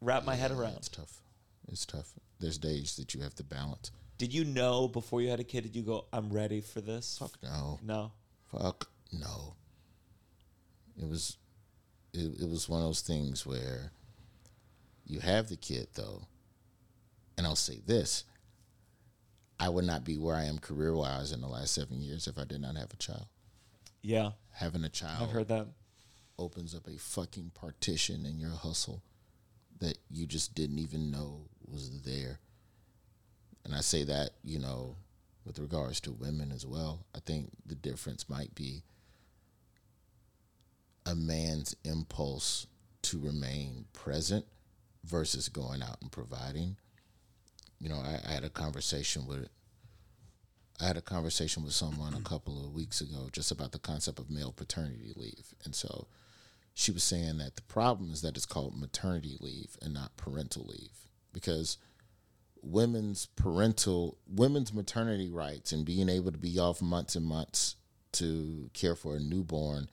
wrap 0.00 0.24
my 0.24 0.34
head 0.34 0.50
around. 0.50 0.76
It's 0.76 0.88
tough. 0.88 1.22
It's 1.68 1.86
tough. 1.86 2.12
There's 2.40 2.58
days 2.58 2.96
that 2.96 3.14
you 3.14 3.20
have 3.22 3.34
to 3.36 3.44
balance. 3.44 3.90
Did 4.18 4.34
you 4.34 4.44
know 4.44 4.88
before 4.88 5.22
you 5.22 5.28
had 5.30 5.40
a 5.40 5.44
kid? 5.44 5.62
Did 5.62 5.76
you 5.76 5.82
go, 5.82 6.04
"I'm 6.12 6.30
ready 6.30 6.60
for 6.60 6.80
this"? 6.80 7.16
Fuck 7.18 7.38
no. 7.42 7.78
No. 7.82 8.12
Fuck 8.50 8.88
no. 9.12 9.54
It 11.00 11.08
was 11.08 11.36
it, 12.12 12.42
it 12.42 12.48
was 12.48 12.68
one 12.68 12.80
of 12.80 12.86
those 12.86 13.00
things 13.00 13.46
where 13.46 13.92
you 15.06 15.20
have 15.20 15.48
the 15.48 15.56
kid 15.56 15.88
though, 15.94 16.26
and 17.38 17.46
I'll 17.46 17.56
say 17.56 17.78
this. 17.86 18.24
I 19.60 19.68
would 19.68 19.84
not 19.84 20.04
be 20.04 20.16
where 20.16 20.34
I 20.34 20.44
am 20.44 20.58
career 20.58 20.94
wise 20.94 21.32
in 21.32 21.40
the 21.42 21.46
last 21.48 21.74
seven 21.74 22.00
years 22.00 22.26
if 22.26 22.38
I 22.38 22.44
did 22.44 22.60
not 22.62 22.76
have 22.76 22.92
a 22.92 22.96
child. 22.96 23.26
Yeah, 24.02 24.30
Having 24.54 24.84
a 24.84 24.88
child 24.88 25.22
I've 25.22 25.30
heard 25.34 25.48
that. 25.48 25.66
opens 26.38 26.74
up 26.74 26.86
a 26.88 26.96
fucking 26.98 27.50
partition 27.54 28.24
in 28.24 28.38
your 28.40 28.50
hustle 28.50 29.02
that 29.80 29.98
you 30.10 30.26
just 30.26 30.54
didn't 30.54 30.78
even 30.78 31.10
know 31.10 31.42
was 31.66 32.02
there. 32.02 32.40
And 33.64 33.74
I 33.74 33.80
say 33.80 34.04
that, 34.04 34.30
you 34.42 34.58
know, 34.58 34.96
with 35.44 35.58
regards 35.58 36.00
to 36.00 36.12
women 36.12 36.50
as 36.52 36.66
well. 36.66 37.04
I 37.14 37.18
think 37.20 37.50
the 37.66 37.74
difference 37.74 38.28
might 38.28 38.54
be 38.54 38.82
a 41.06 41.14
man's 41.14 41.74
impulse 41.84 42.66
to 43.02 43.18
remain 43.18 43.86
present 43.92 44.44
versus 45.04 45.48
going 45.48 45.82
out 45.82 45.98
and 46.02 46.10
providing. 46.12 46.76
You 47.80 47.88
know, 47.88 47.96
I, 47.96 48.20
I 48.28 48.32
had 48.32 48.44
a 48.44 48.50
conversation 48.50 49.26
with 49.26 49.48
I 50.80 50.86
had 50.86 50.96
a 50.96 51.02
conversation 51.02 51.62
with 51.62 51.74
someone 51.74 52.14
a 52.14 52.20
couple 52.20 52.64
of 52.64 52.72
weeks 52.72 53.02
ago 53.02 53.28
just 53.32 53.50
about 53.50 53.72
the 53.72 53.78
concept 53.78 54.18
of 54.18 54.30
male 54.30 54.52
paternity 54.52 55.12
leave. 55.14 55.54
And 55.64 55.74
so 55.74 56.06
she 56.72 56.90
was 56.90 57.04
saying 57.04 57.36
that 57.38 57.56
the 57.56 57.62
problem 57.62 58.10
is 58.10 58.22
that 58.22 58.36
it's 58.36 58.46
called 58.46 58.80
maternity 58.80 59.36
leave 59.40 59.76
and 59.82 59.92
not 59.92 60.16
parental 60.16 60.64
leave 60.64 61.08
because 61.32 61.76
women's 62.62 63.26
parental 63.36 64.18
women's 64.26 64.72
maternity 64.72 65.28
rights 65.28 65.72
and 65.72 65.84
being 65.84 66.08
able 66.08 66.32
to 66.32 66.38
be 66.38 66.58
off 66.58 66.80
months 66.80 67.14
and 67.16 67.26
months 67.26 67.76
to 68.12 68.70
care 68.72 68.94
for 68.94 69.16
a 69.16 69.20
newborn 69.20 69.88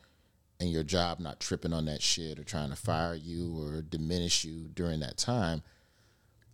and 0.59 0.71
your 0.71 0.83
job 0.83 1.19
not 1.19 1.39
tripping 1.39 1.73
on 1.73 1.85
that 1.85 2.01
shit 2.01 2.39
or 2.39 2.43
trying 2.43 2.69
to 2.69 2.75
fire 2.75 3.15
you 3.15 3.57
or 3.61 3.81
diminish 3.81 4.43
you 4.43 4.69
during 4.73 4.99
that 4.99 5.17
time 5.17 5.61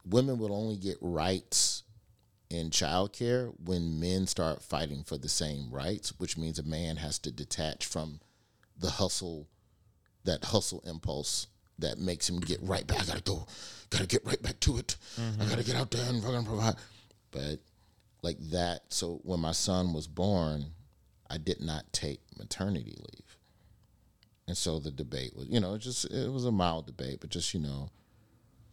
women 0.06 0.38
will 0.38 0.54
only 0.54 0.78
get 0.78 0.98
rights 1.02 1.84
in 2.50 2.70
childcare 2.70 3.52
when 3.64 4.00
men 4.00 4.28
start 4.28 4.62
fighting 4.62 5.04
for 5.04 5.18
the 5.18 5.30
same 5.30 5.72
rights, 5.72 6.14
which 6.20 6.38
means 6.38 6.60
a 6.60 6.64
man 6.64 6.98
has 6.98 7.18
to 7.20 7.32
detach 7.32 7.86
from 7.86 8.20
the 8.78 8.92
hustle, 8.92 9.48
that 10.24 10.46
hustle 10.46 10.84
impulse 10.86 11.48
that 11.80 11.98
makes 11.98 12.30
him 12.30 12.40
get 12.40 12.60
right 12.62 12.86
back. 12.86 13.02
I 13.02 13.06
gotta 13.06 13.22
go, 13.22 13.48
gotta 13.90 14.06
get 14.06 14.26
right 14.26 14.42
back 14.42 14.60
to 14.62 14.78
it. 14.78 14.96
I 15.18 15.22
mm-hmm. 15.22 15.50
gotta 15.50 15.64
get 15.64 15.76
out 15.76 15.92
there 15.92 16.08
and 16.08 16.24
fucking 16.24 16.46
provide. 16.46 16.76
But 17.32 17.60
like 18.22 18.38
that, 18.52 18.82
so 18.90 19.20
when 19.24 19.40
my 19.40 19.52
son 19.52 19.94
was 19.94 20.08
born, 20.08 20.66
I 21.30 21.38
did 21.38 21.62
not 21.62 21.92
take 21.92 22.20
maternity 22.38 22.96
leave. 22.96 23.38
And 24.48 24.58
so 24.58 24.80
the 24.80 24.92
debate 24.92 25.36
was, 25.36 25.48
you 25.48 25.60
know, 25.60 25.78
just 25.78 26.06
it 26.06 26.32
was 26.32 26.46
a 26.46 26.52
mild 26.52 26.86
debate, 26.86 27.20
but 27.22 27.30
just, 27.30 27.54
you 27.54 27.60
know, 27.60 27.90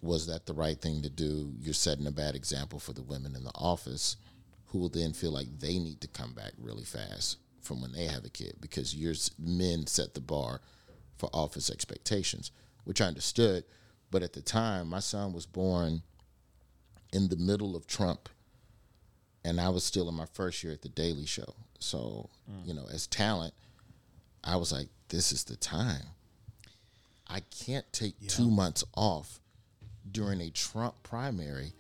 was 0.03 0.27
that 0.27 0.47
the 0.47 0.55
right 0.55 0.81
thing 0.81 1.03
to 1.03 1.11
do? 1.11 1.53
You're 1.61 1.75
setting 1.75 2.07
a 2.07 2.13
bad 2.13 2.35
example 2.35 2.79
for 2.79 2.93
the 2.93 3.03
women 3.03 3.37
in 3.37 3.45
the 3.45 3.53
office 3.55 4.17
who 4.67 4.79
will 4.79 4.89
then 4.89 5.13
feel 5.13 5.33
like 5.33 5.59
they 5.59 5.79
need 5.79 6.01
to 6.01 6.09
come 6.09 6.33
back 6.33 6.53
really 6.59 6.85
fast 6.85 7.39
from 7.61 7.83
when 7.83 7.93
they 7.93 8.07
have 8.07 8.25
a 8.25 8.31
kid 8.31 8.55
because 8.61 8.95
your 8.95 9.15
men 9.39 9.87
set 9.87 10.15
the 10.15 10.21
bar 10.21 10.61
for 11.19 11.29
office 11.35 11.71
expectations, 11.71 12.51
which 12.85 13.01
I 13.01 13.07
understood. 13.07 13.65
But 14.11 14.23
at 14.23 14.33
the 14.33 14.43
time, 14.43 14.89
my 14.89 15.01
son 15.01 15.33
was 15.33 15.47
born 15.47 16.03
in 17.13 17.29
the 17.29 17.37
middle 17.37 17.77
of 17.77 17.87
Trump, 17.87 18.29
and 19.45 19.61
I 19.61 19.69
was 19.69 19.85
still 19.85 20.09
in 20.09 20.15
my 20.15 20.27
first 20.33 20.65
year 20.65 20.73
at 20.73 20.83
the 20.83 20.89
Daily 20.89 21.27
Show. 21.27 21.55
So, 21.79 22.31
mm. 22.51 22.67
you 22.67 22.75
know, 22.75 22.87
as 22.93 23.07
talent, 23.07 23.55
I 24.43 24.57
was 24.57 24.73
like, 24.73 24.89
this 25.09 25.33
is 25.33 25.45
the 25.45 25.57
time. 25.57 26.03
I 27.29 27.41
can't 27.65 27.91
take 27.93 28.15
two 28.29 28.51
months 28.51 28.85
off 28.97 29.40
during 30.13 30.41
a 30.41 30.51
Trump 30.51 30.95
primary 31.03 31.73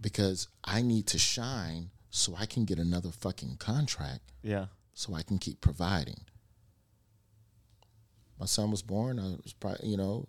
because 0.00 0.48
I 0.64 0.82
need 0.82 1.06
to 1.08 1.18
shine 1.18 1.90
so 2.10 2.34
I 2.38 2.46
can 2.46 2.64
get 2.64 2.78
another 2.78 3.10
fucking 3.10 3.56
contract 3.58 4.20
Yeah. 4.42 4.66
so 4.94 5.14
I 5.14 5.22
can 5.22 5.38
keep 5.38 5.60
providing. 5.60 6.20
My 8.38 8.46
son 8.46 8.70
was 8.70 8.82
born. 8.82 9.18
I 9.18 9.36
was 9.42 9.52
probably, 9.58 9.88
you 9.88 9.96
know, 9.96 10.28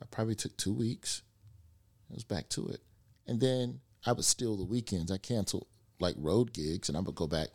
I 0.00 0.06
probably 0.10 0.34
took 0.34 0.56
two 0.56 0.72
weeks. 0.72 1.22
I 2.10 2.14
was 2.14 2.24
back 2.24 2.48
to 2.50 2.68
it. 2.68 2.80
And 3.26 3.40
then 3.40 3.80
I 4.06 4.12
would 4.12 4.24
steal 4.24 4.56
the 4.56 4.64
weekends. 4.64 5.12
I 5.12 5.18
canceled 5.18 5.66
like 6.00 6.14
road 6.18 6.52
gigs 6.54 6.88
and 6.88 6.96
I 6.96 7.00
would 7.00 7.14
go 7.14 7.26
back 7.26 7.48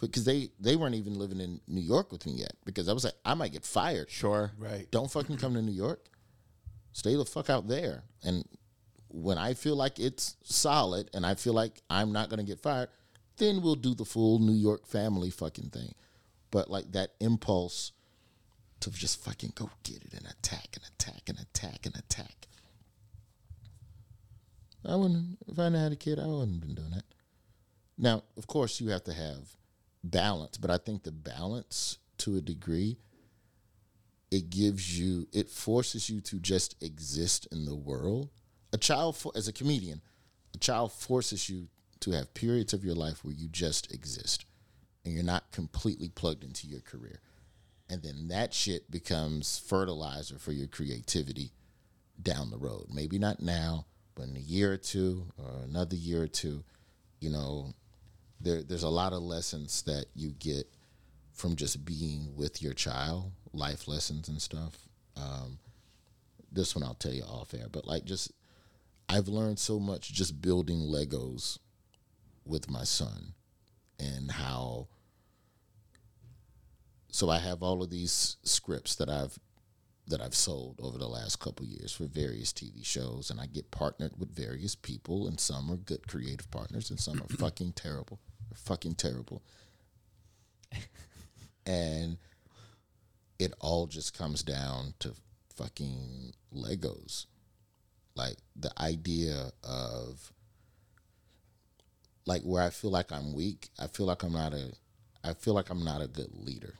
because 0.00 0.24
they, 0.24 0.50
they 0.58 0.74
weren't 0.74 0.96
even 0.96 1.16
living 1.16 1.40
in 1.40 1.60
New 1.68 1.80
York 1.80 2.10
with 2.10 2.26
me 2.26 2.32
yet 2.32 2.52
because 2.64 2.88
I 2.88 2.92
was 2.92 3.04
like, 3.04 3.14
I 3.24 3.34
might 3.34 3.52
get 3.52 3.64
fired. 3.64 4.10
Sure. 4.10 4.50
Right. 4.58 4.90
Don't 4.90 5.10
fucking 5.10 5.36
come 5.36 5.54
to 5.54 5.62
New 5.62 5.70
York. 5.72 6.04
Stay 6.92 7.14
the 7.16 7.24
fuck 7.24 7.50
out 7.50 7.68
there. 7.68 8.04
And 8.22 8.44
when 9.08 9.38
I 9.38 9.54
feel 9.54 9.76
like 9.76 9.98
it's 9.98 10.36
solid 10.42 11.10
and 11.14 11.24
I 11.24 11.34
feel 11.34 11.52
like 11.52 11.82
I'm 11.90 12.12
not 12.12 12.28
going 12.28 12.38
to 12.38 12.44
get 12.44 12.60
fired, 12.60 12.88
then 13.36 13.62
we'll 13.62 13.74
do 13.74 13.94
the 13.94 14.04
full 14.04 14.38
New 14.38 14.52
York 14.52 14.86
family 14.86 15.30
fucking 15.30 15.70
thing. 15.70 15.94
But 16.50 16.70
like 16.70 16.92
that 16.92 17.12
impulse 17.20 17.92
to 18.80 18.90
just 18.90 19.24
fucking 19.24 19.52
go 19.54 19.70
get 19.84 20.02
it 20.02 20.12
and 20.12 20.26
attack 20.26 20.68
and 20.74 20.84
attack 20.86 21.28
and 21.28 21.38
attack 21.38 21.86
and 21.86 21.96
attack. 21.96 22.48
I 24.84 24.96
wouldn't, 24.96 25.38
if 25.46 25.58
I 25.58 25.64
hadn't 25.64 25.92
a 25.92 25.96
kid, 25.96 26.18
I 26.18 26.26
wouldn't 26.26 26.54
have 26.54 26.60
been 26.60 26.74
doing 26.74 26.90
that. 26.90 27.04
Now, 27.96 28.24
of 28.36 28.46
course, 28.48 28.80
you 28.80 28.88
have 28.88 29.04
to 29.04 29.12
have 29.12 29.56
balance, 30.02 30.58
but 30.58 30.70
I 30.70 30.78
think 30.78 31.04
the 31.04 31.12
balance 31.12 31.98
to 32.18 32.36
a 32.36 32.40
degree 32.40 32.98
it 34.32 34.48
gives 34.48 34.98
you 34.98 35.28
it 35.32 35.50
forces 35.50 36.08
you 36.08 36.20
to 36.22 36.36
just 36.40 36.74
exist 36.82 37.46
in 37.52 37.66
the 37.66 37.74
world. 37.74 38.30
A 38.72 38.78
child 38.78 39.16
for, 39.16 39.30
as 39.36 39.46
a 39.46 39.52
comedian 39.52 40.00
a 40.54 40.58
child 40.58 40.92
forces 40.92 41.48
you 41.48 41.68
to 42.00 42.10
have 42.12 42.34
periods 42.34 42.72
of 42.72 42.84
your 42.84 42.94
life 42.94 43.24
where 43.24 43.34
you 43.34 43.48
just 43.48 43.92
exist 43.92 44.46
and 45.04 45.14
you're 45.14 45.22
not 45.22 45.52
completely 45.52 46.08
plugged 46.08 46.44
into 46.44 46.66
your 46.66 46.80
career. 46.80 47.20
And 47.88 48.02
then 48.02 48.28
that 48.28 48.54
shit 48.54 48.90
becomes 48.90 49.58
fertilizer 49.58 50.38
for 50.38 50.52
your 50.52 50.66
creativity 50.66 51.52
down 52.20 52.50
the 52.50 52.58
road. 52.58 52.86
Maybe 52.92 53.18
not 53.18 53.42
now 53.42 53.84
but 54.14 54.28
in 54.28 54.36
a 54.36 54.40
year 54.40 54.72
or 54.72 54.78
two 54.78 55.26
or 55.38 55.62
another 55.64 55.96
year 55.96 56.22
or 56.22 56.28
two 56.28 56.64
you 57.20 57.30
know 57.30 57.72
there, 58.40 58.62
there's 58.62 58.82
a 58.82 58.88
lot 58.88 59.12
of 59.12 59.22
lessons 59.22 59.82
that 59.82 60.06
you 60.14 60.30
get 60.30 60.66
from 61.32 61.56
just 61.56 61.84
being 61.84 62.34
with 62.36 62.62
your 62.62 62.74
child, 62.74 63.32
life 63.52 63.88
lessons 63.88 64.28
and 64.28 64.40
stuff. 64.40 64.88
Um, 65.16 65.58
this 66.50 66.74
one 66.74 66.84
I'll 66.84 66.94
tell 66.94 67.12
you 67.12 67.22
off 67.22 67.54
air, 67.54 67.66
but 67.70 67.86
like 67.86 68.04
just 68.04 68.32
I've 69.08 69.28
learned 69.28 69.58
so 69.58 69.78
much 69.78 70.12
just 70.12 70.40
building 70.40 70.78
Legos 70.80 71.58
with 72.44 72.70
my 72.70 72.84
son 72.84 73.34
and 73.98 74.30
how 74.30 74.88
so 77.10 77.28
I 77.28 77.38
have 77.38 77.62
all 77.62 77.82
of 77.82 77.90
these 77.90 78.36
scripts 78.42 78.96
that 78.96 79.08
I've 79.08 79.38
that 80.08 80.20
I've 80.20 80.34
sold 80.34 80.80
over 80.82 80.98
the 80.98 81.08
last 81.08 81.38
couple 81.38 81.64
years 81.64 81.92
for 81.92 82.04
various 82.04 82.52
TV 82.52 82.84
shows 82.84 83.30
and 83.30 83.40
I 83.40 83.46
get 83.46 83.70
partnered 83.70 84.18
with 84.18 84.34
various 84.34 84.74
people 84.74 85.28
and 85.28 85.38
some 85.38 85.70
are 85.70 85.76
good 85.76 86.08
creative 86.08 86.50
partners 86.50 86.90
and 86.90 86.98
some 86.98 87.20
are 87.20 87.28
fucking 87.38 87.72
terrible. 87.72 88.18
They're 88.50 88.56
fucking 88.56 88.96
terrible. 88.96 89.42
And 91.66 92.18
it 93.38 93.52
all 93.60 93.86
just 93.86 94.16
comes 94.16 94.42
down 94.42 94.94
to 95.00 95.12
fucking 95.56 96.32
Legos. 96.54 97.26
Like 98.14 98.36
the 98.54 98.72
idea 98.80 99.52
of 99.64 100.32
like 102.26 102.42
where 102.42 102.62
I 102.62 102.70
feel 102.70 102.90
like 102.90 103.10
I'm 103.10 103.34
weak, 103.34 103.70
I 103.78 103.86
feel 103.86 104.06
like 104.06 104.22
I'm 104.22 104.32
not 104.32 104.52
a 104.52 104.72
I 105.24 105.34
feel 105.34 105.54
like 105.54 105.70
I'm 105.70 105.84
not 105.84 106.02
a 106.02 106.08
good 106.08 106.30
leader. 106.34 106.74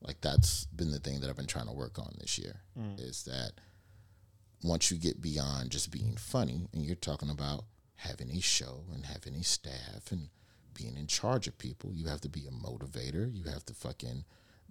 Like 0.00 0.20
that's 0.20 0.66
been 0.66 0.90
the 0.90 0.98
thing 0.98 1.20
that 1.20 1.30
I've 1.30 1.36
been 1.36 1.46
trying 1.46 1.66
to 1.66 1.72
work 1.72 1.98
on 1.98 2.14
this 2.18 2.38
year 2.38 2.60
mm. 2.78 3.00
is 3.00 3.24
that 3.24 3.52
once 4.62 4.90
you 4.90 4.96
get 4.96 5.20
beyond 5.20 5.70
just 5.70 5.90
being 5.90 6.16
funny 6.16 6.68
and 6.72 6.84
you're 6.84 6.94
talking 6.94 7.30
about 7.30 7.64
having 7.96 8.30
a 8.30 8.40
show 8.40 8.84
and 8.92 9.06
having 9.06 9.34
a 9.34 9.44
staff 9.44 10.10
and 10.10 10.28
being 10.74 10.96
in 10.96 11.06
charge 11.06 11.46
of 11.46 11.58
people, 11.58 11.92
you 11.92 12.06
have 12.08 12.20
to 12.22 12.28
be 12.28 12.46
a 12.46 12.50
motivator. 12.50 13.32
You 13.32 13.50
have 13.50 13.64
to 13.66 13.74
fucking 13.74 14.24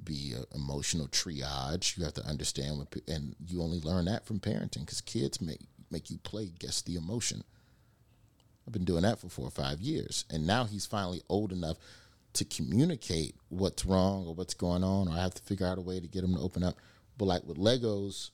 be 0.04 0.34
emotional 0.56 1.08
triage. 1.08 1.98
You 1.98 2.04
have 2.04 2.14
to 2.16 2.26
understand 2.26 2.78
what, 2.78 2.96
and 3.08 3.36
you 3.46 3.62
only 3.62 3.80
learn 3.80 4.06
that 4.06 4.26
from 4.26 4.40
parenting 4.40 4.82
because 4.82 5.02
kids 5.02 5.42
make 5.42 5.62
make 5.90 6.10
you 6.10 6.18
play 6.20 6.52
guess 6.60 6.82
the 6.82 6.96
emotion. 6.96 7.44
I've 8.66 8.74
been 8.74 8.86
doing 8.86 9.04
that 9.04 9.20
for 9.20 9.28
four 9.28 9.48
or 9.48 9.52
five 9.52 9.82
years, 9.82 10.26
and 10.30 10.48
now 10.48 10.66
he's 10.66 10.86
finally 10.86 11.22
old 11.28 11.52
enough 11.52 11.78
to 12.34 12.46
communicate 12.46 13.36
what's 13.50 13.86
wrong 13.86 14.26
or 14.26 14.34
what's 14.34 14.54
going 14.54 14.84
on, 14.84 15.08
or 15.08 15.12
I 15.12 15.22
have 15.22 15.34
to 15.34 15.44
figure 15.44 15.68
out 15.68 15.78
a 15.78 15.82
way 15.82 16.00
to 16.00 16.08
get 16.08 16.24
him 16.24 16.36
to 16.36 16.40
open 16.40 16.64
up. 16.64 16.76
But 17.18 17.26
like 17.26 17.44
with 17.44 17.58
Legos, 17.58 18.30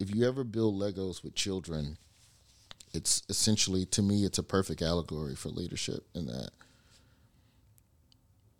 if 0.00 0.12
you 0.12 0.26
ever 0.26 0.42
build 0.42 0.74
Legos 0.74 1.22
with 1.22 1.34
children, 1.34 1.98
it's 2.92 3.22
essentially 3.28 3.84
to 3.86 4.02
me 4.02 4.24
it's 4.24 4.38
a 4.38 4.42
perfect 4.42 4.82
allegory 4.82 5.34
for 5.36 5.48
leadership 5.48 6.04
in 6.14 6.26
that 6.26 6.50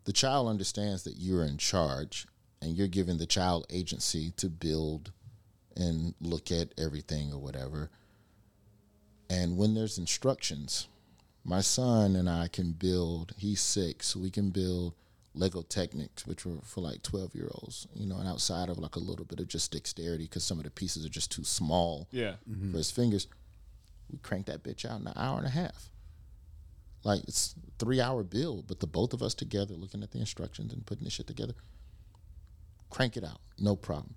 the 0.05 0.13
child 0.13 0.49
understands 0.49 1.03
that 1.05 1.17
you're 1.19 1.45
in 1.45 1.57
charge 1.59 2.27
and 2.63 2.77
you're 2.77 2.89
giving 2.89 3.19
the 3.19 3.27
child 3.27 3.67
agency 3.71 4.33
to 4.37 4.49
build 4.49 5.13
and 5.77 6.15
look 6.21 6.51
at 6.51 6.69
everything 6.79 7.33
or 7.33 7.39
whatever. 7.39 7.91
And 9.29 9.57
when 9.57 9.75
there's 9.75 9.99
instructions, 9.99 10.89
my 11.45 11.61
son 11.61 12.17
and 12.17 12.29
I 12.29 12.49
can 12.49 12.73
build, 12.73 13.33
he's 13.39 13.61
six, 13.61 14.09
so 14.09 14.21
we 14.21 14.31
can 14.31 14.51
build 14.51 14.95
Lego 15.35 15.63
Technics, 15.63 16.27
which 16.27 16.45
were 16.45 16.57
for 16.65 16.81
like 16.81 17.03
12 17.03 17.35
year 17.35 17.49
olds, 17.53 17.87
you 17.95 18.07
know, 18.07 18.17
and 18.19 18.29
outside 18.29 18.69
of 18.69 18.79
like 18.79 18.97
a 18.97 19.01
little 19.01 19.25
bit 19.25 19.39
of 19.41 19.47
just 19.49 19.71
dexterity 19.73 20.25
because 20.25 20.43
some 20.45 20.59
of 20.59 20.65
the 20.65 20.71
pieces 20.71 21.05
are 21.07 21.11
just 21.11 21.31
too 21.31 21.45
small 21.45 22.09
Yeah. 22.11 22.35
for 22.71 22.79
his 22.79 22.91
fingers. 22.91 23.27
We 24.11 24.19
cranked 24.19 24.47
that 24.47 24.63
bitch 24.63 24.85
out 24.85 25.01
in 25.01 25.07
an 25.07 25.13
hour 25.17 25.39
and 25.39 25.47
a 25.47 25.51
half. 25.51 25.91
Like 27.03 27.23
it's 27.25 27.55
three 27.79 28.01
hour 28.01 28.23
build, 28.23 28.67
but 28.67 28.81
the 28.81 28.87
both 28.87 29.13
of 29.13 29.23
us 29.23 29.35
together 29.35 29.75
looking 29.75 30.03
at 30.03 30.11
the 30.11 30.19
instructions 30.19 30.73
and 30.73 30.85
putting 30.85 31.05
this 31.05 31.15
shit 31.15 31.27
together, 31.27 31.55
crank 32.91 33.17
it 33.17 33.25
out, 33.25 33.41
no 33.59 33.75
problem. 33.77 34.15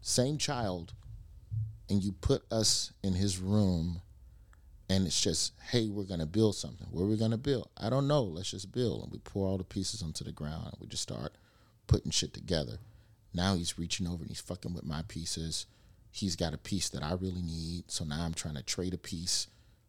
Same 0.00 0.38
child, 0.38 0.92
and 1.88 2.02
you 2.02 2.12
put 2.12 2.42
us 2.50 2.92
in 3.02 3.12
his 3.12 3.38
room, 3.38 4.02
and 4.88 5.06
it's 5.06 5.20
just, 5.20 5.52
hey, 5.70 5.88
we're 5.88 6.04
gonna 6.04 6.26
build 6.26 6.56
something. 6.56 6.86
What 6.90 7.02
are 7.02 7.06
we 7.06 7.16
gonna 7.16 7.38
build? 7.38 7.68
I 7.76 7.88
don't 7.88 8.08
know. 8.08 8.22
Let's 8.22 8.50
just 8.50 8.72
build, 8.72 9.04
and 9.04 9.12
we 9.12 9.18
pour 9.18 9.46
all 9.46 9.58
the 9.58 9.64
pieces 9.64 10.02
onto 10.02 10.24
the 10.24 10.32
ground, 10.32 10.66
and 10.66 10.76
we 10.80 10.86
just 10.86 11.02
start 11.02 11.36
putting 11.86 12.10
shit 12.10 12.34
together. 12.34 12.78
Now 13.32 13.54
he's 13.54 13.78
reaching 13.78 14.06
over 14.06 14.22
and 14.22 14.28
he's 14.28 14.40
fucking 14.40 14.72
with 14.74 14.84
my 14.84 15.02
pieces. 15.06 15.66
He's 16.16 16.34
got 16.34 16.54
a 16.54 16.58
piece 16.58 16.88
that 16.88 17.02
I 17.02 17.12
really 17.12 17.42
need, 17.42 17.90
so 17.90 18.02
now 18.02 18.24
I'm 18.24 18.32
trying 18.32 18.54
to 18.54 18.62
trade 18.62 18.94
a 18.94 18.98
piece 18.98 19.48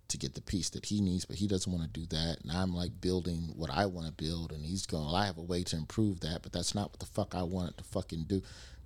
to 0.10 0.18
get 0.18 0.36
the 0.36 0.42
piece 0.42 0.70
that 0.72 0.88
he 0.88 1.00
needs, 1.00 1.24
but 1.24 1.38
he 1.38 1.48
doesn't 1.48 1.72
want 1.72 1.86
to 1.86 2.00
do 2.00 2.06
that. 2.08 2.40
And 2.44 2.52
I'm 2.52 2.76
like 2.76 3.00
building 3.00 3.54
what 3.56 3.70
I 3.70 3.86
want 3.86 4.08
to 4.08 4.12
build, 4.12 4.52
and 4.52 4.66
he's 4.66 4.86
going, 4.86 5.06
well, 5.06 5.16
I 5.16 5.26
have 5.26 5.38
a 5.38 5.42
way 5.42 5.64
to 5.64 5.78
improve 5.78 6.20
that, 6.20 6.42
but 6.44 6.52
that's 6.52 6.76
not 6.76 6.92
what 6.92 7.00
the 7.00 7.06
fuck 7.06 7.34
I 7.34 7.44
wanted 7.44 7.78
to 7.78 7.86
fucking 7.86 8.26
do. 8.28 8.42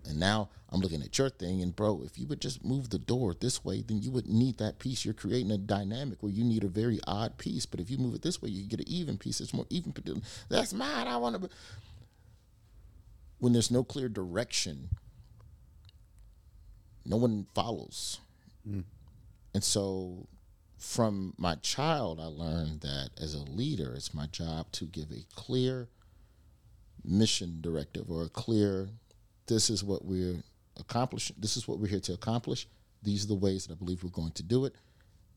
And 0.05 0.19
now 0.19 0.49
I'm 0.69 0.81
looking 0.81 1.01
at 1.01 1.17
your 1.17 1.31
thing, 1.31 1.63
and 1.63 1.75
bro, 1.75 2.03
if 2.05 2.19
you 2.19 2.27
would 2.27 2.41
just 2.41 2.63
move 2.63 2.91
the 2.91 2.99
door 2.99 3.33
this 3.33 3.65
way, 3.65 3.81
then 3.81 4.03
you 4.03 4.11
would 4.11 4.27
need 4.27 4.59
that 4.59 4.77
piece. 4.77 5.03
You're 5.03 5.15
creating 5.15 5.49
a 5.49 5.57
dynamic 5.57 6.21
where 6.21 6.31
you 6.31 6.43
need 6.43 6.63
a 6.63 6.67
very 6.67 6.99
odd 7.07 7.39
piece, 7.39 7.65
but 7.65 7.79
if 7.79 7.89
you 7.89 7.97
move 7.97 8.13
it 8.13 8.21
this 8.21 8.39
way, 8.39 8.51
you 8.51 8.67
get 8.67 8.81
an 8.81 8.87
even 8.87 9.17
piece. 9.17 9.41
It's 9.41 9.51
more 9.51 9.65
even. 9.71 9.95
That's 10.47 10.75
mine. 10.75 11.07
I 11.07 11.17
want 11.17 11.41
to. 11.41 11.49
When 13.39 13.53
there's 13.53 13.71
no 13.71 13.83
clear 13.83 14.09
direction, 14.09 14.89
no 17.05 17.17
one 17.17 17.47
follows. 17.53 18.19
And 19.53 19.63
so 19.63 20.27
from 20.77 21.33
my 21.37 21.55
child, 21.55 22.19
I 22.19 22.25
learned 22.25 22.81
that 22.81 23.11
as 23.21 23.33
a 23.35 23.43
leader, 23.43 23.93
it's 23.93 24.13
my 24.13 24.27
job 24.27 24.71
to 24.73 24.85
give 24.85 25.11
a 25.11 25.25
clear 25.35 25.89
mission 27.03 27.59
directive 27.61 28.09
or 28.09 28.23
a 28.23 28.29
clear, 28.29 28.89
this 29.47 29.69
is 29.69 29.83
what 29.83 30.05
we're 30.05 30.43
accomplishing, 30.79 31.35
this 31.39 31.57
is 31.57 31.67
what 31.67 31.79
we're 31.79 31.87
here 31.87 31.99
to 31.99 32.13
accomplish. 32.13 32.67
These 33.03 33.25
are 33.25 33.29
the 33.29 33.35
ways 33.35 33.65
that 33.65 33.73
I 33.73 33.75
believe 33.75 34.03
we're 34.03 34.11
going 34.11 34.31
to 34.33 34.43
do 34.43 34.65
it. 34.65 34.75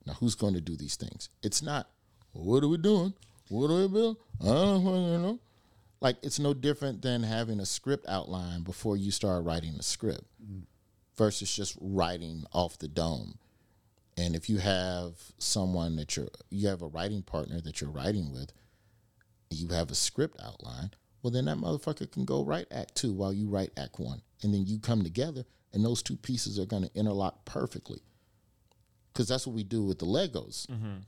Now, 0.07 0.13
who's 0.15 0.35
going 0.35 0.55
to 0.55 0.61
do 0.61 0.77
these 0.77 0.97
things? 0.97 1.31
It's 1.43 1.63
not, 1.63 1.89
what 2.33 2.63
are 2.63 2.69
we 2.69 2.77
doing? 2.77 3.15
What 3.49 3.69
do 3.69 3.75
we 3.75 3.89
build? 3.89 4.17
I 4.43 4.47
don't 4.47 4.85
know. 5.23 5.39
Like, 6.01 6.17
it's 6.23 6.39
no 6.39 6.53
different 6.53 7.01
than 7.01 7.23
having 7.23 7.61
a 7.61 7.67
script 7.67 8.05
outline 8.07 8.63
before 8.63 8.97
you 8.97 9.11
start 9.11 9.45
writing 9.45 9.75
the 9.77 9.83
script 9.83 10.25
versus 11.17 11.55
just 11.55 11.77
writing 11.81 12.45
off 12.53 12.79
the 12.79 12.89
dome. 12.89 13.39
And 14.17 14.37
if 14.37 14.49
you 14.49 14.59
have 14.59 15.15
someone 15.39 15.97
that 15.97 16.17
you're, 16.17 16.29
you 16.51 16.69
have 16.69 16.83
a 16.83 16.87
writing 16.87 17.23
partner 17.23 17.61
that 17.61 17.81
you're 17.81 17.91
writing 17.91 18.33
with, 18.33 18.53
you 19.51 19.69
have 19.69 19.91
a 19.91 19.95
script 19.95 20.39
outline, 20.43 20.91
well, 21.23 21.31
then 21.31 21.47
that 21.47 21.57
motherfucker 21.57 22.11
can 22.11 22.25
go 22.25 22.45
write 22.45 22.67
act 22.71 22.97
two 22.97 23.13
while 23.13 23.33
you 23.33 23.49
write 23.49 23.71
act 23.77 23.99
one. 23.99 24.23
And 24.43 24.53
then 24.53 24.67
you 24.67 24.79
come 24.79 25.03
together 25.03 25.45
and 25.73 25.85
those 25.85 26.03
two 26.03 26.17
pieces 26.17 26.59
are 26.59 26.67
going 26.67 26.85
to 26.85 26.95
interlock 26.95 27.45
perfectly. 27.45 28.03
Because 29.13 29.29
that's 29.29 29.47
what 29.47 29.57
we 29.57 29.65
do 29.65 29.83
with 29.85 29.99
the 29.99 30.07
Legos. 30.07 30.67
Mm-hmm. 30.67 30.99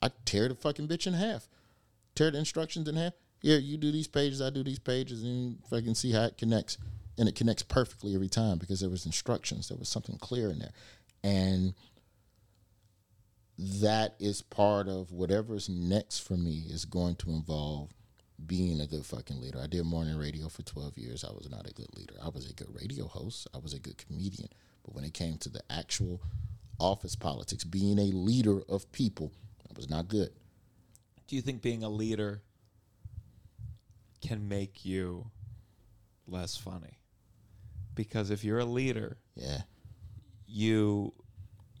I 0.00 0.10
tear 0.24 0.48
the 0.48 0.54
fucking 0.54 0.88
bitch 0.88 1.06
in 1.06 1.14
half, 1.14 1.48
tear 2.14 2.30
the 2.30 2.38
instructions 2.38 2.88
in 2.88 2.96
half. 2.96 3.12
Here, 3.40 3.58
you 3.58 3.76
do 3.76 3.90
these 3.90 4.06
pages, 4.06 4.40
I 4.40 4.50
do 4.50 4.62
these 4.62 4.78
pages, 4.78 5.24
and 5.24 5.58
fucking 5.68 5.94
see 5.94 6.12
how 6.12 6.24
it 6.24 6.38
connects. 6.38 6.78
And 7.18 7.28
it 7.28 7.34
connects 7.34 7.62
perfectly 7.62 8.14
every 8.14 8.28
time 8.28 8.58
because 8.58 8.80
there 8.80 8.90
was 8.90 9.06
instructions. 9.06 9.68
There 9.68 9.78
was 9.78 9.88
something 9.88 10.16
clear 10.18 10.50
in 10.50 10.58
there. 10.58 10.72
And 11.22 11.74
that 13.58 14.14
is 14.18 14.42
part 14.42 14.88
of 14.88 15.12
whatever's 15.12 15.68
next 15.68 16.20
for 16.20 16.36
me 16.36 16.64
is 16.68 16.84
going 16.84 17.16
to 17.16 17.30
involve 17.30 17.90
being 18.46 18.80
a 18.80 18.86
good 18.86 19.06
fucking 19.06 19.40
leader. 19.40 19.60
I 19.62 19.66
did 19.66 19.84
morning 19.84 20.16
radio 20.16 20.48
for 20.48 20.62
12 20.62 20.98
years. 20.98 21.24
I 21.24 21.32
was 21.32 21.48
not 21.50 21.68
a 21.68 21.72
good 21.72 21.94
leader. 21.96 22.14
I 22.22 22.28
was 22.28 22.50
a 22.50 22.54
good 22.54 22.74
radio 22.74 23.06
host. 23.06 23.46
I 23.54 23.58
was 23.58 23.72
a 23.72 23.78
good 23.78 23.98
comedian. 23.98 24.48
But 24.84 24.94
when 24.94 25.04
it 25.04 25.14
came 25.14 25.36
to 25.38 25.48
the 25.48 25.62
actual 25.70 26.20
office 26.80 27.14
politics, 27.14 27.62
being 27.62 27.98
a 27.98 28.10
leader 28.16 28.62
of 28.68 28.90
people, 28.90 29.32
I 29.68 29.72
was 29.76 29.88
not 29.88 30.08
good. 30.08 30.30
Do 31.28 31.36
you 31.36 31.42
think 31.42 31.62
being 31.62 31.84
a 31.84 31.88
leader 31.88 32.42
can 34.20 34.48
make 34.48 34.84
you 34.84 35.30
less 36.26 36.56
funny? 36.56 36.98
Because 37.94 38.30
if 38.30 38.42
you're 38.44 38.58
a 38.60 38.64
leader, 38.64 39.18
Yeah. 39.36 39.62
you 40.46 41.12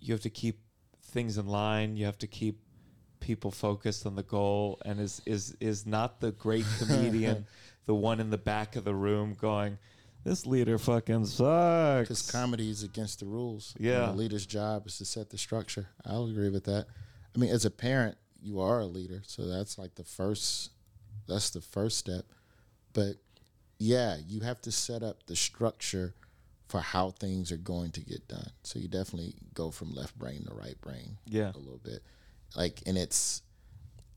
you 0.00 0.12
have 0.12 0.22
to 0.22 0.30
keep 0.30 0.58
things 1.02 1.38
in 1.38 1.46
line. 1.46 1.96
You 1.96 2.06
have 2.06 2.18
to 2.18 2.26
keep 2.26 2.58
people 3.20 3.50
focused 3.52 4.04
on 4.06 4.16
the 4.16 4.22
goal. 4.22 4.80
And 4.84 5.00
is 5.00 5.22
is 5.26 5.56
is 5.60 5.86
not 5.86 6.20
the 6.20 6.32
great 6.32 6.64
comedian 6.78 7.46
the 7.86 7.94
one 7.94 8.20
in 8.20 8.30
the 8.30 8.38
back 8.38 8.76
of 8.76 8.84
the 8.84 8.94
room 8.94 9.34
going, 9.34 9.78
"This 10.24 10.46
leader 10.46 10.78
fucking 10.78 11.26
sucks." 11.26 12.08
Because 12.08 12.30
comedy 12.30 12.70
is 12.70 12.82
against 12.82 13.20
the 13.20 13.26
rules. 13.26 13.74
Yeah. 13.78 14.04
And 14.08 14.12
the 14.14 14.18
leader's 14.22 14.46
job 14.46 14.86
is 14.86 14.98
to 14.98 15.04
set 15.04 15.30
the 15.30 15.38
structure. 15.38 15.88
I'll 16.04 16.26
agree 16.26 16.48
with 16.50 16.64
that. 16.64 16.86
I 17.34 17.38
mean, 17.38 17.50
as 17.50 17.64
a 17.64 17.70
parent, 17.70 18.16
you 18.40 18.60
are 18.60 18.80
a 18.80 18.86
leader, 18.86 19.22
so 19.26 19.46
that's 19.46 19.78
like 19.78 19.94
the 19.94 20.04
first. 20.04 20.70
That's 21.28 21.50
the 21.50 21.60
first 21.60 21.98
step. 21.98 22.24
But 22.92 23.16
yeah, 23.82 24.16
you 24.28 24.40
have 24.40 24.60
to 24.62 24.70
set 24.70 25.02
up 25.02 25.26
the 25.26 25.34
structure 25.34 26.14
for 26.68 26.80
how 26.80 27.10
things 27.10 27.50
are 27.50 27.56
going 27.56 27.90
to 27.90 28.00
get 28.00 28.28
done. 28.28 28.50
So 28.62 28.78
you 28.78 28.86
definitely 28.86 29.34
go 29.54 29.72
from 29.72 29.92
left 29.92 30.16
brain 30.16 30.44
to 30.46 30.54
right 30.54 30.80
brain. 30.80 31.18
Yeah. 31.26 31.50
a 31.52 31.58
little 31.58 31.80
bit. 31.82 32.00
Like, 32.56 32.80
and 32.86 32.96
it's 32.96 33.42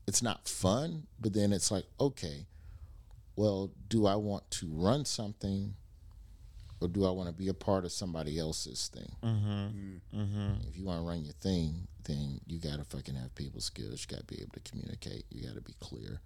it's 0.06 0.22
not 0.22 0.48
fun, 0.48 1.08
but 1.20 1.32
then 1.32 1.52
it's 1.52 1.72
like, 1.72 1.84
okay, 1.98 2.46
well, 3.34 3.72
do 3.88 4.06
I 4.06 4.14
want 4.14 4.48
to 4.52 4.68
run 4.70 5.04
something 5.04 5.74
or 6.80 6.86
do 6.86 7.04
I 7.04 7.10
want 7.10 7.28
to 7.28 7.34
be 7.34 7.48
a 7.48 7.54
part 7.54 7.84
of 7.84 7.90
somebody 7.90 8.38
else's 8.38 8.88
thing? 8.94 9.10
Mm-hmm. 9.24 10.68
If 10.68 10.78
you 10.78 10.84
want 10.84 11.00
to 11.00 11.06
run 11.08 11.24
your 11.24 11.34
thing, 11.34 11.88
then 12.04 12.40
you 12.46 12.60
got 12.60 12.78
to 12.78 12.84
fucking 12.84 13.16
have 13.16 13.34
people 13.34 13.60
skills. 13.60 14.06
You 14.08 14.16
got 14.16 14.26
to 14.28 14.32
be 14.32 14.40
able 14.40 14.52
to 14.52 14.70
communicate. 14.70 15.24
You 15.30 15.48
got 15.48 15.56
to 15.56 15.60
be 15.60 15.74
clear 15.80 16.20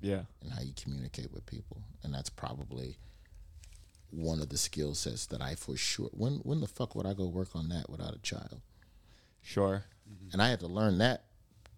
yeah. 0.00 0.22
and 0.42 0.52
how 0.52 0.60
you 0.62 0.72
communicate 0.80 1.32
with 1.32 1.46
people, 1.46 1.82
and 2.02 2.12
that's 2.14 2.30
probably 2.30 2.98
one 4.10 4.40
of 4.40 4.48
the 4.48 4.58
skill 4.58 4.94
sets 4.94 5.26
that 5.26 5.42
I 5.42 5.54
for 5.54 5.76
sure. 5.76 6.10
When 6.12 6.34
when 6.38 6.60
the 6.60 6.66
fuck 6.66 6.94
would 6.94 7.06
I 7.06 7.14
go 7.14 7.26
work 7.26 7.54
on 7.54 7.68
that 7.70 7.90
without 7.90 8.14
a 8.14 8.20
child? 8.20 8.60
Sure. 9.42 9.84
Mm-hmm. 10.10 10.32
And 10.32 10.42
I 10.42 10.48
had 10.48 10.60
to 10.60 10.66
learn 10.66 10.98
that 10.98 11.24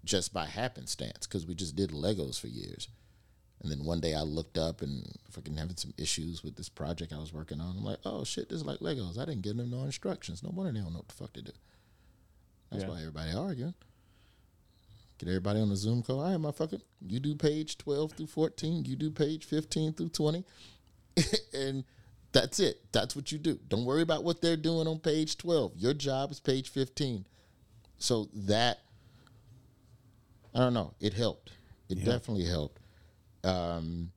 just 0.04 0.32
by 0.32 0.46
happenstance 0.46 1.26
because 1.26 1.46
we 1.46 1.54
just 1.54 1.76
did 1.76 1.90
Legos 1.90 2.40
for 2.40 2.46
years. 2.48 2.88
And 3.60 3.72
then 3.72 3.84
one 3.84 4.00
day 4.00 4.14
I 4.14 4.22
looked 4.22 4.56
up 4.56 4.82
and 4.82 5.04
fucking 5.30 5.56
having 5.56 5.76
some 5.76 5.92
issues 5.98 6.44
with 6.44 6.54
this 6.56 6.68
project 6.68 7.12
I 7.12 7.18
was 7.18 7.32
working 7.32 7.60
on. 7.60 7.76
I'm 7.76 7.84
like, 7.84 7.98
oh 8.04 8.22
shit, 8.24 8.48
this 8.48 8.60
is 8.60 8.64
like 8.64 8.78
Legos. 8.78 9.18
I 9.18 9.24
didn't 9.24 9.42
give 9.42 9.56
them 9.56 9.70
no 9.70 9.82
instructions. 9.82 10.42
No 10.42 10.50
wonder 10.54 10.72
they 10.72 10.80
don't 10.80 10.92
know 10.92 11.00
what 11.00 11.08
the 11.08 11.14
fuck 11.14 11.32
to 11.32 11.42
do. 11.42 11.52
That's 12.70 12.84
Yeah. 12.84 12.90
why 12.90 12.98
everybody 13.00 13.32
arguing. 13.32 13.74
Get 15.18 15.28
everybody 15.28 15.60
on 15.60 15.68
the 15.68 15.76
Zoom 15.76 16.02
call. 16.02 16.20
All 16.20 16.30
right, 16.30 16.40
motherfucker. 16.40 16.80
You 17.06 17.18
do 17.18 17.34
page 17.34 17.76
12 17.78 18.12
through 18.12 18.26
14. 18.28 18.84
You 18.84 18.96
do 18.96 19.10
page 19.10 19.44
15 19.44 19.94
through 19.94 20.10
20. 20.10 20.44
and 21.52 21.84
that's 22.32 22.60
it. 22.60 22.80
That's 22.92 23.16
what 23.16 23.32
you 23.32 23.38
do. 23.38 23.58
Don't 23.68 23.84
worry 23.84 24.02
about 24.02 24.22
what 24.22 24.40
they're 24.40 24.56
doing 24.56 24.86
on 24.86 25.00
page 25.00 25.36
12. 25.38 25.72
Your 25.76 25.94
job 25.94 26.30
is 26.30 26.38
page 26.38 26.70
15. 26.70 27.24
So 27.98 28.28
that 28.32 28.78
I 30.54 30.60
don't 30.60 30.74
know. 30.74 30.94
It 31.00 31.14
helped. 31.14 31.52
It 31.88 32.04
definitely 32.04 32.44
helped. 32.44 32.80
Um, 33.44 34.10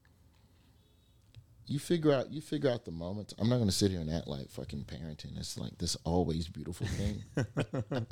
you 1.67 1.79
figure 1.79 2.11
out 2.11 2.31
you 2.31 2.41
figure 2.41 2.69
out 2.69 2.85
the 2.85 2.91
moments. 2.91 3.33
I'm 3.39 3.49
not 3.49 3.57
going 3.57 3.69
to 3.69 3.75
sit 3.75 3.91
here 3.91 4.01
and 4.01 4.09
act 4.11 4.27
like 4.27 4.49
fucking 4.49 4.85
parenting. 4.85 5.37
It's 5.37 5.57
like 5.57 5.77
this 5.77 5.95
always 6.03 6.47
beautiful 6.47 6.87
thing. 6.87 7.23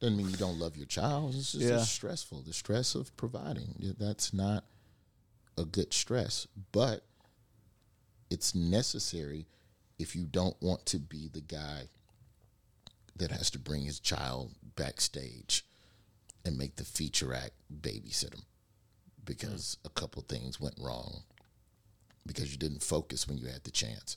Doesn't 0.00 0.16
mean 0.16 0.30
you 0.30 0.36
don't 0.36 0.58
love 0.58 0.76
your 0.76 0.86
child. 0.86 1.34
It's 1.34 1.52
just 1.52 1.64
Yeah. 1.64 1.80
it's 1.80 1.90
stressful. 1.90 2.42
The 2.42 2.52
stress 2.52 2.94
of 2.94 3.14
providing 3.16 3.94
that's 3.98 4.32
not 4.32 4.64
a 5.58 5.64
good 5.64 5.92
stress, 5.92 6.46
but 6.72 7.04
it's 8.30 8.54
necessary 8.54 9.46
if 9.98 10.16
you 10.16 10.24
don't 10.24 10.60
want 10.62 10.86
to 10.86 10.98
be 10.98 11.28
the 11.28 11.42
guy 11.42 11.88
that 13.16 13.30
has 13.30 13.50
to 13.50 13.58
bring 13.58 13.82
his 13.82 14.00
child 14.00 14.54
backstage 14.76 15.66
and 16.44 16.56
make 16.56 16.76
the 16.76 16.84
feature 16.84 17.34
act 17.34 17.52
babysit 17.82 18.32
him 18.32 18.44
because 19.24 19.76
mm. 19.82 19.86
a 19.86 19.90
couple 19.90 20.22
things 20.22 20.58
went 20.58 20.78
wrong 20.78 21.22
because 22.24 22.50
you 22.52 22.58
didn't 22.58 22.82
focus 22.82 23.28
when 23.28 23.36
you 23.36 23.46
had 23.46 23.64
the 23.64 23.70
chance. 23.70 24.16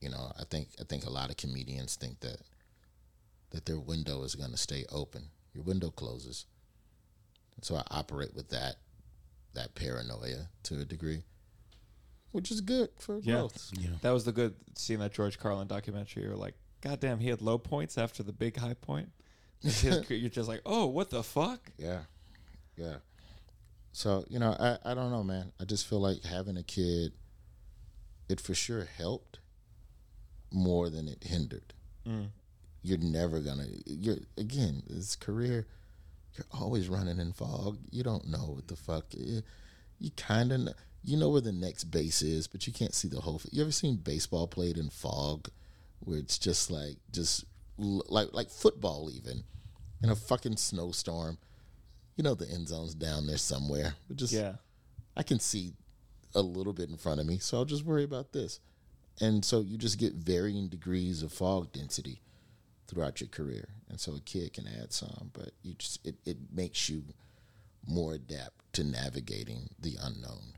You 0.00 0.10
know, 0.10 0.32
I 0.38 0.44
think 0.44 0.68
I 0.80 0.84
think 0.84 1.04
a 1.04 1.10
lot 1.10 1.30
of 1.30 1.36
comedians 1.36 1.96
think 1.96 2.20
that 2.20 2.38
that 3.50 3.66
their 3.66 3.78
window 3.78 4.22
is 4.22 4.34
going 4.34 4.50
to 4.50 4.56
stay 4.56 4.84
open. 4.90 5.28
Your 5.54 5.64
window 5.64 5.90
closes. 5.90 6.46
And 7.56 7.64
so 7.64 7.76
I 7.76 7.82
operate 7.90 8.34
with 8.34 8.48
that 8.50 8.76
that 9.54 9.74
paranoia 9.74 10.48
to 10.64 10.80
a 10.80 10.84
degree, 10.84 11.22
which 12.32 12.50
is 12.50 12.60
good 12.60 12.90
for 12.98 13.18
Yeah. 13.18 13.34
growth. 13.34 13.70
That 14.02 14.10
was 14.10 14.24
the 14.24 14.32
good 14.32 14.54
seeing 14.76 15.00
that 15.00 15.12
George 15.12 15.38
Carlin 15.38 15.66
documentary. 15.66 16.22
You're 16.24 16.36
like, 16.36 16.54
God 16.82 17.00
damn, 17.00 17.18
he 17.18 17.28
had 17.28 17.40
low 17.42 17.58
points 17.58 17.98
after 17.98 18.22
the 18.22 18.32
big 18.32 18.56
high 18.56 18.74
point. 18.74 19.10
His- 19.62 19.82
You're 20.10 20.28
just 20.30 20.48
like, 20.48 20.60
oh, 20.64 20.86
what 20.86 21.10
the 21.10 21.22
fuck? 21.24 21.72
Yeah. 21.78 22.02
Yeah. 22.76 22.96
So, 23.90 24.24
you 24.28 24.38
know, 24.38 24.54
I, 24.60 24.78
I 24.84 24.94
don't 24.94 25.10
know, 25.10 25.24
man. 25.24 25.50
I 25.60 25.64
just 25.64 25.88
feel 25.88 25.98
like 25.98 26.22
having 26.22 26.56
a 26.56 26.62
kid, 26.62 27.12
it 28.28 28.40
for 28.40 28.54
sure 28.54 28.84
helped 28.96 29.40
more 30.52 30.88
than 30.90 31.08
it 31.08 31.24
hindered. 31.24 31.74
Mm. 32.06 32.28
You're 32.88 32.98
never 32.98 33.38
to, 33.40 33.82
you're, 33.84 34.16
again, 34.38 34.82
this 34.88 35.14
career, 35.14 35.66
you're 36.34 36.46
always 36.58 36.88
running 36.88 37.18
in 37.20 37.32
fog. 37.34 37.78
You 37.90 38.02
don't 38.02 38.26
know 38.26 38.54
what 38.54 38.68
the 38.68 38.76
fuck. 38.76 39.04
Eh, 39.14 39.18
you, 39.20 39.42
you 39.98 40.10
kind 40.12 40.52
of, 40.52 40.68
you 41.04 41.18
know 41.18 41.28
where 41.28 41.42
the 41.42 41.52
next 41.52 41.84
base 41.84 42.22
is, 42.22 42.46
but 42.46 42.66
you 42.66 42.72
can't 42.72 42.94
see 42.94 43.06
the 43.08 43.20
whole. 43.20 43.42
You 43.52 43.60
ever 43.60 43.72
seen 43.72 43.96
baseball 43.96 44.46
played 44.46 44.78
in 44.78 44.88
fog, 44.88 45.50
where 46.00 46.18
it's 46.18 46.38
just 46.38 46.70
like, 46.70 46.96
just 47.12 47.44
like 47.76 48.28
like 48.32 48.48
football 48.48 49.10
even, 49.12 49.44
in 50.02 50.08
a 50.08 50.16
fucking 50.16 50.56
snowstorm. 50.56 51.36
You 52.16 52.24
know 52.24 52.34
the 52.34 52.48
end 52.48 52.68
zone's 52.68 52.94
down 52.94 53.26
there 53.26 53.36
somewhere. 53.36 53.94
But 54.08 54.16
just 54.16 54.32
Yeah. 54.32 54.54
I 55.14 55.22
can 55.22 55.40
see 55.40 55.74
a 56.34 56.40
little 56.40 56.72
bit 56.72 56.88
in 56.88 56.96
front 56.96 57.20
of 57.20 57.26
me, 57.26 57.38
so 57.38 57.58
I'll 57.58 57.64
just 57.66 57.84
worry 57.84 58.04
about 58.04 58.32
this. 58.32 58.60
And 59.20 59.44
so 59.44 59.60
you 59.60 59.76
just 59.76 59.98
get 59.98 60.14
varying 60.14 60.68
degrees 60.68 61.22
of 61.22 61.32
fog 61.32 61.72
density 61.72 62.22
throughout 62.88 63.20
your 63.20 63.28
career. 63.28 63.68
And 63.88 64.00
so 64.00 64.16
a 64.16 64.20
kid 64.20 64.54
can 64.54 64.66
add 64.66 64.92
some, 64.92 65.30
but 65.32 65.50
you 65.62 65.74
just 65.74 66.04
it, 66.06 66.16
it 66.24 66.38
makes 66.52 66.88
you 66.88 67.04
more 67.86 68.14
adept 68.14 68.72
to 68.74 68.84
navigating 68.84 69.70
the 69.78 69.96
unknown. 70.02 70.54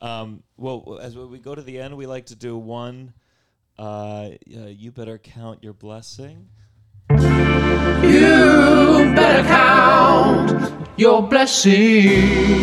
Um, 0.00 0.42
well, 0.56 1.00
as 1.02 1.16
we 1.16 1.38
go 1.38 1.54
to 1.54 1.62
the 1.62 1.80
end, 1.80 1.96
we 1.96 2.06
like 2.06 2.26
to 2.26 2.36
do 2.36 2.56
one. 2.56 3.14
Uh, 3.78 4.30
uh, 4.56 4.66
you 4.66 4.92
better 4.92 5.18
count 5.18 5.62
your 5.62 5.72
blessing. 5.72 6.48
You 7.10 7.16
better 9.14 9.48
count 9.48 10.72
your 10.96 11.22
blessing. 11.28 12.60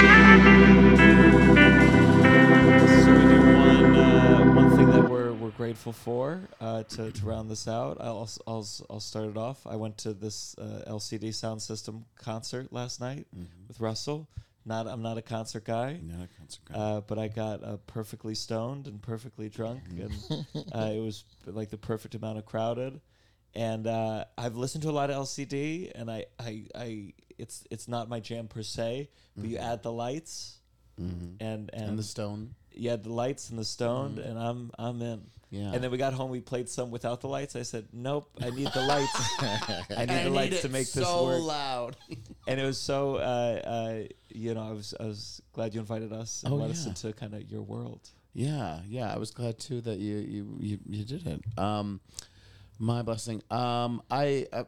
So 2.87 3.11
we 3.13 3.23
do 3.23 3.39
one 3.57 3.95
uh, 3.95 4.53
one 4.55 4.64
grateful 5.55 5.93
for 5.93 6.41
uh, 6.59 6.83
to 6.83 7.11
to 7.11 7.25
round 7.25 7.49
this 7.49 7.67
out. 7.67 7.97
I'll 7.99 8.29
I'll 8.47 8.67
I'll 8.89 8.99
start 8.99 9.29
it 9.29 9.37
off. 9.37 9.65
I 9.65 9.75
went 9.75 9.97
to 9.99 10.13
this 10.13 10.55
uh, 10.57 10.83
LCD 10.87 11.29
Soundsystem 11.29 12.03
concert 12.15 12.71
last 12.73 12.99
night 13.01 13.27
with 13.67 13.79
Russell. 13.79 14.27
Not 14.65 14.87
I'm 14.87 15.01
not 15.01 15.17
a 15.17 15.21
concert 15.21 15.63
guy. 15.63 15.99
Not 16.01 16.25
a 16.25 16.29
concert 16.39 16.61
guy. 16.65 16.75
Uh, 16.75 17.01
but 17.01 17.19
I 17.19 17.27
got 17.27 17.63
uh, 17.63 17.77
perfectly 17.87 18.35
stoned 18.35 18.87
and 18.87 19.01
perfectly 19.01 19.47
drunk, 19.49 19.81
and 19.89 20.11
uh, 20.73 20.91
it 20.93 20.99
was 21.01 21.23
like 21.45 21.69
the 21.69 21.77
perfect 21.77 22.15
amount 22.15 22.37
of 22.39 22.45
crowded. 22.45 22.99
And 23.53 23.87
uh, 23.87 24.25
I've 24.37 24.57
listened 24.57 24.81
to 24.83 24.89
a 24.89 24.91
lot 24.91 25.09
of 25.09 25.15
LCD, 25.27 25.91
and 25.95 26.11
I, 26.11 26.25
I, 26.37 26.63
I, 26.75 27.13
it's 27.37 27.63
it's 27.71 27.87
not 27.87 28.09
my 28.09 28.19
jam 28.19 28.47
per 28.47 28.63
se. 28.63 29.09
But 29.37 29.45
you 29.49 29.57
add 29.57 29.81
the 29.83 29.93
lights, 29.93 30.57
and 30.97 31.37
and, 31.39 31.69
and 31.73 31.99
the 31.99 32.03
stone. 32.03 32.55
yeah, 32.73 32.97
the 32.97 33.13
lights 33.13 33.49
and 33.51 33.59
the 33.59 33.63
stoned, 33.63 34.17
and 34.19 34.37
I'm 34.37 34.71
I'm 34.77 35.01
in. 35.01 35.21
Yeah. 35.55 35.71
And 35.73 35.81
then 35.81 35.89
we 35.89 35.97
got 35.97 36.13
home, 36.13 36.29
we 36.31 36.41
played 36.41 36.67
some 36.67 36.91
without 36.91 37.21
the 37.21 37.27
lights. 37.27 37.55
I 37.55 37.61
said, 37.61 37.87
nope, 37.93 38.29
I 38.41 38.49
need 38.49 38.67
the 38.73 38.81
lights. 38.81 39.33
I 39.97 40.05
need 40.05 40.25
the 40.25 40.29
lights 40.29 40.61
to 40.63 40.69
make 40.69 40.91
this 40.91 41.05
work 41.05 41.41
loud. 41.41 41.95
and 42.47 42.59
it 42.59 42.65
was 42.65 42.77
so 42.77 43.15
uh, 43.15 43.19
uh, 43.19 44.03
you 44.29 44.53
know 44.53 44.67
I 44.67 44.73
was 44.73 44.93
I 44.99 45.05
was 45.05 45.41
glad 45.53 45.73
you 45.73 45.79
invited 45.79 46.11
us 46.11 46.43
and 46.43 46.53
Oh, 46.53 46.57
let 46.57 46.71
us 46.71 46.85
into 46.85 47.13
kind 47.13 47.33
of 47.33 47.49
your 47.49 47.61
world. 47.61 48.09
Yeah, 48.33 48.81
yeah. 48.85 49.13
I 49.13 49.17
was 49.17 49.31
glad 49.31 49.57
too 49.57 49.79
that 49.81 49.97
you 49.97 50.17
you 50.17 50.57
you, 50.59 50.79
you 50.89 51.05
did 51.05 51.25
it. 51.25 51.41
Um, 51.57 52.01
my 52.77 53.01
blessing. 53.01 53.41
Um, 53.49 54.01
I. 54.11 54.47
I 54.51 54.65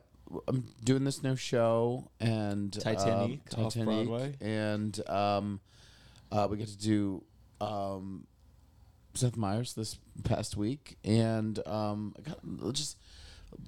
I'm 0.50 0.66
doing 0.84 1.06
this 1.06 1.24
new 1.24 1.38
show 1.38 2.12
and 2.20 2.76
um, 2.86 2.96
Titanique 2.96 3.58
off 3.58 3.74
Titanique, 3.74 4.08
Broadway. 4.08 4.36
and 4.42 5.10
um, 5.10 5.62
uh, 6.34 6.50
we 6.52 6.58
get 6.58 6.68
to 6.68 6.78
do 6.78 7.24
um, 7.62 8.28
Seth 9.18 9.36
Meyers 9.38 9.74
this 9.74 9.98
past 10.24 10.56
week, 10.58 10.98
and 11.04 11.60
um, 11.68 12.16
I 12.18 12.22
got 12.30 12.74
just 12.74 12.98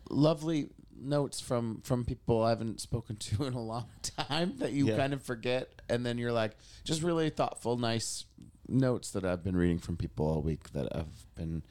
lovely 0.09 0.69
notes 1.01 1.39
from 1.39 1.81
from 1.83 2.03
people 2.05 2.43
I 2.43 2.49
haven't 2.49 2.81
spoken 2.81 3.15
to 3.15 3.43
in 3.45 3.53
a 3.53 3.61
long 3.61 3.85
time 4.17 4.57
that 4.57 4.71
you 4.73 4.87
Yeah. 4.87 4.97
kind 4.97 5.13
of 5.13 5.21
forget, 5.23 5.81
and 5.89 6.05
then 6.05 6.17
you're 6.17 6.31
like, 6.33 6.55
just 6.83 7.01
really 7.03 7.29
thoughtful, 7.29 7.77
nice 7.77 8.25
notes 8.67 9.11
that 9.11 9.25
I've 9.25 9.43
been 9.43 9.55
reading 9.57 9.79
from 9.79 9.97
people 9.97 10.27
all 10.27 10.41
week 10.41 10.71
that 10.73 10.93
have 10.95 11.07
been 11.35 11.63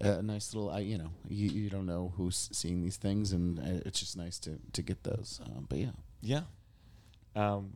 a 0.00 0.22
nice 0.22 0.54
little. 0.54 0.70
I 0.70 0.80
you 0.80 0.96
know 0.98 1.10
you, 1.28 1.48
you 1.50 1.70
don't 1.70 1.86
know 1.86 2.12
who's 2.16 2.48
seeing 2.52 2.82
these 2.82 2.96
things, 2.96 3.32
and 3.32 3.58
uh, 3.58 3.82
it's 3.86 4.00
just 4.00 4.16
nice 4.16 4.38
to 4.40 4.58
to 4.72 4.82
get 4.82 5.02
those. 5.02 5.40
Um, 5.44 5.66
but 5.68 5.78
yeah, 5.78 5.90
Yeah. 6.22 6.42
Um, 7.36 7.74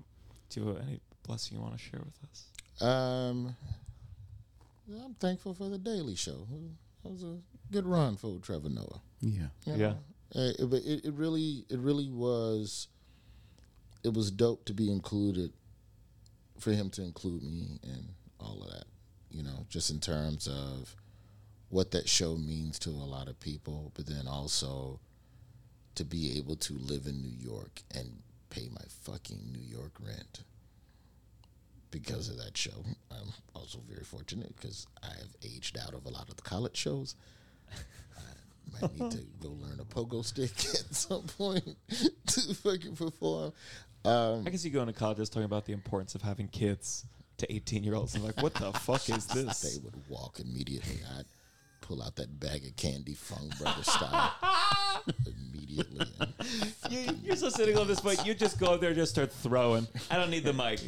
do 0.49 0.61
you 0.61 0.67
have 0.69 0.79
any 0.87 1.01
blessing 1.25 1.57
you 1.57 1.63
want 1.63 1.77
to 1.77 1.83
share 1.83 2.01
with 2.05 2.19
us? 2.31 2.83
Um, 2.87 3.57
I'm 5.05 5.15
thankful 5.15 5.55
for 5.55 5.69
the 5.69 5.79
Daily 5.79 6.15
Show. 6.15 6.47
That 7.03 7.11
was 7.13 7.23
a 7.23 7.39
good 7.73 7.87
run 7.87 8.17
for 8.17 8.39
Trevor 8.41 8.69
Noah. 8.69 9.01
yeah, 9.21 9.47
you 9.65 9.73
Yeah. 9.73 9.77
know? 9.77 9.99
Uh, 10.35 10.53
it, 10.59 10.71
but 10.71 10.83
it, 10.85 11.05
it 11.05 11.15
really, 11.15 11.65
it 11.69 11.79
really 11.79 12.09
was. 12.09 12.89
It 14.03 14.15
was 14.15 14.31
dope 14.31 14.65
to 14.65 14.75
be 14.75 14.91
included, 14.91 15.53
for 16.59 16.73
him 16.73 16.91
to 16.91 17.03
include 17.03 17.43
me 17.43 17.79
and 17.83 18.09
all 18.41 18.63
of 18.63 18.71
that. 18.71 18.85
You 19.31 19.43
know, 19.43 19.67
just 19.69 19.91
in 19.91 20.01
terms 20.01 20.47
of 20.49 20.97
what 21.69 21.91
that 21.93 22.09
show 22.09 22.37
means 22.37 22.79
to 22.81 22.91
a 22.91 23.09
lot 23.09 23.29
of 23.29 23.39
people, 23.41 23.93
but 23.95 24.07
then 24.07 24.27
also 24.27 25.01
to 25.95 26.05
be 26.05 26.37
able 26.39 26.57
to 26.57 26.75
live 26.75 27.07
in 27.07 27.21
New 27.23 27.37
York 27.39 27.83
and 27.95 28.23
pay 28.51 28.69
my 28.71 28.85
fucking 29.05 29.39
New 29.53 29.61
York 29.63 29.93
rent 30.01 30.41
because 31.93 32.29
of 32.29 32.39
that 32.39 32.57
show. 32.57 32.85
I'm 33.13 33.29
also 33.55 33.79
very 33.89 34.03
fortunate 34.03 34.57
because 34.57 34.89
I 35.05 35.09
have 35.19 35.37
aged 35.45 35.79
out 35.79 35.95
of 35.95 36.05
a 36.05 36.09
lot 36.09 36.29
of 36.29 36.35
the 36.37 36.43
college 36.43 36.77
shows. 36.77 37.15
I 37.71 38.81
might 38.81 38.99
need 39.01 39.11
to 39.13 39.19
go 39.41 39.51
learn 39.51 39.79
a 39.81 39.85
pogo 39.85 40.25
stick 40.25 40.51
at 40.75 40.95
some 40.95 41.23
point 41.23 41.77
to 42.27 42.55
fucking 42.55 42.97
perform. 42.97 43.53
Um, 44.05 44.43
I 44.47 44.51
can 44.51 44.59
see 44.59 44.69
you 44.69 44.75
going 44.75 44.89
to 44.89 44.93
college 44.93 45.19
just 45.19 45.33
talking 45.33 45.45
about 45.45 45.67
the 45.67 45.73
importance 45.73 46.15
of 46.17 46.23
having 46.23 46.49
kids 46.49 47.05
to 47.39 47.53
18 47.53 47.85
year 47.85 47.95
olds 47.95 48.15
I'm 48.15 48.25
like, 48.25 48.43
what 48.43 48.55
the 48.55 48.73
fuck 48.73 49.09
is 49.11 49.27
this? 49.35 49.61
they 49.61 49.79
would 49.85 49.95
walk 50.09 50.41
immediately. 50.41 51.01
I'd 51.17 51.27
pull 51.81 52.03
out 52.03 52.17
that 52.17 52.39
bag 52.41 52.65
of 52.65 52.77
candy, 52.77 53.15
Fung 53.15 53.51
Brother 53.61 53.83
style, 53.83 54.33
immediately. 55.27 56.07
and 56.21 56.72
You, 56.93 57.17
you're 57.25 57.37
still 57.37 57.51
sitting 57.51 57.79
on 57.79 57.87
this 57.87 58.01
point. 58.01 58.25
You 58.27 58.35
just 58.35 58.59
go 58.59 58.77
there 58.77 58.91
and 58.91 58.99
just 58.99 59.13
start 59.13 59.33
throwing. 59.33 59.87
I 60.11 60.17
don't 60.17 60.31
need 60.31 60.45
the 60.45 60.53
mic. 60.53 60.81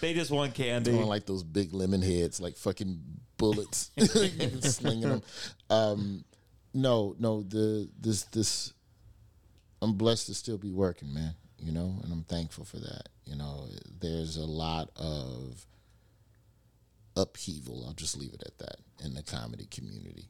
They 0.00 0.14
just 0.14 0.30
want 0.30 0.54
candy. 0.54 0.90
throwing 0.90 1.06
like 1.06 1.26
those 1.26 1.42
big 1.42 1.72
lemon 1.74 2.02
heads, 2.02 2.40
like 2.40 2.56
fucking 2.56 3.00
bullets, 3.36 3.90
slinging 3.98 5.08
them. 5.08 5.22
Um, 5.68 6.24
no, 6.72 7.14
no, 7.18 7.42
the 7.42 7.88
this 8.00 8.24
this. 8.24 8.72
I'm 9.82 9.94
blessed 9.94 10.26
to 10.26 10.34
still 10.34 10.58
be 10.58 10.72
working, 10.72 11.12
man. 11.12 11.34
You 11.58 11.72
know, 11.72 12.00
and 12.02 12.12
I'm 12.12 12.24
thankful 12.24 12.64
for 12.64 12.78
that. 12.78 13.08
You 13.24 13.36
know, 13.36 13.68
there's 14.00 14.36
a 14.36 14.44
lot 14.44 14.90
of 14.96 15.66
upheaval. 17.16 17.84
I'll 17.86 17.94
just 17.94 18.16
leave 18.16 18.32
it 18.32 18.42
at 18.46 18.58
that 18.58 18.76
in 19.04 19.14
the 19.14 19.22
comedy 19.22 19.66
community 19.70 20.28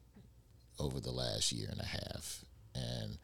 over 0.79 0.99
the 0.99 1.11
last 1.11 1.51
year 1.51 1.69
and 1.71 1.79
a 1.79 1.85
half, 1.85 2.43
and 2.75 3.17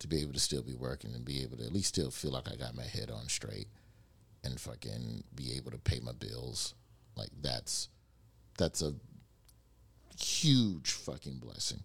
to 0.00 0.08
be 0.08 0.20
able 0.20 0.32
to 0.32 0.40
still 0.40 0.62
be 0.62 0.74
working 0.74 1.14
and 1.14 1.24
be 1.24 1.42
able 1.42 1.56
to 1.58 1.64
at 1.64 1.72
least 1.72 1.88
still 1.88 2.10
feel 2.10 2.32
like 2.32 2.50
I 2.50 2.56
got 2.56 2.74
my 2.74 2.84
head 2.84 3.10
on 3.10 3.28
straight 3.28 3.68
and 4.42 4.58
fucking 4.58 5.24
be 5.34 5.52
able 5.56 5.70
to 5.70 5.78
pay 5.78 6.00
my 6.00 6.12
bills. 6.12 6.74
Like 7.16 7.30
that's 7.40 7.88
that's 8.58 8.82
a 8.82 8.94
huge 10.18 10.92
fucking 10.92 11.38
blessing. 11.38 11.80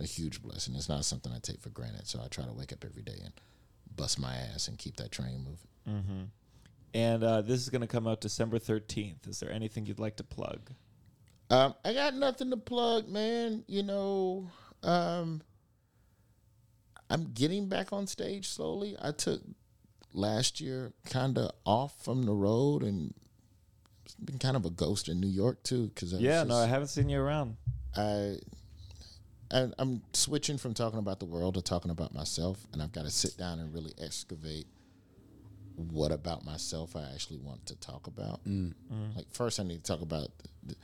a 0.00 0.04
huge 0.04 0.42
blessing. 0.42 0.74
It's 0.76 0.88
not 0.88 1.04
something 1.04 1.32
I 1.32 1.38
take 1.40 1.60
for 1.60 1.70
granted. 1.70 2.06
So 2.06 2.20
I 2.24 2.28
try 2.28 2.44
to 2.44 2.52
wake 2.52 2.72
up 2.72 2.84
every 2.84 3.02
day 3.02 3.18
and 3.22 3.32
bust 3.96 4.18
my 4.20 4.34
ass 4.34 4.68
and 4.68 4.78
keep 4.78 4.96
that 4.96 5.10
train 5.10 5.38
moving. 5.44 5.68
And 6.94 7.22
uh, 7.24 7.42
this 7.42 7.60
is 7.60 7.68
going 7.68 7.80
to 7.82 7.86
come 7.88 8.06
out 8.06 8.20
December 8.20 8.58
13th. 8.58 9.28
Is 9.28 9.40
there 9.40 9.50
anything 9.52 9.86
you'd 9.86 9.98
like 9.98 10.16
to 10.16 10.24
plug? 10.24 10.70
Um, 11.50 11.74
I 11.84 11.92
got 11.94 12.14
nothing 12.14 12.50
to 12.50 12.56
plug, 12.56 13.08
man. 13.08 13.64
You 13.66 13.82
know, 13.82 14.50
um, 14.82 15.42
I'm 17.10 17.32
getting 17.32 17.68
back 17.68 17.92
on 17.92 18.06
stage 18.06 18.48
slowly. 18.48 18.96
I 19.00 19.12
took 19.12 19.40
last 20.12 20.60
year 20.60 20.92
kind 21.06 21.38
of 21.38 21.52
off 21.64 22.04
from 22.04 22.24
the 22.24 22.32
road 22.32 22.82
and 22.82 23.14
been 24.22 24.38
kind 24.38 24.56
of 24.56 24.64
a 24.64 24.70
ghost 24.70 25.08
in 25.08 25.20
New 25.20 25.28
York 25.28 25.62
too. 25.62 25.88
Because 25.88 26.12
Yeah, 26.14 26.42
no, 26.44 26.56
I 26.56 26.66
haven't 26.66 26.88
seen 26.88 27.08
you 27.08 27.20
around. 27.20 27.56
I, 27.96 28.38
I 29.50 29.68
I'm 29.78 30.02
switching 30.12 30.58
from 30.58 30.74
talking 30.74 30.98
about 30.98 31.20
the 31.20 31.26
world 31.26 31.54
to 31.54 31.62
talking 31.62 31.90
about 31.90 32.14
myself, 32.14 32.66
and 32.72 32.82
I've 32.82 32.92
got 32.92 33.04
to 33.04 33.10
sit 33.10 33.36
down 33.36 33.58
and 33.60 33.72
really 33.72 33.92
excavate 33.98 34.66
what 35.76 36.10
about 36.10 36.44
myself 36.44 36.96
I 36.96 37.04
actually 37.14 37.38
want 37.38 37.64
to 37.66 37.76
talk 37.76 38.06
about. 38.06 38.44
Mm. 38.44 38.74
Like 39.14 39.26
first, 39.32 39.60
I 39.60 39.62
need 39.62 39.84
to 39.84 39.92
talk 39.92 40.02
about 40.02 40.28
the, 40.64 40.74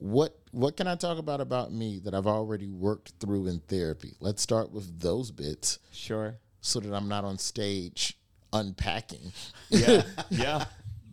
what 0.00 0.38
what 0.52 0.76
can 0.76 0.86
I 0.86 0.94
talk 0.96 1.18
about 1.18 1.40
about 1.40 1.72
me 1.72 2.00
that 2.04 2.14
I've 2.14 2.26
already 2.26 2.68
worked 2.68 3.12
through 3.20 3.46
in 3.48 3.60
therapy. 3.60 4.14
Let's 4.20 4.42
start 4.42 4.72
with 4.72 5.00
those 5.00 5.30
bits 5.30 5.78
Sure. 5.92 6.36
so 6.60 6.80
that 6.80 6.94
I'm 6.94 7.08
not 7.08 7.24
on 7.24 7.38
stage 7.38 8.16
unpacking. 8.52 9.32
Yeah. 9.70 10.02
yeah. 10.30 10.64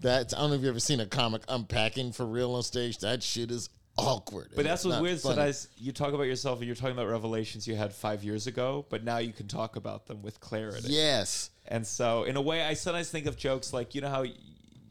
That's 0.01 0.33
I 0.33 0.37
don't 0.39 0.49
know 0.49 0.55
if 0.55 0.61
you've 0.61 0.69
ever 0.69 0.79
seen 0.79 0.99
a 0.99 1.05
comic 1.05 1.43
unpacking 1.49 2.11
for 2.11 2.25
real 2.25 2.53
on 2.55 2.63
stage. 2.63 2.99
That 2.99 3.23
shit 3.23 3.49
is 3.51 3.69
awkward. 3.97 4.51
But 4.55 4.65
that's 4.65 4.85
what's 4.85 5.01
weird. 5.01 5.19
funny. 5.19 5.35
Sometimes 5.35 5.67
you 5.77 5.91
talk 5.91 6.13
about 6.13 6.23
yourself 6.23 6.59
and 6.59 6.67
you're 6.67 6.75
talking 6.75 6.93
about 6.93 7.07
revelations 7.07 7.67
you 7.67 7.75
had 7.75 7.93
five 7.93 8.23
years 8.23 8.45
ago, 8.45 8.85
but 8.89 9.03
now 9.03 9.17
you 9.17 9.33
can 9.33 9.47
talk 9.47 9.75
about 9.77 10.05
them 10.05 10.21
with 10.21 10.39
clarity. 10.39 10.89
Yes. 10.89 11.49
And 11.67 11.85
so, 11.87 12.23
in 12.23 12.35
a 12.35 12.41
way, 12.41 12.61
I 12.63 12.73
sometimes 12.75 13.09
think 13.09 13.25
of 13.25 13.37
jokes 13.37 13.73
like 13.73 13.95
you 13.95 14.01
know 14.01 14.09
how 14.09 14.25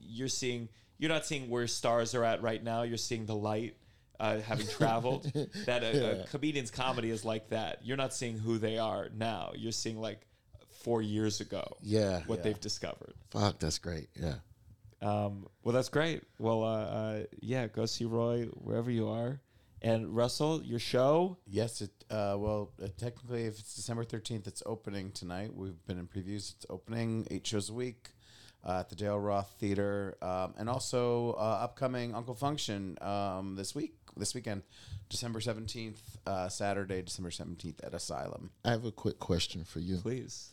you're 0.01 0.29
seeing, 0.29 0.69
you're 0.99 1.11
not 1.11 1.27
seeing 1.27 1.49
where 1.49 1.67
stars 1.67 2.15
are 2.15 2.25
at 2.25 2.43
right 2.43 2.63
now. 2.63 2.83
You're 2.83 2.97
seeing 2.97 3.27
the 3.27 3.37
light, 3.37 3.77
uh, 4.21 4.41
having 4.41 4.67
traveled. 4.67 5.25
that 5.67 5.83
a, 5.83 6.23
a 6.23 6.27
comedian's 6.27 6.71
comedy 6.71 7.11
is 7.11 7.25
like 7.25 7.51
that. 7.51 7.81
You're 7.83 7.97
not 7.97 8.15
seeing 8.15 8.39
who 8.39 8.59
they 8.59 8.79
are 8.79 9.09
now. 9.17 9.53
You're 9.55 9.73
seeing 9.73 10.01
like 10.01 10.21
four 10.83 11.03
years 11.03 11.41
ago. 11.41 11.77
Yeah. 11.83 12.23
what 12.27 12.43
they've 12.43 12.61
discovered. 12.61 13.15
Fuck, 13.31 13.59
that's 13.59 13.79
great. 13.79 14.09
Yeah. 14.15 14.37
Um, 15.03 15.47
well, 15.63 15.75
that's 15.75 15.89
great. 15.89 16.23
Well, 16.39 16.65
uh, 16.65 16.85
uh, 16.85 17.23
yeah, 17.41 17.67
go 17.67 17.87
see 17.87 18.05
Roy 18.05 18.47
wherever 18.47 18.91
you 18.91 19.09
are. 19.09 19.41
And 19.83 20.17
Russell, 20.17 20.63
your 20.63 20.79
show. 20.79 21.37
Yes, 21.47 21.83
it. 21.83 21.91
Uh, 22.11 22.37
well, 22.39 22.71
uh, 22.83 22.87
technically, 22.97 23.45
if 23.45 23.59
it's 23.59 23.75
December 23.75 24.05
thirteenth, 24.05 24.47
it's 24.47 24.63
opening 24.65 25.13
tonight. 25.13 25.55
We've 25.55 25.77
been 25.87 25.99
in 25.99 26.07
previews. 26.07 26.55
It's 26.55 26.65
opening 26.71 27.27
eight 27.31 27.47
shows 27.47 27.69
a 27.69 27.75
week 27.75 28.09
uh, 28.65 28.81
at 28.81 28.89
the 28.89 28.97
Daryl 28.97 29.23
Roth 29.23 29.55
Theater, 29.59 30.17
um, 30.23 30.55
and 30.57 30.71
also 30.71 31.33
uh, 31.33 31.59
upcoming 31.63 32.15
Uncle 32.15 32.35
Function 32.35 32.97
um, 33.03 33.57
this 33.57 33.75
week. 33.75 33.95
This 34.17 34.35
weekend, 34.35 34.63
December 35.09 35.41
seventeenth, 35.41 36.19
uh, 36.27 36.49
Saturday, 36.49 37.03
December 37.03 37.31
seventeenth 37.31 37.83
at 37.83 37.95
Asylum. 37.95 38.51
I 38.65 38.71
have 38.71 38.85
a 38.85 38.93
quick 38.93 39.19
question 39.19 39.65
for 39.65 39.81
you. 39.81 39.99
Please. 39.99 40.51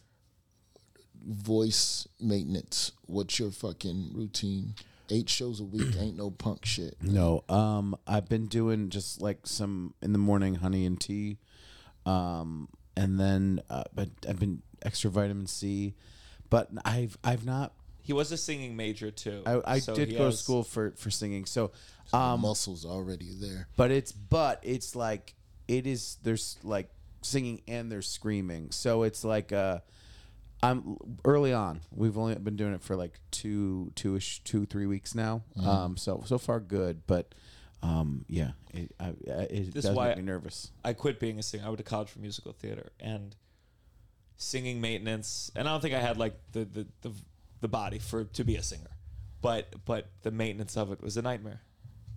Voice 1.23 2.07
maintenance. 2.19 2.91
What's 3.05 3.37
your 3.37 3.51
fucking 3.51 4.11
routine? 4.15 4.73
Eight 5.11 5.29
shows 5.29 5.59
a 5.59 5.63
week 5.63 5.95
ain't 5.99 6.17
no 6.17 6.31
punk 6.31 6.65
shit. 6.65 6.95
No, 7.01 7.43
um, 7.49 7.95
I've 8.07 8.29
been 8.29 8.47
doing 8.47 8.89
just 8.89 9.21
like 9.21 9.45
some 9.45 9.93
in 10.01 10.13
the 10.13 10.17
morning 10.19 10.55
honey 10.55 10.85
and 10.85 10.99
tea, 10.99 11.37
um, 12.05 12.69
and 12.95 13.19
then 13.19 13.61
uh, 13.69 13.83
but 13.93 14.09
I've 14.27 14.39
been 14.39 14.63
extra 14.81 15.11
vitamin 15.11 15.47
C, 15.47 15.93
but 16.49 16.69
I've 16.85 17.17
I've 17.23 17.45
not. 17.45 17.73
He 18.11 18.13
was 18.13 18.29
a 18.33 18.37
singing 18.37 18.75
major 18.75 19.09
too. 19.09 19.41
I, 19.45 19.61
I 19.75 19.79
so 19.79 19.95
did 19.95 20.09
he 20.09 20.15
go 20.15 20.19
to 20.19 20.25
has- 20.25 20.39
school 20.41 20.63
for 20.63 20.91
for 20.97 21.09
singing, 21.09 21.45
so 21.45 21.71
Um, 22.11 22.41
muscles 22.41 22.85
already 22.85 23.29
there. 23.39 23.69
but 23.77 23.89
it's 23.89 24.11
but 24.11 24.59
it's 24.63 24.97
like 24.97 25.33
it 25.69 25.87
is 25.87 26.17
there's 26.23 26.57
like 26.61 26.89
singing 27.21 27.61
and 27.69 27.89
there's 27.89 28.09
screaming 28.09 28.71
so 28.71 29.03
it's 29.03 29.23
like 29.23 29.53
uh 29.53 29.79
i'm 30.63 30.97
early 31.23 31.53
on 31.53 31.79
we've 31.91 32.17
only 32.17 32.35
been 32.35 32.55
doing 32.57 32.73
it 32.73 32.81
for 32.81 32.95
like 32.97 33.19
two 33.29 33.91
two 33.95 34.15
ish 34.17 34.43
two 34.43 34.65
three 34.65 34.87
weeks 34.87 35.13
now 35.15 35.41
um 35.63 35.95
so 35.95 36.21
so 36.25 36.37
far 36.39 36.59
good 36.59 37.05
but 37.07 37.33
um 37.83 38.25
yeah 38.27 38.51
it, 38.73 38.91
I, 38.99 39.05
I- 39.05 39.47
it 39.57 39.73
This 39.73 39.85
does 39.85 39.95
why- 39.95 40.07
make 40.09 40.17
me 40.17 40.23
nervous 40.23 40.71
I 40.83 40.93
quit 40.93 41.19
being 41.19 41.39
a 41.39 41.43
singer. 41.43 41.63
I 41.63 41.67
went 41.69 41.77
to 41.77 41.83
college 41.85 42.09
for 42.09 42.19
musical 42.19 42.51
theater 42.53 42.89
and 42.99 43.35
singing 44.37 44.81
maintenance. 44.81 45.51
And 45.55 45.67
I 45.67 45.71
don't 45.71 45.81
think 45.81 45.93
I 45.93 45.99
had 45.99 46.17
like 46.17 46.35
the 46.51 46.65
the, 46.65 46.87
the, 47.01 47.11
the 47.61 47.67
body 47.67 47.99
for 47.99 48.25
to 48.25 48.43
be 48.43 48.55
a 48.55 48.63
singer, 48.63 48.91
but 49.41 49.73
but 49.85 50.09
the 50.23 50.31
maintenance 50.31 50.75
of 50.77 50.91
it 50.91 51.01
was 51.01 51.17
a 51.17 51.21
nightmare. 51.21 51.61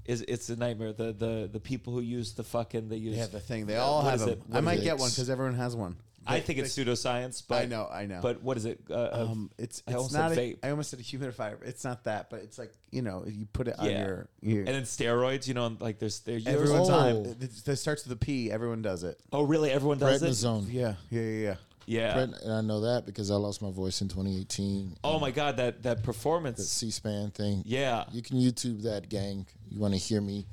Is 0.05 0.23
it's 0.23 0.51
a 0.51 0.57
nightmare. 0.57 0.93
The 0.93 1.13
the 1.13 1.49
the 1.51 1.61
people 1.61 1.93
who 1.95 2.01
use 2.01 2.33
the 2.33 2.45
fucking 2.45 2.89
they 2.89 2.97
use 2.97 3.15
they 3.15 3.21
have 3.21 3.33
the 3.33 3.41
thing 3.41 3.67
they 3.67 3.77
all 3.77 4.03
what 4.03 4.11
have 4.11 4.21
is 4.21 4.27
them 4.27 4.31
it? 4.31 4.43
i 4.51 4.55
What 4.57 4.65
might 4.65 4.79
is 4.79 4.85
get 4.85 4.99
one 4.99 5.09
because 5.09 5.31
everyone 5.31 5.55
has 5.55 5.75
one 5.75 5.97
I 6.27 6.41
think 6.41 6.59
it's 6.59 6.77
pseudoscience, 6.77 7.43
but 7.47 7.63
I 7.63 7.67
know, 7.67 7.89
I 7.91 8.07
know. 8.07 8.21
But 8.23 8.43
what 8.43 8.57
is 8.57 8.65
it? 8.65 8.81
Uh, 8.91 8.95
uh, 8.95 9.27
um, 9.31 9.51
it's 9.59 9.83
I 9.87 9.91
it's 9.91 9.97
almost 9.97 10.15
not. 10.15 10.31
said 10.31 10.39
A, 10.39 10.41
vape. 10.41 10.59
I 10.63 10.71
almost 10.71 10.91
said 10.91 11.01
a 11.01 11.03
humidifier. 11.03 11.63
It's 11.63 11.85
not 11.85 12.05
that, 12.05 12.31
but 12.31 12.41
it's 12.41 12.59
like 12.59 12.73
you 12.91 13.03
know, 13.03 13.25
you 13.27 13.47
put 13.47 13.69
it 13.69 13.79
on 13.79 13.87
Yeah. 13.87 14.07
your. 14.07 14.29
your 14.41 14.59
and 14.61 14.69
then 14.69 14.83
steroids. 14.85 15.47
You 15.47 15.55
know, 15.55 15.77
like 15.81 15.99
there's 15.99 16.21
there 16.21 16.39
years 16.39 16.47
everyone 16.47 16.81
of 16.81 16.89
time. 16.89 17.17
Oh. 17.17 17.35
That 17.65 17.77
starts 17.77 18.05
with 18.05 18.13
a 18.13 18.17
P. 18.17 18.51
Everyone 18.51 18.83
does 18.83 19.03
it. 19.05 19.21
Oh, 19.33 19.43
really? 19.43 19.71
Everyone 19.71 19.99
does 19.99 20.23
it. 20.23 20.27
Prednisone. 20.27 20.73
Yeah, 20.73 20.95
yeah, 21.11 21.21
yeah, 21.23 21.43
yeah. 21.43 21.55
Yeah. 21.87 22.15
Pred- 22.15 22.43
and 22.43 22.53
I 22.53 22.61
know 22.61 22.81
that 22.83 23.07
because 23.07 23.31
I 23.31 23.35
lost 23.37 23.61
my 23.63 23.71
voice 23.71 24.01
in 24.01 24.09
2018. 24.09 24.97
oh 25.05 25.19
my 25.19 25.31
god, 25.31 25.57
that 25.59 25.83
that 25.83 25.99
The 25.99 26.03
performance. 26.03 26.67
C-SPAN 26.69 27.31
thing. 27.33 27.63
Yeah. 27.67 28.05
You 28.13 28.23
can 28.23 28.39
YouTube 28.39 28.83
that, 28.83 29.09
gang. 29.09 29.47
You 29.71 29.81
want 29.81 29.95
to 29.95 29.99
hear 29.99 30.21
me 30.21 30.47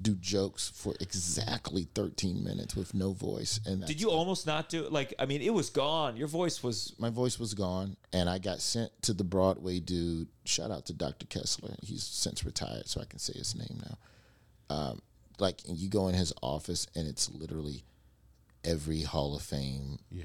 do 0.00 0.14
jokes 0.14 0.70
for 0.74 0.94
exactly 0.98 1.86
13 1.94 2.42
minutes 2.42 2.74
with 2.74 2.94
no 2.94 3.12
voice. 3.12 3.60
And 3.66 3.80
Did 3.80 3.88
that's- 3.88 4.00
you 4.00 4.10
almost 4.10 4.46
not 4.46 4.70
do 4.70 4.84
it? 4.86 4.92
Like, 4.92 5.12
I 5.18 5.26
mean, 5.26 5.42
it 5.42 5.52
was 5.52 5.68
gone. 5.68 6.16
Your 6.16 6.28
voice 6.28 6.62
was. 6.62 6.94
my 6.98 7.10
voice 7.10 7.38
was 7.38 7.52
gone, 7.52 7.96
and 8.12 8.30
I 8.30 8.38
got 8.38 8.60
sent 8.62 8.90
to 9.02 9.12
the 9.12 9.24
Broadway 9.24 9.78
dude. 9.78 10.28
Shout 10.46 10.70
out 10.70 10.86
to 10.86 10.94
Dr. 10.94 11.26
Kessler. 11.26 11.74
He's 11.82 12.02
since 12.02 12.44
retired, 12.46 12.88
so 12.88 13.02
I 13.02 13.04
can 13.04 13.18
say 13.18 13.34
his 13.34 13.54
name 13.54 13.82
now. 13.84 13.98
Um, 14.74 15.02
like, 15.38 15.60
and 15.68 15.76
you 15.76 15.90
go 15.90 16.08
in 16.08 16.14
his 16.14 16.32
office, 16.42 16.86
and 16.94 17.06
it's 17.06 17.30
literally 17.30 17.84
every 18.64 19.02
Hall 19.02 19.36
of 19.36 19.42
Fame, 19.42 19.98
Yeah. 20.10 20.24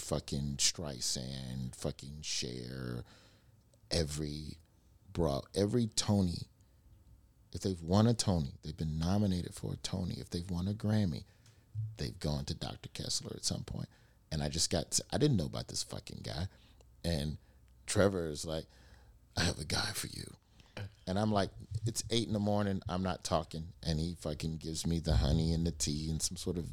Fucking 0.00 0.56
Streisand, 0.58 1.74
fucking 1.76 2.18
Cher, 2.22 3.04
every 3.90 4.58
bro, 5.12 5.42
every 5.54 5.86
Tony. 5.86 6.46
If 7.52 7.62
they've 7.62 7.82
won 7.82 8.06
a 8.06 8.14
Tony, 8.14 8.52
they've 8.62 8.76
been 8.76 8.98
nominated 8.98 9.54
for 9.54 9.72
a 9.72 9.76
Tony. 9.76 10.14
If 10.18 10.30
they've 10.30 10.48
won 10.50 10.68
a 10.68 10.72
Grammy, 10.72 11.24
they've 11.96 12.18
gone 12.18 12.44
to 12.46 12.54
Dr. 12.54 12.88
Kessler 12.94 13.32
at 13.34 13.44
some 13.44 13.64
point. 13.64 13.88
And 14.32 14.42
I 14.42 14.48
just 14.48 14.70
got, 14.70 14.98
I 15.12 15.18
didn't 15.18 15.36
know 15.36 15.46
about 15.46 15.68
this 15.68 15.82
fucking 15.82 16.20
guy. 16.22 16.46
And 17.04 17.38
Trevor 17.86 18.28
is 18.28 18.44
like, 18.44 18.66
I 19.36 19.42
have 19.42 19.58
a 19.58 19.64
guy 19.64 19.90
for 19.94 20.06
you. 20.06 20.32
And 21.06 21.18
I'm 21.18 21.32
like, 21.32 21.50
it's 21.86 22.04
eight 22.10 22.28
in 22.28 22.32
the 22.32 22.38
morning. 22.38 22.82
I'm 22.88 23.02
not 23.02 23.24
talking. 23.24 23.64
And 23.82 23.98
he 23.98 24.16
fucking 24.20 24.58
gives 24.58 24.86
me 24.86 25.00
the 25.00 25.16
honey 25.16 25.52
and 25.52 25.66
the 25.66 25.72
tea 25.72 26.08
and 26.08 26.22
some 26.22 26.36
sort 26.36 26.56
of 26.56 26.66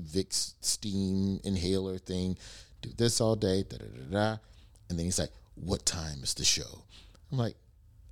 Vicks 0.00 0.54
steam 0.60 1.40
inhaler 1.44 1.98
thing. 1.98 2.36
Do 2.82 2.90
this 2.96 3.20
all 3.20 3.36
day. 3.36 3.62
Da 3.62 3.78
da 3.78 3.84
da 3.86 4.10
da. 4.10 4.36
And 4.88 4.98
then 4.98 5.04
he's 5.04 5.18
like, 5.18 5.32
What 5.54 5.84
time 5.86 6.22
is 6.22 6.34
the 6.34 6.44
show? 6.44 6.82
I'm 7.32 7.38
like, 7.38 7.56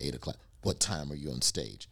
Eight 0.00 0.14
o'clock. 0.14 0.36
What 0.62 0.80
time 0.80 1.12
are 1.12 1.16
you 1.16 1.30
on 1.30 1.42
stage? 1.42 1.88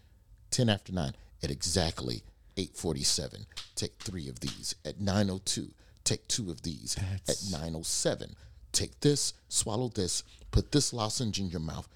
Ten 0.50 0.68
after 0.68 0.92
nine. 0.92 1.14
At 1.42 1.50
exactly 1.50 2.22
eight 2.56 2.76
forty-seven. 2.76 3.46
Take 3.74 3.94
three 4.00 4.28
of 4.28 4.40
these. 4.40 4.74
At 4.84 5.00
nine 5.00 5.30
o 5.30 5.40
two. 5.44 5.70
Take 6.04 6.26
two 6.28 6.50
of 6.50 6.62
these. 6.62 6.96
At 7.28 7.36
nine 7.50 7.74
o 7.76 7.82
seven. 7.82 8.34
Take 8.72 9.00
this. 9.00 9.34
Swallow 9.48 9.88
this. 9.88 10.24
Put 10.50 10.72
this 10.72 10.92
lozenge 10.92 11.38
in 11.38 11.48
your 11.48 11.60
mouth. 11.60 11.88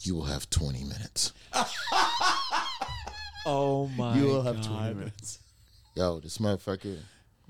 You 0.00 0.14
will 0.14 0.24
have 0.24 0.50
twenty 0.50 0.84
minutes. 0.84 1.32
Oh 3.44 3.88
my! 3.96 4.16
You 4.16 4.26
will 4.26 4.42
have 4.42 4.64
20 4.64 4.94
minutes. 4.94 5.40
Yo, 5.96 6.20
this 6.20 6.38
motherfucker. 6.38 6.98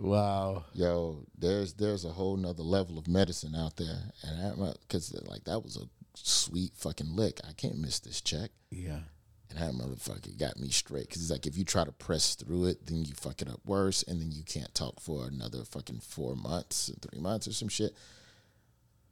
Wow. 0.02 0.64
yo, 0.74 1.24
there's 1.38 1.74
there's 1.74 2.04
a 2.04 2.10
whole 2.10 2.36
nother 2.36 2.62
level 2.62 2.98
of 2.98 3.06
medicine 3.08 3.54
out 3.54 3.76
there, 3.76 3.98
and 4.24 4.74
because 4.82 5.12
like 5.26 5.44
that 5.44 5.60
was 5.62 5.76
a 5.76 5.88
sweet 6.14 6.72
fucking 6.76 7.14
lick. 7.14 7.40
I 7.48 7.52
can't 7.52 7.78
miss 7.78 8.00
this 8.00 8.20
check, 8.20 8.50
Yeah. 8.70 9.00
and 9.50 9.58
that 9.58 9.72
motherfucker 9.72 10.36
got 10.38 10.58
me 10.58 10.68
straight. 10.70 11.08
Because 11.08 11.22
he's 11.22 11.30
like, 11.30 11.46
if 11.46 11.56
you 11.56 11.64
try 11.64 11.84
to 11.84 11.92
press 11.92 12.34
through 12.34 12.66
it, 12.66 12.86
then 12.86 13.04
you 13.04 13.14
fuck 13.14 13.40
it 13.42 13.48
up 13.48 13.60
worse, 13.64 14.02
and 14.02 14.20
then 14.20 14.32
you 14.32 14.42
can't 14.42 14.74
talk 14.74 15.00
for 15.00 15.26
another 15.28 15.64
fucking 15.64 16.00
four 16.00 16.34
months, 16.34 16.90
three 17.00 17.20
months, 17.20 17.46
or 17.46 17.52
some 17.52 17.68
shit. 17.68 17.92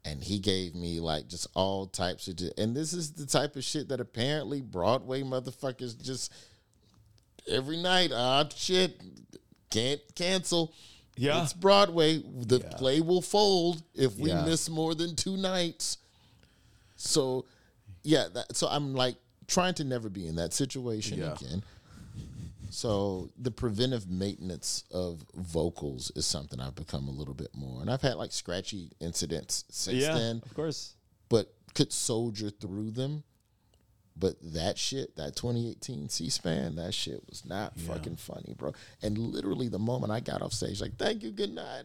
And 0.04 0.22
he 0.24 0.38
gave 0.38 0.74
me 0.74 0.98
like 0.98 1.28
just 1.28 1.46
all 1.54 1.86
types 1.86 2.26
of, 2.26 2.38
and 2.58 2.74
this 2.74 2.92
is 2.94 3.12
the 3.12 3.26
type 3.26 3.54
of 3.56 3.62
shit 3.64 3.88
that 3.90 4.00
apparently 4.00 4.60
Broadway 4.62 5.22
motherfuckers 5.22 6.00
just 6.02 6.32
every 7.46 7.76
night. 7.76 8.10
Ah, 8.14 8.48
shit, 8.54 8.98
can't 9.70 10.00
cancel. 10.14 10.72
Yeah. 11.16 11.42
It's 11.42 11.52
Broadway. 11.52 12.22
The 12.24 12.60
play 12.60 13.00
will 13.00 13.22
fold 13.22 13.82
if 13.94 14.16
we 14.16 14.30
Yeah. 14.30 14.44
miss 14.44 14.68
more 14.68 14.94
than 14.94 15.16
two 15.16 15.36
nights. 15.36 15.98
So, 16.96 17.46
yeah. 18.02 18.28
That, 18.32 18.56
so 18.56 18.68
I'm 18.68 18.94
like 18.94 19.16
trying 19.46 19.74
to 19.74 19.84
never 19.84 20.08
be 20.08 20.26
in 20.26 20.36
that 20.36 20.52
situation 20.52 21.18
Yeah. 21.18 21.34
again. 21.34 21.62
So 22.70 23.30
the 23.36 23.50
preventive 23.50 24.08
maintenance 24.08 24.84
of 24.92 25.24
vocals 25.34 26.12
is 26.14 26.24
something 26.24 26.60
I've 26.60 26.76
become 26.76 27.08
a 27.08 27.10
little 27.10 27.34
bit 27.34 27.50
more, 27.52 27.80
and 27.80 27.90
I've 27.90 28.00
had 28.02 28.14
like 28.14 28.30
scratchy 28.32 28.92
incidents 29.00 29.64
since 29.70 29.98
yeah, 29.98 30.14
then, 30.14 30.40
of 30.44 30.54
course. 30.54 30.94
but 31.28 31.52
could 31.74 31.92
soldier 31.92 32.48
through 32.50 32.92
them. 32.92 33.24
But 34.20 34.36
that 34.52 34.76
shit, 34.78 35.16
that 35.16 35.34
2018 35.34 36.10
C-SPAN, 36.10 36.76
that 36.76 36.92
shit 36.92 37.22
was 37.28 37.44
not 37.46 37.76
fucking 37.80 38.16
funny, 38.16 38.54
bro. 38.56 38.74
And 39.02 39.16
literally 39.16 39.68
the 39.68 39.78
moment 39.78 40.12
I 40.12 40.20
got 40.20 40.42
off 40.42 40.52
stage, 40.52 40.80
like, 40.82 40.96
thank 40.98 41.22
you, 41.22 41.30
good 41.32 41.54
night. 41.54 41.84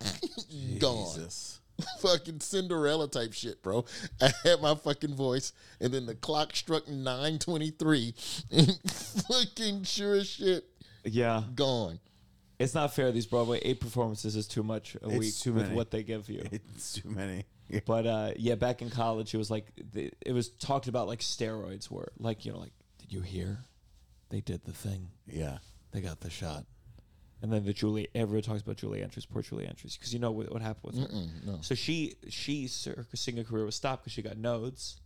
Gone. 0.78 1.28
Fucking 2.00 2.40
Cinderella 2.40 3.08
type 3.08 3.32
shit, 3.32 3.62
bro. 3.62 3.84
I 4.20 4.30
had 4.44 4.60
my 4.60 4.74
fucking 4.74 5.14
voice, 5.14 5.52
and 5.80 5.92
then 5.92 6.06
the 6.06 6.14
clock 6.14 6.54
struck 6.54 6.86
923, 6.88 8.14
and 8.50 8.78
fucking 9.28 9.82
sure 9.84 10.14
as 10.16 10.28
shit, 10.28 10.64
Yeah, 11.04 11.42
gone. 11.54 11.98
it's 12.58 12.74
not 12.74 12.94
fair. 12.94 13.10
These 13.10 13.26
Broadway 13.26 13.58
eight 13.62 13.80
performances 13.80 14.36
is 14.36 14.46
too 14.46 14.62
much 14.62 14.96
a 15.02 15.08
It's 15.08 15.18
week 15.18 15.34
too 15.38 15.52
with 15.54 15.64
many. 15.64 15.74
what 15.76 15.90
they 15.90 16.02
give 16.02 16.28
you. 16.28 16.44
It's 16.52 16.92
too 16.94 17.08
many. 17.10 17.44
But 17.86 18.06
uh, 18.06 18.30
yeah, 18.36 18.54
back 18.56 18.82
in 18.82 18.90
college, 18.90 19.34
it 19.34 19.38
was 19.38 19.50
like 19.50 19.66
the, 19.92 20.12
it 20.20 20.32
was 20.32 20.50
talked 20.50 20.88
about 20.88 21.08
like 21.08 21.20
steroids 21.20 21.90
were 21.90 22.12
like 22.18 22.44
you 22.44 22.52
know 22.52 22.58
like 22.58 22.72
did 22.98 23.12
you 23.12 23.20
hear? 23.22 23.58
They 24.28 24.40
did 24.40 24.64
the 24.64 24.72
thing. 24.72 25.08
Yeah. 25.26 25.58
they 25.92 26.00
got 26.00 26.20
the 26.20 26.30
shot. 26.30 26.64
And 27.42 27.52
then 27.52 27.64
the 27.64 27.72
Julie 27.72 28.08
everyone 28.14 28.42
talks 28.42 28.62
about 28.62 28.76
Julie 28.76 29.02
Andrews 29.02 29.26
poor 29.26 29.42
Julie 29.42 29.66
Andrews 29.66 29.96
because 29.96 30.12
you 30.14 30.20
know 30.20 30.30
what, 30.30 30.52
what 30.52 30.62
happened 30.62 30.94
with 30.94 31.10
her? 31.10 31.58
So 31.62 31.74
she 31.74 32.14
she 32.28 32.68
her 32.86 33.06
singing 33.14 33.44
career 33.44 33.64
was 33.64 33.74
stopped 33.74 34.04
because 34.04 34.12
she 34.12 34.22
got 34.22 34.36
nodes. 34.36 35.00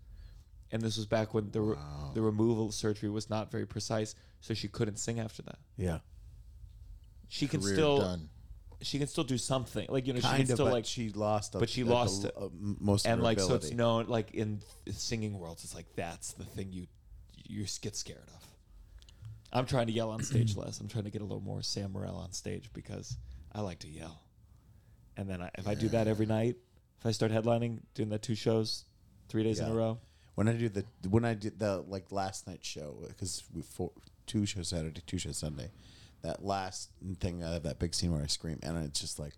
And 0.72 0.82
this 0.82 0.97
was 0.97 1.06
back 1.06 1.32
when 1.32 1.51
the 1.52 1.60
re- 1.60 1.76
the 2.14 2.20
removal 2.20 2.72
surgery 2.72 3.09
was 3.09 3.30
not 3.30 3.51
very 3.52 3.66
precise 3.66 4.14
so 4.40 4.52
she 4.55 4.68
couldn't 4.68 4.97
sing 4.97 5.18
after 5.20 5.43
that. 5.43 5.59
Yeah. 5.76 5.98
she 7.28 7.47
can 7.48 7.60
Career 7.60 7.74
still 7.74 7.98
done. 7.98 8.28
She 8.82 8.98
can 8.98 9.06
still 9.06 9.24
do 9.24 9.38
something 9.38 9.86
like 9.88 10.06
you 10.06 10.12
know 10.12 10.20
she 10.20 10.26
Kind 10.26 10.42
can 10.42 10.52
of, 10.52 10.56
still 10.56 10.66
but 10.66 10.72
like 10.72 10.84
she 10.86 11.10
lost. 11.10 11.54
A, 11.54 11.58
but 11.58 11.68
she 11.70 11.80
a- 11.82 11.86
lost 11.86 12.24
a- 12.24 12.28
it. 12.28 12.34
a- 12.36 12.50
most 12.80 13.06
of 13.06 13.12
and 13.12 13.20
her 13.20 13.24
like 13.24 13.38
so 13.38 13.46
ability. 13.46 13.66
it's 13.68 13.74
known 13.76 14.06
like 14.06 14.32
in 14.34 14.60
the 14.84 14.92
singing 14.92 15.38
worlds 15.38 15.64
it's 15.64 15.74
like 15.74 15.86
that's 15.96 16.32
the 16.32 16.44
thing 16.44 16.72
you 16.72 16.86
you 17.48 17.64
get 17.80 17.94
scared 17.96 18.18
of 18.36 18.46
i'm 19.52 19.64
trying 19.66 19.86
to 19.86 19.92
yell 19.92 20.10
on 20.10 20.22
stage 20.22 20.56
less 20.62 20.80
i'm 20.80 20.88
trying 20.88 21.04
to 21.04 21.10
get 21.10 21.20
a 21.22 21.24
little 21.24 21.40
more 21.40 21.62
sam 21.62 21.92
morril 21.92 22.16
on 22.16 22.32
stage 22.32 22.68
because 22.74 23.16
i 23.52 23.60
like 23.60 23.78
to 23.78 23.88
yell 23.88 24.20
and 25.16 25.28
then 25.30 25.40
I, 25.40 25.50
if 25.56 25.66
i 25.68 25.74
do 25.74 25.88
that 25.90 26.06
every 26.08 26.26
night 26.26 26.56
if 26.98 27.06
i 27.06 27.12
start 27.12 27.30
headlining 27.32 27.78
doing 27.94 28.08
that 28.10 28.22
two 28.22 28.34
shows 28.34 28.84
three 29.28 29.42
days 29.44 29.58
in 29.60 29.66
Yeah. 29.66 29.72
a 29.72 29.76
row 29.76 29.98
when 30.34 30.48
I 30.48 30.52
do 30.52 30.68
the 30.68 30.84
when 31.08 31.24
I 31.24 31.32
did 31.32 31.58
the 31.58 31.78
like 31.88 32.12
last 32.12 32.46
night 32.46 32.62
show 32.62 32.98
because 33.08 33.42
we 33.54 33.62
four 33.62 33.90
two 34.26 34.44
shows 34.44 34.68
Saturday, 34.68 35.00
two 35.06 35.16
shows 35.16 35.38
Sunday. 35.38 35.70
That 36.22 36.44
last 36.44 36.90
thing, 37.20 37.44
I 37.44 37.52
have 37.52 37.62
that 37.64 37.78
big 37.78 37.94
scene 37.94 38.12
where 38.12 38.22
I 38.22 38.26
scream, 38.26 38.59
and 38.62 38.76
it's 38.84 39.01
just 39.01 39.18
like, 39.18 39.34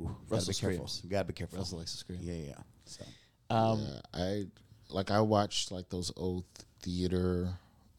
ooh, 0.00 0.16
gotta 0.28 0.46
be 0.46 0.52
careful. 0.54 0.88
screams. 0.88 1.00
You 1.04 1.10
gotta 1.10 1.24
be 1.26 1.32
careful. 1.34 1.58
Russell 1.58 1.78
likes 1.78 1.92
to 1.92 1.98
scream. 1.98 2.18
Yeah, 2.22 2.34
yeah. 2.34 2.54
So 2.84 3.04
um 3.50 3.80
Yeah, 3.80 4.00
I 4.14 4.44
like 4.88 5.10
I 5.10 5.20
watched 5.20 5.70
like 5.70 5.88
those 5.88 6.10
old 6.16 6.44
theater 6.82 7.50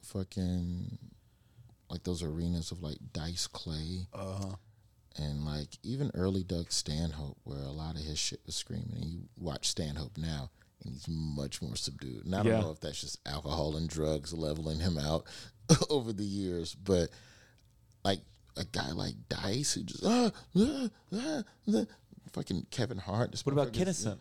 fucking 0.02 0.98
like 1.90 2.04
those 2.04 2.24
arenas 2.24 2.72
of 2.72 2.82
like 2.82 2.98
Dice 3.14 3.48
Clay. 3.48 4.08
Uh-huh. 4.14 4.56
And 5.18 5.46
like 5.46 5.68
even 5.84 6.10
early 6.14 6.44
Doug 6.44 6.72
Stanhope, 6.72 7.38
where 7.44 7.60
a 7.60 7.72
lot 7.72 7.96
of 7.96 8.02
his 8.02 8.18
shit 8.18 8.40
was 8.46 8.56
screaming, 8.56 8.94
and 8.96 9.06
you 9.06 9.22
watch 9.38 9.68
Stanhope 9.68 10.18
now, 10.18 10.50
and 10.86 10.94
he's 10.94 11.06
much 11.10 11.62
more 11.62 11.76
subdued. 11.76 12.26
And 12.26 12.34
I 12.34 12.38
don't 12.44 12.48
Yeah. 12.54 12.62
know 12.62 12.72
if 12.72 12.80
that's 12.80 13.02
just 13.02 13.20
alcohol 13.28 13.76
and 13.76 13.90
drugs 13.90 14.34
leveling 14.34 14.80
him 14.80 14.98
out 14.98 15.26
over 15.90 16.14
the 16.14 16.24
years, 16.24 16.74
but 16.76 17.10
like 18.04 18.20
a 18.58 18.66
guy 18.66 18.92
like 18.92 19.16
Dice 19.30 19.74
who 19.74 19.84
just 19.84 20.04
ah, 20.06 20.32
ah, 20.58 20.90
ah, 21.14 21.44
ah, 21.74 21.84
fucking 22.34 22.68
Kevin 22.72 22.98
Hart. 22.98 23.40
what 23.44 23.54
about 23.54 23.72
Kinison 23.74 24.18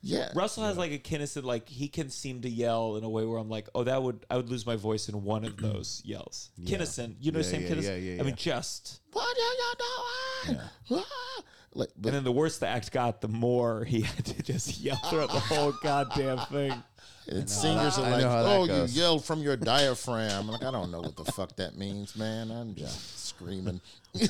Yeah, 0.00 0.30
russell 0.34 0.64
has 0.64 0.76
like 0.76 0.92
a 0.92 0.98
Kinison 0.98 1.44
like 1.44 1.68
he 1.68 1.88
can 1.88 2.10
seem 2.10 2.42
to 2.42 2.48
yell 2.48 2.96
in 2.96 3.04
a 3.04 3.08
way 3.08 3.24
where 3.24 3.38
i'm 3.38 3.48
like 3.48 3.68
oh 3.74 3.84
that 3.84 4.02
would 4.02 4.24
i 4.30 4.36
would 4.36 4.48
lose 4.50 4.66
my 4.66 4.76
voice 4.76 5.08
in 5.08 5.22
one 5.22 5.44
of 5.44 5.56
those 5.56 6.02
yells 6.04 6.50
Kinison 6.64 7.16
you 7.20 7.32
know 7.32 7.38
Yeah, 7.40 7.44
sam 7.44 7.62
yeah, 7.62 7.68
Kinison 7.68 7.82
yeah, 7.82 8.14
yeah, 8.14 8.20
i 8.20 8.24
mean 8.24 8.34
just 8.36 9.00
What 9.12 9.36
are 9.36 9.40
you 9.40 9.74
doing? 9.78 10.60
Ah! 10.90 11.42
Like, 11.74 11.88
but 11.96 12.08
And 12.08 12.16
then 12.16 12.24
the 12.24 12.32
worse 12.32 12.58
the 12.58 12.66
act 12.68 12.92
got, 12.92 13.20
the 13.22 13.28
more 13.28 13.84
he 13.84 14.00
had 14.10 14.24
to 14.26 14.42
just 14.42 14.78
yell 14.80 14.96
throughout 15.08 15.30
the 15.32 15.40
whole 15.40 15.72
goddamn 15.82 16.38
thing. 16.50 16.82
And 17.28 17.48
singers 17.48 17.98
I 17.98 18.02
are 18.02 18.10
like, 18.10 18.22
know 18.22 18.30
how 18.30 18.42
that 18.42 18.56
"Oh, 18.56 18.66
goes." 18.66 18.96
you 18.96 19.02
yelled 19.02 19.24
from 19.24 19.42
your 19.42 19.56
diaphragm." 19.56 20.48
like, 20.48 20.62
I 20.64 20.70
don't 20.70 20.90
know 20.90 21.00
what 21.00 21.16
the 21.16 21.24
fuck 21.32 21.56
that 21.56 21.76
means, 21.76 22.16
man. 22.16 22.50
I'm 22.50 22.74
just 22.74 23.26
screaming. 23.26 23.80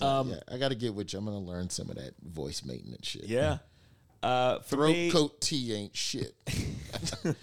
Um, 0.00 0.30
yeah, 0.30 0.40
I 0.52 0.58
got 0.58 0.68
to 0.68 0.74
get 0.74 0.94
with 0.94 1.12
you. 1.12 1.18
I'm 1.18 1.24
gonna 1.24 1.38
learn 1.38 1.70
some 1.70 1.90
of 1.90 1.96
that 1.96 2.14
voice 2.22 2.64
maintenance 2.64 3.06
shit. 3.06 3.24
Yeah. 3.24 3.58
Uh, 4.22 4.58
for 4.60 4.76
throat 4.76 4.92
me, 4.92 5.10
coat 5.10 5.40
tea 5.40 5.74
ain't 5.74 5.96
shit. 5.96 6.34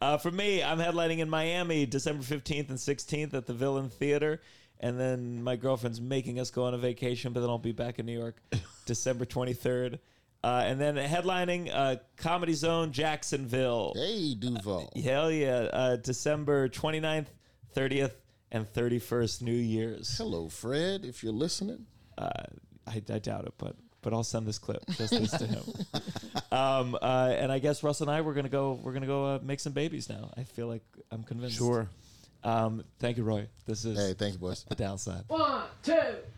uh, 0.00 0.18
for 0.18 0.30
me, 0.30 0.62
I'm 0.62 0.78
headlining 0.78 1.18
in 1.18 1.30
Miami 1.30 1.86
December 1.86 2.22
15th 2.22 2.68
and 2.68 2.78
16th 2.78 3.32
at 3.32 3.46
the 3.46 3.54
Villain 3.54 3.88
Theater. 3.88 4.42
And 4.78 4.98
then 4.98 5.42
my 5.42 5.56
girlfriend's 5.56 6.00
making 6.00 6.40
us 6.40 6.50
go 6.50 6.64
on 6.64 6.74
a 6.74 6.78
vacation, 6.78 7.32
but 7.32 7.40
then 7.40 7.50
I'll 7.50 7.58
be 7.58 7.72
back 7.72 7.98
in 7.98 8.06
New 8.06 8.18
York 8.18 8.36
December 8.86 9.24
23rd. 9.24 9.98
Uh, 10.42 10.62
and 10.66 10.80
then 10.80 10.94
headlining 10.96 11.70
uh, 11.72 11.96
Comedy 12.16 12.54
Zone 12.54 12.92
Jacksonville. 12.92 13.92
hey, 13.94 14.34
Duval. 14.34 14.90
Hell 15.02 15.30
yeah. 15.30 15.68
Uh, 15.72 15.96
December 15.96 16.68
29th, 16.68 17.26
30th, 17.76 18.12
and 18.50 18.66
31st, 18.72 19.42
New 19.42 19.52
Year's. 19.52 20.16
Hello, 20.16 20.48
Fred. 20.48 21.04
If 21.04 21.22
you're 21.22 21.32
listening, 21.34 21.84
uh, 22.16 22.30
I, 22.86 23.02
I 23.12 23.18
doubt 23.18 23.44
it, 23.46 23.52
but 23.58 23.76
but 24.02 24.14
I'll 24.14 24.24
send 24.24 24.46
this 24.46 24.58
clip 24.58 24.82
just 24.96 25.10
this 25.10 25.30
to 25.32 25.46
him. 25.46 25.62
Um, 26.52 26.96
uh, 27.00 27.32
and 27.38 27.52
I 27.52 27.60
guess 27.60 27.84
Russ 27.84 28.00
and 28.00 28.10
I 28.10 28.22
we're 28.22 28.34
gonna 28.34 28.48
go 28.48 28.72
we're 28.82 28.92
gonna 28.92 29.06
go 29.06 29.24
uh, 29.36 29.38
make 29.40 29.60
some 29.60 29.72
babies 29.72 30.08
now. 30.08 30.32
I 30.36 30.42
feel 30.42 30.66
like 30.66 30.82
I'm 31.12 31.22
convinced. 31.22 31.56
sure. 31.58 31.88
Um, 32.42 32.82
thank 32.98 33.18
you, 33.18 33.22
Roy. 33.22 33.46
This 33.66 33.84
is 33.84 33.96
hey, 33.96 34.14
thank 34.14 34.32
you, 34.32 34.40
boys. 34.40 34.64
the 34.68 34.74
downside. 34.74 35.22
One, 35.28 35.62
two, 35.84 35.94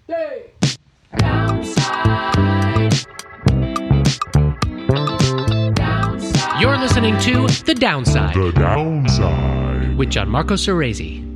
three. 0.07 0.77
Downside. 1.17 2.35
Downside. 2.35 3.07
You're 6.63 6.79
listening 6.79 7.19
to 7.23 7.49
The 7.65 7.75
Downside 7.75 8.37
The 8.37 8.53
downside. 8.53 9.97
with 9.99 10.11
Gianmarco 10.11 10.57
Soresi. 10.57 11.32